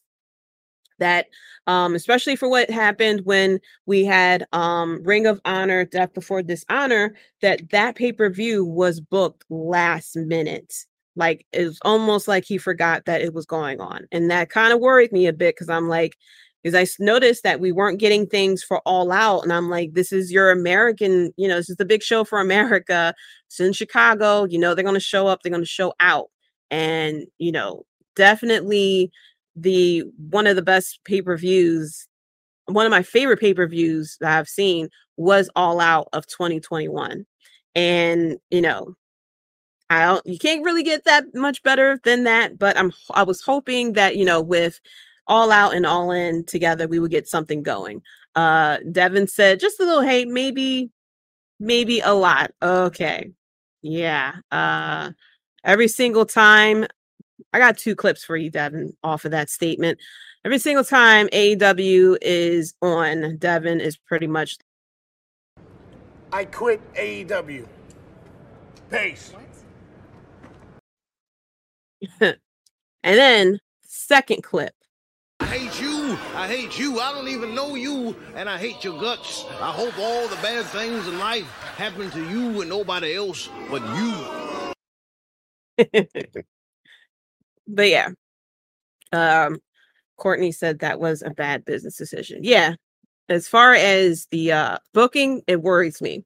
That 0.98 1.26
um, 1.66 1.94
especially 1.94 2.36
for 2.36 2.48
what 2.48 2.70
happened 2.70 3.22
when 3.24 3.60
we 3.86 4.04
had 4.04 4.46
um 4.52 5.02
Ring 5.04 5.26
of 5.26 5.40
Honor, 5.44 5.84
Death 5.84 6.14
Before 6.14 6.42
Dishonor, 6.42 7.14
that 7.40 7.70
that 7.70 7.96
pay-per-view 7.96 8.64
was 8.64 9.00
booked 9.00 9.44
last 9.50 10.16
minute. 10.16 10.74
Like 11.16 11.46
it's 11.52 11.78
almost 11.82 12.28
like 12.28 12.44
he 12.44 12.59
forgot 12.59 13.04
that 13.06 13.20
it 13.20 13.34
was 13.34 13.46
going 13.46 13.80
on. 13.80 14.06
And 14.12 14.30
that 14.30 14.50
kind 14.50 14.72
of 14.72 14.80
worried 14.80 15.12
me 15.12 15.26
a 15.26 15.32
bit 15.32 15.54
because 15.54 15.68
I'm 15.68 15.88
like, 15.88 16.16
because 16.62 16.74
I 16.74 17.02
noticed 17.02 17.42
that 17.42 17.60
we 17.60 17.72
weren't 17.72 17.98
getting 17.98 18.26
things 18.26 18.62
for 18.62 18.78
all 18.86 19.10
out. 19.12 19.42
And 19.42 19.52
I'm 19.52 19.68
like, 19.68 19.94
this 19.94 20.12
is 20.12 20.30
your 20.30 20.50
American, 20.50 21.32
you 21.36 21.48
know, 21.48 21.56
this 21.56 21.70
is 21.70 21.76
the 21.76 21.84
big 21.84 22.02
show 22.02 22.24
for 22.24 22.40
America. 22.40 23.14
It's 23.48 23.60
in 23.60 23.72
Chicago. 23.72 24.44
You 24.44 24.59
know, 24.59 24.74
they're 24.74 24.84
going 24.84 24.94
to 24.94 25.00
show 25.00 25.26
up, 25.26 25.42
they're 25.42 25.50
going 25.50 25.62
to 25.62 25.66
show 25.66 25.92
out. 26.00 26.30
And, 26.73 27.27
you 27.39 27.53
know, 27.53 27.85
definitely 28.16 29.12
the 29.57 30.05
one 30.31 30.49
of 30.49 30.57
the 30.57 30.62
best 30.62 31.01
pay-per-views 31.07 32.09
one 32.66 32.86
of 32.86 32.90
my 32.90 33.03
favorite 33.03 33.40
pay-per-views 33.40 34.16
that 34.20 34.39
I've 34.39 34.49
seen 34.49 34.89
was 35.16 35.51
All 35.57 35.81
Out 35.81 36.09
of 36.12 36.27
2021. 36.27 37.27
And, 37.74 38.39
you 38.51 38.61
know, 38.62 38.94
I 39.90 40.07
don't 40.07 40.27
you 40.27 40.39
can't 40.39 40.65
really 40.65 40.82
get 40.82 41.05
that 41.05 41.24
much 41.35 41.62
better 41.62 42.01
than 42.05 42.24
that, 42.24 42.59
but 42.59 42.77
I'm 42.78 42.93
I 43.12 43.23
was 43.24 43.43
hoping 43.43 43.93
that, 43.94 44.16
you 44.16 44.24
know, 44.24 44.40
with 44.40 44.81
All 45.27 45.51
Out 45.53 45.74
and 45.74 45.86
All 45.86 46.11
In 46.11 46.44
together 46.44 46.89
we 46.89 46.99
would 46.99 47.11
get 47.11 47.28
something 47.28 47.62
going. 47.62 48.03
Uh 48.35 48.78
Devin 48.90 49.27
said 49.28 49.61
just 49.61 49.81
a 49.81 49.85
little 49.85 50.03
hate, 50.03 50.28
maybe 50.28 50.90
maybe 51.61 52.01
a 52.01 52.15
lot. 52.15 52.53
Okay. 52.62 53.31
Yeah. 53.82 54.36
Uh 54.53 55.11
every 55.64 55.89
single 55.89 56.26
time 56.26 56.86
I 57.52 57.59
got 57.59 57.78
two 57.78 57.94
clips 57.94 58.24
for 58.24 58.36
you, 58.36 58.51
Devin, 58.51 58.97
off 59.02 59.24
of 59.24 59.30
that 59.32 59.51
statement. 59.51 59.98
Every 60.44 60.59
single 60.59 60.84
time 60.84 61.28
AEW 61.28 62.18
is 62.20 62.74
on, 62.82 63.36
Devin 63.36 63.80
is 63.80 63.97
pretty 63.97 64.26
much 64.26 64.59
I 66.32 66.47
quit 66.47 66.80
AEW. 66.94 67.66
Peace. 68.90 69.34
and 72.20 72.39
then 73.02 73.60
second 73.82 74.43
clip. 74.43 74.74
I 75.40 75.47
hate 75.47 75.80
you. 75.80 76.18
I 76.34 76.47
hate 76.48 76.78
you. 76.78 77.01
I 77.01 77.12
don't 77.12 77.28
even 77.28 77.55
know 77.55 77.74
you, 77.74 78.16
and 78.34 78.48
I 78.48 78.56
hate 78.56 78.82
your 78.82 78.98
guts. 78.98 79.44
I 79.60 79.70
hope 79.72 79.98
all 79.98 80.26
the 80.26 80.36
bad 80.36 80.64
things 80.66 81.06
in 81.06 81.18
life 81.18 81.47
happen 81.76 82.10
to 82.12 82.30
you 82.30 82.62
and 82.62 82.70
nobody 82.70 83.14
else 83.14 83.51
but 83.70 83.82
you. 83.97 84.61
but 87.66 87.88
yeah. 87.88 88.09
Um 89.12 89.59
Courtney 90.18 90.52
said 90.52 90.78
that 90.80 91.00
was 91.00 91.22
a 91.22 91.30
bad 91.30 91.64
business 91.64 91.96
decision. 91.96 92.40
Yeah. 92.42 92.74
As 93.28 93.48
far 93.48 93.74
as 93.74 94.26
the 94.30 94.52
uh 94.52 94.78
booking, 94.94 95.42
it 95.46 95.62
worries 95.62 96.00
me. 96.02 96.24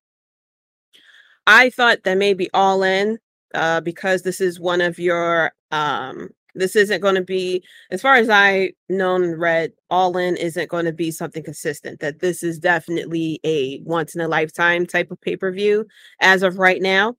I 1.47 1.71
thought 1.71 2.03
that 2.05 2.19
maybe 2.19 2.51
all 2.55 2.83
in 2.83 3.19
uh 3.55 3.81
because 3.81 4.23
this 4.23 4.41
is 4.41 4.61
one 4.61 4.81
of 4.81 4.99
your 4.99 5.53
um 5.71 6.31
this 6.57 6.75
isn't 6.75 7.03
going 7.03 7.15
to 7.15 7.23
be 7.23 7.63
as 7.91 8.01
far 8.01 8.15
as 8.15 8.29
I 8.31 8.73
known 8.89 9.23
and 9.23 9.39
read 9.39 9.73
all 9.91 10.17
in 10.17 10.37
isn't 10.37 10.71
going 10.71 10.87
to 10.87 10.93
be 10.93 11.11
something 11.11 11.43
consistent 11.43 12.01
that 12.01 12.21
this 12.21 12.43
is 12.43 12.59
definitely 12.59 13.41
a 13.45 13.81
once 13.85 14.15
in 14.15 14.21
a 14.23 14.29
lifetime 14.29 14.87
type 14.87 15.11
of 15.11 15.21
pay-per-view 15.21 15.87
as 16.21 16.43
of 16.43 16.59
right 16.59 16.81
now. 16.81 17.15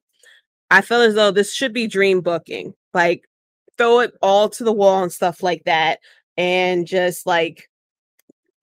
I 0.69 0.81
feel 0.81 1.01
as 1.01 1.15
though 1.15 1.31
this 1.31 1.53
should 1.53 1.73
be 1.73 1.87
dream 1.87 2.21
booking. 2.21 2.73
Like 2.93 3.27
throw 3.77 3.99
it 3.99 4.13
all 4.21 4.49
to 4.49 4.63
the 4.63 4.73
wall 4.73 5.03
and 5.03 5.11
stuff 5.11 5.43
like 5.43 5.63
that 5.65 5.99
and 6.35 6.85
just 6.85 7.25
like 7.25 7.69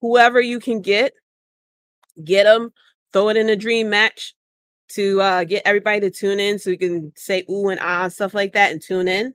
whoever 0.01 0.41
you 0.41 0.59
can 0.59 0.81
get 0.81 1.13
get 2.23 2.43
them 2.43 2.71
throw 3.13 3.29
it 3.29 3.37
in 3.37 3.49
a 3.49 3.55
dream 3.55 3.89
match 3.89 4.33
to 4.89 5.19
uh 5.21 5.43
get 5.43 5.63
everybody 5.65 5.99
to 5.99 6.11
tune 6.11 6.39
in 6.39 6.59
so 6.59 6.69
you 6.69 6.77
can 6.77 7.11
say 7.15 7.43
ooh 7.49 7.69
and 7.69 7.79
ah 7.81 8.03
and 8.03 8.13
stuff 8.13 8.33
like 8.33 8.53
that 8.53 8.71
and 8.71 8.81
tune 8.81 9.07
in 9.07 9.33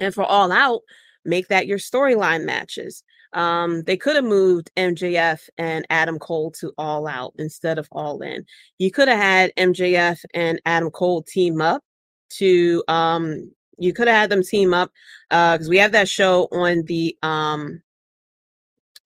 and 0.00 0.14
for 0.14 0.24
all 0.24 0.50
out 0.50 0.80
make 1.24 1.48
that 1.48 1.66
your 1.66 1.78
storyline 1.78 2.44
matches 2.44 3.02
um 3.34 3.82
they 3.82 3.96
could 3.96 4.16
have 4.16 4.24
moved 4.24 4.70
mjf 4.76 5.48
and 5.58 5.86
adam 5.90 6.18
cole 6.18 6.50
to 6.50 6.72
all 6.78 7.06
out 7.06 7.34
instead 7.38 7.78
of 7.78 7.88
all 7.92 8.20
in 8.22 8.44
you 8.78 8.90
could 8.90 9.08
have 9.08 9.18
had 9.18 9.52
mjf 9.56 10.18
and 10.34 10.60
adam 10.64 10.90
cole 10.90 11.22
team 11.22 11.60
up 11.60 11.82
to 12.30 12.82
um 12.88 13.50
you 13.78 13.92
could 13.92 14.08
have 14.08 14.16
had 14.16 14.30
them 14.30 14.42
team 14.42 14.72
up 14.72 14.90
uh 15.30 15.56
because 15.56 15.68
we 15.68 15.78
have 15.78 15.92
that 15.92 16.08
show 16.08 16.48
on 16.52 16.82
the 16.84 17.16
um 17.22 17.82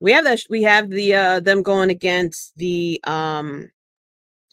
we 0.01 0.13
have 0.13 0.25
that 0.25 0.41
we 0.49 0.63
have 0.63 0.91
the 0.91 1.15
uh 1.15 1.41
them 1.41 1.63
going 1.63 1.91
against 1.91 2.57
the 2.57 3.01
um 3.05 3.69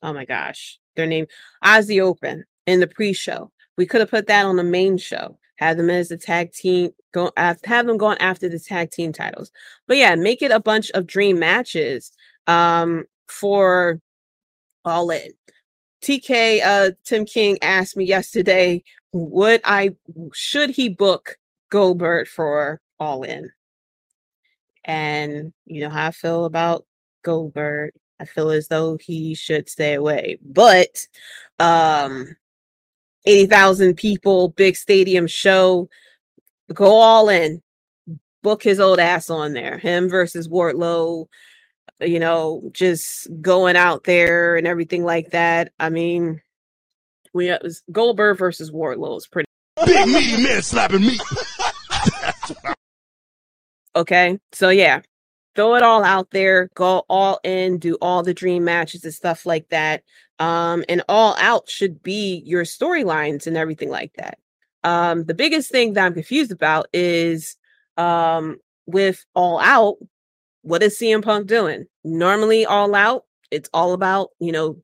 oh 0.01 0.13
my 0.13 0.25
gosh 0.25 0.79
their 0.95 1.05
name 1.05 1.27
Aussie 1.63 2.01
Open 2.01 2.45
in 2.65 2.79
the 2.79 2.87
pre-show. 2.87 3.51
We 3.77 3.85
could 3.85 4.01
have 4.01 4.09
put 4.09 4.27
that 4.27 4.45
on 4.45 4.55
the 4.55 4.63
main 4.63 4.97
show. 4.97 5.37
Have 5.57 5.77
them 5.77 5.89
as 5.89 6.09
the 6.09 6.17
tag 6.17 6.51
team 6.51 6.91
go 7.13 7.31
have 7.37 7.61
them 7.63 7.97
going 7.97 8.17
after 8.17 8.49
the 8.49 8.59
tag 8.59 8.91
team 8.91 9.13
titles. 9.13 9.51
But 9.87 9.97
yeah, 9.97 10.15
make 10.15 10.41
it 10.41 10.51
a 10.51 10.59
bunch 10.59 10.91
of 10.91 11.07
dream 11.07 11.39
matches 11.39 12.11
um 12.47 13.05
for 13.27 13.99
all 14.83 15.09
in. 15.11 15.31
TK 16.01 16.61
uh 16.63 16.91
Tim 17.05 17.25
King 17.25 17.57
asked 17.61 17.95
me 17.95 18.05
yesterday 18.05 18.83
would 19.13 19.61
I 19.63 19.91
should 20.33 20.71
he 20.71 20.89
book 20.89 21.37
Goldberg 21.69 22.27
for 22.27 22.81
All 22.99 23.23
In. 23.23 23.51
And 24.83 25.53
you 25.65 25.81
know 25.81 25.89
how 25.89 26.07
I 26.07 26.11
feel 26.11 26.45
about 26.45 26.85
Goldberg. 27.23 27.93
I 28.19 28.25
feel 28.25 28.49
as 28.49 28.67
though 28.67 28.97
he 28.97 29.35
should 29.35 29.69
stay 29.69 29.93
away. 29.93 30.37
But 30.43 31.07
um 31.59 32.35
80,000 33.25 33.95
people, 33.95 34.49
big 34.49 34.75
stadium 34.75 35.27
show, 35.27 35.89
go 36.73 36.95
all 36.95 37.29
in. 37.29 37.61
Book 38.43 38.61
his 38.61 38.79
old 38.79 38.99
ass 38.99 39.29
on 39.29 39.53
there. 39.53 39.79
Him 39.79 40.07
versus 40.07 40.47
Wardlow, 40.47 41.25
you 41.99 42.19
know, 42.19 42.69
just 42.73 43.27
going 43.41 43.75
out 43.75 44.03
there 44.03 44.55
and 44.55 44.67
everything 44.67 45.03
like 45.03 45.31
that. 45.31 45.71
I 45.79 45.89
mean, 45.89 46.41
we 47.33 47.49
it 47.49 47.63
was 47.63 47.81
Goldberg 47.91 48.37
versus 48.37 48.71
Wardlow 48.71 49.17
is 49.17 49.27
pretty 49.27 49.47
Big 49.85 50.07
meaty 50.07 50.43
man 50.43 50.61
slapping 50.61 51.01
me. 51.01 51.17
Okay. 53.95 54.37
So 54.51 54.69
yeah, 54.69 55.01
throw 55.55 55.75
it 55.75 55.83
all 55.83 56.03
out 56.03 56.29
there, 56.31 56.69
go 56.75 57.03
all 57.09 57.39
in, 57.43 57.77
do 57.77 57.97
all 58.01 58.23
the 58.23 58.33
dream 58.33 58.65
matches 58.65 59.05
and 59.05 59.13
stuff 59.13 59.45
like 59.45 59.69
that. 59.69 60.03
Um, 60.39 60.83
and 60.89 61.01
all 61.07 61.35
out 61.39 61.69
should 61.69 62.03
be 62.03 62.43
your 62.45 62.63
storylines 62.63 63.47
and 63.47 63.55
everything 63.55 63.89
like 63.89 64.13
that. 64.17 64.37
Um, 64.83 65.23
the 65.25 65.33
biggest 65.33 65.71
thing 65.71 65.93
that 65.93 66.05
I'm 66.05 66.13
confused 66.13 66.51
about 66.51 66.87
is 66.93 67.55
um 67.97 68.57
with 68.85 69.25
all 69.33 69.59
out, 69.59 69.95
what 70.61 70.83
is 70.83 70.97
CM 70.97 71.23
Punk 71.23 71.47
doing? 71.47 71.85
Normally 72.03 72.65
all 72.65 72.93
out, 72.93 73.23
it's 73.51 73.69
all 73.73 73.93
about, 73.93 74.29
you 74.39 74.51
know, 74.51 74.77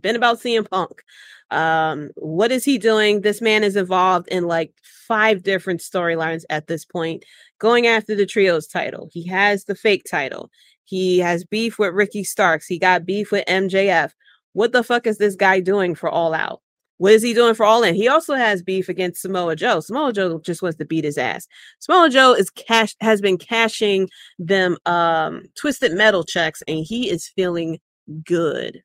been 0.00 0.16
about 0.16 0.40
CM 0.40 0.68
Punk. 0.68 1.02
Um, 1.50 2.10
what 2.16 2.50
is 2.50 2.64
he 2.64 2.78
doing? 2.78 3.20
This 3.20 3.40
man 3.40 3.62
is 3.62 3.76
involved 3.76 4.28
in 4.28 4.44
like 4.44 4.72
five 5.06 5.42
different 5.42 5.80
storylines 5.80 6.44
at 6.50 6.66
this 6.66 6.84
point, 6.84 7.24
going 7.58 7.86
after 7.86 8.14
the 8.14 8.26
trios 8.26 8.66
title. 8.66 9.08
He 9.12 9.26
has 9.28 9.64
the 9.64 9.74
fake 9.74 10.04
title. 10.10 10.50
He 10.84 11.18
has 11.20 11.44
beef 11.44 11.78
with 11.78 11.94
Ricky 11.94 12.24
Starks. 12.24 12.66
He 12.66 12.78
got 12.78 13.06
beef 13.06 13.30
with 13.30 13.44
MJF. 13.46 14.12
What 14.54 14.72
the 14.72 14.82
fuck 14.82 15.06
is 15.06 15.18
this 15.18 15.36
guy 15.36 15.60
doing 15.60 15.94
for 15.94 16.08
All 16.08 16.34
Out? 16.34 16.62
What 16.98 17.12
is 17.12 17.22
he 17.22 17.34
doing 17.34 17.54
for 17.54 17.66
All 17.66 17.82
In? 17.82 17.94
He 17.94 18.08
also 18.08 18.34
has 18.34 18.62
beef 18.62 18.88
against 18.88 19.20
Samoa 19.20 19.56
Joe. 19.56 19.80
Samoa 19.80 20.12
Joe 20.12 20.38
just 20.38 20.62
wants 20.62 20.78
to 20.78 20.84
beat 20.84 21.04
his 21.04 21.18
ass. 21.18 21.46
Samoa 21.80 22.08
Joe 22.08 22.32
is 22.34 22.50
cash 22.50 22.94
has 23.00 23.20
been 23.20 23.36
cashing 23.36 24.08
them 24.38 24.78
um 24.86 25.42
twisted 25.56 25.92
metal 25.92 26.24
checks, 26.24 26.62
and 26.66 26.78
he 26.78 27.10
is 27.10 27.28
feeling 27.28 27.78
good. 28.24 28.82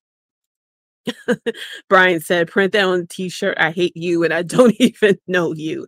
Brian 1.89 2.19
said, 2.19 2.49
print 2.49 2.73
that 2.73 2.85
on 2.85 3.07
t-shirt. 3.07 3.57
I 3.59 3.71
hate 3.71 3.95
you 3.95 4.23
and 4.23 4.33
I 4.33 4.43
don't 4.43 4.75
even 4.79 5.17
know 5.27 5.53
you. 5.53 5.87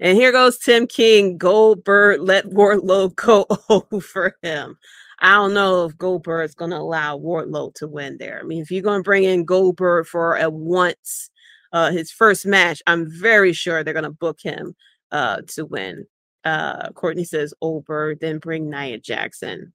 And 0.00 0.16
here 0.16 0.32
goes 0.32 0.58
Tim 0.58 0.86
King. 0.86 1.38
Goldberg 1.38 2.20
let 2.20 2.46
Wardlow 2.46 3.14
go 3.14 3.46
over 3.90 4.36
him. 4.42 4.76
I 5.20 5.34
don't 5.34 5.54
know 5.54 5.84
if 5.84 5.96
Goldberg 5.96 6.48
is 6.48 6.54
going 6.54 6.70
to 6.72 6.78
allow 6.78 7.18
Wardlow 7.18 7.74
to 7.74 7.86
win 7.88 8.18
there. 8.18 8.40
I 8.40 8.44
mean, 8.44 8.62
if 8.62 8.70
you're 8.70 8.82
going 8.82 9.00
to 9.00 9.04
bring 9.04 9.24
in 9.24 9.44
Goldberg 9.44 10.06
for 10.06 10.36
a 10.36 10.50
once, 10.50 11.30
uh, 11.72 11.90
his 11.90 12.10
first 12.10 12.46
match, 12.46 12.82
I'm 12.86 13.10
very 13.10 13.52
sure 13.52 13.82
they're 13.82 13.94
going 13.94 14.04
to 14.04 14.10
book 14.10 14.40
him 14.40 14.74
uh, 15.12 15.42
to 15.48 15.64
win. 15.64 16.06
Uh, 16.44 16.90
Courtney 16.90 17.24
says 17.24 17.54
Goldberg, 17.60 18.20
then 18.20 18.38
bring 18.38 18.68
Nia 18.68 18.98
Jackson. 18.98 19.72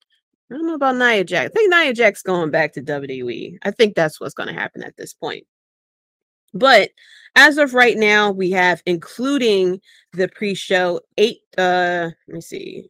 I 0.52 0.56
don't 0.56 0.68
know 0.68 0.76
about 0.76 0.96
Nia 0.96 1.24
Jax. 1.24 1.52
I 1.52 1.54
think 1.54 1.74
Nia 1.74 1.94
Jax 1.94 2.22
going 2.22 2.52
back 2.52 2.74
to 2.74 2.82
WWE. 2.82 3.58
I 3.64 3.72
think 3.72 3.96
that's 3.96 4.20
what's 4.20 4.34
going 4.34 4.48
to 4.50 4.60
happen 4.60 4.84
at 4.84 4.98
this 4.98 5.14
point. 5.14 5.46
But 6.54 6.92
as 7.36 7.58
of 7.58 7.74
right 7.74 7.96
now, 7.96 8.32
we 8.32 8.52
have, 8.52 8.82
including 8.86 9.82
the 10.14 10.28
pre-show, 10.28 11.02
eight. 11.18 11.42
Uh, 11.58 12.10
let 12.28 12.34
me 12.34 12.42
see, 12.42 12.90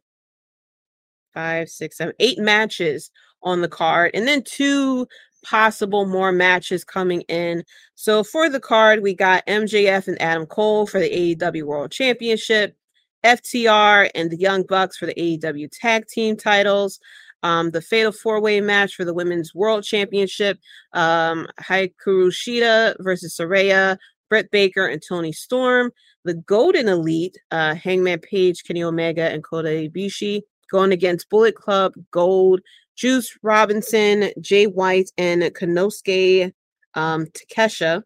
five, 1.34 1.70
six, 1.70 1.98
seven, 1.98 2.14
eight 2.20 2.40
matches 2.40 3.12
on 3.42 3.62
the 3.62 3.68
card, 3.68 4.12
and 4.14 4.28
then 4.28 4.44
two 4.44 5.08
possible 5.44 6.06
more 6.06 6.32
matches 6.32 6.84
coming 6.84 7.22
in. 7.22 7.64
So 7.96 8.24
for 8.24 8.50
the 8.50 8.60
card, 8.60 9.02
we 9.02 9.14
got 9.14 9.46
MJF 9.48 10.08
and 10.08 10.22
Adam 10.22 10.46
Cole 10.46 10.86
for 10.86 11.00
the 11.00 11.36
AEW 11.36 11.64
World 11.64 11.92
Championship, 11.92 12.76
FTR 13.24 14.10
and 14.16 14.30
the 14.30 14.38
Young 14.38 14.64
Bucks 14.64 14.98
for 14.98 15.06
the 15.06 15.14
AEW 15.16 15.70
Tag 15.72 16.08
Team 16.08 16.36
titles. 16.36 17.00
Um, 17.42 17.72
the 17.72 17.82
Fatal 17.82 18.12
Four 18.12 18.42
Way 18.42 18.60
match 18.60 18.96
for 18.96 19.06
the 19.06 19.14
Women's 19.14 19.56
World 19.56 19.84
Championship. 19.84 20.60
Um, 20.94 21.48
Shida 21.62 22.96
versus 23.00 23.38
Saraya, 23.38 23.98
Britt 24.30 24.52
Baker, 24.52 24.88
and 24.88 25.02
Toni 25.02 25.32
Storm. 25.32 25.92
The 26.26 26.34
Golden 26.34 26.90
Elite, 26.90 27.38
uh, 27.52 27.76
Hangman 27.76 28.20
Page, 28.20 28.66
Kenny 28.66 28.84
Omega, 28.84 29.24
and 29.24 29.42
Kota 29.42 29.70
Ibushi 29.70 30.42
going 30.72 30.92
against 30.92 31.30
Bullet 31.30 31.56
Club, 31.56 31.94
Gold, 32.12 32.62
Juice 32.96 33.38
Robinson, 33.44 34.32
Jay 34.42 34.66
White, 34.66 35.12
and 35.18 35.42
Konosuke 35.44 36.54
um, 36.96 37.28
Takesha. 37.28 38.04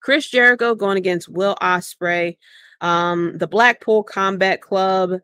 Chris 0.00 0.28
Jericho 0.28 0.74
going 0.74 0.96
against 0.96 1.28
Will 1.28 1.56
Ospreay. 1.60 2.36
Um, 2.80 3.36
the 3.36 3.48
Blackpool 3.48 4.04
Combat 4.04 4.60
Club, 4.60 5.18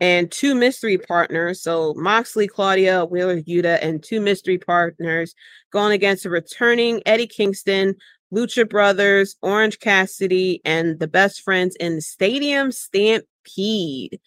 and 0.00 0.30
two 0.30 0.54
mystery 0.54 0.98
partners. 0.98 1.62
So 1.62 1.94
Moxley, 1.96 2.48
Claudio, 2.48 3.06
Wheeler, 3.06 3.40
Yuta, 3.42 3.78
and 3.80 4.02
two 4.02 4.20
mystery 4.20 4.58
partners 4.58 5.34
going 5.72 5.92
against 5.92 6.24
the 6.24 6.30
returning 6.30 7.02
Eddie 7.06 7.26
Kingston, 7.26 7.94
Lucha 8.32 8.68
Brothers, 8.68 9.36
Orange 9.42 9.78
Cassidy, 9.78 10.60
and 10.64 10.98
the 10.98 11.08
best 11.08 11.42
friends 11.42 11.76
in 11.76 11.96
the 11.96 12.02
Stadium 12.02 12.72
Stampede. 12.72 14.20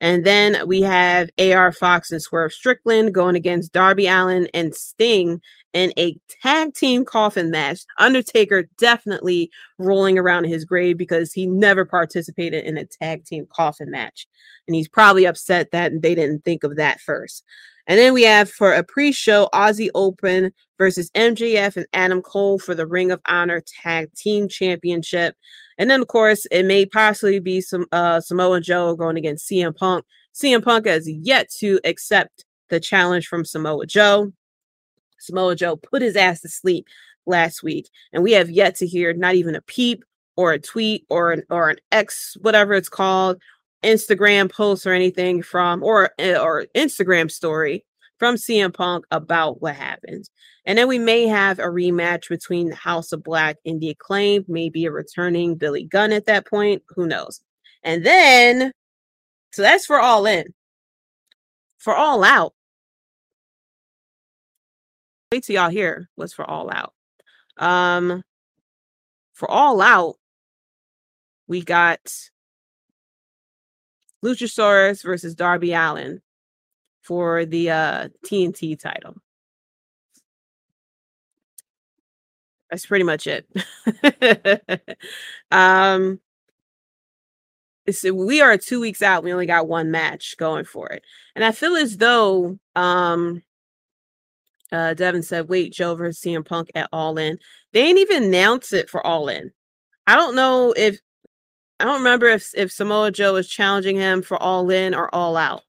And 0.00 0.24
then 0.24 0.66
we 0.66 0.82
have 0.82 1.30
AR 1.38 1.72
Fox 1.72 2.10
and 2.10 2.20
Swerve 2.20 2.52
Strickland 2.52 3.14
going 3.14 3.36
against 3.36 3.72
Darby 3.72 4.06
Allin 4.06 4.48
and 4.52 4.74
Sting 4.74 5.40
in 5.72 5.92
a 5.98 6.16
tag 6.42 6.74
team 6.74 7.04
coffin 7.04 7.50
match. 7.50 7.80
Undertaker 7.98 8.64
definitely 8.78 9.50
rolling 9.78 10.18
around 10.18 10.44
in 10.44 10.50
his 10.50 10.64
grave 10.64 10.98
because 10.98 11.32
he 11.32 11.46
never 11.46 11.84
participated 11.84 12.64
in 12.64 12.76
a 12.76 12.84
tag 12.84 13.24
team 13.24 13.46
coffin 13.50 13.90
match. 13.90 14.26
And 14.66 14.74
he's 14.74 14.88
probably 14.88 15.26
upset 15.26 15.70
that 15.72 16.02
they 16.02 16.14
didn't 16.14 16.44
think 16.44 16.64
of 16.64 16.76
that 16.76 17.00
first. 17.00 17.44
And 17.86 17.98
then 17.98 18.14
we 18.14 18.22
have 18.22 18.50
for 18.50 18.72
a 18.72 18.82
pre 18.82 19.12
show 19.12 19.48
Aussie 19.52 19.90
Open 19.94 20.52
versus 20.78 21.10
MJF 21.10 21.76
and 21.76 21.86
Adam 21.92 22.22
Cole 22.22 22.58
for 22.58 22.74
the 22.74 22.86
Ring 22.86 23.10
of 23.10 23.20
Honor 23.28 23.62
Tag 23.82 24.12
Team 24.14 24.48
Championship. 24.48 25.36
And 25.78 25.90
then, 25.90 26.00
of 26.00 26.08
course, 26.08 26.46
it 26.50 26.64
may 26.64 26.86
possibly 26.86 27.38
be 27.40 27.60
some 27.60 27.86
uh, 27.92 28.20
Samoa 28.20 28.60
Joe 28.60 28.94
going 28.96 29.16
against 29.16 29.48
CM 29.48 29.74
Punk. 29.74 30.04
CM 30.34 30.62
Punk 30.62 30.86
has 30.86 31.08
yet 31.08 31.50
to 31.58 31.80
accept 31.84 32.44
the 32.68 32.80
challenge 32.80 33.26
from 33.26 33.44
Samoa 33.44 33.86
Joe. 33.86 34.32
Samoa 35.18 35.56
Joe 35.56 35.76
put 35.76 36.02
his 36.02 36.16
ass 36.16 36.40
to 36.42 36.48
sleep 36.48 36.86
last 37.26 37.62
week, 37.62 37.88
and 38.12 38.22
we 38.22 38.32
have 38.32 38.50
yet 38.50 38.76
to 38.76 38.86
hear 38.86 39.12
not 39.12 39.34
even 39.34 39.54
a 39.54 39.62
peep 39.62 40.04
or 40.36 40.52
a 40.52 40.58
tweet 40.58 41.06
or 41.08 41.32
an 41.32 41.42
or 41.50 41.70
an 41.70 41.76
X, 41.92 42.36
whatever 42.40 42.74
it's 42.74 42.88
called, 42.88 43.40
Instagram 43.82 44.50
post 44.50 44.86
or 44.86 44.92
anything 44.92 45.42
from 45.42 45.82
or 45.82 46.10
eh, 46.18 46.36
or 46.36 46.66
Instagram 46.74 47.30
story 47.30 47.84
from 48.18 48.36
CM 48.36 48.72
Punk 48.72 49.04
about 49.10 49.60
what 49.60 49.74
happened. 49.74 50.28
And 50.64 50.78
then 50.78 50.88
we 50.88 50.98
may 50.98 51.26
have 51.26 51.58
a 51.58 51.64
rematch 51.64 52.28
between 52.28 52.68
the 52.68 52.74
House 52.74 53.12
of 53.12 53.22
Black 53.22 53.56
and 53.66 53.80
the 53.80 53.90
acclaimed, 53.90 54.46
maybe 54.48 54.86
a 54.86 54.90
returning 54.90 55.56
Billy 55.56 55.84
Gunn 55.84 56.12
at 56.12 56.26
that 56.26 56.46
point. 56.46 56.82
Who 56.90 57.06
knows? 57.06 57.40
And 57.82 58.04
then, 58.04 58.72
so 59.52 59.62
that's 59.62 59.86
for 59.86 60.00
all 60.00 60.26
in. 60.26 60.54
For 61.78 61.94
all 61.94 62.24
out. 62.24 62.54
Wait 65.32 65.44
till 65.44 65.56
y'all 65.56 65.70
hear 65.70 66.08
what's 66.14 66.32
for 66.32 66.48
all 66.48 66.70
out. 66.70 66.94
Um, 67.58 68.22
for 69.34 69.50
all 69.50 69.80
out, 69.82 70.16
we 71.46 71.62
got 71.62 72.00
Luchasaurus 74.24 75.02
versus 75.02 75.34
Darby 75.34 75.72
Allin 75.72 76.22
for 77.04 77.44
the 77.44 77.70
uh, 77.70 78.08
TNT 78.26 78.78
title. 78.80 79.14
That's 82.70 82.86
pretty 82.86 83.04
much 83.04 83.28
it. 83.28 83.46
um, 85.52 86.18
so 87.90 88.12
we 88.12 88.40
are 88.40 88.56
two 88.56 88.80
weeks 88.80 89.02
out. 89.02 89.22
We 89.22 89.32
only 89.32 89.46
got 89.46 89.68
one 89.68 89.90
match 89.90 90.36
going 90.38 90.64
for 90.64 90.88
it, 90.88 91.04
and 91.36 91.44
I 91.44 91.52
feel 91.52 91.76
as 91.76 91.98
though 91.98 92.58
um, 92.74 93.42
uh, 94.72 94.94
Devin 94.94 95.22
said, 95.22 95.48
"Wait, 95.48 95.72
Joe 95.72 95.94
versus 95.94 96.20
CM 96.20 96.44
Punk 96.44 96.70
at 96.74 96.88
All 96.92 97.18
In." 97.18 97.38
They 97.72 97.82
ain't 97.82 97.98
even 97.98 98.24
announced 98.24 98.72
it 98.72 98.88
for 98.88 99.06
All 99.06 99.28
In. 99.28 99.52
I 100.06 100.16
don't 100.16 100.34
know 100.34 100.72
if 100.76 100.98
I 101.78 101.84
don't 101.84 101.98
remember 101.98 102.28
if 102.28 102.50
if 102.56 102.72
Samoa 102.72 103.10
Joe 103.10 103.34
was 103.34 103.48
challenging 103.48 103.96
him 103.96 104.22
for 104.22 104.42
All 104.42 104.70
In 104.70 104.94
or 104.94 105.14
All 105.14 105.36
Out. 105.36 105.62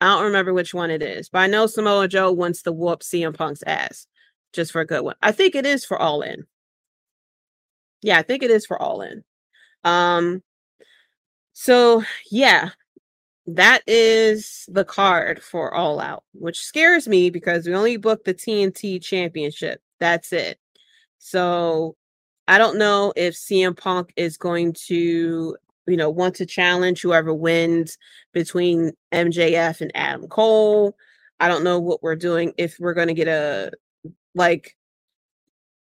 I 0.00 0.06
don't 0.14 0.24
remember 0.24 0.52
which 0.52 0.74
one 0.74 0.90
it 0.90 1.02
is, 1.02 1.28
but 1.28 1.38
I 1.40 1.46
know 1.46 1.66
Samoa 1.66 2.08
Joe 2.08 2.32
wants 2.32 2.62
to 2.62 2.72
whoop 2.72 3.00
CM 3.02 3.34
Punk's 3.34 3.62
ass 3.66 4.06
just 4.52 4.72
for 4.72 4.80
a 4.80 4.86
good 4.86 5.02
one. 5.02 5.16
I 5.22 5.32
think 5.32 5.54
it 5.54 5.66
is 5.66 5.84
for 5.84 5.98
All 5.98 6.22
In. 6.22 6.46
Yeah, 8.02 8.18
I 8.18 8.22
think 8.22 8.42
it 8.42 8.50
is 8.50 8.66
for 8.66 8.80
All 8.80 9.00
In. 9.02 9.24
Um, 9.84 10.42
So 11.52 12.02
yeah, 12.30 12.70
that 13.46 13.82
is 13.86 14.66
the 14.68 14.84
card 14.84 15.42
for 15.42 15.74
All 15.74 16.00
Out, 16.00 16.24
which 16.32 16.60
scares 16.62 17.08
me 17.08 17.30
because 17.30 17.66
we 17.66 17.74
only 17.74 17.96
booked 17.96 18.24
the 18.24 18.34
TNT 18.34 19.02
Championship. 19.02 19.80
That's 20.00 20.32
it. 20.32 20.58
So 21.18 21.96
I 22.48 22.58
don't 22.58 22.78
know 22.78 23.12
if 23.16 23.34
CM 23.34 23.76
Punk 23.76 24.12
is 24.16 24.36
going 24.36 24.74
to, 24.88 25.56
you 25.86 25.96
know, 25.96 26.10
want 26.10 26.34
to 26.36 26.46
challenge 26.46 27.00
whoever 27.02 27.32
wins 27.34 27.98
between 28.32 28.92
MJF 29.12 29.80
and 29.80 29.92
Adam 29.94 30.28
Cole. 30.28 30.96
I 31.40 31.48
don't 31.48 31.64
know 31.64 31.78
what 31.80 32.02
we're 32.02 32.16
doing 32.16 32.52
if 32.56 32.76
we're 32.78 32.94
going 32.94 33.08
to 33.08 33.14
get 33.14 33.28
a 33.28 33.72
like 34.34 34.76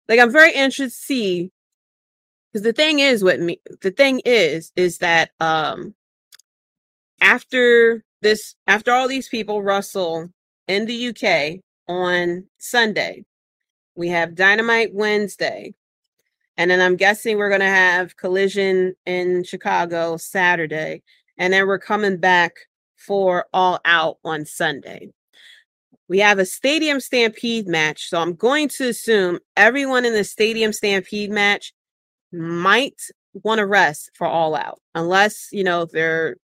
like 0.08 0.20
I'm 0.20 0.32
very 0.32 0.52
interested 0.52 0.84
to 0.84 0.90
see 0.90 1.50
because 2.52 2.62
the 2.62 2.72
thing 2.72 3.00
is 3.00 3.24
what 3.24 3.40
me 3.40 3.60
the 3.80 3.90
thing 3.90 4.20
is 4.24 4.72
is 4.76 4.98
that 4.98 5.30
um 5.40 5.94
after 7.20 8.04
this 8.22 8.54
after 8.66 8.92
all 8.92 9.08
these 9.08 9.28
people 9.28 9.62
wrestle 9.62 10.30
in 10.68 10.86
the 10.86 11.08
UK 11.08 11.60
on 11.88 12.46
Sunday, 12.58 13.24
we 13.94 14.08
have 14.08 14.34
Dynamite 14.34 14.92
Wednesday. 14.92 15.74
And 16.56 16.70
then 16.70 16.80
I'm 16.80 16.96
guessing 16.96 17.36
we're 17.36 17.50
going 17.50 17.60
to 17.60 17.66
have 17.66 18.16
Collision 18.16 18.94
in 19.04 19.44
Chicago 19.44 20.16
Saturday. 20.16 21.02
And 21.38 21.52
then 21.52 21.66
we're 21.66 21.78
coming 21.78 22.16
back 22.16 22.52
for 22.96 23.46
All 23.52 23.78
Out 23.84 24.18
on 24.24 24.46
Sunday. 24.46 25.10
We 26.08 26.18
have 26.20 26.38
a 26.38 26.46
Stadium 26.46 27.00
Stampede 27.00 27.66
match. 27.66 28.08
So 28.08 28.18
I'm 28.18 28.34
going 28.34 28.68
to 28.76 28.88
assume 28.88 29.38
everyone 29.56 30.04
in 30.04 30.14
the 30.14 30.24
Stadium 30.24 30.72
Stampede 30.72 31.30
match 31.30 31.72
might 32.32 33.00
want 33.34 33.58
to 33.58 33.66
rest 33.66 34.10
for 34.14 34.26
All 34.26 34.54
Out, 34.54 34.80
unless, 34.94 35.48
you 35.52 35.62
know, 35.62 35.84
they're 35.84 36.36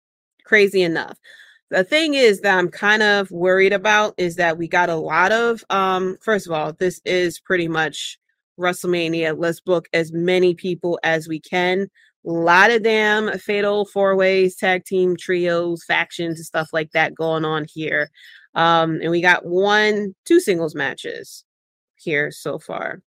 crazy 0.45 0.81
enough. 0.81 1.17
The 1.69 1.85
thing 1.85 2.15
is 2.15 2.41
that 2.41 2.57
I'm 2.57 2.67
kind 2.67 3.01
of 3.01 3.31
worried 3.31 3.71
about 3.71 4.13
is 4.17 4.35
that 4.35 4.57
we 4.57 4.67
got 4.67 4.89
a 4.89 4.95
lot 4.95 5.31
of, 5.31 5.63
um, 5.69 6.17
first 6.21 6.45
of 6.45 6.51
all, 6.51 6.73
this 6.73 6.99
is 7.05 7.39
pretty 7.39 7.69
much 7.69 8.17
WrestleMania. 8.59 9.35
Let's 9.37 9.59
book 9.59 9.87
as 9.93 10.11
many 10.11 10.53
people 10.53 10.99
as 11.03 11.27
we 11.27 11.39
can. 11.39 11.87
A 12.25 12.29
lot 12.29 12.69
of 12.69 12.83
damn 12.83 13.37
fatal 13.39 13.85
four 13.85 14.15
ways, 14.15 14.55
tag 14.55 14.85
team 14.85 15.17
trios, 15.17 15.83
factions, 15.83 16.37
and 16.37 16.45
stuff 16.45 16.69
like 16.71 16.91
that 16.91 17.15
going 17.15 17.45
on 17.45 17.65
here. 17.67 18.11
Um, 18.53 18.99
and 19.01 19.09
we 19.09 19.21
got 19.21 19.45
one, 19.45 20.13
two 20.25 20.39
singles 20.39 20.75
matches 20.75 21.43
here 21.95 22.31
so 22.31 22.59
far. 22.59 23.01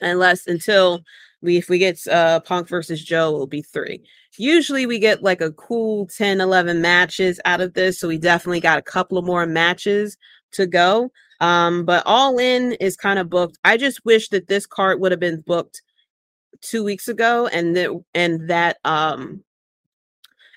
Unless 0.00 0.46
until 0.46 1.02
we 1.40 1.56
if 1.56 1.68
we 1.68 1.78
get 1.78 2.04
uh 2.08 2.40
Punk 2.40 2.68
versus 2.68 3.04
Joe, 3.04 3.34
it'll 3.34 3.46
be 3.46 3.62
three. 3.62 4.02
Usually 4.36 4.86
we 4.86 4.98
get 4.98 5.22
like 5.22 5.40
a 5.40 5.52
cool 5.52 6.06
10, 6.06 6.40
11 6.40 6.80
matches 6.80 7.40
out 7.44 7.60
of 7.60 7.74
this. 7.74 8.00
So 8.00 8.08
we 8.08 8.18
definitely 8.18 8.60
got 8.60 8.78
a 8.78 8.82
couple 8.82 9.18
of 9.18 9.24
more 9.24 9.46
matches 9.46 10.16
to 10.52 10.66
go. 10.66 11.10
Um, 11.44 11.84
but 11.84 12.02
all 12.06 12.38
in 12.38 12.72
is 12.80 12.96
kind 12.96 13.18
of 13.18 13.28
booked. 13.28 13.58
I 13.64 13.76
just 13.76 14.02
wish 14.06 14.30
that 14.30 14.48
this 14.48 14.64
card 14.64 14.98
would 14.98 15.12
have 15.12 15.20
been 15.20 15.42
booked 15.42 15.82
two 16.62 16.82
weeks 16.82 17.06
ago 17.06 17.48
and 17.48 17.76
that 17.76 17.90
and 18.14 18.48
that 18.48 18.78
um 18.86 19.44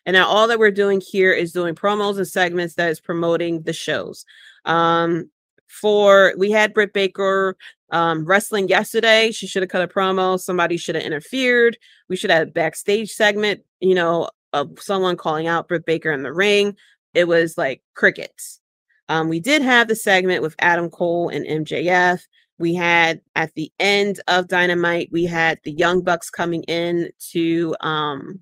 and 0.06 0.14
now 0.14 0.26
all 0.26 0.48
that 0.48 0.60
we're 0.60 0.72
doing 0.72 1.02
here 1.02 1.34
is 1.34 1.52
doing 1.52 1.76
promos 1.76 2.16
and 2.16 2.28
segments 2.28 2.76
that 2.76 2.90
is 2.90 3.02
promoting 3.02 3.64
the 3.64 3.74
shows. 3.74 4.24
Um 4.64 5.30
for 5.68 6.34
we 6.38 6.52
had 6.52 6.74
Britt 6.74 6.94
Baker 6.94 7.58
um, 7.92 8.24
wrestling 8.24 8.70
yesterday. 8.70 9.32
She 9.32 9.46
should 9.46 9.64
have 9.64 9.70
cut 9.70 9.82
a 9.82 9.88
promo. 9.90 10.40
Somebody 10.40 10.78
should 10.78 10.96
have 10.96 11.04
interfered. 11.04 11.78
We 12.08 12.16
should 12.16 12.30
have 12.30 12.48
a 12.48 12.52
backstage 12.52 13.12
segment, 13.12 13.62
you 13.82 13.96
know, 13.96 14.30
of 14.54 14.80
someone 14.80 15.18
calling 15.18 15.48
out 15.48 15.68
Britt 15.68 15.86
Baker 15.86 16.12
in 16.14 16.24
the 16.24 16.34
ring. 16.34 16.78
It 17.14 17.28
was 17.28 17.58
like 17.58 17.82
crickets. 17.94 18.62
Um, 19.10 19.30
we 19.30 19.40
did 19.40 19.62
have 19.62 19.88
the 19.88 19.96
segment 19.96 20.42
with 20.42 20.56
Adam 20.60 20.90
Cole 20.90 21.30
and 21.30 21.46
MJF. 21.46 22.22
We 22.60 22.74
had 22.74 23.22
at 23.36 23.54
the 23.54 23.72
end 23.80 24.20
of 24.28 24.48
Dynamite, 24.48 25.10
we 25.12 25.26
had 25.26 25.60
the 25.64 25.72
Young 25.72 26.02
Bucks 26.02 26.30
coming 26.30 26.64
in 26.64 27.10
to 27.32 27.76
um 27.82 28.42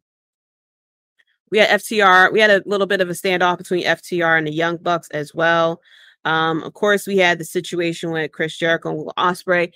we 1.51 1.59
had 1.59 1.81
FTR. 1.81 2.31
We 2.31 2.39
had 2.39 2.49
a 2.49 2.63
little 2.65 2.87
bit 2.87 3.01
of 3.01 3.09
a 3.09 3.13
standoff 3.13 3.57
between 3.57 3.85
FTR 3.85 4.37
and 4.37 4.47
the 4.47 4.51
Young 4.51 4.77
Bucks 4.77 5.09
as 5.11 5.33
well. 5.33 5.79
Um, 6.25 6.63
of 6.63 6.73
course, 6.73 7.05
we 7.05 7.17
had 7.17 7.37
the 7.37 7.45
situation 7.45 8.11
with 8.11 8.31
Chris 8.31 8.57
Jericho 8.57 8.89
and 8.89 8.97
Will 8.97 9.13
Ospreay. 9.17 9.71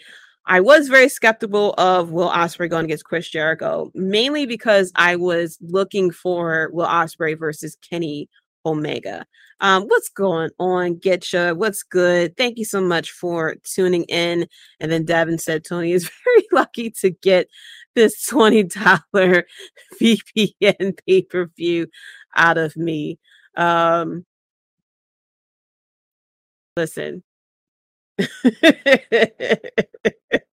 I 0.45 0.61
was 0.61 0.88
very 0.88 1.10
skeptical 1.10 1.76
of 1.78 2.10
Will 2.10 2.30
Ospreay 2.30 2.70
going 2.70 2.86
against 2.86 3.06
Chris 3.06 3.30
Jericho, 3.30 3.91
mainly 3.94 4.48
because 4.48 4.91
I 4.95 5.16
was 5.16 5.60
looking 5.61 6.10
for 6.10 6.70
Will 6.74 6.88
Ospreay 6.88 7.38
versus 7.38 7.78
Kenny 7.88 8.28
Omega. 8.70 9.26
Um, 9.62 9.84
what's 9.84 10.10
going 10.10 10.52
on, 10.60 10.96
Getcha? 10.96 11.56
What's 11.56 11.84
good? 11.84 12.38
Thank 12.38 12.58
you 12.58 12.66
so 12.66 12.82
much 12.82 13.12
for 13.12 13.56
tuning 13.64 14.04
in. 14.04 14.48
And 14.80 14.91
then 14.91 15.06
Devin 15.06 15.38
said 15.40 15.64
Tony 15.66 15.91
is 15.91 16.10
very 16.26 16.46
lucky 16.52 16.91
to 17.02 17.10
get 17.10 17.48
this 17.96 18.26
$20 18.30 18.72
VPN 20.02 20.98
pay 21.06 21.22
per 21.24 21.48
view 21.58 21.88
out 22.36 22.58
of 22.58 22.76
me. 22.78 23.20
Um, 23.58 24.26
listen. 26.78 27.24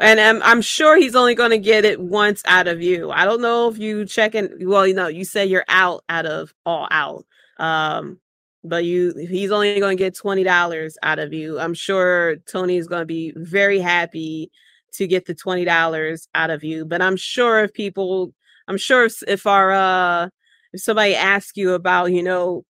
and 0.00 0.20
I'm, 0.20 0.42
I'm 0.42 0.60
sure 0.60 0.96
he's 0.96 1.14
only 1.14 1.34
going 1.34 1.50
to 1.50 1.58
get 1.58 1.84
it 1.84 2.00
once 2.00 2.42
out 2.46 2.68
of 2.68 2.82
you. 2.82 3.10
I 3.10 3.24
don't 3.24 3.40
know 3.40 3.68
if 3.68 3.78
you 3.78 4.04
check 4.06 4.34
in. 4.34 4.50
Well, 4.60 4.86
you 4.86 4.94
know, 4.94 5.08
you 5.08 5.24
say 5.24 5.46
you're 5.46 5.64
out 5.68 6.04
out 6.08 6.26
of 6.26 6.52
all 6.64 6.88
out. 6.90 7.26
Um, 7.58 8.18
but 8.62 8.84
you 8.84 9.14
he's 9.16 9.50
only 9.50 9.78
going 9.78 9.96
to 9.96 10.02
get 10.02 10.14
$20 10.14 10.94
out 11.02 11.18
of 11.18 11.32
you. 11.32 11.58
I'm 11.58 11.74
sure 11.74 12.36
Tony 12.50 12.76
is 12.76 12.88
going 12.88 13.02
to 13.02 13.06
be 13.06 13.32
very 13.36 13.78
happy 13.78 14.50
to 14.94 15.06
get 15.06 15.26
the 15.26 15.34
$20 15.34 16.28
out 16.34 16.50
of 16.50 16.64
you. 16.64 16.84
But 16.84 17.02
I'm 17.02 17.16
sure 17.16 17.64
if 17.64 17.72
people, 17.74 18.32
I'm 18.68 18.78
sure 18.78 19.04
if, 19.04 19.22
if 19.28 19.46
our, 19.46 19.72
uh, 19.72 20.28
if 20.72 20.80
somebody 20.80 21.14
asks 21.14 21.56
you 21.56 21.74
about, 21.74 22.12
you 22.12 22.22
know, 22.22 22.64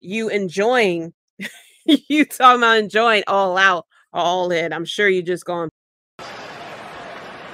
you 0.00 0.28
enjoying 0.28 1.12
you 1.84 2.24
talking 2.24 2.60
about 2.60 2.78
enjoying 2.78 3.24
all 3.26 3.56
out 3.56 3.86
all 4.12 4.50
in 4.50 4.72
i'm 4.72 4.84
sure 4.84 5.08
you're 5.08 5.22
just 5.22 5.44
going 5.44 5.68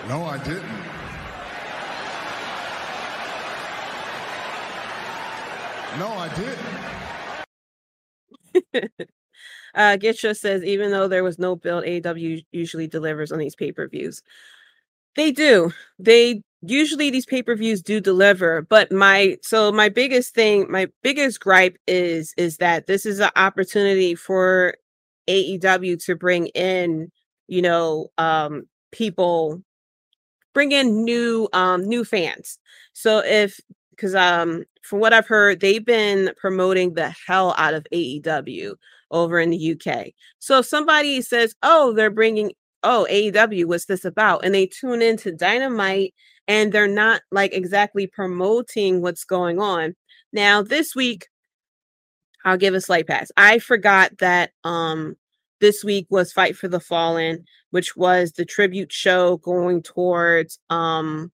no 0.09 0.24
i 0.24 0.39
didn't. 0.39 0.62
No 5.99 6.09
i 6.09 6.29
didn't. 8.74 8.93
Uh 9.74 9.97
Gitcha 9.97 10.37
says 10.37 10.62
even 10.65 10.91
though 10.91 11.09
there 11.09 11.24
was 11.24 11.39
no 11.39 11.57
build 11.57 11.85
aw 11.85 12.15
usually 12.53 12.87
delivers 12.87 13.33
on 13.33 13.39
these 13.39 13.55
pay-per-views. 13.55 14.23
They 15.16 15.33
do. 15.33 15.73
They 15.99 16.43
usually 16.62 17.11
these 17.11 17.27
pay-per-views 17.27 17.83
do 17.83 18.01
deliver 18.01 18.62
but 18.62 18.93
my 18.93 19.37
so 19.43 19.73
my 19.73 19.89
biggest 19.89 20.35
thing 20.35 20.70
my 20.70 20.87
biggest 21.03 21.41
gripe 21.41 21.77
is 21.89 22.33
is 22.37 22.59
that 22.59 22.87
this 22.87 23.05
is 23.05 23.19
an 23.19 23.31
opportunity 23.35 24.15
for 24.15 24.74
AEW 25.29 26.05
to 26.05 26.15
bring 26.15 26.47
in 26.49 27.11
you 27.49 27.62
know 27.62 28.11
um 28.16 28.62
people 28.93 29.61
bring 30.55 30.73
in 30.73 31.05
new 31.05 31.49
um 31.53 31.83
new 31.85 32.05
fans 32.05 32.59
so 32.93 33.23
if 33.24 33.61
because 33.91 34.15
um 34.15 34.65
from 34.83 35.01
what 35.01 35.12
I've 35.12 35.27
heard 35.27 35.61
they've 35.61 35.85
been 35.85 36.33
promoting 36.37 36.95
the 36.95 37.15
hell 37.27 37.55
out 37.59 37.74
of 37.74 37.87
AEW 37.93 38.74
over 39.11 39.39
in 39.39 39.51
the 39.51 39.73
UK 39.73 40.09
so 40.39 40.59
if 40.59 40.66
somebody 40.66 41.20
says 41.20 41.55
oh 41.62 41.93
they're 41.93 42.11
bringing 42.11 42.53
oh 42.83 43.07
AEW 43.11 43.66
what's 43.66 43.87
this 43.87 44.05
about 44.05 44.45
and 44.45 44.55
they 44.55 44.66
tune 44.66 45.03
into 45.03 45.33
Dynamite 45.33 46.15
and 46.49 46.73
they're 46.73 46.89
not 46.89 47.23
like 47.31 47.55
exactly 47.55 48.07
promoting 48.07 49.01
what's 49.01 49.24
going 49.24 49.59
on. 49.61 49.95
Now, 50.33 50.62
this 50.62 50.95
week, 50.95 51.29
I'll 52.45 52.57
give 52.57 52.74
a 52.74 52.81
slight 52.81 53.07
pass. 53.07 53.31
I 53.37 53.59
forgot 53.59 54.19
that 54.19 54.51
um 54.65 55.16
this 55.62 55.84
week 55.84 56.06
was 56.10 56.32
Fight 56.32 56.56
for 56.56 56.66
the 56.66 56.80
Fallen, 56.80 57.44
which 57.70 57.97
was 57.97 58.32
the 58.32 58.44
tribute 58.44 58.93
show 58.93 59.39
going 59.39 59.80
towards 59.82 60.59
um 60.68 61.32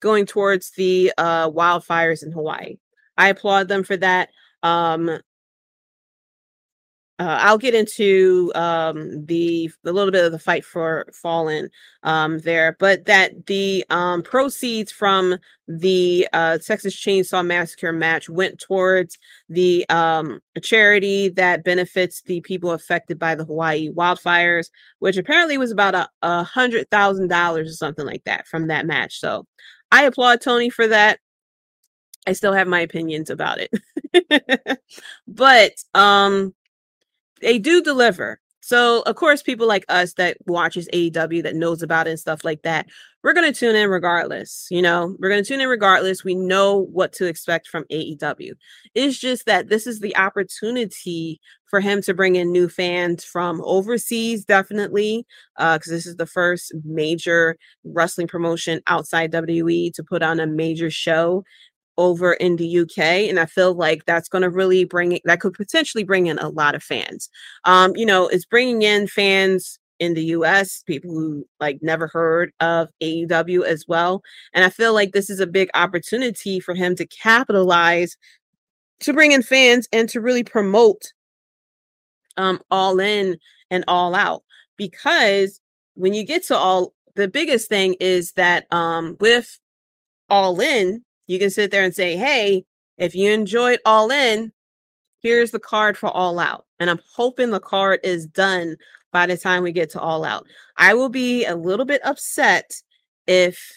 going 0.00 0.24
towards 0.24 0.70
the 0.76 1.12
uh 1.18 1.50
wildfires 1.50 2.22
in 2.24 2.32
Hawaii. 2.32 2.76
I 3.18 3.28
applaud 3.28 3.68
them 3.68 3.82
for 3.82 3.96
that. 3.98 4.30
Um 4.62 5.18
uh, 7.20 7.38
I'll 7.40 7.58
get 7.58 7.74
into 7.74 8.50
um, 8.56 9.24
the 9.24 9.70
a 9.84 9.92
little 9.92 10.10
bit 10.10 10.24
of 10.24 10.32
the 10.32 10.38
fight 10.38 10.64
for 10.64 11.06
fallen 11.12 11.70
um, 12.02 12.40
there, 12.40 12.76
but 12.80 13.04
that 13.04 13.46
the 13.46 13.84
um, 13.88 14.22
proceeds 14.22 14.90
from 14.90 15.36
the 15.68 16.26
uh, 16.32 16.58
Texas 16.58 16.96
Chainsaw 16.96 17.46
Massacre 17.46 17.92
match 17.92 18.28
went 18.28 18.58
towards 18.58 19.16
the 19.48 19.88
um, 19.90 20.40
charity 20.60 21.28
that 21.28 21.62
benefits 21.62 22.22
the 22.22 22.40
people 22.40 22.72
affected 22.72 23.16
by 23.16 23.36
the 23.36 23.44
Hawaii 23.44 23.90
wildfires, 23.90 24.70
which 24.98 25.16
apparently 25.16 25.56
was 25.56 25.70
about 25.70 25.94
a, 25.94 26.08
a 26.22 26.42
hundred 26.42 26.90
thousand 26.90 27.28
dollars 27.28 27.70
or 27.70 27.74
something 27.74 28.04
like 28.06 28.24
that 28.24 28.48
from 28.48 28.66
that 28.66 28.86
match. 28.86 29.20
So 29.20 29.46
I 29.92 30.02
applaud 30.04 30.40
Tony 30.40 30.68
for 30.68 30.88
that. 30.88 31.20
I 32.26 32.32
still 32.32 32.54
have 32.54 32.66
my 32.66 32.80
opinions 32.80 33.30
about 33.30 33.58
it. 33.60 34.80
but 35.28 35.72
um 35.94 36.54
they 37.44 37.58
do 37.58 37.82
deliver. 37.82 38.40
So 38.60 39.02
of 39.02 39.16
course 39.16 39.42
people 39.42 39.68
like 39.68 39.84
us 39.90 40.14
that 40.14 40.38
watches 40.46 40.88
AEW 40.94 41.42
that 41.42 41.54
knows 41.54 41.82
about 41.82 42.06
it 42.06 42.10
and 42.10 42.18
stuff 42.18 42.44
like 42.44 42.62
that, 42.62 42.86
we're 43.22 43.34
going 43.34 43.52
to 43.52 43.58
tune 43.58 43.76
in 43.76 43.90
regardless, 43.90 44.66
you 44.70 44.80
know. 44.80 45.14
We're 45.18 45.28
going 45.28 45.44
to 45.44 45.46
tune 45.46 45.60
in 45.60 45.68
regardless. 45.68 46.24
We 46.24 46.34
know 46.34 46.86
what 46.90 47.12
to 47.14 47.26
expect 47.26 47.68
from 47.68 47.84
AEW. 47.92 48.52
It's 48.94 49.18
just 49.18 49.44
that 49.44 49.68
this 49.68 49.86
is 49.86 50.00
the 50.00 50.16
opportunity 50.16 51.40
for 51.66 51.80
him 51.80 52.00
to 52.02 52.14
bring 52.14 52.36
in 52.36 52.52
new 52.52 52.68
fans 52.68 53.22
from 53.24 53.60
overseas 53.64 54.44
definitely 54.44 55.26
uh 55.56 55.76
cuz 55.78 55.90
this 55.90 56.06
is 56.06 56.14
the 56.16 56.26
first 56.26 56.72
major 56.84 57.56
wrestling 57.82 58.28
promotion 58.28 58.80
outside 58.86 59.32
WWE 59.32 59.92
to 59.92 60.04
put 60.04 60.22
on 60.22 60.38
a 60.38 60.46
major 60.46 60.88
show 60.88 61.42
over 61.96 62.34
in 62.34 62.56
the 62.56 62.80
UK 62.80 62.98
and 62.98 63.38
I 63.38 63.46
feel 63.46 63.74
like 63.74 64.04
that's 64.04 64.28
going 64.28 64.42
to 64.42 64.50
really 64.50 64.84
bring 64.84 65.18
that 65.24 65.40
could 65.40 65.54
potentially 65.54 66.04
bring 66.04 66.26
in 66.26 66.38
a 66.38 66.48
lot 66.48 66.74
of 66.74 66.82
fans. 66.82 67.28
Um 67.64 67.94
you 67.96 68.06
know, 68.06 68.28
it's 68.28 68.44
bringing 68.44 68.82
in 68.82 69.06
fans 69.06 69.78
in 70.00 70.14
the 70.14 70.24
US, 70.26 70.82
people 70.82 71.10
who 71.10 71.46
like 71.60 71.78
never 71.80 72.08
heard 72.08 72.52
of 72.60 72.90
AEW 73.02 73.64
as 73.64 73.86
well. 73.86 74.22
And 74.52 74.64
I 74.64 74.70
feel 74.70 74.92
like 74.92 75.12
this 75.12 75.30
is 75.30 75.40
a 75.40 75.46
big 75.46 75.70
opportunity 75.74 76.58
for 76.60 76.74
him 76.74 76.96
to 76.96 77.06
capitalize 77.06 78.16
to 79.00 79.12
bring 79.12 79.32
in 79.32 79.42
fans 79.42 79.88
and 79.92 80.08
to 80.08 80.20
really 80.20 80.44
promote 80.44 81.12
um 82.36 82.60
all 82.70 82.98
in 83.00 83.38
and 83.70 83.84
all 83.86 84.14
out 84.14 84.42
because 84.76 85.60
when 85.94 86.14
you 86.14 86.24
get 86.24 86.44
to 86.44 86.56
all 86.56 86.92
the 87.14 87.28
biggest 87.28 87.68
thing 87.68 87.94
is 88.00 88.32
that 88.32 88.66
um 88.72 89.16
with 89.20 89.58
all 90.28 90.60
in 90.60 91.03
you 91.26 91.38
can 91.38 91.50
sit 91.50 91.70
there 91.70 91.84
and 91.84 91.94
say, 91.94 92.16
hey, 92.16 92.64
if 92.98 93.14
you 93.14 93.30
enjoyed 93.30 93.80
All 93.84 94.10
In, 94.10 94.52
here's 95.22 95.50
the 95.50 95.58
card 95.58 95.96
for 95.96 96.10
All 96.10 96.38
Out. 96.38 96.66
And 96.78 96.90
I'm 96.90 97.00
hoping 97.14 97.50
the 97.50 97.60
card 97.60 98.00
is 98.02 98.26
done 98.26 98.76
by 99.12 99.26
the 99.26 99.36
time 99.36 99.62
we 99.62 99.72
get 99.72 99.90
to 99.90 100.00
All 100.00 100.24
Out. 100.24 100.46
I 100.76 100.94
will 100.94 101.08
be 101.08 101.44
a 101.44 101.56
little 101.56 101.86
bit 101.86 102.04
upset 102.04 102.70
if 103.26 103.72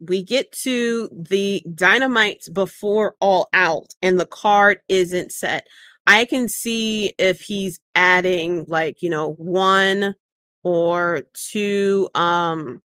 we 0.00 0.22
get 0.22 0.50
to 0.52 1.08
the 1.12 1.62
dynamite 1.74 2.46
before 2.52 3.16
All 3.20 3.48
Out 3.52 3.94
and 4.00 4.18
the 4.18 4.26
card 4.26 4.80
isn't 4.88 5.32
set. 5.32 5.66
I 6.06 6.24
can 6.24 6.48
see 6.48 7.12
if 7.18 7.40
he's 7.40 7.80
adding 7.94 8.64
like, 8.68 9.02
you 9.02 9.10
know, 9.10 9.32
one 9.34 10.14
or 10.62 11.22
two 11.34 12.08
um 12.14 12.82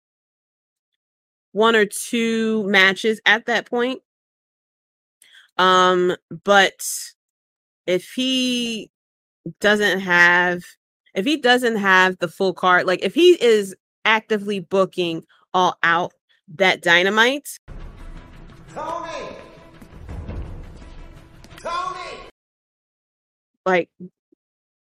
one 1.59 1.75
or 1.75 1.85
two 1.85 2.63
matches 2.63 3.19
at 3.25 3.45
that 3.47 3.65
point. 3.65 4.01
Um, 5.57 6.15
but 6.45 6.81
if 7.85 8.11
he 8.15 8.89
doesn't 9.59 9.99
have 9.99 10.63
if 11.13 11.25
he 11.25 11.35
doesn't 11.35 11.75
have 11.75 12.17
the 12.19 12.29
full 12.29 12.53
card, 12.53 12.87
like 12.87 13.03
if 13.03 13.13
he 13.13 13.31
is 13.43 13.75
actively 14.05 14.61
booking 14.61 15.25
all 15.53 15.77
out 15.83 16.13
that 16.55 16.81
dynamite. 16.81 17.49
Tony! 18.73 19.35
Tony! 21.57 22.29
Like 23.65 23.89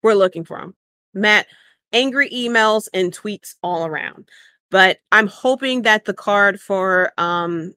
we're 0.03 0.13
looking 0.13 0.45
for 0.45 0.59
him. 0.59 0.75
Matt, 1.15 1.47
angry 1.95 2.29
emails 2.29 2.87
and 2.93 3.17
tweets 3.17 3.55
all 3.63 3.87
around 3.87 4.29
but 4.77 4.99
I'm 5.11 5.27
hoping 5.27 5.81
that 5.83 6.05
the 6.05 6.13
card 6.13 6.61
for 6.61 7.11
um 7.17 7.73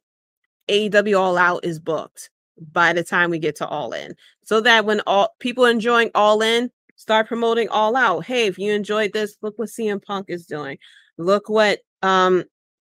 AEW 0.69 1.17
All 1.17 1.37
Out 1.37 1.63
is 1.63 1.79
booked 1.79 2.29
by 2.73 2.91
the 2.91 3.05
time 3.05 3.29
we 3.29 3.39
get 3.39 3.55
to 3.55 3.67
All 3.67 3.93
In, 3.93 4.15
so 4.43 4.59
that 4.59 4.83
when 4.83 4.99
all 5.07 5.33
people 5.39 5.63
enjoying 5.63 6.11
All 6.13 6.41
In 6.41 6.69
start 6.97 7.29
promoting 7.29 7.69
All 7.69 7.95
Out. 7.95 8.25
Hey, 8.25 8.47
if 8.47 8.59
you 8.59 8.73
enjoyed 8.73 9.13
this, 9.13 9.37
look 9.41 9.57
what 9.57 9.69
CM 9.69 10.03
Punk 10.03 10.25
is 10.27 10.45
doing. 10.45 10.77
Look 11.17 11.47
what 11.47 11.79
um 12.01 12.43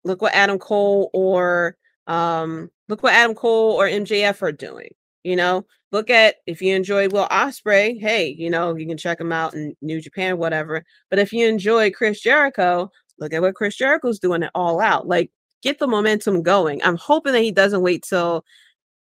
look 0.03 0.23
what 0.23 0.33
Adam 0.33 0.57
Cole 0.57 1.11
or 1.13 1.77
um 2.07 2.71
look 2.89 3.03
what 3.03 3.13
Adam 3.13 3.35
Cole 3.35 3.73
or 3.73 3.87
MJF 3.87 4.41
are 4.41 4.51
doing. 4.51 4.95
You 5.23 5.35
know, 5.35 5.67
look 5.91 6.09
at 6.09 6.37
if 6.47 6.59
you 6.63 6.75
enjoyed 6.75 7.11
Will 7.11 7.27
Ospreay, 7.27 8.01
hey, 8.01 8.29
you 8.35 8.49
know, 8.49 8.75
you 8.75 8.87
can 8.87 8.97
check 8.97 9.21
him 9.21 9.31
out 9.31 9.53
in 9.53 9.75
New 9.79 10.01
Japan, 10.01 10.39
whatever. 10.39 10.83
But 11.11 11.19
if 11.19 11.31
you 11.31 11.47
enjoy 11.47 11.91
Chris 11.91 12.19
Jericho, 12.19 12.89
Look 13.22 13.34
at 13.34 13.41
what 13.41 13.56
Chris 13.56 13.77
Jericho's 13.77 14.19
doing 14.19 14.43
it 14.43 14.52
all 14.56 14.81
out. 14.81 15.07
Like, 15.07 15.31
get 15.61 15.80
the 15.80 15.88
momentum 15.88 16.41
going. 16.41 16.84
I'm 16.84 16.98
hoping 16.98 17.34
that 17.34 17.43
he 17.43 17.52
doesn't 17.52 17.84
wait 17.84 18.03
till 18.03 18.43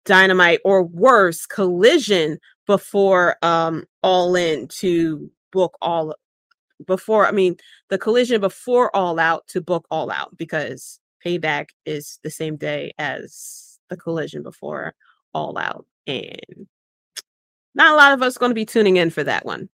Dynamite 0.04 0.60
or 0.64 0.82
worse, 0.82 1.46
Collision 1.46 2.38
before 2.66 3.36
um 3.42 3.84
All 4.02 4.34
In 4.34 4.68
to 4.80 5.30
book 5.52 5.78
all 5.80 6.14
before. 6.86 7.26
I 7.26 7.30
mean, 7.30 7.56
the 7.88 7.98
Collision 7.98 8.40
before 8.40 8.94
All 8.94 9.18
Out 9.18 9.46
to 9.48 9.60
book 9.60 9.86
All 9.90 10.10
Out 10.10 10.36
because 10.36 10.98
Payback 11.24 11.68
is 11.86 12.18
the 12.22 12.30
same 12.30 12.56
day 12.56 12.92
as 12.98 13.78
the 13.88 13.96
Collision 13.96 14.42
before 14.42 14.94
All 15.32 15.56
Out, 15.56 15.86
and 16.06 16.66
not 17.74 17.92
a 17.92 17.96
lot 17.96 18.12
of 18.12 18.22
us 18.22 18.36
going 18.36 18.50
to 18.50 18.54
be 18.54 18.66
tuning 18.66 18.96
in 18.96 19.10
for 19.10 19.22
that 19.22 19.46
one. 19.46 19.68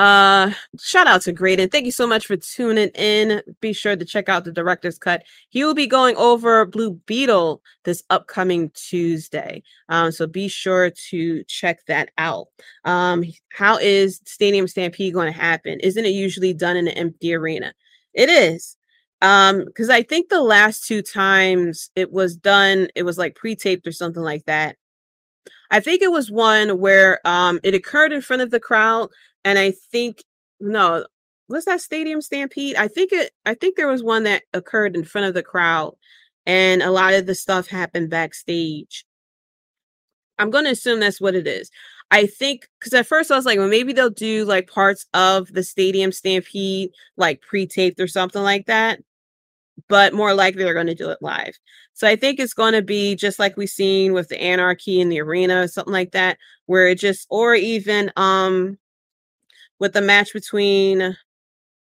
Uh, 0.00 0.50
shout 0.78 1.06
out 1.06 1.20
to 1.20 1.30
Graydon. 1.30 1.68
Thank 1.68 1.84
you 1.84 1.92
so 1.92 2.06
much 2.06 2.26
for 2.26 2.34
tuning 2.34 2.88
in. 2.94 3.42
Be 3.60 3.74
sure 3.74 3.96
to 3.96 4.04
check 4.06 4.30
out 4.30 4.46
the 4.46 4.50
director's 4.50 4.98
cut. 4.98 5.24
He 5.50 5.62
will 5.62 5.74
be 5.74 5.86
going 5.86 6.16
over 6.16 6.64
Blue 6.64 6.92
Beetle 7.04 7.60
this 7.84 8.02
upcoming 8.08 8.70
Tuesday. 8.70 9.62
Um, 9.90 10.10
so 10.10 10.26
be 10.26 10.48
sure 10.48 10.88
to 11.10 11.44
check 11.44 11.84
that 11.84 12.12
out. 12.16 12.46
Um, 12.86 13.24
how 13.52 13.76
is 13.76 14.22
Stadium 14.24 14.66
Stampede 14.68 15.12
going 15.12 15.30
to 15.30 15.38
happen? 15.38 15.78
Isn't 15.80 16.06
it 16.06 16.14
usually 16.14 16.54
done 16.54 16.78
in 16.78 16.88
an 16.88 16.94
empty 16.94 17.34
arena? 17.34 17.74
It 18.14 18.30
is. 18.30 18.78
Um, 19.20 19.66
because 19.66 19.90
I 19.90 20.02
think 20.02 20.30
the 20.30 20.40
last 20.40 20.86
two 20.86 21.02
times 21.02 21.90
it 21.94 22.10
was 22.10 22.36
done, 22.36 22.88
it 22.94 23.02
was 23.02 23.18
like 23.18 23.34
pre-taped 23.34 23.86
or 23.86 23.92
something 23.92 24.22
like 24.22 24.46
that. 24.46 24.76
I 25.70 25.80
think 25.80 26.02
it 26.02 26.10
was 26.10 26.30
one 26.30 26.80
where 26.80 27.20
um 27.24 27.60
it 27.62 27.74
occurred 27.74 28.12
in 28.12 28.20
front 28.22 28.42
of 28.42 28.50
the 28.50 28.60
crowd, 28.60 29.10
and 29.44 29.58
I 29.58 29.72
think 29.90 30.22
no, 30.60 31.06
was 31.48 31.64
that 31.64 31.80
Stadium 31.80 32.20
Stampede? 32.20 32.76
I 32.76 32.88
think 32.88 33.12
it. 33.12 33.32
I 33.46 33.54
think 33.54 33.76
there 33.76 33.88
was 33.88 34.02
one 34.02 34.24
that 34.24 34.42
occurred 34.52 34.96
in 34.96 35.04
front 35.04 35.26
of 35.26 35.34
the 35.34 35.42
crowd, 35.42 35.94
and 36.46 36.82
a 36.82 36.90
lot 36.90 37.14
of 37.14 37.26
the 37.26 37.34
stuff 37.34 37.66
happened 37.68 38.10
backstage. 38.10 39.04
I'm 40.38 40.50
going 40.50 40.64
to 40.64 40.70
assume 40.70 41.00
that's 41.00 41.20
what 41.20 41.34
it 41.34 41.46
is. 41.46 41.70
I 42.10 42.26
think 42.26 42.68
because 42.78 42.94
at 42.94 43.06
first 43.06 43.30
I 43.30 43.36
was 43.36 43.46
like, 43.46 43.58
well, 43.58 43.68
maybe 43.68 43.92
they'll 43.92 44.10
do 44.10 44.44
like 44.44 44.68
parts 44.70 45.06
of 45.14 45.52
the 45.52 45.62
Stadium 45.62 46.12
Stampede 46.12 46.90
like 47.16 47.40
pre-taped 47.42 48.00
or 48.00 48.08
something 48.08 48.42
like 48.42 48.66
that 48.66 49.00
but 49.88 50.14
more 50.14 50.34
likely 50.34 50.64
they're 50.64 50.74
going 50.74 50.86
to 50.86 50.94
do 50.94 51.10
it 51.10 51.18
live. 51.20 51.58
So 51.92 52.06
I 52.08 52.16
think 52.16 52.38
it's 52.38 52.54
going 52.54 52.72
to 52.74 52.82
be 52.82 53.14
just 53.14 53.38
like 53.38 53.56
we've 53.56 53.68
seen 53.68 54.12
with 54.12 54.28
the 54.28 54.40
Anarchy 54.40 55.00
in 55.00 55.08
the 55.08 55.20
arena, 55.20 55.68
something 55.68 55.92
like 55.92 56.12
that, 56.12 56.38
where 56.66 56.88
it 56.88 56.98
just, 56.98 57.26
or 57.30 57.54
even 57.54 58.10
um 58.16 58.78
with 59.80 59.94
the 59.94 60.02
match 60.02 60.32
between 60.32 61.16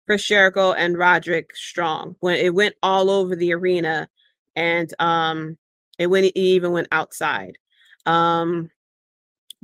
Chris 0.06 0.26
Jericho 0.26 0.72
and 0.72 0.98
Roderick 0.98 1.56
Strong 1.56 2.16
when 2.22 2.36
it 2.36 2.54
went 2.54 2.76
all 2.82 3.10
over 3.10 3.36
the 3.36 3.54
arena 3.54 4.08
and 4.56 4.94
um 5.00 5.58
it 5.98 6.08
went 6.08 6.28
it 6.28 6.40
even 6.40 6.72
went 6.72 6.88
outside. 6.92 7.58
Um 8.06 8.70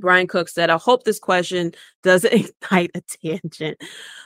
Brian 0.00 0.28
Cook 0.28 0.48
said, 0.48 0.70
I 0.70 0.76
hope 0.76 1.02
this 1.02 1.18
question 1.18 1.72
doesn't 2.04 2.32
ignite 2.62 2.90
a 2.94 3.00
tangent. 3.00 3.82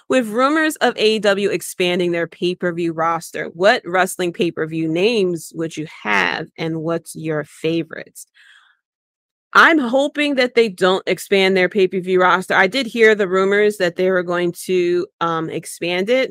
With 0.09 0.28
rumors 0.28 0.77
of 0.77 0.94
AEW 0.94 1.51
expanding 1.51 2.12
their 2.12 2.27
pay 2.27 2.55
per 2.55 2.73
view 2.73 2.93
roster, 2.93 3.47
what 3.55 3.82
wrestling 3.85 4.32
pay 4.32 4.51
per 4.51 4.66
view 4.66 4.86
names 4.89 5.52
would 5.55 5.77
you 5.77 5.86
have 6.02 6.48
and 6.59 6.82
what's 6.82 7.16
your 7.16 7.44
favorites? 7.44 8.27
I'm 9.54 9.78
hoping 9.78 10.36
that 10.36 10.54
they 10.54 10.68
don't 10.68 11.02
expand 11.06 11.56
their 11.56 11.68
pay 11.68 11.86
per 11.86 12.00
view 12.00 12.22
roster. 12.22 12.54
I 12.54 12.66
did 12.66 12.86
hear 12.86 13.14
the 13.14 13.28
rumors 13.28 13.76
that 13.78 13.96
they 13.96 14.10
were 14.10 14.22
going 14.22 14.52
to 14.64 15.06
um, 15.20 15.50
expand 15.50 16.08
it, 16.08 16.30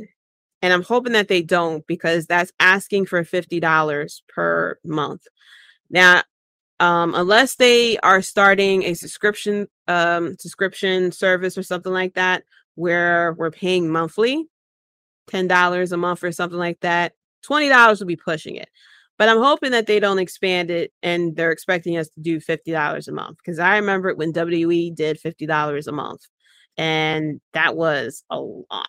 and 0.62 0.74
I'm 0.74 0.84
hoping 0.84 1.14
that 1.14 1.28
they 1.28 1.42
don't 1.42 1.86
because 1.86 2.26
that's 2.26 2.52
asking 2.60 3.06
for 3.06 3.24
$50 3.24 4.22
per 4.28 4.80
month. 4.84 5.28
Now, 5.90 6.24
um, 6.80 7.14
unless 7.14 7.56
they 7.56 8.00
are 8.00 8.24
starting 8.24 8.84
a 8.84 8.96
subscription 8.96 9.68
um, 9.88 10.36
subscription 10.40 11.12
service 11.12 11.58
or 11.58 11.64
something 11.64 11.94
like 11.94 12.16
that 12.16 12.44
where 12.76 13.34
we're 13.34 13.52
paying 13.52 13.90
monthly 13.90 14.48
$10 15.30 15.92
a 15.92 15.98
month 15.98 16.24
or 16.24 16.32
something 16.32 16.58
like 16.58 16.80
that 16.80 17.14
$20 17.48 18.00
would 18.00 18.08
be 18.08 18.16
pushing 18.16 18.56
it 18.56 18.70
but 19.18 19.30
i'm 19.30 19.40
hoping 19.42 19.72
that 19.72 19.88
they 19.88 20.00
don't 20.00 20.20
expand 20.20 20.72
it 20.72 20.92
and 21.04 21.36
they're 21.36 21.52
expecting 21.52 21.98
us 21.98 22.10
to 22.10 22.20
do 22.22 22.40
$50 22.40 23.08
a 23.08 23.12
month 23.12 23.38
because 23.38 23.60
i 23.60 23.76
remember 23.78 24.14
when 24.16 24.34
wwe 24.34 24.94
did 24.96 25.20
$50 25.20 25.88
a 25.88 25.92
month 25.92 26.22
and 26.78 27.42
that 27.54 27.76
was 27.76 28.24
a 28.30 28.40
lot. 28.40 28.88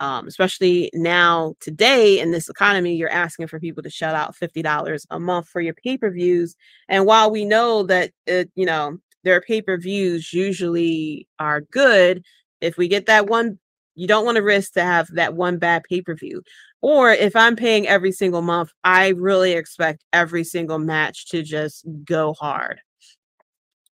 Um, 0.00 0.26
especially 0.26 0.90
now 0.94 1.54
today 1.60 2.18
in 2.18 2.32
this 2.32 2.48
economy, 2.48 2.96
you're 2.96 3.08
asking 3.08 3.46
for 3.46 3.60
people 3.60 3.82
to 3.84 3.90
shell 3.90 4.14
out 4.16 4.34
fifty 4.34 4.62
dollars 4.62 5.06
a 5.10 5.20
month 5.20 5.48
for 5.48 5.60
your 5.60 5.74
pay 5.74 5.96
per 5.96 6.10
views. 6.10 6.56
And 6.88 7.06
while 7.06 7.30
we 7.30 7.44
know 7.44 7.84
that 7.84 8.10
it, 8.26 8.50
you 8.56 8.66
know 8.66 8.98
their 9.22 9.40
pay 9.40 9.62
per 9.62 9.78
views 9.78 10.32
usually 10.32 11.28
are 11.38 11.60
good, 11.60 12.24
if 12.60 12.76
we 12.76 12.88
get 12.88 13.06
that 13.06 13.28
one, 13.28 13.58
you 13.94 14.08
don't 14.08 14.24
want 14.24 14.36
to 14.36 14.42
risk 14.42 14.72
to 14.72 14.82
have 14.82 15.06
that 15.14 15.34
one 15.34 15.58
bad 15.58 15.84
pay 15.88 16.02
per 16.02 16.16
view. 16.16 16.42
Or 16.82 17.10
if 17.10 17.36
I'm 17.36 17.54
paying 17.54 17.86
every 17.86 18.12
single 18.12 18.42
month, 18.42 18.72
I 18.82 19.08
really 19.10 19.52
expect 19.52 20.04
every 20.12 20.44
single 20.44 20.78
match 20.78 21.28
to 21.28 21.42
just 21.42 21.84
go 22.04 22.34
hard. 22.34 22.80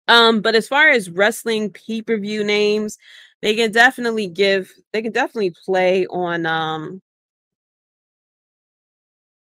Um, 0.08 0.40
but 0.40 0.56
as 0.56 0.66
far 0.66 0.88
as 0.90 1.08
wrestling 1.08 1.70
pay 1.70 2.02
per 2.02 2.18
view 2.18 2.42
names, 2.42 2.98
they 3.42 3.54
can 3.54 3.70
definitely 3.70 4.26
give, 4.26 4.72
they 4.92 5.02
can 5.02 5.12
definitely 5.12 5.54
play 5.64 6.04
on, 6.06 6.46
um, 6.46 7.00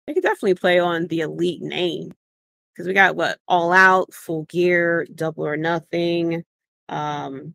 they 0.07 0.13
can 0.13 0.23
definitely 0.23 0.55
play 0.55 0.79
on 0.79 1.07
the 1.07 1.19
elite 1.21 1.61
name 1.61 2.13
because 2.73 2.87
we 2.87 2.93
got 2.93 3.17
what 3.17 3.39
all 3.47 3.73
out, 3.73 4.13
full 4.13 4.43
gear, 4.43 5.05
double 5.13 5.45
or 5.45 5.57
nothing, 5.57 6.43
um, 6.87 7.53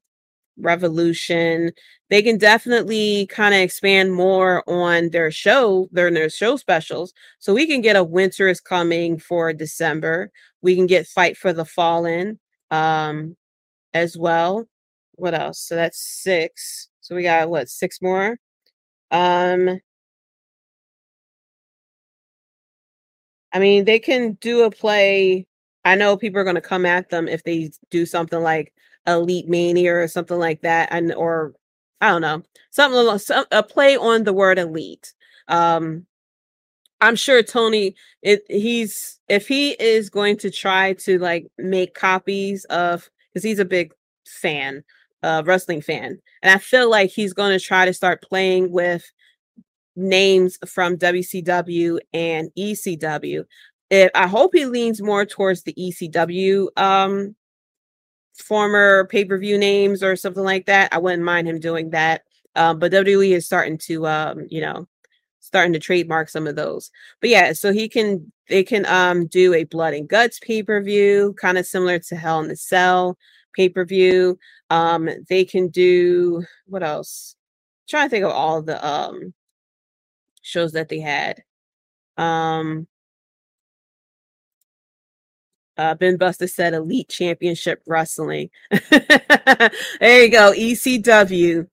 revolution. 0.59 1.73
They 2.11 2.23
can 2.23 2.39
definitely 2.39 3.27
kind 3.27 3.55
of 3.55 3.61
expand 3.61 4.13
more 4.15 4.63
on 4.69 5.11
their 5.11 5.31
show, 5.31 5.89
their, 5.93 6.11
their 6.11 6.31
show 6.31 6.57
specials. 6.57 7.13
So 7.39 7.55
we 7.55 7.67
can 7.67 7.81
get 7.81 7.97
a 7.97 8.05
winter 8.05 8.49
is 8.49 8.61
coming 8.61 9.19
for 9.19 9.53
December. 9.53 10.31
We 10.63 10.77
can 10.77 10.87
get 10.87 11.07
fight 11.07 11.37
for 11.37 11.53
the 11.53 11.65
fallen 11.65 12.39
um 12.71 13.37
as 13.95 14.17
well. 14.17 14.67
What 15.17 15.35
else? 15.35 15.61
So 15.61 15.75
that's 15.77 16.01
six. 16.01 16.89
So 17.01 17.17
we 17.17 17.23
got 17.25 17.51
what 17.51 17.69
six 17.69 18.01
more? 18.03 18.39
Um 19.11 19.81
I 23.53 23.59
mean, 23.59 23.85
they 23.85 23.99
can 23.99 24.35
do 24.35 24.63
a 24.63 24.71
play. 24.71 25.47
I 25.85 25.95
know 25.97 26.17
people 26.17 26.41
are 26.41 26.45
going 26.45 26.57
to 26.57 26.61
come 26.61 26.87
at 26.87 27.11
them 27.11 27.27
if 27.29 27.43
they 27.43 27.71
do 27.91 28.07
something 28.07 28.41
like 28.41 28.73
Elite 29.07 29.49
Mania 29.49 29.95
or 29.95 30.09
something 30.09 30.39
like 30.39 30.63
that, 30.63 30.89
and 30.93 31.13
or 31.15 31.55
I 32.01 32.09
don't 32.09 32.23
know, 32.23 32.43
something 32.71 33.19
some, 33.19 33.45
a 33.51 33.63
play 33.63 33.97
on 33.97 34.25
the 34.25 34.33
word 34.33 34.59
elite. 34.59 35.13
Um, 35.49 36.07
I'm 37.01 37.17
sure 37.17 37.43
Tony, 37.43 37.95
it 38.23 38.43
he's 38.49 39.19
if 39.29 39.49
he 39.49 39.73
is 39.73 40.11
going 40.11 40.37
to 40.39 40.51
try 40.51 40.95
to 40.95 41.19
like 41.19 41.47
make 41.59 41.95
copies 41.95 42.65
of 42.67 43.09
because 43.33 43.45
he's 43.45 43.59
a 43.59 43.65
big 43.65 43.93
fan, 44.27 44.85
uh, 45.23 45.43
wrestling 45.45 45.83
fan, 45.83 46.21
and 46.43 46.55
I 46.55 46.59
feel 46.59 46.91
like 46.91 47.11
he's 47.11 47.33
going 47.33 47.59
to 47.59 47.65
try 47.65 47.87
to 47.87 47.95
start 47.95 48.23
playing 48.23 48.71
with 48.71 49.05
names 49.97 50.59
from 50.67 50.97
WCW 50.97 51.99
and 52.13 52.51
ECW. 52.59 53.45
If 53.91 54.11
I 54.15 54.27
hope 54.27 54.53
he 54.55 54.67
leans 54.67 55.03
more 55.03 55.25
towards 55.27 55.63
the 55.63 55.75
ECW 55.75 56.69
um 56.77 57.35
former 58.41 59.07
pay-per-view 59.07 59.59
names 59.59 60.03
or 60.03 60.17
something 60.17 60.43
like 60.45 60.67
that. 60.67 60.93
I 60.93 60.99
wouldn't 60.99 61.23
mind 61.25 61.49
him 61.49 61.61
doing 61.61 61.91
that. 61.91 62.23
Um, 62.57 62.79
but 62.79 62.93
WWE 62.93 63.33
is 63.33 63.47
starting 63.47 63.79
to 63.79 64.07
um, 64.07 64.47
you 64.51 64.61
know, 64.61 64.89
starting 65.41 65.73
to 65.75 65.79
trademark 65.79 66.29
some 66.29 66.47
of 66.47 66.57
those. 66.57 66.91
But 67.21 67.31
yeah, 67.31 67.53
so 67.53 67.73
he 67.73 67.89
can 67.89 68.33
they 68.49 68.65
can 68.65 68.87
um 68.87 69.27
do 69.27 69.55
a 69.55 69.65
blood 69.65 69.95
and 69.95 70.09
guts 70.09 70.39
pay-per-view, 70.41 71.35
kind 71.41 71.59
of 71.59 71.67
similar 71.67 71.99
to 72.01 72.17
Hell 72.17 72.41
in 72.41 72.49
the 72.49 72.57
Cell 72.57 73.17
pay-per-view. 73.55 74.39
Um, 74.71 75.09
they 75.29 75.45
can 75.45 75.69
do 75.69 76.45
what 76.67 76.83
else? 76.83 77.37
I'm 77.85 77.87
trying 77.91 78.07
to 78.07 78.11
think 78.11 78.25
of 78.25 78.33
all 78.33 78.62
the 78.62 78.85
um 78.87 79.35
shows 80.43 80.73
that 80.73 80.89
they 80.89 81.01
had. 81.01 81.43
Um 82.19 82.87
uh, 85.81 85.94
Ben 85.94 86.19
Buster 86.19 86.47
said 86.47 86.74
Elite 86.74 87.09
Championship 87.09 87.82
Wrestling. 87.86 88.51
there 88.90 89.70
you 90.01 90.28
go, 90.28 90.52
ECW. 90.52 91.66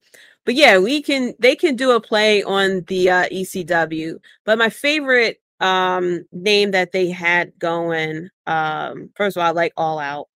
But 0.46 0.54
yeah, 0.54 0.78
we 0.78 1.02
can 1.02 1.34
they 1.38 1.54
can 1.54 1.76
do 1.76 1.90
a 1.90 2.00
play 2.00 2.42
on 2.42 2.84
the 2.86 3.10
uh, 3.10 3.28
ECW. 3.28 4.18
But 4.46 4.56
my 4.56 4.70
favorite 4.70 5.42
um 5.60 6.24
name 6.32 6.70
that 6.70 6.92
they 6.92 7.10
had 7.10 7.52
going, 7.58 8.30
um, 8.46 9.10
first 9.14 9.36
of 9.36 9.42
all, 9.42 9.48
I 9.48 9.50
like 9.50 9.74
All 9.76 9.98
Out. 9.98 10.28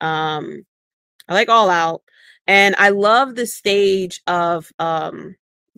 Um, 0.00 0.64
I 1.28 1.34
like 1.34 1.50
All 1.50 1.68
Out, 1.68 2.02
and 2.46 2.74
I 2.78 2.88
love 2.88 3.34
the 3.34 3.46
stage 3.46 4.22
of 4.26 4.72
um 4.78 5.36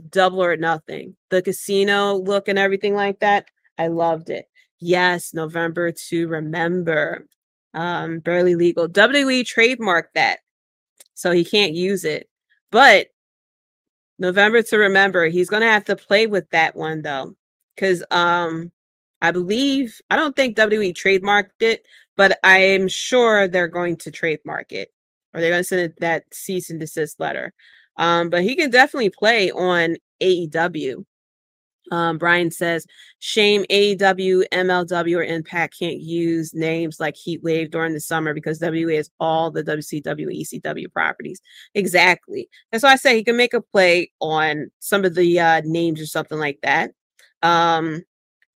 Double 0.08 0.44
or 0.44 0.56
Nothing, 0.56 1.16
the 1.30 1.42
casino 1.42 2.14
look 2.14 2.46
and 2.46 2.60
everything 2.60 2.94
like 2.94 3.18
that. 3.18 3.46
I 3.76 3.88
loved 3.88 4.30
it. 4.30 4.48
Yes, 4.80 5.34
November 5.34 5.92
to 5.92 6.28
remember. 6.28 7.26
Um, 7.74 8.20
barely 8.20 8.54
legal. 8.54 8.88
WWE 8.88 9.44
trademarked 9.44 10.12
that, 10.14 10.40
so 11.14 11.32
he 11.32 11.44
can't 11.44 11.74
use 11.74 12.04
it. 12.04 12.28
But 12.70 13.08
November 14.18 14.62
to 14.62 14.78
remember, 14.78 15.26
he's 15.26 15.50
gonna 15.50 15.66
have 15.70 15.84
to 15.86 15.96
play 15.96 16.26
with 16.26 16.48
that 16.50 16.76
one 16.76 17.02
though, 17.02 17.34
because 17.74 18.04
um, 18.10 18.72
I 19.22 19.30
believe 19.32 20.00
I 20.10 20.16
don't 20.16 20.34
think 20.36 20.56
WWE 20.56 20.94
trademarked 20.94 21.60
it, 21.62 21.84
but 22.16 22.38
I'm 22.44 22.88
sure 22.88 23.48
they're 23.48 23.68
going 23.68 23.96
to 23.98 24.10
trademark 24.10 24.72
it, 24.72 24.92
or 25.34 25.40
they're 25.40 25.50
gonna 25.50 25.64
send 25.64 25.94
that 26.00 26.24
cease 26.32 26.70
and 26.70 26.80
desist 26.80 27.20
letter. 27.20 27.52
Um, 27.96 28.30
but 28.30 28.42
he 28.42 28.56
can 28.56 28.70
definitely 28.70 29.10
play 29.10 29.50
on 29.50 29.96
AEW. 30.22 31.04
Um, 31.90 32.18
Brian 32.18 32.50
says, 32.50 32.86
shame 33.18 33.64
AEW, 33.70 34.44
MLW, 34.52 35.16
or 35.16 35.22
Impact 35.22 35.78
can't 35.78 36.00
use 36.00 36.54
names 36.54 37.00
like 37.00 37.16
Heat 37.16 37.42
Wave 37.42 37.70
during 37.70 37.94
the 37.94 38.00
summer 38.00 38.34
because 38.34 38.60
WA 38.60 38.96
has 38.96 39.10
all 39.20 39.50
the 39.50 39.64
WCW, 39.64 40.40
ECW 40.40 40.92
properties. 40.92 41.40
Exactly. 41.74 42.48
That's 42.70 42.84
why 42.84 42.92
I 42.92 42.96
say 42.96 43.16
he 43.16 43.24
can 43.24 43.36
make 43.36 43.54
a 43.54 43.60
play 43.60 44.10
on 44.20 44.70
some 44.80 45.04
of 45.04 45.14
the 45.14 45.40
uh, 45.40 45.62
names 45.64 46.00
or 46.00 46.06
something 46.06 46.38
like 46.38 46.58
that. 46.62 46.92
Um, 47.42 48.02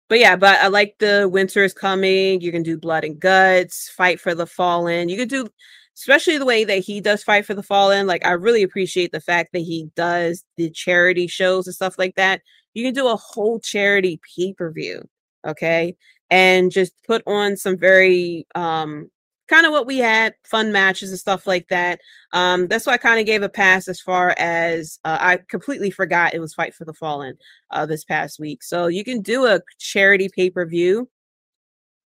but 0.09 0.19
yeah, 0.19 0.35
but 0.35 0.59
I 0.59 0.66
like 0.66 0.97
the 0.98 1.28
winter 1.31 1.62
is 1.62 1.73
coming. 1.73 2.40
You 2.40 2.51
can 2.51 2.65
do 2.65 2.77
blood 2.77 3.05
and 3.05 3.20
guts, 3.20 3.89
fight 3.90 4.20
for 4.20 4.35
the 4.35 4.47
fallen. 4.47 5.09
You 5.09 5.16
can 5.16 5.28
do 5.28 5.48
especially 5.97 6.39
the 6.39 6.47
way 6.47 6.65
that 6.65 6.78
he 6.78 7.01
does 7.01 7.23
fight 7.23 7.44
for 7.44 7.55
the 7.55 7.62
fallen. 7.62 8.07
Like 8.07 8.24
I 8.24 8.31
really 8.32 8.62
appreciate 8.62 9.12
the 9.12 9.20
fact 9.20 9.52
that 9.52 9.61
he 9.61 9.90
does 9.94 10.44
the 10.57 10.70
charity 10.70 11.27
shows 11.27 11.66
and 11.66 11.74
stuff 11.74 11.97
like 11.98 12.15
that. 12.16 12.40
You 12.74 12.84
can 12.84 12.94
do 12.94 13.09
a 13.09 13.16
whole 13.16 13.60
charity 13.60 14.20
pay-per-view, 14.36 15.02
okay? 15.47 15.97
And 16.30 16.70
just 16.70 16.92
put 17.06 17.22
on 17.26 17.56
some 17.56 17.76
very 17.76 18.47
um 18.55 19.10
kind 19.48 19.66
of 19.66 19.72
what 19.72 19.86
we 19.86 19.98
had 19.98 20.32
fun 20.44 20.70
matches 20.70 21.10
and 21.10 21.18
stuff 21.18 21.44
like 21.44 21.66
that 21.68 21.98
um 22.32 22.68
that's 22.68 22.86
why 22.86 22.92
i 22.92 22.97
kind 22.97 23.18
of 23.18 23.26
gave 23.26 23.42
a 23.42 23.48
pass 23.48 23.88
as 23.88 24.01
far 24.01 24.32
as 24.38 25.01
uh, 25.05 25.18
i 25.20 25.38
completely 25.48 25.90
forgot 25.90 26.32
it 26.32 26.38
was 26.38 26.55
fight 26.55 26.72
for 26.72 26.84
the 26.84 26.94
fallen 26.94 27.34
uh 27.72 27.84
this 27.84 28.05
past 28.05 28.38
week 28.38 28.62
so 28.62 28.86
you 28.86 29.02
can 29.02 29.20
do 29.20 29.47
a 29.47 29.60
charity 29.78 30.28
pay-per-view 30.36 31.09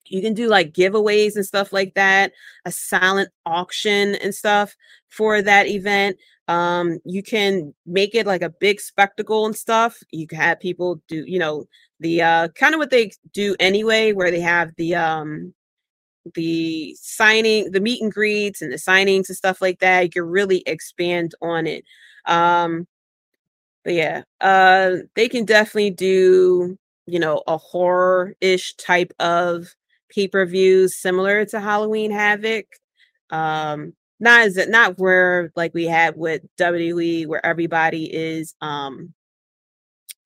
you 0.08 0.22
can 0.22 0.34
do 0.34 0.48
like 0.48 0.74
giveaways 0.74 1.36
and 1.36 1.46
stuff 1.46 1.74
like 1.74 1.94
that 1.96 2.32
a 2.66 2.72
silent 2.72 3.30
auction 3.46 4.16
and 4.16 4.36
stuff 4.36 4.76
for 5.10 5.42
that 5.42 5.68
event 5.68 6.18
um 6.50 7.00
you 7.06 7.24
can 7.24 7.74
make 7.86 8.14
it 8.16 8.26
like 8.28 8.42
a 8.42 8.50
big 8.50 8.82
spectacle 8.82 9.46
and 9.46 9.56
stuff. 9.56 9.98
You 10.12 10.28
can 10.28 10.38
have 10.40 10.60
people 10.60 11.02
do 11.08 11.24
you 11.26 11.40
know 11.40 11.66
the 12.00 12.22
uh 12.22 12.48
kind 12.50 12.74
of 12.74 12.80
what 12.80 12.90
they 12.92 13.12
do 13.34 13.56
anyway 13.60 14.12
where 14.12 14.30
they 14.30 14.42
have 14.42 14.72
the 14.76 14.96
um 14.96 15.54
the 16.36 16.96
signing 17.02 17.72
the 17.72 17.80
meet 17.82 18.02
and 18.02 18.12
greets 18.12 18.62
and 18.62 18.72
the 18.72 18.78
signings 18.78 19.30
and 19.30 19.38
stuff 19.38 19.62
like 19.62 19.80
that 19.80 20.04
you 20.04 20.10
can 20.10 20.24
really 20.24 20.64
expand 20.66 21.34
on 21.42 21.68
it. 21.68 21.86
Um 22.26 22.88
but 23.86 23.94
yeah 23.94 24.24
uh 24.42 24.98
they 25.16 25.30
can 25.30 25.46
definitely 25.46 25.92
do 25.92 26.78
you 27.06 27.20
know 27.20 27.42
a 27.48 27.58
horror-ish 27.58 28.76
type 28.76 29.14
of 29.20 29.74
pay-per-views 30.14 30.96
similar 30.96 31.46
to 31.46 31.60
halloween 31.60 32.12
havoc 32.12 32.66
um 33.30 33.94
not 34.20 34.42
as 34.42 34.58
it 34.58 34.70
not 34.70 34.98
where 34.98 35.52
like 35.56 35.74
we 35.74 35.86
had 35.86 36.16
with 36.16 36.42
WWE 36.58 37.28
where 37.28 37.46
everybody 37.46 38.06
is 38.06 38.56
um 38.62 39.14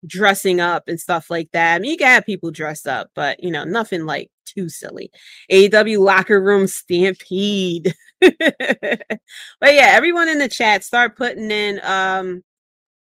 dressing 0.05 0.59
up 0.59 0.83
and 0.87 0.99
stuff 0.99 1.29
like 1.29 1.49
that. 1.51 1.75
I 1.75 1.79
mean, 1.79 1.91
you 1.91 1.97
can 1.97 2.07
have 2.07 2.25
people 2.25 2.51
dress 2.51 2.85
up, 2.85 3.09
but 3.15 3.43
you 3.43 3.51
know, 3.51 3.63
nothing 3.63 4.05
like 4.05 4.29
too 4.45 4.69
silly. 4.69 5.11
AW 5.51 5.99
locker 5.99 6.41
room 6.41 6.67
stampede. 6.67 7.93
but 8.21 8.35
yeah, 9.61 9.91
everyone 9.93 10.29
in 10.29 10.39
the 10.39 10.49
chat 10.49 10.83
start 10.83 11.17
putting 11.17 11.51
in 11.51 11.79
um 11.83 12.43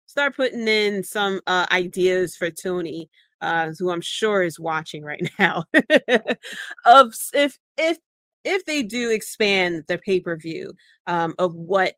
start 0.07 0.37
putting 0.37 0.67
in 0.67 1.05
some 1.05 1.41
uh 1.47 1.67
ideas 1.71 2.37
for 2.37 2.51
Tony 2.51 3.11
uh 3.41 3.73
who 3.79 3.91
I'm 3.91 4.01
sure 4.01 4.43
is 4.43 4.59
watching 4.59 5.03
right 5.05 5.31
now 5.39 5.65
of 6.87 7.15
if 7.35 7.59
if 7.77 7.99
if 8.45 8.65
they 8.65 8.83
do 8.83 9.11
expand 9.11 9.85
the 9.89 9.99
pay 9.99 10.21
per 10.21 10.37
view 10.37 10.73
um, 11.07 11.35
of 11.39 11.55
what 11.55 11.97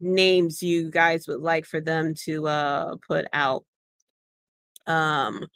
names 0.00 0.62
you 0.62 0.90
guys 0.90 1.26
would 1.28 1.40
like 1.40 1.64
for 1.66 1.80
them 1.80 2.14
to 2.24 2.48
uh 2.48 2.96
put 3.06 3.26
out. 3.32 3.64
Um 4.86 5.46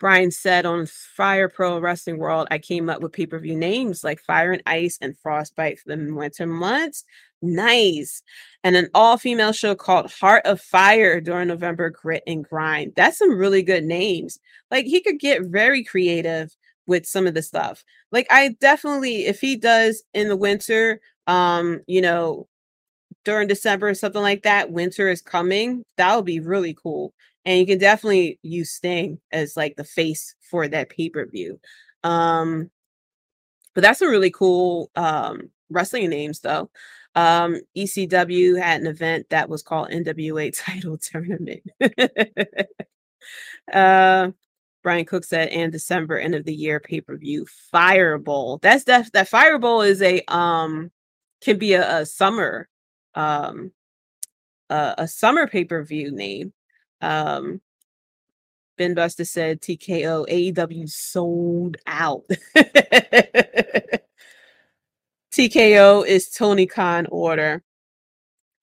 Brian 0.00 0.30
said 0.30 0.64
on 0.64 0.86
Fire 0.86 1.48
Pro 1.48 1.80
Wrestling 1.80 2.18
World, 2.18 2.46
I 2.50 2.58
came 2.58 2.88
up 2.88 3.02
with 3.02 3.12
pay 3.12 3.26
per 3.26 3.38
view 3.38 3.56
names 3.56 4.04
like 4.04 4.20
Fire 4.20 4.52
and 4.52 4.62
Ice 4.66 4.98
and 5.00 5.18
Frostbite 5.18 5.80
for 5.80 5.96
the 5.96 6.14
winter 6.14 6.46
months. 6.46 7.04
Nice. 7.42 8.22
And 8.64 8.76
an 8.76 8.88
all 8.94 9.16
female 9.16 9.52
show 9.52 9.74
called 9.74 10.10
Heart 10.10 10.44
of 10.46 10.60
Fire 10.60 11.20
during 11.20 11.48
November 11.48 11.90
Grit 11.90 12.22
and 12.26 12.44
Grind. 12.44 12.92
That's 12.96 13.18
some 13.18 13.36
really 13.38 13.62
good 13.62 13.84
names. 13.84 14.38
Like 14.70 14.86
he 14.86 15.00
could 15.00 15.20
get 15.20 15.42
very 15.44 15.84
creative 15.84 16.56
with 16.86 17.06
some 17.06 17.26
of 17.26 17.34
the 17.34 17.42
stuff. 17.42 17.84
Like 18.12 18.26
I 18.30 18.56
definitely, 18.60 19.26
if 19.26 19.40
he 19.40 19.56
does 19.56 20.02
in 20.14 20.28
the 20.28 20.36
winter, 20.36 21.00
um, 21.26 21.80
you 21.86 22.00
know, 22.00 22.48
during 23.24 23.48
December 23.48 23.88
or 23.88 23.94
something 23.94 24.22
like 24.22 24.42
that, 24.44 24.72
winter 24.72 25.08
is 25.08 25.22
coming, 25.22 25.84
that 25.96 26.14
would 26.16 26.24
be 26.24 26.40
really 26.40 26.74
cool 26.74 27.12
and 27.48 27.58
you 27.60 27.66
can 27.66 27.78
definitely 27.78 28.38
use 28.42 28.70
Sting 28.72 29.18
as 29.32 29.56
like 29.56 29.76
the 29.76 29.84
face 29.84 30.34
for 30.50 30.68
that 30.68 30.90
pay 30.90 31.08
per 31.08 31.26
view. 31.26 31.58
Um, 32.04 32.70
but 33.74 33.82
that's 33.82 34.02
a 34.02 34.08
really 34.08 34.30
cool 34.30 34.90
um, 34.96 35.50
wrestling 35.70 36.10
names 36.10 36.40
though. 36.40 36.70
Um, 37.18 37.60
ECW 37.76 38.62
had 38.62 38.80
an 38.80 38.86
event 38.86 39.26
that 39.30 39.48
was 39.48 39.60
called 39.60 39.90
NWA 39.90 40.56
Title 40.64 40.96
Tournament. 40.98 41.64
uh, 43.72 44.30
Brian 44.84 45.04
Cook 45.04 45.24
said, 45.24 45.48
and 45.48 45.72
December 45.72 46.16
end 46.16 46.36
of 46.36 46.44
the 46.44 46.54
year 46.54 46.78
pay 46.78 47.00
per 47.00 47.16
view 47.16 47.44
Fireball. 47.72 48.58
That's 48.58 48.84
that 48.84 49.12
that 49.14 49.28
Fireball 49.28 49.82
is 49.82 50.00
a 50.00 50.22
um 50.28 50.92
can 51.42 51.58
be 51.58 51.72
a, 51.72 51.98
a 52.02 52.06
summer 52.06 52.68
um 53.16 53.72
uh, 54.70 54.94
a 54.98 55.08
summer 55.08 55.48
pay 55.48 55.64
per 55.64 55.82
view 55.82 56.12
name. 56.12 56.52
Um, 57.00 57.60
Ben 58.76 58.94
Buster 58.94 59.24
said 59.24 59.60
TKO 59.60 60.28
AEW 60.28 60.88
sold 60.88 61.78
out. 61.88 62.30
TKO 65.38 66.04
is 66.04 66.30
Tony 66.30 66.66
Khan 66.66 67.06
order. 67.12 67.62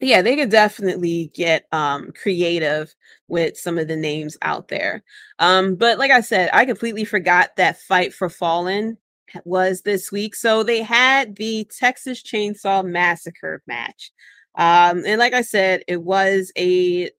Yeah, 0.01 0.21
they 0.21 0.35
could 0.35 0.49
definitely 0.49 1.31
get 1.33 1.67
um 1.71 2.11
creative 2.11 2.93
with 3.29 3.57
some 3.57 3.77
of 3.77 3.87
the 3.87 3.95
names 3.95 4.37
out 4.41 4.67
there. 4.67 5.01
Um, 5.39 5.75
but 5.75 5.97
like 5.97 6.11
I 6.11 6.19
said, 6.19 6.49
I 6.51 6.65
completely 6.65 7.05
forgot 7.05 7.55
that 7.55 7.79
Fight 7.79 8.13
for 8.13 8.29
Fallen 8.29 8.97
was 9.45 9.83
this 9.83 10.11
week. 10.11 10.35
So 10.35 10.63
they 10.63 10.81
had 10.83 11.37
the 11.37 11.65
Texas 11.79 12.21
Chainsaw 12.21 12.83
Massacre 12.85 13.63
match. 13.67 14.11
Um, 14.57 15.03
and 15.05 15.17
like 15.17 15.33
I 15.33 15.43
said, 15.43 15.83
it 15.87 16.03
was 16.03 16.51
a 16.57 17.09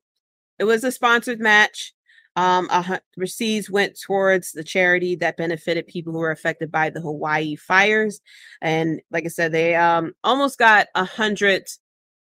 it 0.59 0.65
was 0.65 0.85
a 0.85 0.93
sponsored 0.93 1.41
match. 1.41 1.95
Um, 2.37 2.69
receipts 3.17 3.71
went 3.71 3.99
towards 3.99 4.53
the 4.53 4.63
charity 4.63 5.17
that 5.17 5.39
benefited 5.39 5.87
people 5.87 6.13
who 6.13 6.19
were 6.19 6.31
affected 6.31 6.71
by 6.71 6.91
the 6.91 7.01
Hawaii 7.01 7.57
fires, 7.57 8.21
and 8.61 9.01
like 9.11 9.25
I 9.25 9.29
said, 9.29 9.53
they 9.53 9.75
um 9.75 10.13
almost 10.23 10.59
got 10.59 10.89
a 10.95 11.05
hundred 11.05 11.65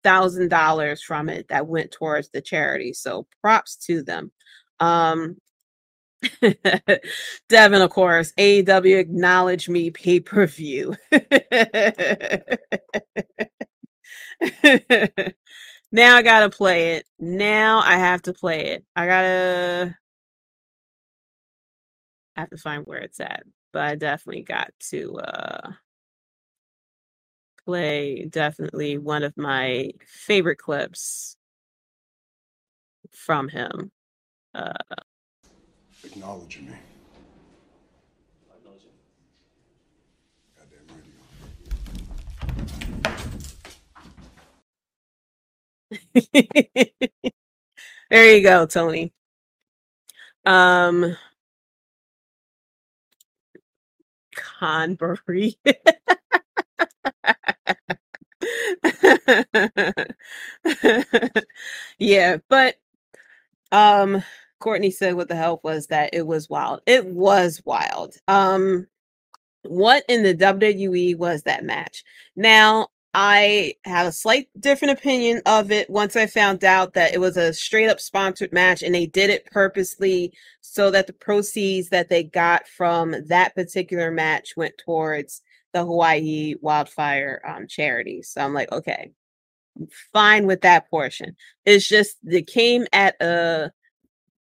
thousand 0.05 0.48
dollars 0.51 1.02
from 1.02 1.28
it 1.28 1.48
that 1.48 1.66
went 1.66 1.90
towards 1.90 2.28
the 2.31 2.40
charity. 2.43 2.93
So 2.93 3.26
props 3.40 3.76
to 3.86 4.02
them. 4.02 4.31
Um, 4.81 5.39
Devin, 7.48 7.82
of 7.82 7.90
course, 7.90 8.32
AEW 8.39 8.98
acknowledge 8.98 9.68
me 9.68 9.90
pay 9.90 10.20
per 10.20 10.47
view. 10.47 10.97
Now 15.95 16.16
I 16.16 16.23
gotta 16.23 16.51
play 16.51 16.95
it. 16.97 17.07
Now 17.21 17.79
I 17.79 17.97
have 17.97 18.21
to 18.23 18.33
play 18.33 18.66
it. 18.73 18.85
I 18.97 19.07
gotta 19.07 19.97
I 22.37 22.41
have 22.41 22.51
to 22.51 22.57
find 22.59 22.85
where 22.85 22.99
it's 22.99 23.21
at. 23.21 23.45
But 23.73 23.83
I 23.83 23.95
definitely 23.95 24.43
got 24.43 24.73
to 24.91 25.19
uh 25.19 25.73
play 27.65 28.27
definitely 28.27 28.99
one 28.99 29.23
of 29.23 29.37
my 29.37 29.91
favorite 30.07 30.59
clips 30.59 31.37
from 33.12 33.49
him. 33.49 33.93
Uh 34.55 34.73
Acknowledge 36.05 36.59
me. 36.61 36.75
there 48.11 48.37
you 48.37 48.43
go, 48.43 48.66
Tony. 48.66 49.12
Um 50.47 51.16
Conbury. 54.37 55.57
yeah, 61.99 62.39
but 62.49 62.77
um 63.73 64.23
Courtney 64.61 64.91
said 64.91 65.15
what 65.16 65.29
the 65.29 65.37
hell 65.37 65.61
was 65.65 65.89
that 65.89 66.11
it 66.15 66.27
was 66.27 66.49
wild. 66.49 66.81
It 66.87 67.07
was 67.07 67.62
wild. 67.65 68.16
Um 68.29 68.87
what 69.65 70.05
in 70.09 70.25
the 70.25 70.35
WWE 70.35 71.16
was 71.16 71.45
that 71.45 71.65
match? 71.65 72.05
Now, 72.37 72.89
I 73.15 73.74
have 73.85 74.09
a 74.09 74.12
slight 74.12 74.49
different 74.59 74.99
opinion 74.99 75.41
of 75.47 75.70
it 75.70 75.89
once 75.89 76.16
I 76.16 76.27
found 76.27 76.65
out 76.65 76.95
that 76.95 77.15
it 77.15 77.20
was 77.20 77.36
a 77.36 77.53
straight 77.53 77.89
up 77.89 78.01
sponsored 78.01 78.53
match 78.53 78.82
and 78.82 78.93
they 78.93 79.07
did 79.07 79.31
it 79.31 79.47
purposely 79.47 80.32
so 80.61 80.91
that 80.91 81.07
the 81.07 81.12
proceeds 81.12 81.91
that 81.91 82.09
they 82.09 82.24
got 82.24 82.66
from 82.66 83.15
that 83.28 83.55
particular 83.55 84.11
match 84.11 84.55
went 84.57 84.74
towards 84.85 85.43
the 85.73 85.85
Hawaii 85.85 86.55
wildfire 86.61 87.41
um, 87.47 87.69
charity. 87.69 88.23
So 88.23 88.41
I'm 88.41 88.53
like, 88.53 88.73
okay, 88.73 89.12
I'm 89.78 89.86
fine 90.12 90.47
with 90.47 90.62
that 90.62 90.91
portion. 90.91 91.36
It's 91.65 91.86
just 91.86 92.16
it 92.24 92.49
came 92.49 92.86
at 92.93 93.15
a 93.23 93.70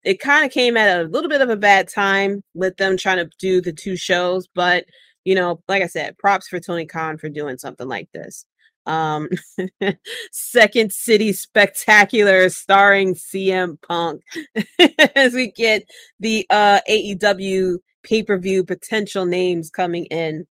it 0.04 0.20
kind 0.20 0.44
of 0.44 0.50
came 0.52 0.76
at 0.76 1.00
a 1.00 1.08
little 1.08 1.30
bit 1.30 1.40
of 1.40 1.48
a 1.48 1.56
bad 1.56 1.88
time 1.88 2.42
with 2.54 2.76
them 2.76 2.96
trying 2.96 3.18
to 3.18 3.30
do 3.38 3.60
the 3.60 3.72
two 3.72 3.96
shows, 3.96 4.48
but 4.54 4.84
you 5.24 5.34
know, 5.34 5.62
like 5.68 5.82
I 5.82 5.86
said, 5.86 6.18
props 6.18 6.48
for 6.48 6.60
Tony 6.60 6.86
Khan 6.86 7.18
for 7.18 7.28
doing 7.30 7.56
something 7.56 7.88
like 7.88 8.10
this. 8.12 8.44
Um, 8.86 9.28
Second 10.32 10.92
City 10.92 11.32
Spectacular 11.32 12.48
starring 12.48 13.14
CM 13.14 13.80
Punk 13.80 14.22
as 15.16 15.32
we 15.32 15.50
get 15.50 15.88
the 16.20 16.46
uh, 16.50 16.80
AEW 16.88 17.78
pay 18.02 18.22
per 18.22 18.38
view 18.38 18.64
potential 18.64 19.24
names 19.24 19.70
coming 19.70 20.04
in. 20.06 20.46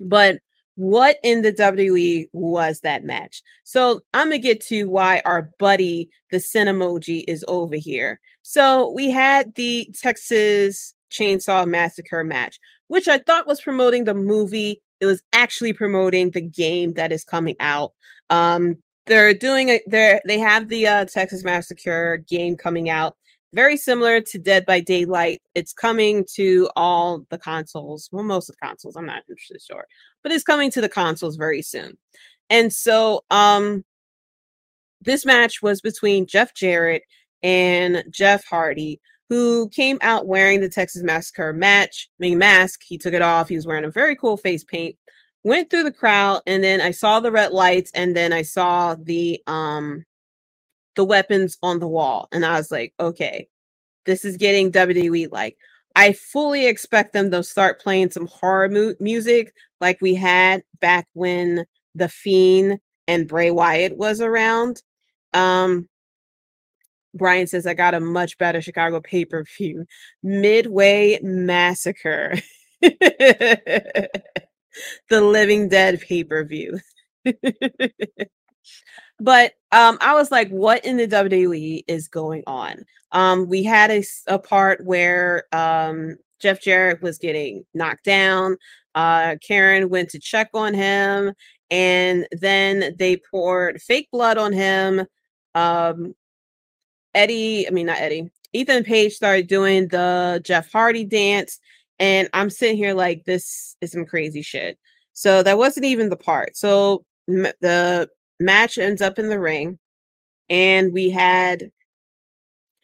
But 0.00 0.38
what 0.76 1.18
in 1.22 1.42
the 1.42 1.52
WWE 1.52 2.28
was 2.32 2.80
that 2.80 3.04
match? 3.04 3.42
So 3.62 4.00
I'm 4.12 4.28
gonna 4.28 4.38
get 4.38 4.60
to 4.66 4.88
why 4.88 5.22
our 5.24 5.50
buddy 5.58 6.10
the 6.30 6.40
sin 6.40 6.66
emoji 6.66 7.24
is 7.28 7.44
over 7.46 7.76
here. 7.76 8.20
So 8.42 8.90
we 8.90 9.10
had 9.10 9.54
the 9.54 9.88
Texas 10.00 10.94
Chainsaw 11.10 11.66
Massacre 11.66 12.24
match, 12.24 12.58
which 12.88 13.06
I 13.06 13.18
thought 13.18 13.46
was 13.46 13.60
promoting 13.60 14.04
the 14.04 14.14
movie 14.14 14.82
it 15.00 15.06
was 15.06 15.22
actually 15.32 15.72
promoting 15.72 16.30
the 16.30 16.40
game 16.40 16.94
that 16.94 17.12
is 17.12 17.24
coming 17.24 17.56
out. 17.60 17.92
Um, 18.30 18.76
they're 19.06 19.34
doing 19.34 19.68
it. 19.68 19.82
They 19.88 20.20
they 20.26 20.38
have 20.38 20.68
the 20.68 20.86
uh, 20.86 21.04
Texas 21.06 21.44
Massacre 21.44 22.18
game 22.28 22.56
coming 22.56 22.88
out. 22.88 23.16
Very 23.52 23.76
similar 23.76 24.20
to 24.20 24.38
Dead 24.38 24.66
by 24.66 24.80
Daylight. 24.80 25.40
It's 25.54 25.72
coming 25.72 26.24
to 26.34 26.68
all 26.74 27.24
the 27.30 27.38
consoles. 27.38 28.08
Well, 28.10 28.24
most 28.24 28.48
of 28.48 28.56
the 28.56 28.66
consoles. 28.66 28.96
I'm 28.96 29.06
not 29.06 29.22
interested 29.28 29.60
sure, 29.60 29.86
but 30.22 30.32
it's 30.32 30.44
coming 30.44 30.70
to 30.72 30.80
the 30.80 30.88
consoles 30.88 31.36
very 31.36 31.62
soon. 31.62 31.96
And 32.50 32.72
so, 32.72 33.24
um, 33.30 33.84
this 35.00 35.24
match 35.26 35.62
was 35.62 35.80
between 35.80 36.26
Jeff 36.26 36.54
Jarrett 36.54 37.02
and 37.42 38.04
Jeff 38.10 38.44
Hardy 38.46 39.00
who 39.28 39.68
came 39.70 39.98
out 40.02 40.26
wearing 40.26 40.60
the 40.60 40.68
Texas 40.68 41.02
Massacre 41.02 41.52
match, 41.52 42.08
I 42.20 42.24
mean, 42.24 42.38
mask. 42.38 42.82
He 42.84 42.98
took 42.98 43.14
it 43.14 43.22
off. 43.22 43.48
He 43.48 43.56
was 43.56 43.66
wearing 43.66 43.84
a 43.84 43.90
very 43.90 44.16
cool 44.16 44.36
face 44.36 44.64
paint. 44.64 44.96
Went 45.42 45.70
through 45.70 45.84
the 45.84 45.92
crowd, 45.92 46.42
and 46.46 46.64
then 46.64 46.80
I 46.80 46.90
saw 46.90 47.20
the 47.20 47.32
red 47.32 47.52
lights, 47.52 47.90
and 47.94 48.16
then 48.16 48.32
I 48.32 48.42
saw 48.42 48.94
the 48.94 49.42
um 49.46 50.04
the 50.96 51.04
weapons 51.04 51.58
on 51.62 51.80
the 51.80 51.88
wall, 51.88 52.28
and 52.32 52.44
I 52.44 52.56
was 52.56 52.70
like, 52.70 52.94
okay, 53.00 53.48
this 54.06 54.24
is 54.24 54.36
getting 54.36 54.72
WWE 54.72 55.30
like. 55.32 55.56
I 55.96 56.12
fully 56.12 56.66
expect 56.66 57.12
them 57.12 57.30
to 57.30 57.42
start 57.44 57.80
playing 57.80 58.10
some 58.10 58.26
horror 58.26 58.68
mu- 58.68 58.94
music 59.00 59.54
like 59.80 60.00
we 60.00 60.14
had 60.14 60.64
back 60.80 61.06
when 61.12 61.66
the 61.94 62.08
Fiend 62.08 62.80
and 63.06 63.28
Bray 63.28 63.50
Wyatt 63.50 63.96
was 63.96 64.20
around. 64.20 64.82
Um, 65.32 65.88
Brian 67.14 67.46
says, 67.46 67.66
I 67.66 67.74
got 67.74 67.94
a 67.94 68.00
much 68.00 68.36
better 68.38 68.60
Chicago 68.60 69.00
pay 69.00 69.24
per 69.24 69.44
view. 69.44 69.86
Midway 70.22 71.20
Massacre. 71.22 72.34
the 72.82 74.10
Living 75.10 75.68
Dead 75.68 76.00
pay 76.00 76.24
per 76.24 76.44
view. 76.44 76.80
but 79.20 79.52
um, 79.72 79.98
I 80.00 80.14
was 80.14 80.30
like, 80.30 80.50
what 80.50 80.84
in 80.84 80.96
the 80.96 81.08
WWE 81.08 81.84
is 81.86 82.08
going 82.08 82.42
on? 82.46 82.84
Um, 83.12 83.48
we 83.48 83.62
had 83.62 83.90
a 84.26 84.38
part 84.38 84.84
where 84.84 85.44
um, 85.52 86.16
Jeff 86.40 86.60
Jarrett 86.60 87.00
was 87.00 87.18
getting 87.18 87.64
knocked 87.74 88.04
down. 88.04 88.56
Uh, 88.94 89.36
Karen 89.46 89.88
went 89.88 90.10
to 90.10 90.18
check 90.18 90.50
on 90.52 90.74
him, 90.74 91.32
and 91.70 92.26
then 92.32 92.94
they 92.98 93.16
poured 93.16 93.80
fake 93.80 94.08
blood 94.12 94.36
on 94.36 94.52
him. 94.52 95.06
Um, 95.54 96.14
Eddie, 97.14 97.66
I 97.66 97.70
mean, 97.70 97.86
not 97.86 98.00
Eddie, 98.00 98.30
Ethan 98.52 98.84
Page 98.84 99.14
started 99.14 99.46
doing 99.46 99.88
the 99.88 100.40
Jeff 100.44 100.70
Hardy 100.70 101.04
dance. 101.04 101.58
And 101.98 102.28
I'm 102.32 102.50
sitting 102.50 102.76
here 102.76 102.94
like, 102.94 103.24
this 103.24 103.76
is 103.80 103.92
some 103.92 104.06
crazy 104.06 104.42
shit. 104.42 104.78
So 105.12 105.42
that 105.42 105.58
wasn't 105.58 105.86
even 105.86 106.08
the 106.08 106.16
part. 106.16 106.56
So 106.56 107.04
m- 107.28 107.46
the 107.60 108.08
match 108.40 108.78
ends 108.78 109.00
up 109.00 109.18
in 109.18 109.28
the 109.28 109.38
ring, 109.38 109.78
and 110.50 110.92
we 110.92 111.10
had 111.10 111.70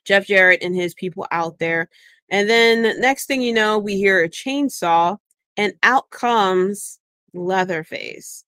Jeff 0.05 0.27
Jarrett 0.27 0.62
and 0.62 0.74
his 0.74 0.94
people 0.94 1.27
out 1.31 1.59
there. 1.59 1.89
And 2.31 2.48
then 2.48 3.01
next 3.01 3.27
thing 3.27 3.43
you 3.43 3.52
know, 3.52 3.78
we 3.78 3.97
hear 3.97 4.23
a 4.23 4.28
chainsaw, 4.28 5.19
and 5.57 5.74
out 5.82 6.11
comes 6.11 6.98
Leatherface. 7.35 8.44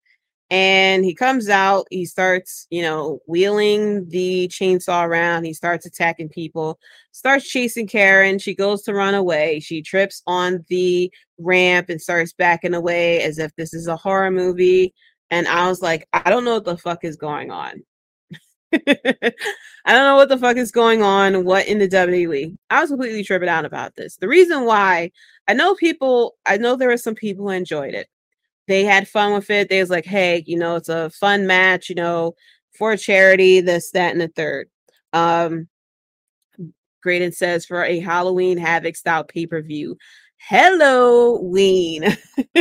And 0.53 1.03
he 1.03 1.15
comes 1.15 1.49
out, 1.49 1.87
he 1.91 2.05
starts, 2.05 2.67
you 2.69 2.83
know, 2.83 3.21
wheeling 3.27 4.07
the 4.11 4.49
chainsaw 4.49 5.03
around. 5.07 5.45
He 5.45 5.55
starts 5.55 5.87
attacking 5.87 6.29
people, 6.29 6.79
starts 7.13 7.49
chasing 7.49 7.87
Karen. 7.87 8.39
She 8.39 8.55
goes 8.55 8.83
to 8.83 8.93
run 8.93 9.15
away. 9.15 9.61
She 9.61 9.81
trips 9.81 10.23
on 10.27 10.63
the 10.69 11.11
ramp 11.39 11.89
and 11.89 12.03
starts 12.03 12.35
backing 12.35 12.75
away 12.75 13.23
as 13.23 13.39
if 13.39 13.57
this 13.57 13.73
is 13.73 13.87
a 13.87 13.97
horror 13.97 14.31
movie. 14.31 14.93
And 15.31 15.49
I 15.49 15.69
was 15.69 15.81
like, 15.81 16.07
I 16.13 16.29
don't 16.29 16.45
know 16.45 16.57
what 16.57 16.67
the 16.67 16.77
fuck 16.77 17.03
is 17.03 17.17
going 17.17 17.51
on. 17.51 17.83
I 18.75 19.33
don't 19.87 20.05
know 20.05 20.17
what 20.17 20.29
the 20.29 20.37
fuck 20.39 20.59
is 20.59 20.71
going 20.71 21.03
on. 21.03 21.47
What 21.47 21.67
in 21.67 21.79
the 21.79 21.89
WWE? 21.89 22.59
I 22.69 22.83
was 22.83 22.91
completely 22.91 23.25
tripping 23.25 23.49
out 23.49 23.65
about 23.65 23.97
this. 23.97 24.19
The 24.19 24.29
reason 24.29 24.67
why 24.67 25.13
I 25.49 25.55
know 25.55 25.75
people, 25.75 26.37
I 26.45 26.59
know 26.59 26.77
there 26.77 26.89
were 26.89 26.99
some 26.99 27.15
people 27.15 27.47
who 27.47 27.55
enjoyed 27.55 27.95
it. 27.95 28.07
They 28.69 28.85
had 28.85 29.09
fun 29.09 29.35
with 29.35 29.51
it. 29.51 29.69
They 29.69 29.81
was 29.81 29.91
like, 29.91 30.05
hey, 30.05 30.45
you 30.47 30.57
know, 30.57 30.77
it's 30.77 30.89
a 30.89 31.11
fun 31.11 31.47
match, 31.47 31.89
you 31.89 31.95
know, 31.95 32.35
for 32.79 32.97
charity, 32.97 33.61
this, 33.61 33.91
that, 33.91 34.13
and 34.13 34.21
the 34.21 34.29
third. 34.29 34.69
Um, 35.13 35.69
Graydon 37.03 37.33
says 37.33 37.67
for 37.67 37.85
a 37.85 37.99
Halloween 38.01 38.59
Havoc 38.59 38.97
style 38.97 39.25
pay 39.25 39.47
per 39.47 39.61
view. 39.61 39.97
Halloween. 40.37 42.17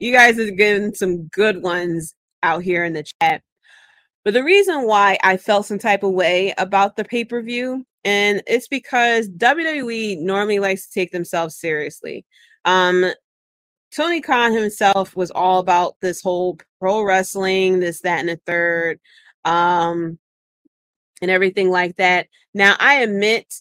you 0.00 0.12
guys 0.12 0.38
are 0.38 0.50
getting 0.50 0.94
some 0.94 1.28
good 1.28 1.62
ones 1.62 2.14
out 2.42 2.62
here 2.62 2.84
in 2.84 2.92
the 2.92 3.04
chat. 3.20 3.42
But 4.24 4.34
the 4.34 4.44
reason 4.44 4.86
why 4.86 5.18
I 5.22 5.36
felt 5.36 5.66
some 5.66 5.78
type 5.78 6.02
of 6.02 6.12
way 6.12 6.54
about 6.58 6.96
the 6.96 7.04
pay 7.04 7.24
per 7.24 7.42
view, 7.42 7.84
and 8.04 8.42
it's 8.46 8.68
because 8.68 9.28
WWE 9.30 10.20
normally 10.20 10.58
likes 10.58 10.86
to 10.86 10.92
take 10.92 11.12
themselves 11.12 11.56
seriously. 11.56 12.24
Um, 12.64 13.12
Tony 13.94 14.20
Khan 14.20 14.52
himself 14.52 15.14
was 15.14 15.30
all 15.30 15.58
about 15.58 15.96
this 16.00 16.22
whole 16.22 16.58
pro 16.80 17.02
wrestling, 17.02 17.80
this, 17.80 18.00
that, 18.00 18.20
and 18.20 18.28
the 18.28 18.40
third, 18.46 18.98
um, 19.44 20.18
and 21.20 21.30
everything 21.30 21.70
like 21.70 21.96
that. 21.96 22.28
Now, 22.54 22.74
I 22.78 23.02
admit, 23.02 23.54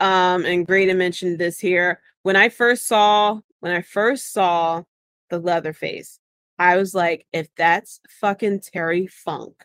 um, 0.00 0.44
and 0.44 0.66
Greta 0.66 0.94
mentioned 0.94 1.38
this 1.38 1.58
here. 1.58 2.00
When 2.22 2.36
I 2.36 2.48
first 2.48 2.86
saw, 2.86 3.40
when 3.60 3.72
I 3.72 3.82
first 3.82 4.32
saw 4.32 4.82
the 5.30 5.38
Leatherface, 5.38 6.20
I 6.58 6.76
was 6.76 6.94
like, 6.94 7.26
if 7.32 7.48
that's 7.56 8.00
fucking 8.20 8.60
Terry 8.60 9.06
Funk, 9.08 9.64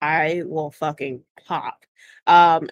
I 0.00 0.42
will 0.44 0.70
fucking 0.70 1.22
pop. 1.46 1.84
Um, 2.26 2.68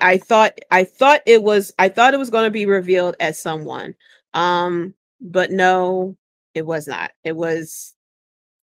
I 0.00 0.18
thought 0.18 0.58
I 0.70 0.84
thought 0.84 1.20
it 1.24 1.42
was 1.42 1.72
I 1.78 1.88
thought 1.88 2.14
it 2.14 2.18
was 2.18 2.30
going 2.30 2.44
to 2.44 2.50
be 2.50 2.66
revealed 2.66 3.16
as 3.20 3.40
someone. 3.40 3.94
Um, 4.34 4.94
but 5.20 5.50
no, 5.50 6.16
it 6.54 6.66
was 6.66 6.86
not. 6.86 7.12
It 7.24 7.36
was 7.36 7.94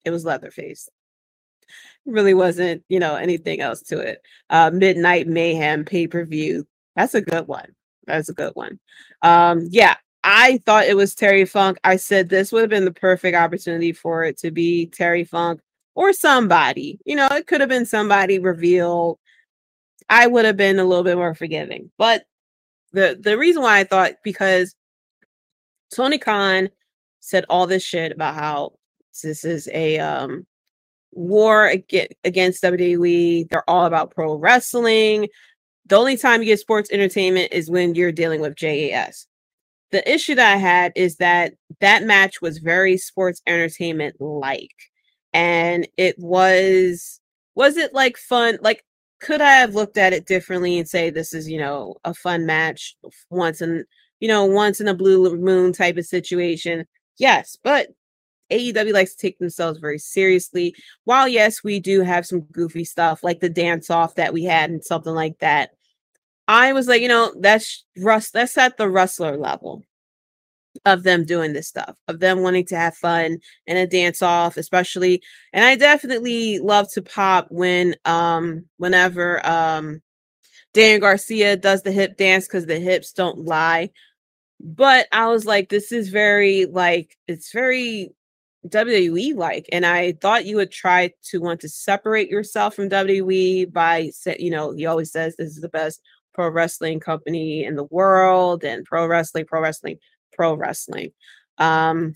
it 0.06 0.12
was 0.12 0.26
Leatherface. 0.26 0.90
Really 2.06 2.34
wasn't, 2.34 2.84
you 2.90 3.00
know, 3.00 3.16
anything 3.16 3.62
else 3.62 3.82
to 3.84 4.00
it. 4.00 4.22
Uh 4.50 4.72
Midnight 4.72 5.28
Mayhem 5.28 5.86
pay-per-view. 5.86 6.66
That's 6.96 7.14
a 7.16 7.22
good 7.22 7.48
one. 7.48 7.76
That's 8.06 8.30
a 8.30 8.34
good 8.34 8.52
one. 8.56 8.80
Um, 9.22 9.68
yeah, 9.70 9.96
I 10.24 10.60
thought 10.66 10.88
it 10.88 10.98
was 10.98 11.16
Terry 11.16 11.46
Funk. 11.46 11.78
I 11.84 11.96
said 11.96 12.28
this 12.28 12.52
would 12.52 12.62
have 12.62 12.70
been 12.70 12.86
the 12.86 12.92
perfect 12.92 13.38
opportunity 13.38 13.94
for 13.94 14.24
it 14.26 14.38
to 14.40 14.52
be 14.52 14.88
Terry 14.88 15.24
Funk 15.24 15.62
or 15.96 16.12
somebody. 16.12 17.00
You 17.06 17.16
know, 17.16 17.28
it 17.32 17.48
could 17.48 17.62
have 17.62 17.70
been 17.70 17.86
somebody 17.86 18.40
revealed. 18.40 19.20
I 20.10 20.28
would 20.28 20.46
have 20.46 20.58
been 20.58 20.80
a 20.80 20.84
little 20.84 21.04
bit 21.04 21.18
more 21.18 21.36
forgiving. 21.36 21.92
But 21.98 22.24
the 22.92 23.18
the 23.20 23.38
reason 23.38 23.62
why 23.62 23.80
I 23.80 23.84
thought 23.84 24.14
because 24.24 24.76
Tony 25.94 26.18
Khan 26.18 26.70
said 27.20 27.46
all 27.50 27.68
this 27.68 27.84
shit 27.84 28.12
about 28.12 28.36
how 28.36 28.74
this 29.24 29.44
is 29.44 29.68
a 29.74 30.00
um 30.00 30.46
war 31.12 31.68
against 32.24 32.64
WWE. 32.64 33.50
They're 33.50 33.70
all 33.70 33.86
about 33.86 34.12
pro 34.12 34.36
wrestling. 34.36 35.28
The 35.86 35.98
only 35.98 36.18
time 36.18 36.42
you 36.42 36.48
get 36.48 36.60
sports 36.60 36.92
entertainment 36.92 37.52
is 37.52 37.72
when 37.72 37.96
you're 37.96 38.12
dealing 38.12 38.42
with 38.42 38.56
JAS. 38.56 39.26
The 39.92 40.08
issue 40.12 40.36
that 40.36 40.54
I 40.54 40.58
had 40.58 40.92
is 40.96 41.16
that 41.16 41.54
that 41.80 42.04
match 42.04 42.42
was 42.42 42.60
very 42.60 42.96
sports 42.98 43.42
entertainment 43.48 44.16
like, 44.20 44.76
and 45.34 45.88
it 45.98 46.16
was 46.20 47.20
was 47.56 47.76
it 47.76 47.94
like 47.94 48.18
fun? 48.18 48.60
Like, 48.62 48.86
could 49.20 49.42
I 49.42 49.54
have 49.54 49.74
looked 49.76 49.98
at 49.98 50.14
it 50.14 50.28
differently 50.28 50.78
and 50.78 50.88
say 50.88 51.10
this 51.10 51.34
is 51.34 51.50
you 51.50 51.60
know 51.60 51.96
a 52.04 52.14
fun 52.14 52.46
match 52.46 52.96
once 53.32 53.62
in 53.62 53.86
you 54.20 54.28
know 54.28 54.46
once 54.46 54.82
in 54.82 54.88
a 54.88 54.94
blue 54.94 55.36
moon 55.38 55.74
type 55.74 55.98
of 55.98 56.06
situation? 56.06 56.86
Yes, 57.18 57.58
but 57.64 57.90
AEW 58.52 58.94
likes 58.94 59.16
to 59.16 59.22
take 59.22 59.40
themselves 59.40 59.80
very 59.80 60.00
seriously. 60.00 60.76
While 61.06 61.28
yes, 61.28 61.64
we 61.64 61.80
do 61.80 62.02
have 62.02 62.26
some 62.26 62.42
goofy 62.52 62.84
stuff 62.86 63.24
like 63.24 63.40
the 63.40 63.50
dance 63.50 63.90
off 63.90 64.16
that 64.16 64.34
we 64.34 64.44
had 64.44 64.70
and 64.70 64.84
something 64.84 65.14
like 65.14 65.40
that. 65.40 65.72
I 66.48 66.74
was 66.74 66.88
like, 66.88 67.02
you 67.02 67.08
know, 67.08 67.34
that's 67.40 67.86
Russ. 67.98 68.32
That's 68.32 68.58
at 68.58 68.78
the 68.78 68.90
wrestler 68.90 69.38
level 69.38 69.84
of 70.86 71.04
them 71.04 71.26
doing 71.26 71.54
this 71.54 71.68
stuff, 71.68 71.96
of 72.08 72.20
them 72.20 72.42
wanting 72.42 72.66
to 72.66 72.76
have 72.76 72.96
fun 72.96 73.38
and 73.68 73.78
a 73.78 73.88
dance 73.88 74.22
off, 74.22 74.58
especially. 74.58 75.22
And 75.54 75.64
I 75.64 75.76
definitely 75.76 76.60
love 76.60 76.92
to 76.94 77.02
pop 77.02 77.48
when, 77.50 77.96
um, 78.06 78.66
whenever 78.78 79.46
um, 79.48 80.02
Dan 80.74 81.00
Garcia 81.00 81.58
does 81.58 81.84
the 81.84 81.92
hip 81.92 82.18
dance 82.18 82.48
because 82.48 82.66
the 82.66 82.80
hips 82.80 83.12
don't 83.12 83.46
lie. 83.46 83.90
But 84.60 85.08
I 85.12 85.28
was 85.28 85.46
like, 85.46 85.70
this 85.70 85.92
is 85.92 86.10
very 86.10 86.66
like 86.66 87.18
it's 87.28 87.52
very 87.52 88.12
WWE 88.68 89.36
like, 89.36 89.70
and 89.72 89.86
I 89.86 90.14
thought 90.14 90.46
you 90.46 90.58
would 90.58 90.72
try 90.72 91.12
to 91.30 91.40
want 91.40 91.62
to 91.62 91.70
separate 91.70 92.30
yourself 92.30 92.76
from 92.76 92.90
WWE 92.90 93.72
by, 93.72 94.12
you 94.38 94.52
know, 94.52 94.72
he 94.72 94.86
always 94.86 95.12
says 95.12 95.36
this 95.36 95.56
is 95.56 95.62
the 95.62 95.70
best 95.70 96.02
pro 96.34 96.50
wrestling 96.50 97.00
company 97.00 97.64
in 97.64 97.76
the 97.76 97.86
world, 97.86 98.64
and 98.64 98.86
pro 98.86 99.08
wrestling, 99.08 99.46
pro 99.46 99.62
wrestling, 99.62 99.98
pro 100.34 100.54
wrestling. 100.54 101.12
Um, 101.58 102.16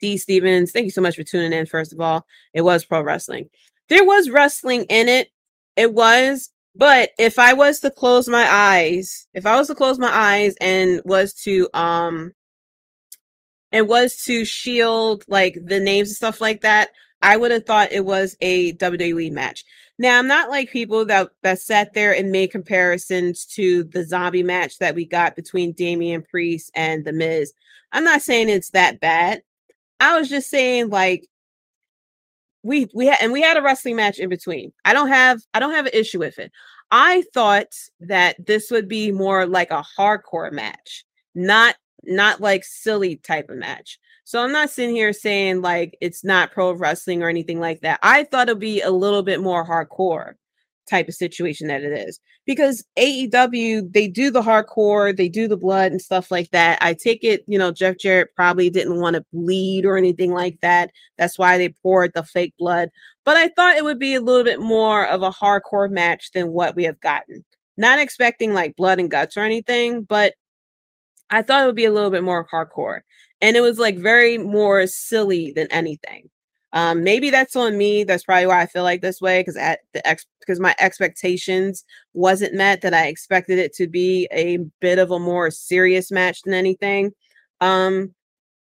D 0.00 0.16
Stevens, 0.16 0.72
thank 0.72 0.84
you 0.84 0.90
so 0.90 1.02
much 1.02 1.16
for 1.16 1.22
tuning 1.22 1.52
in. 1.52 1.66
First 1.66 1.92
of 1.92 2.00
all, 2.00 2.26
it 2.54 2.62
was 2.62 2.84
pro 2.84 3.02
wrestling. 3.02 3.48
There 3.88 4.04
was 4.04 4.30
wrestling 4.30 4.84
in 4.84 5.08
it. 5.08 5.28
It 5.76 5.92
was, 5.94 6.50
but 6.74 7.10
if 7.18 7.38
I 7.38 7.52
was 7.52 7.80
to 7.80 7.90
close 7.90 8.28
my 8.28 8.46
eyes, 8.48 9.26
if 9.34 9.46
I 9.46 9.56
was 9.56 9.66
to 9.68 9.74
close 9.74 9.98
my 9.98 10.10
eyes 10.12 10.54
and 10.60 11.00
was 11.04 11.34
to 11.44 11.68
um 11.74 12.32
and 13.72 13.88
was 13.88 14.16
to 14.24 14.44
shield 14.44 15.24
like 15.28 15.58
the 15.64 15.80
names 15.80 16.08
and 16.08 16.16
stuff 16.16 16.40
like 16.40 16.62
that, 16.62 16.90
I 17.22 17.36
would 17.36 17.50
have 17.50 17.66
thought 17.66 17.92
it 17.92 18.04
was 18.04 18.36
a 18.40 18.72
WWE 18.74 19.32
match. 19.32 19.64
Now 19.98 20.18
I'm 20.18 20.26
not 20.26 20.48
like 20.48 20.70
people 20.70 21.04
that 21.06 21.30
that 21.42 21.60
sat 21.60 21.92
there 21.92 22.14
and 22.14 22.32
made 22.32 22.52
comparisons 22.52 23.44
to 23.46 23.84
the 23.84 24.04
zombie 24.04 24.42
match 24.42 24.78
that 24.78 24.94
we 24.94 25.04
got 25.04 25.36
between 25.36 25.72
Damian 25.72 26.22
Priest 26.22 26.70
and 26.74 27.04
The 27.04 27.12
Miz. 27.12 27.52
I'm 27.92 28.04
not 28.04 28.22
saying 28.22 28.48
it's 28.48 28.70
that 28.70 29.00
bad. 29.00 29.42
I 29.98 30.18
was 30.18 30.28
just 30.28 30.48
saying 30.48 30.88
like 30.88 31.26
we 32.62 32.88
we 32.94 33.06
had 33.06 33.18
and 33.20 33.32
we 33.32 33.42
had 33.42 33.56
a 33.56 33.62
wrestling 33.62 33.96
match 33.96 34.18
in 34.18 34.28
between. 34.28 34.72
I 34.84 34.92
don't 34.92 35.08
have 35.08 35.40
I 35.54 35.60
don't 35.60 35.74
have 35.74 35.86
an 35.86 35.92
issue 35.94 36.18
with 36.18 36.38
it. 36.38 36.52
I 36.90 37.22
thought 37.32 37.74
that 38.00 38.44
this 38.44 38.70
would 38.70 38.88
be 38.88 39.12
more 39.12 39.46
like 39.46 39.70
a 39.70 39.84
hardcore 39.98 40.52
match, 40.52 41.04
not 41.34 41.76
not 42.04 42.40
like 42.40 42.64
silly 42.64 43.16
type 43.16 43.50
of 43.50 43.58
match. 43.58 43.98
So 44.24 44.42
I'm 44.42 44.52
not 44.52 44.70
sitting 44.70 44.94
here 44.94 45.12
saying 45.12 45.62
like 45.62 45.96
it's 46.00 46.24
not 46.24 46.52
pro 46.52 46.72
wrestling 46.72 47.22
or 47.22 47.28
anything 47.28 47.60
like 47.60 47.80
that. 47.80 48.00
I 48.02 48.24
thought 48.24 48.48
it'd 48.48 48.60
be 48.60 48.80
a 48.80 48.90
little 48.90 49.22
bit 49.22 49.40
more 49.40 49.66
hardcore. 49.66 50.34
Type 50.88 51.08
of 51.08 51.14
situation 51.14 51.68
that 51.68 51.82
it 51.82 51.92
is 51.92 52.20
because 52.46 52.84
AEW 52.98 53.92
they 53.92 54.08
do 54.08 54.30
the 54.30 54.42
hardcore, 54.42 55.16
they 55.16 55.28
do 55.28 55.46
the 55.46 55.56
blood 55.56 55.92
and 55.92 56.00
stuff 56.00 56.30
like 56.30 56.50
that. 56.50 56.78
I 56.80 56.94
take 56.94 57.22
it, 57.22 57.44
you 57.46 57.58
know, 57.58 57.70
Jeff 57.70 57.98
Jarrett 57.98 58.34
probably 58.34 58.70
didn't 58.70 59.00
want 59.00 59.14
to 59.14 59.24
bleed 59.32 59.84
or 59.84 59.96
anything 59.96 60.32
like 60.32 60.58
that. 60.60 60.90
That's 61.18 61.38
why 61.38 61.58
they 61.58 61.68
poured 61.82 62.12
the 62.14 62.24
fake 62.24 62.54
blood. 62.58 62.90
But 63.24 63.36
I 63.36 63.48
thought 63.48 63.76
it 63.76 63.84
would 63.84 63.98
be 63.98 64.14
a 64.14 64.20
little 64.20 64.44
bit 64.44 64.60
more 64.60 65.06
of 65.06 65.22
a 65.22 65.30
hardcore 65.30 65.90
match 65.90 66.32
than 66.32 66.52
what 66.52 66.74
we 66.74 66.84
have 66.84 67.00
gotten. 67.00 67.44
Not 67.76 67.98
expecting 67.98 68.52
like 68.52 68.76
blood 68.76 68.98
and 68.98 69.10
guts 69.10 69.36
or 69.36 69.40
anything, 69.40 70.02
but 70.02 70.34
I 71.30 71.42
thought 71.42 71.62
it 71.62 71.66
would 71.66 71.76
be 71.76 71.84
a 71.84 71.92
little 71.92 72.10
bit 72.10 72.24
more 72.24 72.46
hardcore. 72.52 73.00
And 73.40 73.56
it 73.56 73.60
was 73.60 73.78
like 73.78 73.96
very 73.96 74.38
more 74.38 74.86
silly 74.86 75.52
than 75.54 75.68
anything. 75.70 76.28
Um, 76.72 77.02
maybe 77.02 77.30
that's 77.30 77.56
on 77.56 77.76
me. 77.76 78.04
That's 78.04 78.24
probably 78.24 78.46
why 78.46 78.60
I 78.60 78.66
feel 78.66 78.84
like 78.84 79.00
this 79.00 79.20
way 79.20 79.40
because 79.40 79.56
at 79.56 79.80
the 79.92 80.06
ex 80.06 80.26
because 80.38 80.60
my 80.60 80.74
expectations 80.80 81.84
wasn't 82.14 82.54
met 82.54 82.80
that 82.82 82.94
I 82.94 83.06
expected 83.06 83.58
it 83.58 83.74
to 83.74 83.88
be 83.88 84.28
a 84.32 84.58
bit 84.80 84.98
of 84.98 85.10
a 85.10 85.18
more 85.18 85.50
serious 85.50 86.10
match 86.10 86.42
than 86.42 86.54
anything. 86.54 87.12
Um, 87.60 88.14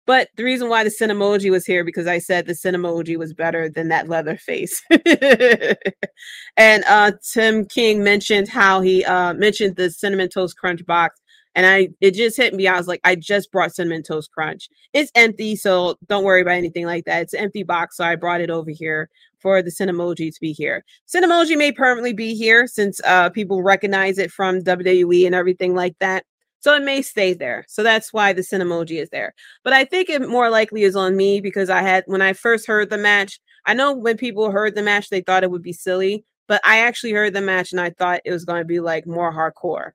but 0.05 0.27
the 0.35 0.43
reason 0.43 0.67
why 0.67 0.84
the 0.84 0.89
Cinemoji 0.89 1.49
was 1.49 1.65
here 1.65 1.85
because 1.85 2.07
I 2.07 2.19
said 2.19 2.45
the 2.45 2.53
Cinemoji 2.53 3.17
was 3.17 3.34
better 3.34 3.69
than 3.69 3.88
that 3.88 4.09
leather 4.09 4.35
face. 4.35 4.81
and 6.57 6.84
uh, 6.84 7.13
Tim 7.31 7.65
King 7.65 8.03
mentioned 8.03 8.49
how 8.49 8.81
he 8.81 9.05
uh, 9.05 9.34
mentioned 9.34 9.77
the 9.77 9.89
cinnamon 9.89 10.27
toast 10.27 10.57
crunch 10.57 10.85
box 10.85 11.21
and 11.55 11.65
I 11.65 11.89
it 12.01 12.11
just 12.11 12.38
hit 12.38 12.53
me. 12.53 12.67
I 12.67 12.77
was 12.77 12.88
like, 12.88 13.01
I 13.03 13.15
just 13.15 13.51
brought 13.51 13.73
cinnamon 13.75 14.03
toast 14.03 14.31
crunch. 14.31 14.69
It's 14.93 15.11
empty, 15.15 15.55
so 15.55 15.97
don't 16.07 16.23
worry 16.23 16.41
about 16.41 16.55
anything 16.55 16.85
like 16.85 17.05
that. 17.05 17.21
It's 17.23 17.34
an 17.34 17.41
empty 17.41 17.63
box, 17.63 17.97
so 17.97 18.03
I 18.03 18.15
brought 18.15 18.41
it 18.41 18.49
over 18.49 18.71
here 18.71 19.09
for 19.39 19.61
the 19.61 19.71
Cinemoji 19.71 20.34
to 20.34 20.41
be 20.41 20.53
here. 20.53 20.84
Cinemoji 21.07 21.57
may 21.57 21.71
permanently 21.71 22.13
be 22.13 22.35
here 22.35 22.67
since 22.67 22.99
uh 23.05 23.30
people 23.30 23.61
recognize 23.61 24.17
it 24.17 24.31
from 24.31 24.61
WWE 24.61 25.25
and 25.25 25.35
everything 25.35 25.75
like 25.75 25.97
that. 25.99 26.25
So 26.59 26.73
it 26.73 26.84
may 26.84 27.01
stay 27.01 27.34
there. 27.34 27.65
So 27.67 27.84
that's 27.84 28.13
why 28.13 28.31
the 28.31 28.41
Cinemoji 28.41 29.01
is 29.01 29.09
there. 29.09 29.34
But 29.65 29.73
I 29.73 29.84
think 29.84 30.09
it 30.09 30.27
more 30.27 30.49
likely 30.49 30.84
is 30.84 30.95
on 30.95 31.17
me 31.17 31.41
because 31.41 31.69
I 31.69 31.81
had 31.81 32.05
when 32.07 32.21
I 32.21 32.34
first 32.34 32.67
heard 32.67 32.89
the 32.89 32.97
match, 32.97 33.39
I 33.65 33.73
know 33.73 33.93
when 33.93 34.17
people 34.17 34.49
heard 34.49 34.75
the 34.75 34.81
match, 34.81 35.09
they 35.09 35.21
thought 35.21 35.43
it 35.43 35.51
would 35.51 35.61
be 35.61 35.73
silly, 35.73 36.23
but 36.47 36.61
I 36.63 36.80
actually 36.80 37.11
heard 37.11 37.34
the 37.34 37.41
match 37.41 37.73
and 37.73 37.81
I 37.81 37.89
thought 37.89 38.21
it 38.23 38.31
was 38.31 38.45
going 38.45 38.61
to 38.61 38.65
be 38.65 38.80
like 38.80 39.05
more 39.05 39.34
hardcore. 39.34 39.91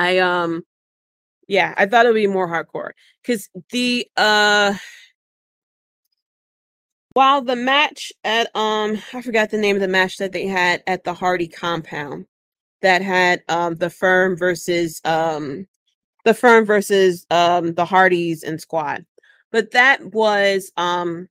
I 0.00 0.16
um 0.18 0.62
yeah, 1.46 1.74
I 1.76 1.84
thought 1.86 2.06
it 2.06 2.08
would 2.08 2.14
be 2.14 2.26
more 2.26 2.48
hardcore 2.48 2.92
because 3.22 3.50
the 3.70 4.06
uh 4.16 4.74
while 7.12 7.42
the 7.42 7.56
match 7.56 8.12
at 8.24 8.54
um 8.56 8.98
I 9.12 9.20
forgot 9.20 9.50
the 9.50 9.58
name 9.58 9.76
of 9.76 9.82
the 9.82 9.88
match 9.88 10.16
that 10.16 10.32
they 10.32 10.46
had 10.46 10.82
at 10.86 11.04
the 11.04 11.12
Hardy 11.12 11.48
compound 11.48 12.24
that 12.80 13.02
had 13.02 13.42
um 13.50 13.74
the 13.74 13.90
firm 13.90 14.38
versus 14.38 15.02
um 15.04 15.66
the 16.24 16.32
firm 16.34 16.64
versus 16.64 17.26
um 17.30 17.74
the 17.74 17.84
Hardys 17.84 18.42
and 18.42 18.58
squad. 18.58 19.04
But 19.52 19.72
that 19.72 20.14
was 20.14 20.72
um 20.78 21.28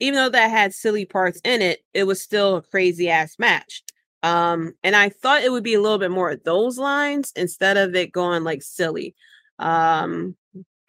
even 0.00 0.16
though 0.16 0.30
that 0.30 0.48
had 0.50 0.72
silly 0.72 1.04
parts 1.04 1.38
in 1.44 1.60
it, 1.60 1.80
it 1.92 2.04
was 2.04 2.22
still 2.22 2.56
a 2.56 2.62
crazy 2.62 3.10
ass 3.10 3.38
match. 3.38 3.82
Um, 4.24 4.72
and 4.82 4.96
I 4.96 5.10
thought 5.10 5.42
it 5.42 5.52
would 5.52 5.62
be 5.62 5.74
a 5.74 5.80
little 5.82 5.98
bit 5.98 6.10
more 6.10 6.30
of 6.30 6.42
those 6.44 6.78
lines 6.78 7.30
instead 7.36 7.76
of 7.76 7.94
it 7.94 8.10
going 8.10 8.42
like 8.42 8.62
silly. 8.62 9.14
Um, 9.58 10.34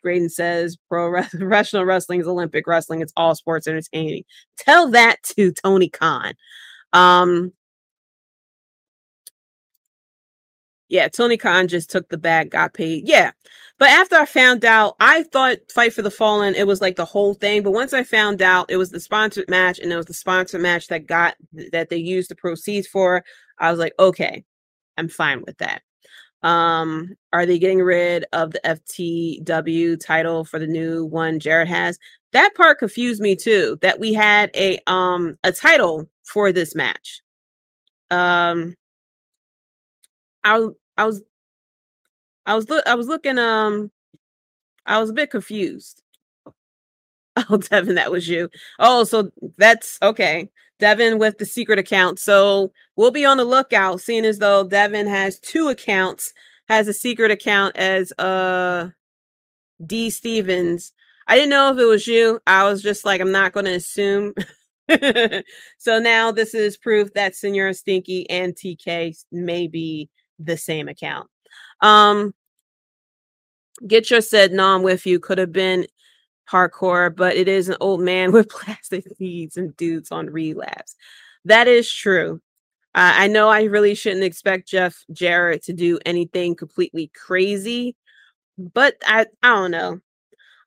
Graydon 0.02 0.30
says 0.30 0.78
pro 0.88 1.12
professional 1.30 1.84
wrestling 1.84 2.22
is 2.22 2.30
Olympic 2.30 2.66
wrestling. 2.66 3.02
It's 3.02 3.12
all 3.18 3.36
sports 3.36 3.68
entertaining. 3.68 4.24
Tell 4.57 4.90
that 4.91 5.18
to 5.36 5.52
Tony 5.52 5.90
Khan. 5.90 6.34
Um, 6.94 7.52
yeah, 10.90 11.07
Tony 11.07 11.38
Khan 11.38 11.68
just 11.68 11.90
took 11.90 12.10
the 12.10 12.18
bag, 12.18 12.52
got 12.52 12.74
paid. 12.74 13.07
Yeah. 13.07 13.32
But 13.78 13.90
after 13.90 14.16
I 14.16 14.26
found 14.26 14.64
out, 14.64 14.95
I 14.99 15.24
thought 15.24 15.57
Fight 15.74 15.94
for 15.94 16.02
the 16.02 16.12
Fallen, 16.12 16.56
it 16.56 16.68
was 16.68 16.80
like 16.80 16.95
the 16.95 17.06
whole 17.06 17.34
thing. 17.34 17.62
But 17.62 17.72
once 17.72 17.94
I 17.94 18.03
found 18.03 18.41
out 18.41 18.72
it 18.72 18.78
was 18.78 18.91
the 18.91 18.99
sponsored 18.99 19.49
match 19.49 19.80
and 19.80 19.91
it 19.91 19.98
was 19.98 20.06
the 20.06 20.14
sponsored 20.14 20.62
match 20.62 20.88
that 20.88 21.07
got 21.07 21.36
that 21.72 21.90
they 21.90 21.98
used 21.98 22.30
the 22.30 22.36
proceeds 22.36 22.88
for, 22.88 23.24
I 23.60 23.72
was 23.72 23.80
like, 23.80 23.94
okay, 23.99 24.45
I'm 24.98 25.10
fine 25.10 25.44
with 25.45 25.57
that. 25.57 25.82
Um, 26.41 27.16
are 27.34 27.45
they 27.45 27.57
getting 27.57 27.82
rid 27.82 28.26
of 28.32 28.52
the 28.52 28.62
FTW 28.64 29.99
title 29.99 30.45
for 30.45 30.60
the 30.60 30.68
new 30.68 31.03
one 31.03 31.40
Jared 31.40 31.68
has? 31.68 31.98
That 32.34 32.53
part 32.56 32.80
confused 32.80 33.22
me 33.22 33.36
too, 33.36 33.78
that 33.82 33.99
we 33.99 34.14
had 34.14 34.52
a 34.56 34.80
um 34.88 35.38
a 35.44 35.52
title 35.52 36.07
for 36.24 36.52
this 36.52 36.76
match. 36.76 37.22
Um 38.12 38.76
I 40.45 40.67
I 40.97 41.05
was 41.05 41.23
I 42.45 42.55
was 42.55 42.69
look 42.69 42.85
I 42.88 42.95
was 42.95 43.07
looking 43.07 43.38
um 43.38 43.91
I 44.85 44.99
was 44.99 45.09
a 45.09 45.13
bit 45.13 45.31
confused. 45.31 46.01
Oh, 47.49 47.57
Devin, 47.57 47.95
that 47.95 48.11
was 48.13 48.30
you. 48.30 48.49
Oh, 48.80 49.03
so 49.03 49.30
that's 49.57 49.97
okay. 50.01 50.49
Devin 50.80 51.19
with 51.19 51.38
the 51.38 51.45
secret 51.45 51.77
account. 51.77 52.17
So 52.17 52.72
we'll 52.95 53.11
be 53.11 53.26
on 53.26 53.35
the 53.35 53.43
lookout, 53.43 53.99
seeing 53.99 54.23
as 54.26 54.39
though 54.39 54.63
Devin 54.65 55.05
has 55.07 55.38
two 55.39 55.67
accounts, 55.67 56.31
has 56.69 56.88
a 56.88 56.93
secret 56.93 57.31
account 57.31 57.76
as 57.76 58.13
uh 58.13 58.89
D 59.85 60.09
Stevens. 60.09 60.93
I 61.27 61.35
didn't 61.35 61.49
know 61.49 61.73
if 61.73 61.77
it 61.80 61.85
was 61.85 62.07
you. 62.07 62.39
I 62.47 62.69
was 62.69 62.81
just 62.81 63.03
like, 63.05 63.19
I'm 63.19 63.34
not 63.34 63.51
gonna 63.51 63.72
assume. 63.72 64.34
so 65.77 65.99
now 65.99 66.31
this 66.31 66.53
is 66.53 66.77
proof 66.77 67.11
that 67.15 67.35
Senor 67.35 67.73
Stinky 67.73 68.30
and 68.30 68.55
TK 68.55 69.13
may 69.31 69.67
be 69.67 70.09
the 70.40 70.57
same 70.57 70.88
account. 70.88 71.30
Um, 71.82 72.34
Get 73.86 74.10
Your 74.10 74.22
said, 74.22 74.52
No, 74.52 74.76
I'm 74.76 74.84
with 74.84 75.06
you. 75.06 75.20
Could 75.20 75.38
have 75.38 75.52
been 75.52 75.88
hardcore, 76.49 77.14
but 77.14 77.36
it 77.36 77.48
is 77.48 77.70
an 77.70 77.78
old 77.80 78.02
man 78.02 78.32
with 78.34 78.49
plastic 78.49 79.06
feeds 79.18 79.57
and 79.57 79.76
dudes 79.78 80.12
on 80.12 80.30
relapse. 80.30 80.95
That 81.45 81.68
is 81.68 81.91
true. 81.91 82.41
Uh, 82.94 83.14
I 83.16 83.28
know 83.28 83.49
I 83.49 83.64
really 83.64 83.94
shouldn't 83.94 84.24
expect 84.24 84.70
Jeff 84.70 85.03
Jarrett 85.12 85.64
to 85.66 85.74
do 85.74 85.99
anything 86.06 86.56
completely 86.56 87.12
crazy, 87.14 87.95
but 88.57 88.95
I 89.06 89.26
I 89.44 89.49
don't 89.49 89.72
know. 89.72 89.99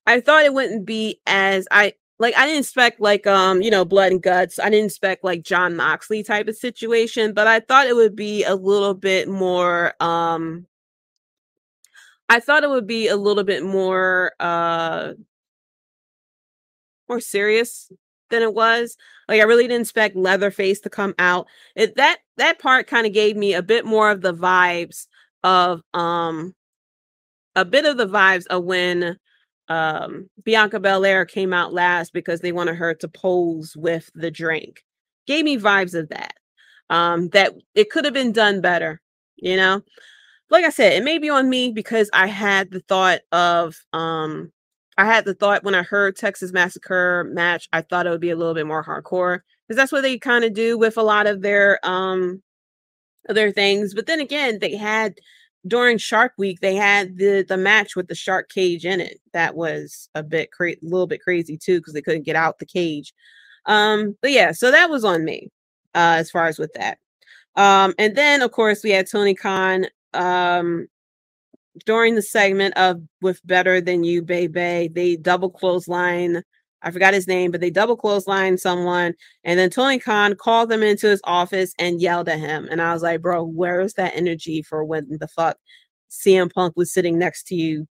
I 0.07 0.21
thought 0.21 0.45
it 0.45 0.55
wouldn't 0.55 0.85
be 0.85 1.21
as 1.27 1.67
I 1.71 1.95
like 2.19 2.37
I 2.37 2.47
didn't 2.47 2.61
expect 2.61 3.01
like 3.01 3.27
um 3.27 3.63
you 3.63 3.71
know 3.71 3.85
blood 3.85 4.13
and 4.13 4.23
guts. 4.23 4.59
I 4.59 4.71
didn't 4.71 4.87
expect 4.87 5.25
like 5.25 5.43
Jon 5.43 5.77
Moxley 5.77 6.23
type 6.23 6.49
of 6.49 6.57
situation, 6.57 7.33
but 7.33 7.47
I 7.47 7.61
thought 7.61 7.87
it 7.87 7.97
would 7.97 8.17
be 8.17 8.45
a 8.45 8.55
little 8.55 8.95
bit 8.95 9.29
more 9.29 9.95
um 10.03 10.67
I 12.29 12.41
thought 12.41 12.65
it 12.65 12.71
would 12.71 12.87
be 12.87 13.09
a 13.09 13.17
little 13.17 13.45
bit 13.45 13.65
more 13.65 14.33
uh 14.41 15.13
more 17.09 17.21
serious 17.21 17.91
than 18.31 18.43
it 18.43 18.55
was. 18.55 18.97
Like 19.29 19.41
I 19.41 19.45
really 19.45 19.65
didn't 19.65 19.83
expect 19.83 20.17
Leatherface 20.17 20.81
to 20.81 20.91
come 20.91 21.15
out. 21.19 21.47
It 21.77 21.97
that 21.97 22.19
that 22.37 22.59
part 22.59 22.87
kind 22.87 23.07
of 23.07 23.13
gave 23.13 23.37
me 23.37 23.55
a 23.55 23.63
bit 23.63 23.85
more 23.85 24.11
of 24.11 24.21
the 24.23 24.35
vibes 24.35 25.07
of 25.45 25.83
um 25.95 26.55
a 27.57 27.65
bit 27.65 27.85
of 27.87 27.97
the 27.97 28.07
vibes 28.07 28.47
of 28.49 28.65
when 28.65 29.19
um 29.69 30.29
Bianca 30.45 30.81
Belair 30.81 31.25
came 31.27 31.53
out 31.53 31.73
last 31.73 32.13
because 32.13 32.41
they 32.41 32.53
wanted 32.53 32.77
her 32.77 32.95
to 32.95 33.09
pose 33.09 33.77
with 33.77 34.11
the 34.15 34.31
drink. 34.31 34.83
Gave 35.27 35.45
me 35.45 35.59
vibes 35.59 35.95
of 35.95 36.09
that. 36.11 36.35
Um 36.91 37.29
that 37.31 37.55
it 37.75 37.91
could 37.91 38.05
have 38.05 38.15
been 38.15 38.33
done 38.33 38.61
better, 38.61 39.01
you 39.37 39.57
know? 39.57 39.83
like 40.51 40.65
I 40.65 40.71
said, 40.71 40.93
it 40.95 41.05
may 41.05 41.19
be 41.19 41.31
on 41.31 41.49
me 41.51 41.73
because 41.73 42.11
I 42.13 42.27
had 42.27 42.71
the 42.71 42.81
thought 42.81 43.21
of 43.33 43.77
um 43.93 44.53
I 44.99 45.05
had 45.07 45.25
the 45.25 45.35
thought 45.35 45.65
when 45.65 45.75
I 45.75 45.83
heard 45.83 46.17
Texas 46.17 46.53
Massacre 46.53 47.25
match, 47.33 47.69
I 47.73 47.83
thought 47.83 48.07
it 48.07 48.11
would 48.11 48.21
be 48.21 48.31
a 48.31 48.37
little 48.37 48.55
bit 48.55 48.67
more 48.67 48.85
hardcore 48.85 49.41
because 49.69 49.77
that's 49.77 49.93
what 49.93 50.03
they 50.03 50.19
kind 50.19 50.45
of 50.45 50.55
do 50.55 50.77
with 50.79 50.97
a 50.97 51.03
lot 51.03 51.27
of 51.27 51.43
their 51.43 51.79
um 51.85 52.43
other 53.29 53.53
things. 53.53 53.95
But 53.95 54.07
then 54.07 54.21
again, 54.21 54.59
they 54.61 54.77
had 54.77 55.15
during 55.69 55.99
Shark 55.99 56.33
Week, 56.39 56.61
they 56.61 56.75
had 56.75 57.19
the 57.19 57.45
the 57.47 57.57
match 57.57 57.97
with 57.97 58.09
the 58.09 58.15
shark 58.15 58.49
cage 58.49 58.85
in 58.85 59.01
it. 59.01 59.21
That 59.33 59.55
was 59.55 60.09
a 60.15 60.23
bit 60.23 60.51
cra- 60.53 60.77
little 60.83 61.07
bit 61.07 61.23
crazy 61.23 61.57
too 61.57 61.79
because 61.79 61.95
they 61.95 62.03
couldn't 62.03 62.25
get 62.25 62.37
out 62.37 62.59
the 62.59 62.67
cage. 62.67 63.15
Um, 63.67 64.17
but 64.23 64.33
yeah, 64.33 64.53
so 64.53 64.71
that 64.71 64.91
was 64.91 65.05
on 65.05 65.25
me 65.25 65.51
uh 65.95 66.17
as 66.19 66.31
far 66.31 66.47
as 66.47 66.59
with 66.59 66.73
that. 66.75 66.99
Um, 67.57 67.95
and 67.99 68.17
then 68.17 68.43
of 68.43 68.53
course 68.53 68.83
we 68.83 68.91
had 68.91 69.09
Tony 69.11 69.35
Khan 69.35 69.87
um 70.15 70.89
during 71.87 72.15
the 72.15 72.23
segment 72.23 72.77
of 72.77 73.01
with 73.21 73.47
better 73.47 73.81
than 73.81 74.05
you 74.05 74.23
baby 74.23 74.89
they 74.93 75.17
double 75.17 75.51
clothesline 75.51 76.43
i 76.83 76.91
forgot 76.91 77.15
his 77.15 77.27
name 77.27 77.51
but 77.51 77.61
they 77.61 77.71
double 77.71 77.97
clothesline 77.97 78.57
someone 78.57 79.15
and 79.45 79.59
then 79.59 79.71
tony 79.71 79.99
khan 79.99 80.35
called 80.35 80.69
them 80.69 80.83
into 80.83 81.07
his 81.07 81.21
office 81.25 81.75
and 81.79 82.01
yelled 82.01 82.29
at 82.29 82.39
him 82.39 82.69
and 82.71 82.81
i 82.81 82.93
was 82.93 83.03
like 83.03 83.21
bro 83.21 83.43
where's 83.43 83.95
that 83.95 84.15
energy 84.15 84.63
for 84.63 84.85
when 84.85 85.07
the 85.19 85.29
fuck 85.29 85.57
cm 86.11 86.53
punk 86.53 86.75
was 86.77 86.93
sitting 86.93 87.19
next 87.19 87.47
to 87.47 87.55
you 87.55 87.87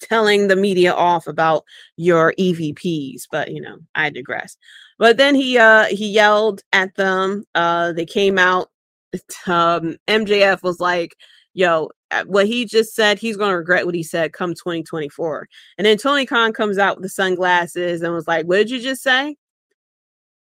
telling 0.00 0.48
the 0.48 0.56
media 0.56 0.92
off 0.94 1.26
about 1.26 1.62
your 1.96 2.32
evps 2.38 3.22
but 3.30 3.50
you 3.50 3.60
know 3.60 3.76
i 3.94 4.10
digress. 4.10 4.56
But 4.98 5.16
then 5.16 5.34
he 5.34 5.56
uh 5.58 5.84
he 5.84 6.08
yelled 6.08 6.62
at 6.72 6.94
them 6.94 7.44
uh 7.54 7.92
they 7.92 8.06
came 8.06 8.38
out 8.38 8.68
um, 9.46 9.96
MJF 10.08 10.62
was 10.62 10.80
like, 10.80 11.16
yo, 11.54 11.90
uh, 12.10 12.24
what 12.26 12.46
he 12.46 12.64
just 12.64 12.94
said, 12.94 13.18
he's 13.18 13.36
going 13.36 13.50
to 13.50 13.56
regret 13.56 13.86
what 13.86 13.94
he 13.94 14.02
said 14.02 14.32
come 14.32 14.54
2024. 14.54 15.48
And 15.78 15.86
then 15.86 15.96
Tony 15.96 16.26
Khan 16.26 16.52
comes 16.52 16.78
out 16.78 16.96
with 16.96 17.02
the 17.02 17.08
sunglasses 17.08 18.02
and 18.02 18.12
was 18.12 18.28
like, 18.28 18.46
what 18.46 18.56
did 18.56 18.70
you 18.70 18.80
just 18.80 19.02
say? 19.02 19.36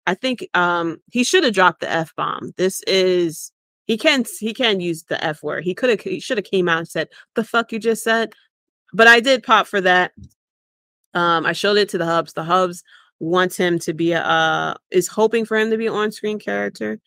I 0.06 0.14
think 0.14 0.48
um 0.54 0.98
he 1.12 1.22
should 1.22 1.44
have 1.44 1.54
dropped 1.54 1.80
the 1.80 1.90
F 1.90 2.14
bomb. 2.16 2.52
This 2.56 2.82
is 2.86 3.52
he 3.86 3.96
can't 3.96 4.28
he 4.40 4.54
can 4.54 4.80
use 4.80 5.04
the 5.04 5.22
F 5.22 5.42
word. 5.42 5.62
He 5.62 5.74
could 5.74 5.90
have 5.90 6.00
he 6.00 6.20
should 6.20 6.38
have 6.38 6.46
came 6.46 6.68
out 6.68 6.78
and 6.78 6.88
said, 6.88 7.08
the 7.34 7.44
fuck 7.44 7.70
you 7.70 7.78
just 7.78 8.02
said. 8.02 8.32
But 8.92 9.06
I 9.06 9.20
did 9.20 9.42
pop 9.42 9.66
for 9.66 9.80
that. 9.82 10.12
Um, 11.14 11.46
I 11.46 11.52
showed 11.52 11.76
it 11.76 11.88
to 11.90 11.98
the 11.98 12.06
hubs. 12.06 12.32
The 12.32 12.44
hubs 12.44 12.82
wants 13.20 13.56
him 13.56 13.78
to 13.80 13.92
be 13.92 14.12
a 14.12 14.22
uh 14.22 14.74
is 14.90 15.06
hoping 15.06 15.44
for 15.44 15.56
him 15.56 15.70
to 15.70 15.76
be 15.76 15.86
an 15.86 15.92
on-screen 15.92 16.38
character. 16.38 16.98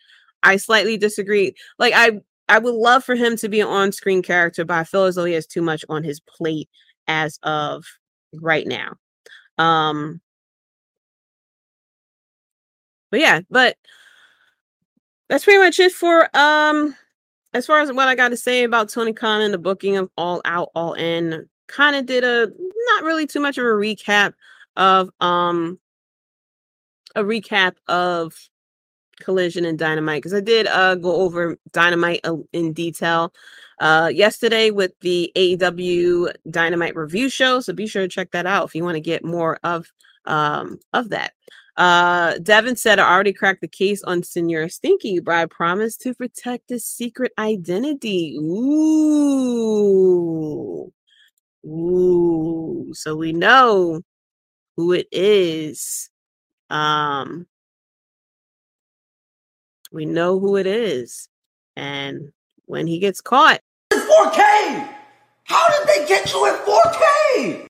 I 0.44 0.58
slightly 0.58 0.98
disagree. 0.98 1.56
Like 1.80 1.94
I 1.96 2.22
I 2.54 2.60
would 2.60 2.76
love 2.76 3.04
for 3.04 3.16
him 3.16 3.36
to 3.38 3.50
be 3.50 3.62
an 3.62 3.68
on-screen 3.68 4.22
character, 4.22 4.64
but 4.64 4.78
I 4.78 4.84
feel 4.84 5.06
as 5.06 5.16
though 5.16 5.26
he 5.26 5.34
has 5.34 5.48
too 5.48 5.64
much 5.64 5.84
on 5.90 6.04
his 6.04 6.20
plate 6.20 6.70
as 7.08 7.40
of 7.42 7.84
right 8.32 8.68
now. 8.68 8.94
Um 9.58 10.22
but 13.10 13.22
yeah, 13.22 13.42
but 13.50 13.76
that's 15.30 15.46
pretty 15.46 15.58
much 15.58 15.80
it 15.80 15.94
for 15.94 16.30
um 16.38 16.96
as 17.56 17.66
far 17.66 17.80
as 17.80 17.92
what 17.92 18.08
I 18.08 18.14
got 18.14 18.30
to 18.30 18.38
say 18.38 18.64
about 18.64 18.90
Tony 18.90 19.14
Khan 19.14 19.42
and 19.42 19.54
the 19.54 19.58
booking 19.58 19.98
of 19.98 20.12
All 20.16 20.40
Out, 20.46 20.70
All 20.76 20.94
In. 20.94 21.50
Kind 21.68 21.96
of 21.96 22.06
did 22.06 22.24
a 22.24 22.52
not 22.92 23.04
really 23.04 23.26
too 23.26 23.40
much 23.40 23.58
of 23.58 23.66
a 23.66 23.70
recap 23.70 24.34
of 24.78 25.10
um 25.22 25.80
a 27.16 27.24
recap 27.24 27.74
of 27.88 28.36
Collision 29.20 29.66
and 29.66 29.78
Dynamite 29.80 30.22
because 30.22 30.34
I 30.34 30.40
did 30.42 30.68
uh 30.68 30.96
go 30.96 31.16
over 31.16 31.58
Dynamite 31.72 32.26
in 32.54 32.74
detail 32.74 33.34
uh 33.80 34.10
yesterday 34.14 34.72
with 34.72 34.92
the 35.02 35.32
AEW 35.36 36.34
Dynamite 36.50 36.96
review 36.96 37.30
show. 37.30 37.60
So 37.60 37.74
be 37.74 37.88
sure 37.88 38.04
to 38.04 38.08
check 38.08 38.32
that 38.32 38.46
out 38.46 38.66
if 38.66 38.76
you 38.76 38.84
want 38.84 38.96
to 38.96 39.02
get 39.02 39.24
more 39.24 39.60
of 39.64 39.92
um 40.26 40.80
of 40.94 41.10
that. 41.10 41.34
Uh 41.78 42.38
Devin 42.40 42.76
said 42.76 43.00
I 43.00 43.12
already 43.12 43.34
cracked 43.34 43.62
the 43.62 43.68
case 43.68 44.04
on 44.04 44.24
Senor 44.24 44.70
Stinky, 44.70 45.20
but 45.20 45.36
I 45.36 45.46
promised 45.48 46.02
to 46.02 46.14
protect 46.14 46.70
his 46.70 46.86
secret 46.86 47.32
identity. 47.38 48.38
Ooh. 48.40 49.74
Ooh. 51.66 52.92
So 52.94 53.16
we 53.16 53.34
know 53.34 54.02
who 54.78 54.92
it 54.94 55.08
is. 55.12 56.10
Um 56.70 57.48
we 59.94 60.06
know 60.06 60.40
who 60.40 60.58
it 60.58 60.68
is. 60.68 61.30
And 61.78 62.34
when 62.66 62.88
he 62.88 63.00
gets 63.00 63.22
caught, 63.22 63.62
4K! 63.94 64.90
How 65.46 65.68
did 65.70 65.88
they 65.88 66.08
get 66.08 66.32
you 66.34 66.46
at 66.48 66.66
4K? 66.66 67.68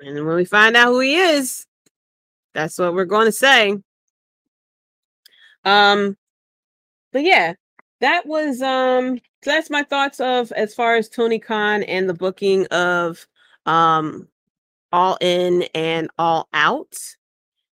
and 0.00 0.26
when 0.26 0.36
we 0.36 0.44
find 0.44 0.76
out 0.76 0.88
who 0.88 1.00
he 1.00 1.16
is, 1.16 1.66
that's 2.54 2.78
what 2.78 2.94
we're 2.94 3.04
going 3.04 3.26
to 3.26 3.32
say. 3.32 3.76
Um, 5.64 6.16
but 7.12 7.22
yeah, 7.22 7.54
that 8.00 8.26
was 8.26 8.62
um, 8.62 9.18
so 9.42 9.50
that's 9.50 9.70
my 9.70 9.82
thoughts 9.82 10.20
of 10.20 10.52
as 10.52 10.74
far 10.74 10.96
as 10.96 11.08
Tony 11.08 11.38
Khan 11.38 11.82
and 11.82 12.08
the 12.08 12.14
booking 12.14 12.66
of 12.66 13.26
um, 13.66 14.28
All 14.92 15.18
In 15.20 15.64
and 15.74 16.08
All 16.18 16.48
Out. 16.52 16.96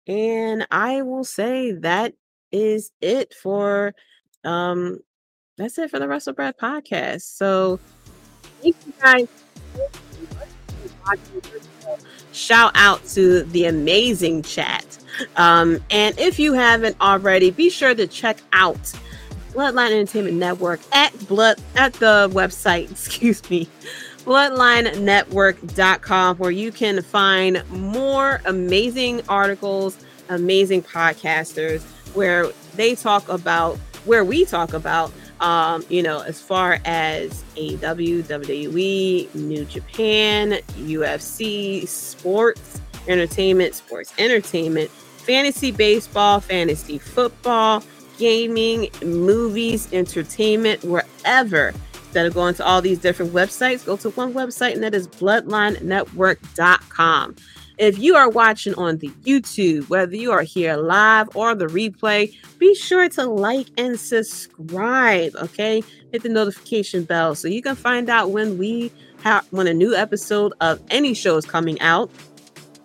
And 0.06 0.66
I 0.70 1.02
will 1.02 1.24
say 1.24 1.72
that 1.72 2.14
is 2.55 2.93
it 3.01 3.35
for 3.35 3.93
um 4.44 5.01
that's 5.59 5.76
it 5.78 5.90
for 5.90 5.98
the 5.98 6.09
Wrestlebread 6.09 6.56
podcast. 6.56 7.22
So 7.22 7.81
thank 8.62 8.76
you 8.86 8.93
guys. 9.01 9.26
Shout 12.32 12.72
out 12.74 13.05
to 13.09 13.43
the 13.44 13.66
amazing 13.66 14.43
chat. 14.43 14.98
Um, 15.36 15.78
and 15.90 16.18
if 16.18 16.40
you 16.40 16.55
haven't 16.55 16.97
already, 17.01 17.52
be 17.52 17.70
sure 17.70 17.94
to 17.94 18.09
check 18.09 18.39
out 18.52 18.93
Bloodline 19.52 19.93
Entertainment 19.93 20.36
Network 20.36 20.81
at 20.93 21.16
blood 21.28 21.62
at 21.76 21.93
the 21.94 22.28
website, 22.32 22.90
excuse 22.90 23.48
me, 23.51 23.68
bloodlinenetwork.com, 24.24 26.36
where 26.39 26.51
you 26.51 26.72
can 26.72 27.01
find 27.02 27.62
more 27.70 28.40
amazing 28.47 29.22
articles, 29.28 29.97
amazing 30.28 30.82
podcasters, 30.82 31.85
where 32.14 32.46
they 32.76 32.94
talk 32.94 33.28
about 33.28 33.76
where 34.04 34.24
we 34.24 34.44
talk 34.44 34.72
about 34.72 35.12
um, 35.40 35.84
you 35.88 36.02
know, 36.02 36.20
as 36.20 36.40
far 36.40 36.78
as 36.84 37.42
AEW, 37.56 38.22
WWE, 38.22 39.34
New 39.34 39.64
Japan, 39.64 40.52
UFC, 40.78 41.88
sports, 41.88 42.80
entertainment, 43.08 43.74
sports 43.74 44.14
entertainment, 44.18 44.90
fantasy 44.90 45.70
baseball, 45.70 46.40
fantasy 46.40 46.98
football, 46.98 47.82
gaming, 48.18 48.90
movies, 49.02 49.88
entertainment, 49.92 50.82
wherever. 50.84 51.72
Instead 51.94 52.26
of 52.26 52.34
going 52.34 52.54
to 52.54 52.64
all 52.64 52.80
these 52.80 52.98
different 52.98 53.32
websites, 53.32 53.84
go 53.84 53.96
to 53.96 54.10
one 54.10 54.32
website, 54.34 54.74
and 54.74 54.84
that 54.84 54.94
is 54.94 55.08
bloodlinenetwork.com. 55.08 57.36
If 57.78 57.98
you 57.98 58.14
are 58.14 58.28
watching 58.28 58.74
on 58.74 58.98
the 58.98 59.09
YouTube, 59.24 59.88
whether 59.88 60.14
you 60.14 60.30
are 60.30 60.42
here 60.42 60.76
live 60.76 61.28
or 61.34 61.55
the 61.55 61.66
replay, 61.66 62.34
be 62.59 62.74
sure 62.74 63.09
to 63.10 63.26
like 63.26 63.66
and 63.76 63.98
subscribe. 63.98 65.34
Okay, 65.36 65.82
hit 66.12 66.22
the 66.22 66.28
notification 66.28 67.05
bell 67.05 67.34
so 67.34 67.48
you 67.48 67.62
can 67.62 67.74
find 67.74 68.09
out 68.09 68.30
when 68.30 68.59
we 68.59 68.92
have 69.22 69.46
when 69.51 69.66
a 69.66 69.74
new 69.74 69.94
episode 69.94 70.52
of 70.60 70.80
any 70.90 71.14
show 71.14 71.36
is 71.36 71.44
coming 71.44 71.80
out. 71.80 72.10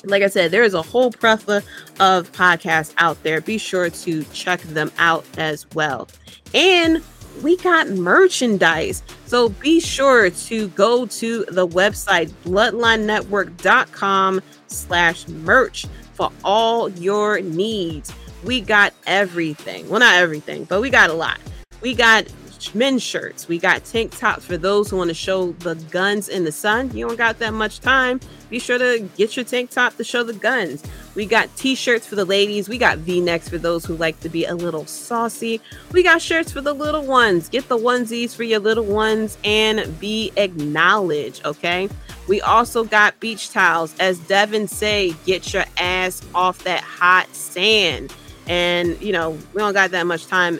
Like 0.05 0.23
I 0.23 0.27
said, 0.27 0.51
there 0.51 0.63
is 0.63 0.73
a 0.73 0.81
whole 0.81 1.11
plethora 1.11 1.61
of 1.99 2.31
podcasts 2.31 2.93
out 2.97 3.21
there. 3.23 3.41
Be 3.41 3.57
sure 3.57 3.89
to 3.89 4.23
check 4.33 4.61
them 4.61 4.91
out 4.97 5.25
as 5.37 5.69
well. 5.71 6.07
And 6.53 7.03
we 7.41 7.57
got 7.57 7.89
merchandise. 7.89 9.03
So 9.25 9.49
be 9.49 9.79
sure 9.79 10.29
to 10.29 10.67
go 10.69 11.05
to 11.05 11.45
the 11.45 11.67
website 11.67 12.29
bloodlinenetwork.com 12.43 14.41
slash 14.67 15.27
merch 15.27 15.85
for 16.13 16.31
all 16.43 16.89
your 16.89 17.41
needs. 17.41 18.13
We 18.43 18.61
got 18.61 18.93
everything. 19.07 19.89
Well, 19.89 19.99
not 19.99 20.15
everything, 20.15 20.63
but 20.65 20.81
we 20.81 20.89
got 20.89 21.09
a 21.09 21.13
lot. 21.13 21.39
We 21.81 21.93
got 21.93 22.25
men's 22.73 23.01
shirts. 23.01 23.47
We 23.47 23.57
got 23.57 23.85
tank 23.85 24.17
tops 24.17 24.45
for 24.45 24.57
those 24.57 24.89
who 24.89 24.97
want 24.97 25.09
to 25.09 25.13
show 25.13 25.53
the 25.53 25.75
guns 25.75 26.27
in 26.29 26.43
the 26.43 26.51
sun. 26.51 26.95
You 26.95 27.07
don't 27.07 27.17
got 27.17 27.39
that 27.39 27.53
much 27.53 27.79
time. 27.79 28.19
Be 28.49 28.59
sure 28.59 28.77
to 28.77 29.07
get 29.15 29.35
your 29.35 29.45
tank 29.45 29.69
top 29.69 29.95
to 29.97 30.03
show 30.03 30.23
the 30.23 30.33
guns. 30.33 30.83
We 31.15 31.25
got 31.25 31.53
t-shirts 31.55 32.05
for 32.05 32.15
the 32.15 32.25
ladies. 32.25 32.69
We 32.69 32.77
got 32.77 32.99
v-necks 32.99 33.49
for 33.49 33.57
those 33.57 33.85
who 33.85 33.95
like 33.95 34.19
to 34.21 34.29
be 34.29 34.45
a 34.45 34.55
little 34.55 34.85
saucy. 34.85 35.61
We 35.91 36.03
got 36.03 36.21
shirts 36.21 36.51
for 36.51 36.61
the 36.61 36.73
little 36.73 37.03
ones. 37.03 37.49
Get 37.49 37.67
the 37.67 37.77
onesies 37.77 38.35
for 38.35 38.43
your 38.43 38.59
little 38.59 38.85
ones 38.85 39.37
and 39.43 39.99
be 39.99 40.31
acknowledged, 40.37 41.45
okay? 41.45 41.89
We 42.27 42.41
also 42.41 42.83
got 42.83 43.19
beach 43.19 43.51
towels. 43.51 43.95
As 43.99 44.19
Devin 44.19 44.67
say, 44.67 45.15
get 45.25 45.53
your 45.53 45.65
ass 45.77 46.21
off 46.35 46.63
that 46.63 46.81
hot 46.81 47.33
sand. 47.35 48.13
And, 48.47 48.99
you 49.01 49.11
know, 49.11 49.31
we 49.53 49.59
don't 49.59 49.73
got 49.73 49.91
that 49.91 50.07
much 50.07 50.27
time 50.27 50.59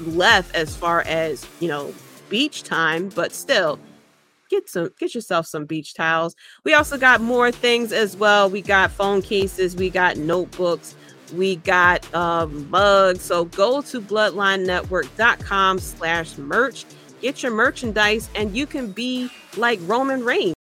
left 0.00 0.54
as 0.54 0.76
far 0.76 1.02
as 1.02 1.46
you 1.60 1.68
know 1.68 1.92
beach 2.28 2.62
time 2.62 3.08
but 3.10 3.32
still 3.32 3.78
get 4.52 4.68
some 4.68 4.90
get 4.98 5.14
yourself 5.14 5.46
some 5.46 5.64
beach 5.64 5.94
towels. 5.94 6.36
We 6.64 6.74
also 6.74 6.98
got 6.98 7.20
more 7.20 7.50
things 7.50 7.92
as 7.92 8.16
well. 8.16 8.48
We 8.50 8.60
got 8.62 8.90
phone 8.90 9.22
cases 9.22 9.74
we 9.74 9.90
got 9.90 10.16
notebooks 10.16 10.94
we 11.32 11.56
got 11.56 12.12
um, 12.14 12.68
mugs. 12.70 13.22
So 13.22 13.46
go 13.46 13.80
to 13.82 14.00
bloodlinenetwork.com 14.00 15.78
slash 15.78 16.38
merch. 16.38 16.84
Get 17.20 17.42
your 17.42 17.52
merchandise 17.52 18.28
and 18.34 18.56
you 18.56 18.66
can 18.66 18.92
be 18.92 19.30
like 19.56 19.78
roman 19.82 20.24
reigns. 20.24 20.54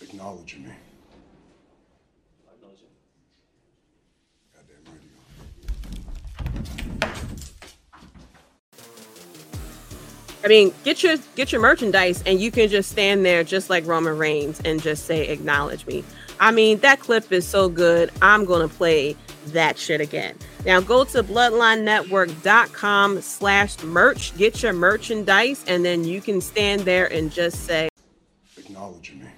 Acknowledge 0.00 0.56
me. 0.56 0.72
I 10.42 10.48
mean, 10.48 10.72
get 10.84 11.02
your 11.02 11.16
get 11.34 11.52
your 11.52 11.60
merchandise 11.60 12.22
and 12.24 12.40
you 12.40 12.50
can 12.50 12.68
just 12.68 12.90
stand 12.90 13.26
there 13.26 13.44
just 13.44 13.68
like 13.68 13.86
Roman 13.86 14.16
Reigns 14.16 14.60
and 14.64 14.82
just 14.82 15.04
say 15.04 15.28
acknowledge 15.28 15.86
me. 15.86 16.02
I 16.38 16.50
mean, 16.50 16.78
that 16.78 17.00
clip 17.00 17.30
is 17.32 17.46
so 17.46 17.68
good. 17.68 18.10
I'm 18.22 18.46
going 18.46 18.66
to 18.66 18.74
play 18.74 19.16
that 19.48 19.76
shit 19.78 20.00
again. 20.00 20.36
Now 20.64 20.80
go 20.80 21.04
to 21.04 21.22
bloodlinenetwork.com 21.22 23.20
slash 23.20 23.82
merch, 23.82 24.36
get 24.38 24.62
your 24.62 24.72
merchandise, 24.72 25.62
and 25.66 25.84
then 25.84 26.04
you 26.04 26.22
can 26.22 26.40
stand 26.40 26.80
there 26.82 27.12
and 27.12 27.30
just 27.30 27.66
say 27.66 27.90
Acknowledge 28.56 29.12
me. 29.12 29.29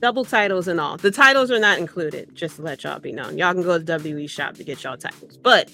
Double 0.00 0.24
titles 0.24 0.68
and 0.68 0.80
all. 0.80 0.96
The 0.96 1.10
titles 1.10 1.50
are 1.50 1.58
not 1.58 1.78
included, 1.78 2.34
just 2.34 2.56
to 2.56 2.62
let 2.62 2.84
y'all 2.84 2.98
be 2.98 3.12
known. 3.12 3.38
Y'all 3.38 3.52
can 3.52 3.62
go 3.62 3.78
to 3.78 3.84
WWE 3.84 4.28
shop 4.28 4.54
to 4.54 4.64
get 4.64 4.82
y'all 4.84 4.96
titles, 4.96 5.36
but 5.36 5.70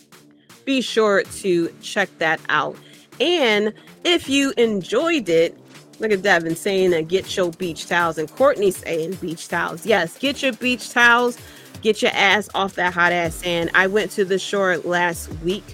be 0.64 0.80
sure 0.80 1.22
to 1.22 1.74
check 1.82 2.08
that 2.18 2.40
out. 2.48 2.76
And 3.20 3.72
if 4.04 4.28
you 4.28 4.52
enjoyed 4.56 5.28
it, 5.28 5.56
look 6.00 6.10
at 6.10 6.22
Devin 6.22 6.56
saying 6.56 6.90
that 6.90 7.08
get 7.08 7.36
your 7.36 7.50
beach 7.52 7.86
towels, 7.86 8.18
and 8.18 8.30
Courtney 8.30 8.70
saying 8.70 9.14
beach 9.14 9.48
towels. 9.48 9.86
Yes, 9.86 10.18
get 10.18 10.42
your 10.42 10.52
beach 10.54 10.90
towels, 10.90 11.38
get 11.82 12.02
your 12.02 12.10
ass 12.14 12.48
off 12.54 12.74
that 12.74 12.92
hot 12.92 13.12
ass 13.12 13.36
sand. 13.36 13.70
I 13.74 13.86
went 13.86 14.10
to 14.12 14.24
the 14.24 14.38
shore 14.38 14.78
last 14.78 15.32
week. 15.42 15.64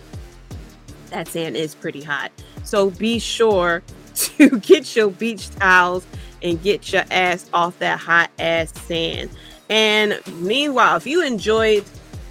That 1.11 1.29
sand 1.29 1.57
is 1.57 1.75
pretty 1.75 2.03
hot. 2.03 2.31
So 2.65 2.91
be 2.91 3.19
sure 3.19 3.83
to 4.15 4.59
get 4.61 4.95
your 4.95 5.11
beach 5.11 5.51
towels 5.51 6.07
and 6.43 6.63
get 6.63 6.93
your 6.93 7.05
ass 7.11 7.49
off 7.53 7.79
that 7.79 7.99
hot 7.99 8.31
ass 8.39 8.73
sand. 8.83 9.31
And 9.69 10.21
meanwhile, 10.41 10.97
if 10.97 11.07
you 11.07 11.25
enjoyed 11.25 11.85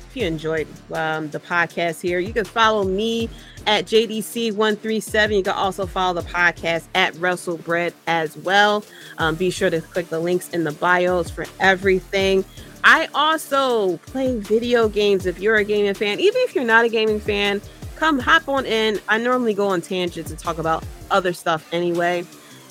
if 0.09 0.15
you 0.15 0.25
enjoyed 0.25 0.67
um, 0.91 1.29
the 1.29 1.39
podcast 1.39 2.01
here, 2.01 2.17
you 2.17 2.33
can 2.33 2.43
follow 2.43 2.83
me 2.83 3.29
at 3.67 3.85
JDC137. 3.85 5.37
You 5.37 5.43
can 5.43 5.53
also 5.53 5.85
follow 5.85 6.19
the 6.19 6.27
podcast 6.27 6.87
at 6.95 7.13
WrestleBread 7.13 7.93
as 8.07 8.35
well. 8.37 8.83
Um, 9.19 9.35
be 9.35 9.51
sure 9.51 9.69
to 9.69 9.81
click 9.81 10.09
the 10.09 10.19
links 10.19 10.49
in 10.49 10.63
the 10.63 10.71
bios 10.71 11.29
for 11.29 11.45
everything. 11.59 12.43
I 12.83 13.07
also 13.13 13.97
play 13.97 14.39
video 14.39 14.89
games 14.89 15.27
if 15.27 15.39
you're 15.39 15.57
a 15.57 15.63
gaming 15.63 15.93
fan. 15.93 16.19
Even 16.19 16.41
if 16.41 16.55
you're 16.55 16.63
not 16.63 16.85
a 16.85 16.89
gaming 16.89 17.19
fan, 17.19 17.61
come 17.95 18.17
hop 18.17 18.47
on 18.47 18.65
in. 18.65 18.99
I 19.07 19.19
normally 19.19 19.53
go 19.53 19.67
on 19.67 19.81
tangents 19.81 20.31
and 20.31 20.39
talk 20.39 20.57
about 20.57 20.83
other 21.11 21.33
stuff 21.33 21.71
anyway. 21.71 22.25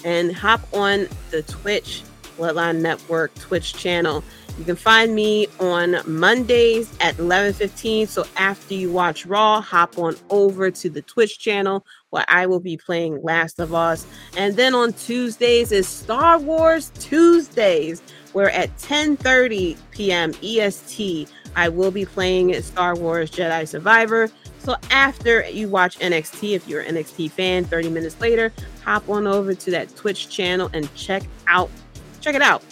And 0.04 0.34
hop 0.34 0.60
on 0.72 1.08
the 1.30 1.42
Twitch 1.42 2.02
Bloodline 2.36 2.80
Network 2.80 3.34
Twitch 3.34 3.74
channel. 3.74 4.22
You 4.58 4.64
can 4.64 4.76
find 4.76 5.14
me 5.14 5.46
on 5.60 5.98
Mondays 6.06 6.90
at 7.00 7.16
11:15. 7.16 8.08
So 8.08 8.26
after 8.36 8.74
you 8.74 8.90
watch 8.90 9.26
Raw, 9.26 9.60
hop 9.60 9.98
on 9.98 10.16
over 10.30 10.70
to 10.70 10.90
the 10.90 11.02
Twitch 11.02 11.38
channel 11.38 11.84
where 12.10 12.24
I 12.28 12.46
will 12.46 12.60
be 12.60 12.76
playing 12.76 13.22
Last 13.22 13.60
of 13.60 13.74
Us. 13.74 14.06
And 14.36 14.56
then 14.56 14.74
on 14.74 14.94
Tuesdays 14.94 15.70
is 15.70 15.86
Star 15.86 16.38
Wars 16.38 16.90
Tuesdays, 16.98 18.02
where 18.32 18.50
at 18.50 18.76
10:30 18.78 19.76
p.m. 19.92 20.32
EST, 20.42 21.28
I 21.54 21.68
will 21.68 21.90
be 21.92 22.04
playing 22.04 22.60
Star 22.62 22.96
Wars 22.96 23.30
Jedi 23.30 23.66
Survivor. 23.66 24.28
So 24.58 24.74
after 24.90 25.48
you 25.48 25.68
watch 25.68 25.98
NXT, 26.00 26.54
if 26.54 26.66
you're 26.66 26.80
an 26.80 26.96
NXT 26.96 27.30
fan, 27.30 27.64
30 27.64 27.90
minutes 27.90 28.20
later, 28.20 28.52
hop 28.88 29.08
on 29.08 29.26
over 29.26 29.54
to 29.54 29.70
that 29.70 29.94
Twitch 29.96 30.28
channel 30.28 30.70
and 30.72 30.92
check 30.94 31.22
out 31.46 31.70
check 32.20 32.34
it 32.34 32.42
out 32.42 32.62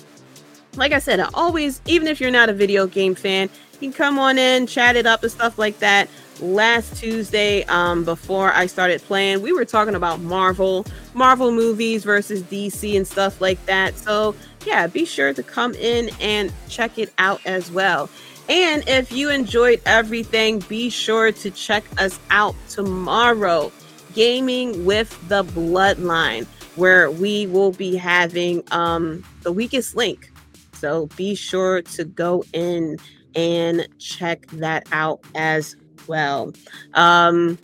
like 0.77 0.93
I 0.93 0.99
said, 0.99 1.21
I 1.21 1.29
always, 1.35 1.81
even 1.87 2.09
if 2.09 2.21
you're 2.21 2.31
not 2.31 2.49
a 2.49 2.53
video 2.53 2.87
game 2.87 3.15
fan, 3.15 3.49
you 3.73 3.79
can 3.79 3.93
come 3.93 4.19
on 4.19 4.39
in, 4.39 4.67
chat 4.67 4.97
it 4.97 5.07
up 5.07 5.23
and 5.23 5.33
stuff 5.33 5.59
like 5.59 5.79
that. 5.81 6.09
Last 6.41 6.97
Tuesday, 6.97 7.65
um, 7.65 8.05
before 8.05 8.53
I 8.53 8.67
started 8.67 9.01
playing, 9.03 9.41
we 9.41 9.53
were 9.53 9.65
talking 9.65 9.95
about 9.95 10.21
Marvel, 10.21 10.85
Marvel 11.15 11.51
movies 11.51 12.05
versus 12.05 12.43
DC 12.43 12.95
and 12.97 13.07
stuff 13.07 13.41
like 13.41 13.65
that. 13.67 13.97
So, 13.97 14.35
yeah, 14.67 14.87
be 14.87 15.07
sure 15.07 15.33
to 15.33 15.43
come 15.43 15.75
in 15.75 16.11
and 16.21 16.53
check 16.69 16.99
it 16.99 17.13
out 17.19 17.41
as 17.47 17.71
well. 17.71 18.11
And 18.49 18.87
if 18.87 19.11
you 19.13 19.31
enjoyed 19.31 19.81
everything, 19.87 20.61
be 20.61 20.91
sure 20.91 21.33
to 21.33 21.51
check 21.51 21.85
us 21.99 22.19
out 22.31 22.55
tomorrow, 22.69 23.73
Gaming 24.17 24.85
with 24.85 25.17
the 25.29 25.45
Bloodline, 25.45 26.47
where 26.75 27.09
we 27.09 27.47
will 27.47 27.71
be 27.71 27.95
having 27.95 28.65
um, 28.73 29.25
the 29.43 29.53
weakest 29.53 29.95
link 29.95 30.33
so 30.77 31.07
be 31.17 31.35
sure 31.35 31.83
to 31.83 32.05
go 32.05 32.45
in 32.53 32.99
and 33.35 33.89
check 33.99 34.47
that 34.49 34.87
out 34.93 35.21
as 35.35 35.77
well. 36.07 36.53
Um, 36.95 37.59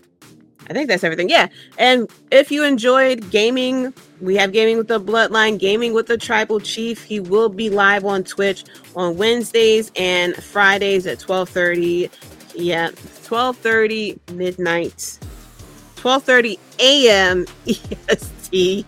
I 0.69 0.73
think 0.73 0.89
that's 0.89 1.05
everything. 1.05 1.29
Yeah. 1.29 1.49
And 1.79 2.11
if 2.31 2.51
you 2.51 2.65
enjoyed 2.65 3.31
gaming, 3.31 3.93
we 4.21 4.37
have 4.37 4.53
gaming 4.53 4.79
with 4.79 4.89
the 4.89 5.01
bloodline, 5.01 5.59
gaming 5.59 5.93
with 5.93 6.07
the 6.07 6.17
tribal 6.17 6.61
chief. 6.61 7.03
He 7.03 7.21
will 7.21 7.49
be 7.49 7.69
live 7.69 8.05
on 8.05 8.25
Twitch 8.25 8.65
on 8.95 9.17
Wednesdays 9.17 9.91
and 9.97 10.35
Fridays 10.37 11.07
at 11.07 11.19
12:30. 11.19 12.11
Yeah, 12.55 12.91
12:30 13.25 14.19
midnight. 14.33 15.19
12:30 16.03 16.59
a.m. 16.81 17.47
EST 17.67 18.87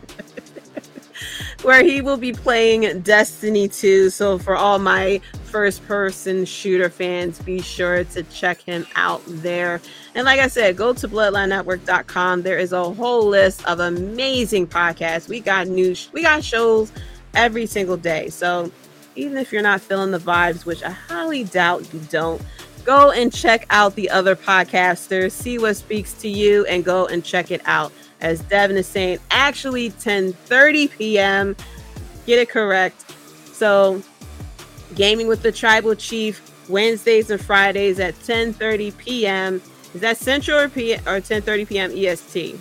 where 1.65 1.83
he 1.83 2.03
will 2.03 2.19
be 2.19 2.33
playing 2.33 3.01
Destiny 3.01 3.69
2. 3.69 4.11
So, 4.11 4.39
for 4.39 4.55
all 4.55 4.79
my 4.79 5.21
first 5.45 5.85
person 5.87 6.45
shooter 6.45 6.91
fans, 6.91 7.39
be 7.39 7.61
sure 7.63 8.05
to 8.05 8.23
check 8.25 8.61
him 8.61 8.87
out 8.97 9.23
there. 9.27 9.81
And 10.15 10.25
like 10.25 10.41
I 10.41 10.49
said, 10.49 10.77
go 10.77 10.93
to 10.93 11.09
bloodlinenetwork.com. 11.09 12.43
There 12.43 12.59
is 12.59 12.73
a 12.73 12.93
whole 12.93 13.27
list 13.27 13.65
of 13.67 13.81
amazing 13.81 14.67
podcasts. 14.67 15.29
We 15.29 15.41
got 15.41 15.67
news, 15.67 16.11
we 16.13 16.23
got 16.23 16.45
shows 16.45 16.93
every 17.35 17.67
single 17.67 17.97
day. 17.97 18.29
So, 18.29 18.71
even 19.17 19.39
if 19.39 19.53
you're 19.53 19.63
not 19.63 19.81
feeling 19.81 20.11
the 20.11 20.19
vibes, 20.19 20.67
which 20.67 20.83
I 20.83 20.91
highly 20.91 21.45
doubt 21.45 21.93
you 21.95 22.01
don't, 22.11 22.43
go 22.85 23.11
and 23.11 23.33
check 23.33 23.67
out 23.71 23.95
the 23.95 24.11
other 24.11 24.37
podcasters, 24.37 25.33
see 25.33 25.59
what 25.59 25.77
speaks 25.77 26.13
to 26.15 26.29
you, 26.29 26.65
and 26.67 26.85
go 26.85 27.07
and 27.07 27.25
check 27.25 27.51
it 27.51 27.63
out 27.65 27.93
as 28.21 28.41
Devin 28.41 28.77
is 28.77 28.87
saying, 28.87 29.19
actually 29.31 29.91
10:30 29.91 30.91
p.m. 30.91 31.57
Get 32.27 32.39
it 32.39 32.49
correct. 32.49 33.05
So, 33.53 34.03
gaming 34.95 35.29
with 35.29 35.43
the 35.43 35.53
tribal 35.53 35.95
chief 35.95 36.41
Wednesdays 36.69 37.31
and 37.31 37.41
Fridays 37.41 38.01
at 38.01 38.15
10:30 38.21 38.97
p.m. 38.99 39.63
Is 39.93 40.01
that 40.01 40.17
Central 40.17 40.59
or 40.59 40.69
P 40.69 40.95
or 40.95 41.21
10:30 41.21 41.69
p.m. 41.69 41.93
EST? 41.95 42.59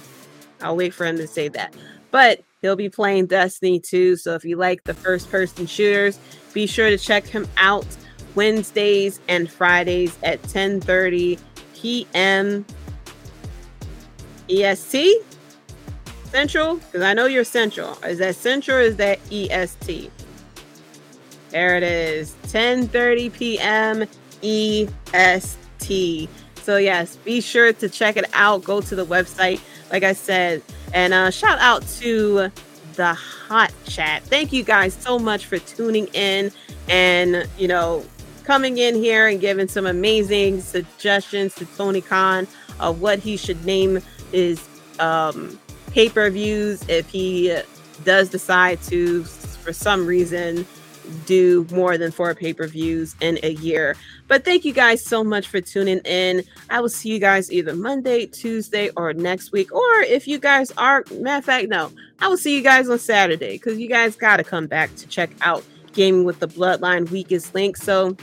I'll 0.61 0.75
wait 0.75 0.93
for 0.93 1.05
him 1.05 1.17
to 1.17 1.27
say 1.27 1.47
that. 1.49 1.73
But 2.11 2.43
he'll 2.61 2.75
be 2.75 2.89
playing 2.89 3.27
Destiny 3.27 3.79
2. 3.79 4.17
So 4.17 4.35
if 4.35 4.45
you 4.45 4.55
like 4.55 4.83
the 4.83 4.93
first 4.93 5.31
person 5.31 5.65
shooters, 5.65 6.19
be 6.53 6.67
sure 6.67 6.89
to 6.89 6.97
check 6.97 7.25
him 7.25 7.47
out 7.57 7.87
Wednesdays 8.35 9.19
and 9.27 9.49
Fridays 9.49 10.17
at 10.23 10.41
10:30 10.43 11.39
p.m. 11.75 12.65
EST. 14.49 15.23
Central? 16.25 16.77
Because 16.77 17.01
I 17.01 17.13
know 17.13 17.25
you're 17.25 17.43
Central. 17.43 17.93
Is 18.03 18.19
that 18.19 18.35
Central 18.35 18.77
is 18.79 18.95
that 18.97 19.19
EST? 19.31 20.11
There 21.49 21.77
it 21.77 21.83
is. 21.83 22.35
10:30 22.47 23.33
p.m. 23.33 24.07
EST. 24.41 26.29
So 26.63 26.77
yes, 26.77 27.17
be 27.17 27.41
sure 27.41 27.73
to 27.73 27.89
check 27.89 28.17
it 28.17 28.25
out. 28.33 28.63
Go 28.63 28.81
to 28.81 28.95
the 28.95 29.05
website, 29.05 29.59
like 29.91 30.03
I 30.03 30.13
said, 30.13 30.63
and 30.93 31.13
uh, 31.13 31.29
shout 31.29 31.59
out 31.59 31.85
to 31.99 32.49
the 32.95 33.13
hot 33.13 33.71
chat. 33.85 34.23
Thank 34.23 34.53
you 34.53 34.63
guys 34.63 34.93
so 34.93 35.19
much 35.19 35.45
for 35.45 35.59
tuning 35.59 36.07
in 36.07 36.51
and 36.89 37.47
you 37.57 37.67
know 37.67 38.05
coming 38.43 38.77
in 38.77 38.95
here 38.95 39.27
and 39.27 39.39
giving 39.39 39.67
some 39.67 39.85
amazing 39.85 40.61
suggestions 40.61 41.55
to 41.55 41.65
Tony 41.77 42.01
Khan 42.01 42.47
of 42.79 43.01
what 43.01 43.19
he 43.19 43.37
should 43.37 43.63
name 43.65 44.01
his 44.31 44.67
um, 44.99 45.59
pay 45.91 46.09
per 46.09 46.29
views 46.29 46.83
if 46.87 47.09
he 47.09 47.57
does 48.03 48.29
decide 48.29 48.81
to, 48.83 49.23
for 49.23 49.73
some 49.73 50.05
reason, 50.05 50.65
do 51.25 51.67
more 51.71 51.97
than 51.97 52.11
four 52.11 52.33
pay 52.33 52.53
per 52.53 52.67
views 52.67 53.15
in 53.21 53.39
a 53.43 53.51
year. 53.53 53.95
But 54.27 54.45
thank 54.45 54.65
you 54.65 54.73
guys 54.73 55.03
so 55.03 55.23
much 55.23 55.47
for 55.47 55.61
tuning 55.61 55.99
in. 55.99 56.43
I 56.69 56.79
will 56.79 56.89
see 56.89 57.09
you 57.09 57.19
guys 57.19 57.51
either 57.51 57.75
Monday, 57.75 58.25
Tuesday, 58.25 58.89
or 58.95 59.13
next 59.13 59.51
week. 59.51 59.73
Or 59.73 60.01
if 60.01 60.27
you 60.27 60.39
guys 60.39 60.71
are, 60.71 61.03
matter 61.11 61.39
of 61.39 61.45
fact, 61.45 61.69
no, 61.69 61.91
I 62.19 62.27
will 62.27 62.37
see 62.37 62.55
you 62.55 62.63
guys 62.63 62.89
on 62.89 62.99
Saturday 62.99 63.53
because 63.53 63.77
you 63.79 63.89
guys 63.89 64.15
got 64.15 64.37
to 64.37 64.43
come 64.43 64.67
back 64.67 64.95
to 64.95 65.07
check 65.07 65.31
out 65.41 65.63
Gaming 65.93 66.23
with 66.23 66.39
the 66.39 66.47
Bloodline 66.47 67.09
Weakest 67.11 67.53
Link. 67.53 67.77
So 67.77 68.17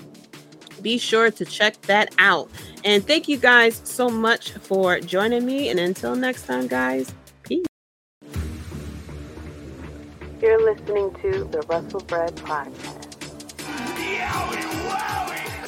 be 0.82 0.98
sure 0.98 1.30
to 1.30 1.44
check 1.44 1.80
that 1.82 2.14
out. 2.18 2.50
And 2.84 3.06
thank 3.06 3.28
you 3.28 3.36
guys 3.36 3.80
so 3.84 4.08
much 4.08 4.52
for 4.52 5.00
joining 5.00 5.44
me. 5.44 5.68
And 5.68 5.78
until 5.78 6.16
next 6.16 6.46
time, 6.46 6.66
guys, 6.66 7.12
peace. 7.42 7.66
You're 10.40 10.62
listening 10.62 11.14
to 11.22 11.44
the 11.44 11.62
Wrestlebread 11.68 12.36
Podcast. 12.36 13.06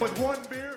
With 0.01 0.19
one 0.19 0.39
beer. 0.51 0.72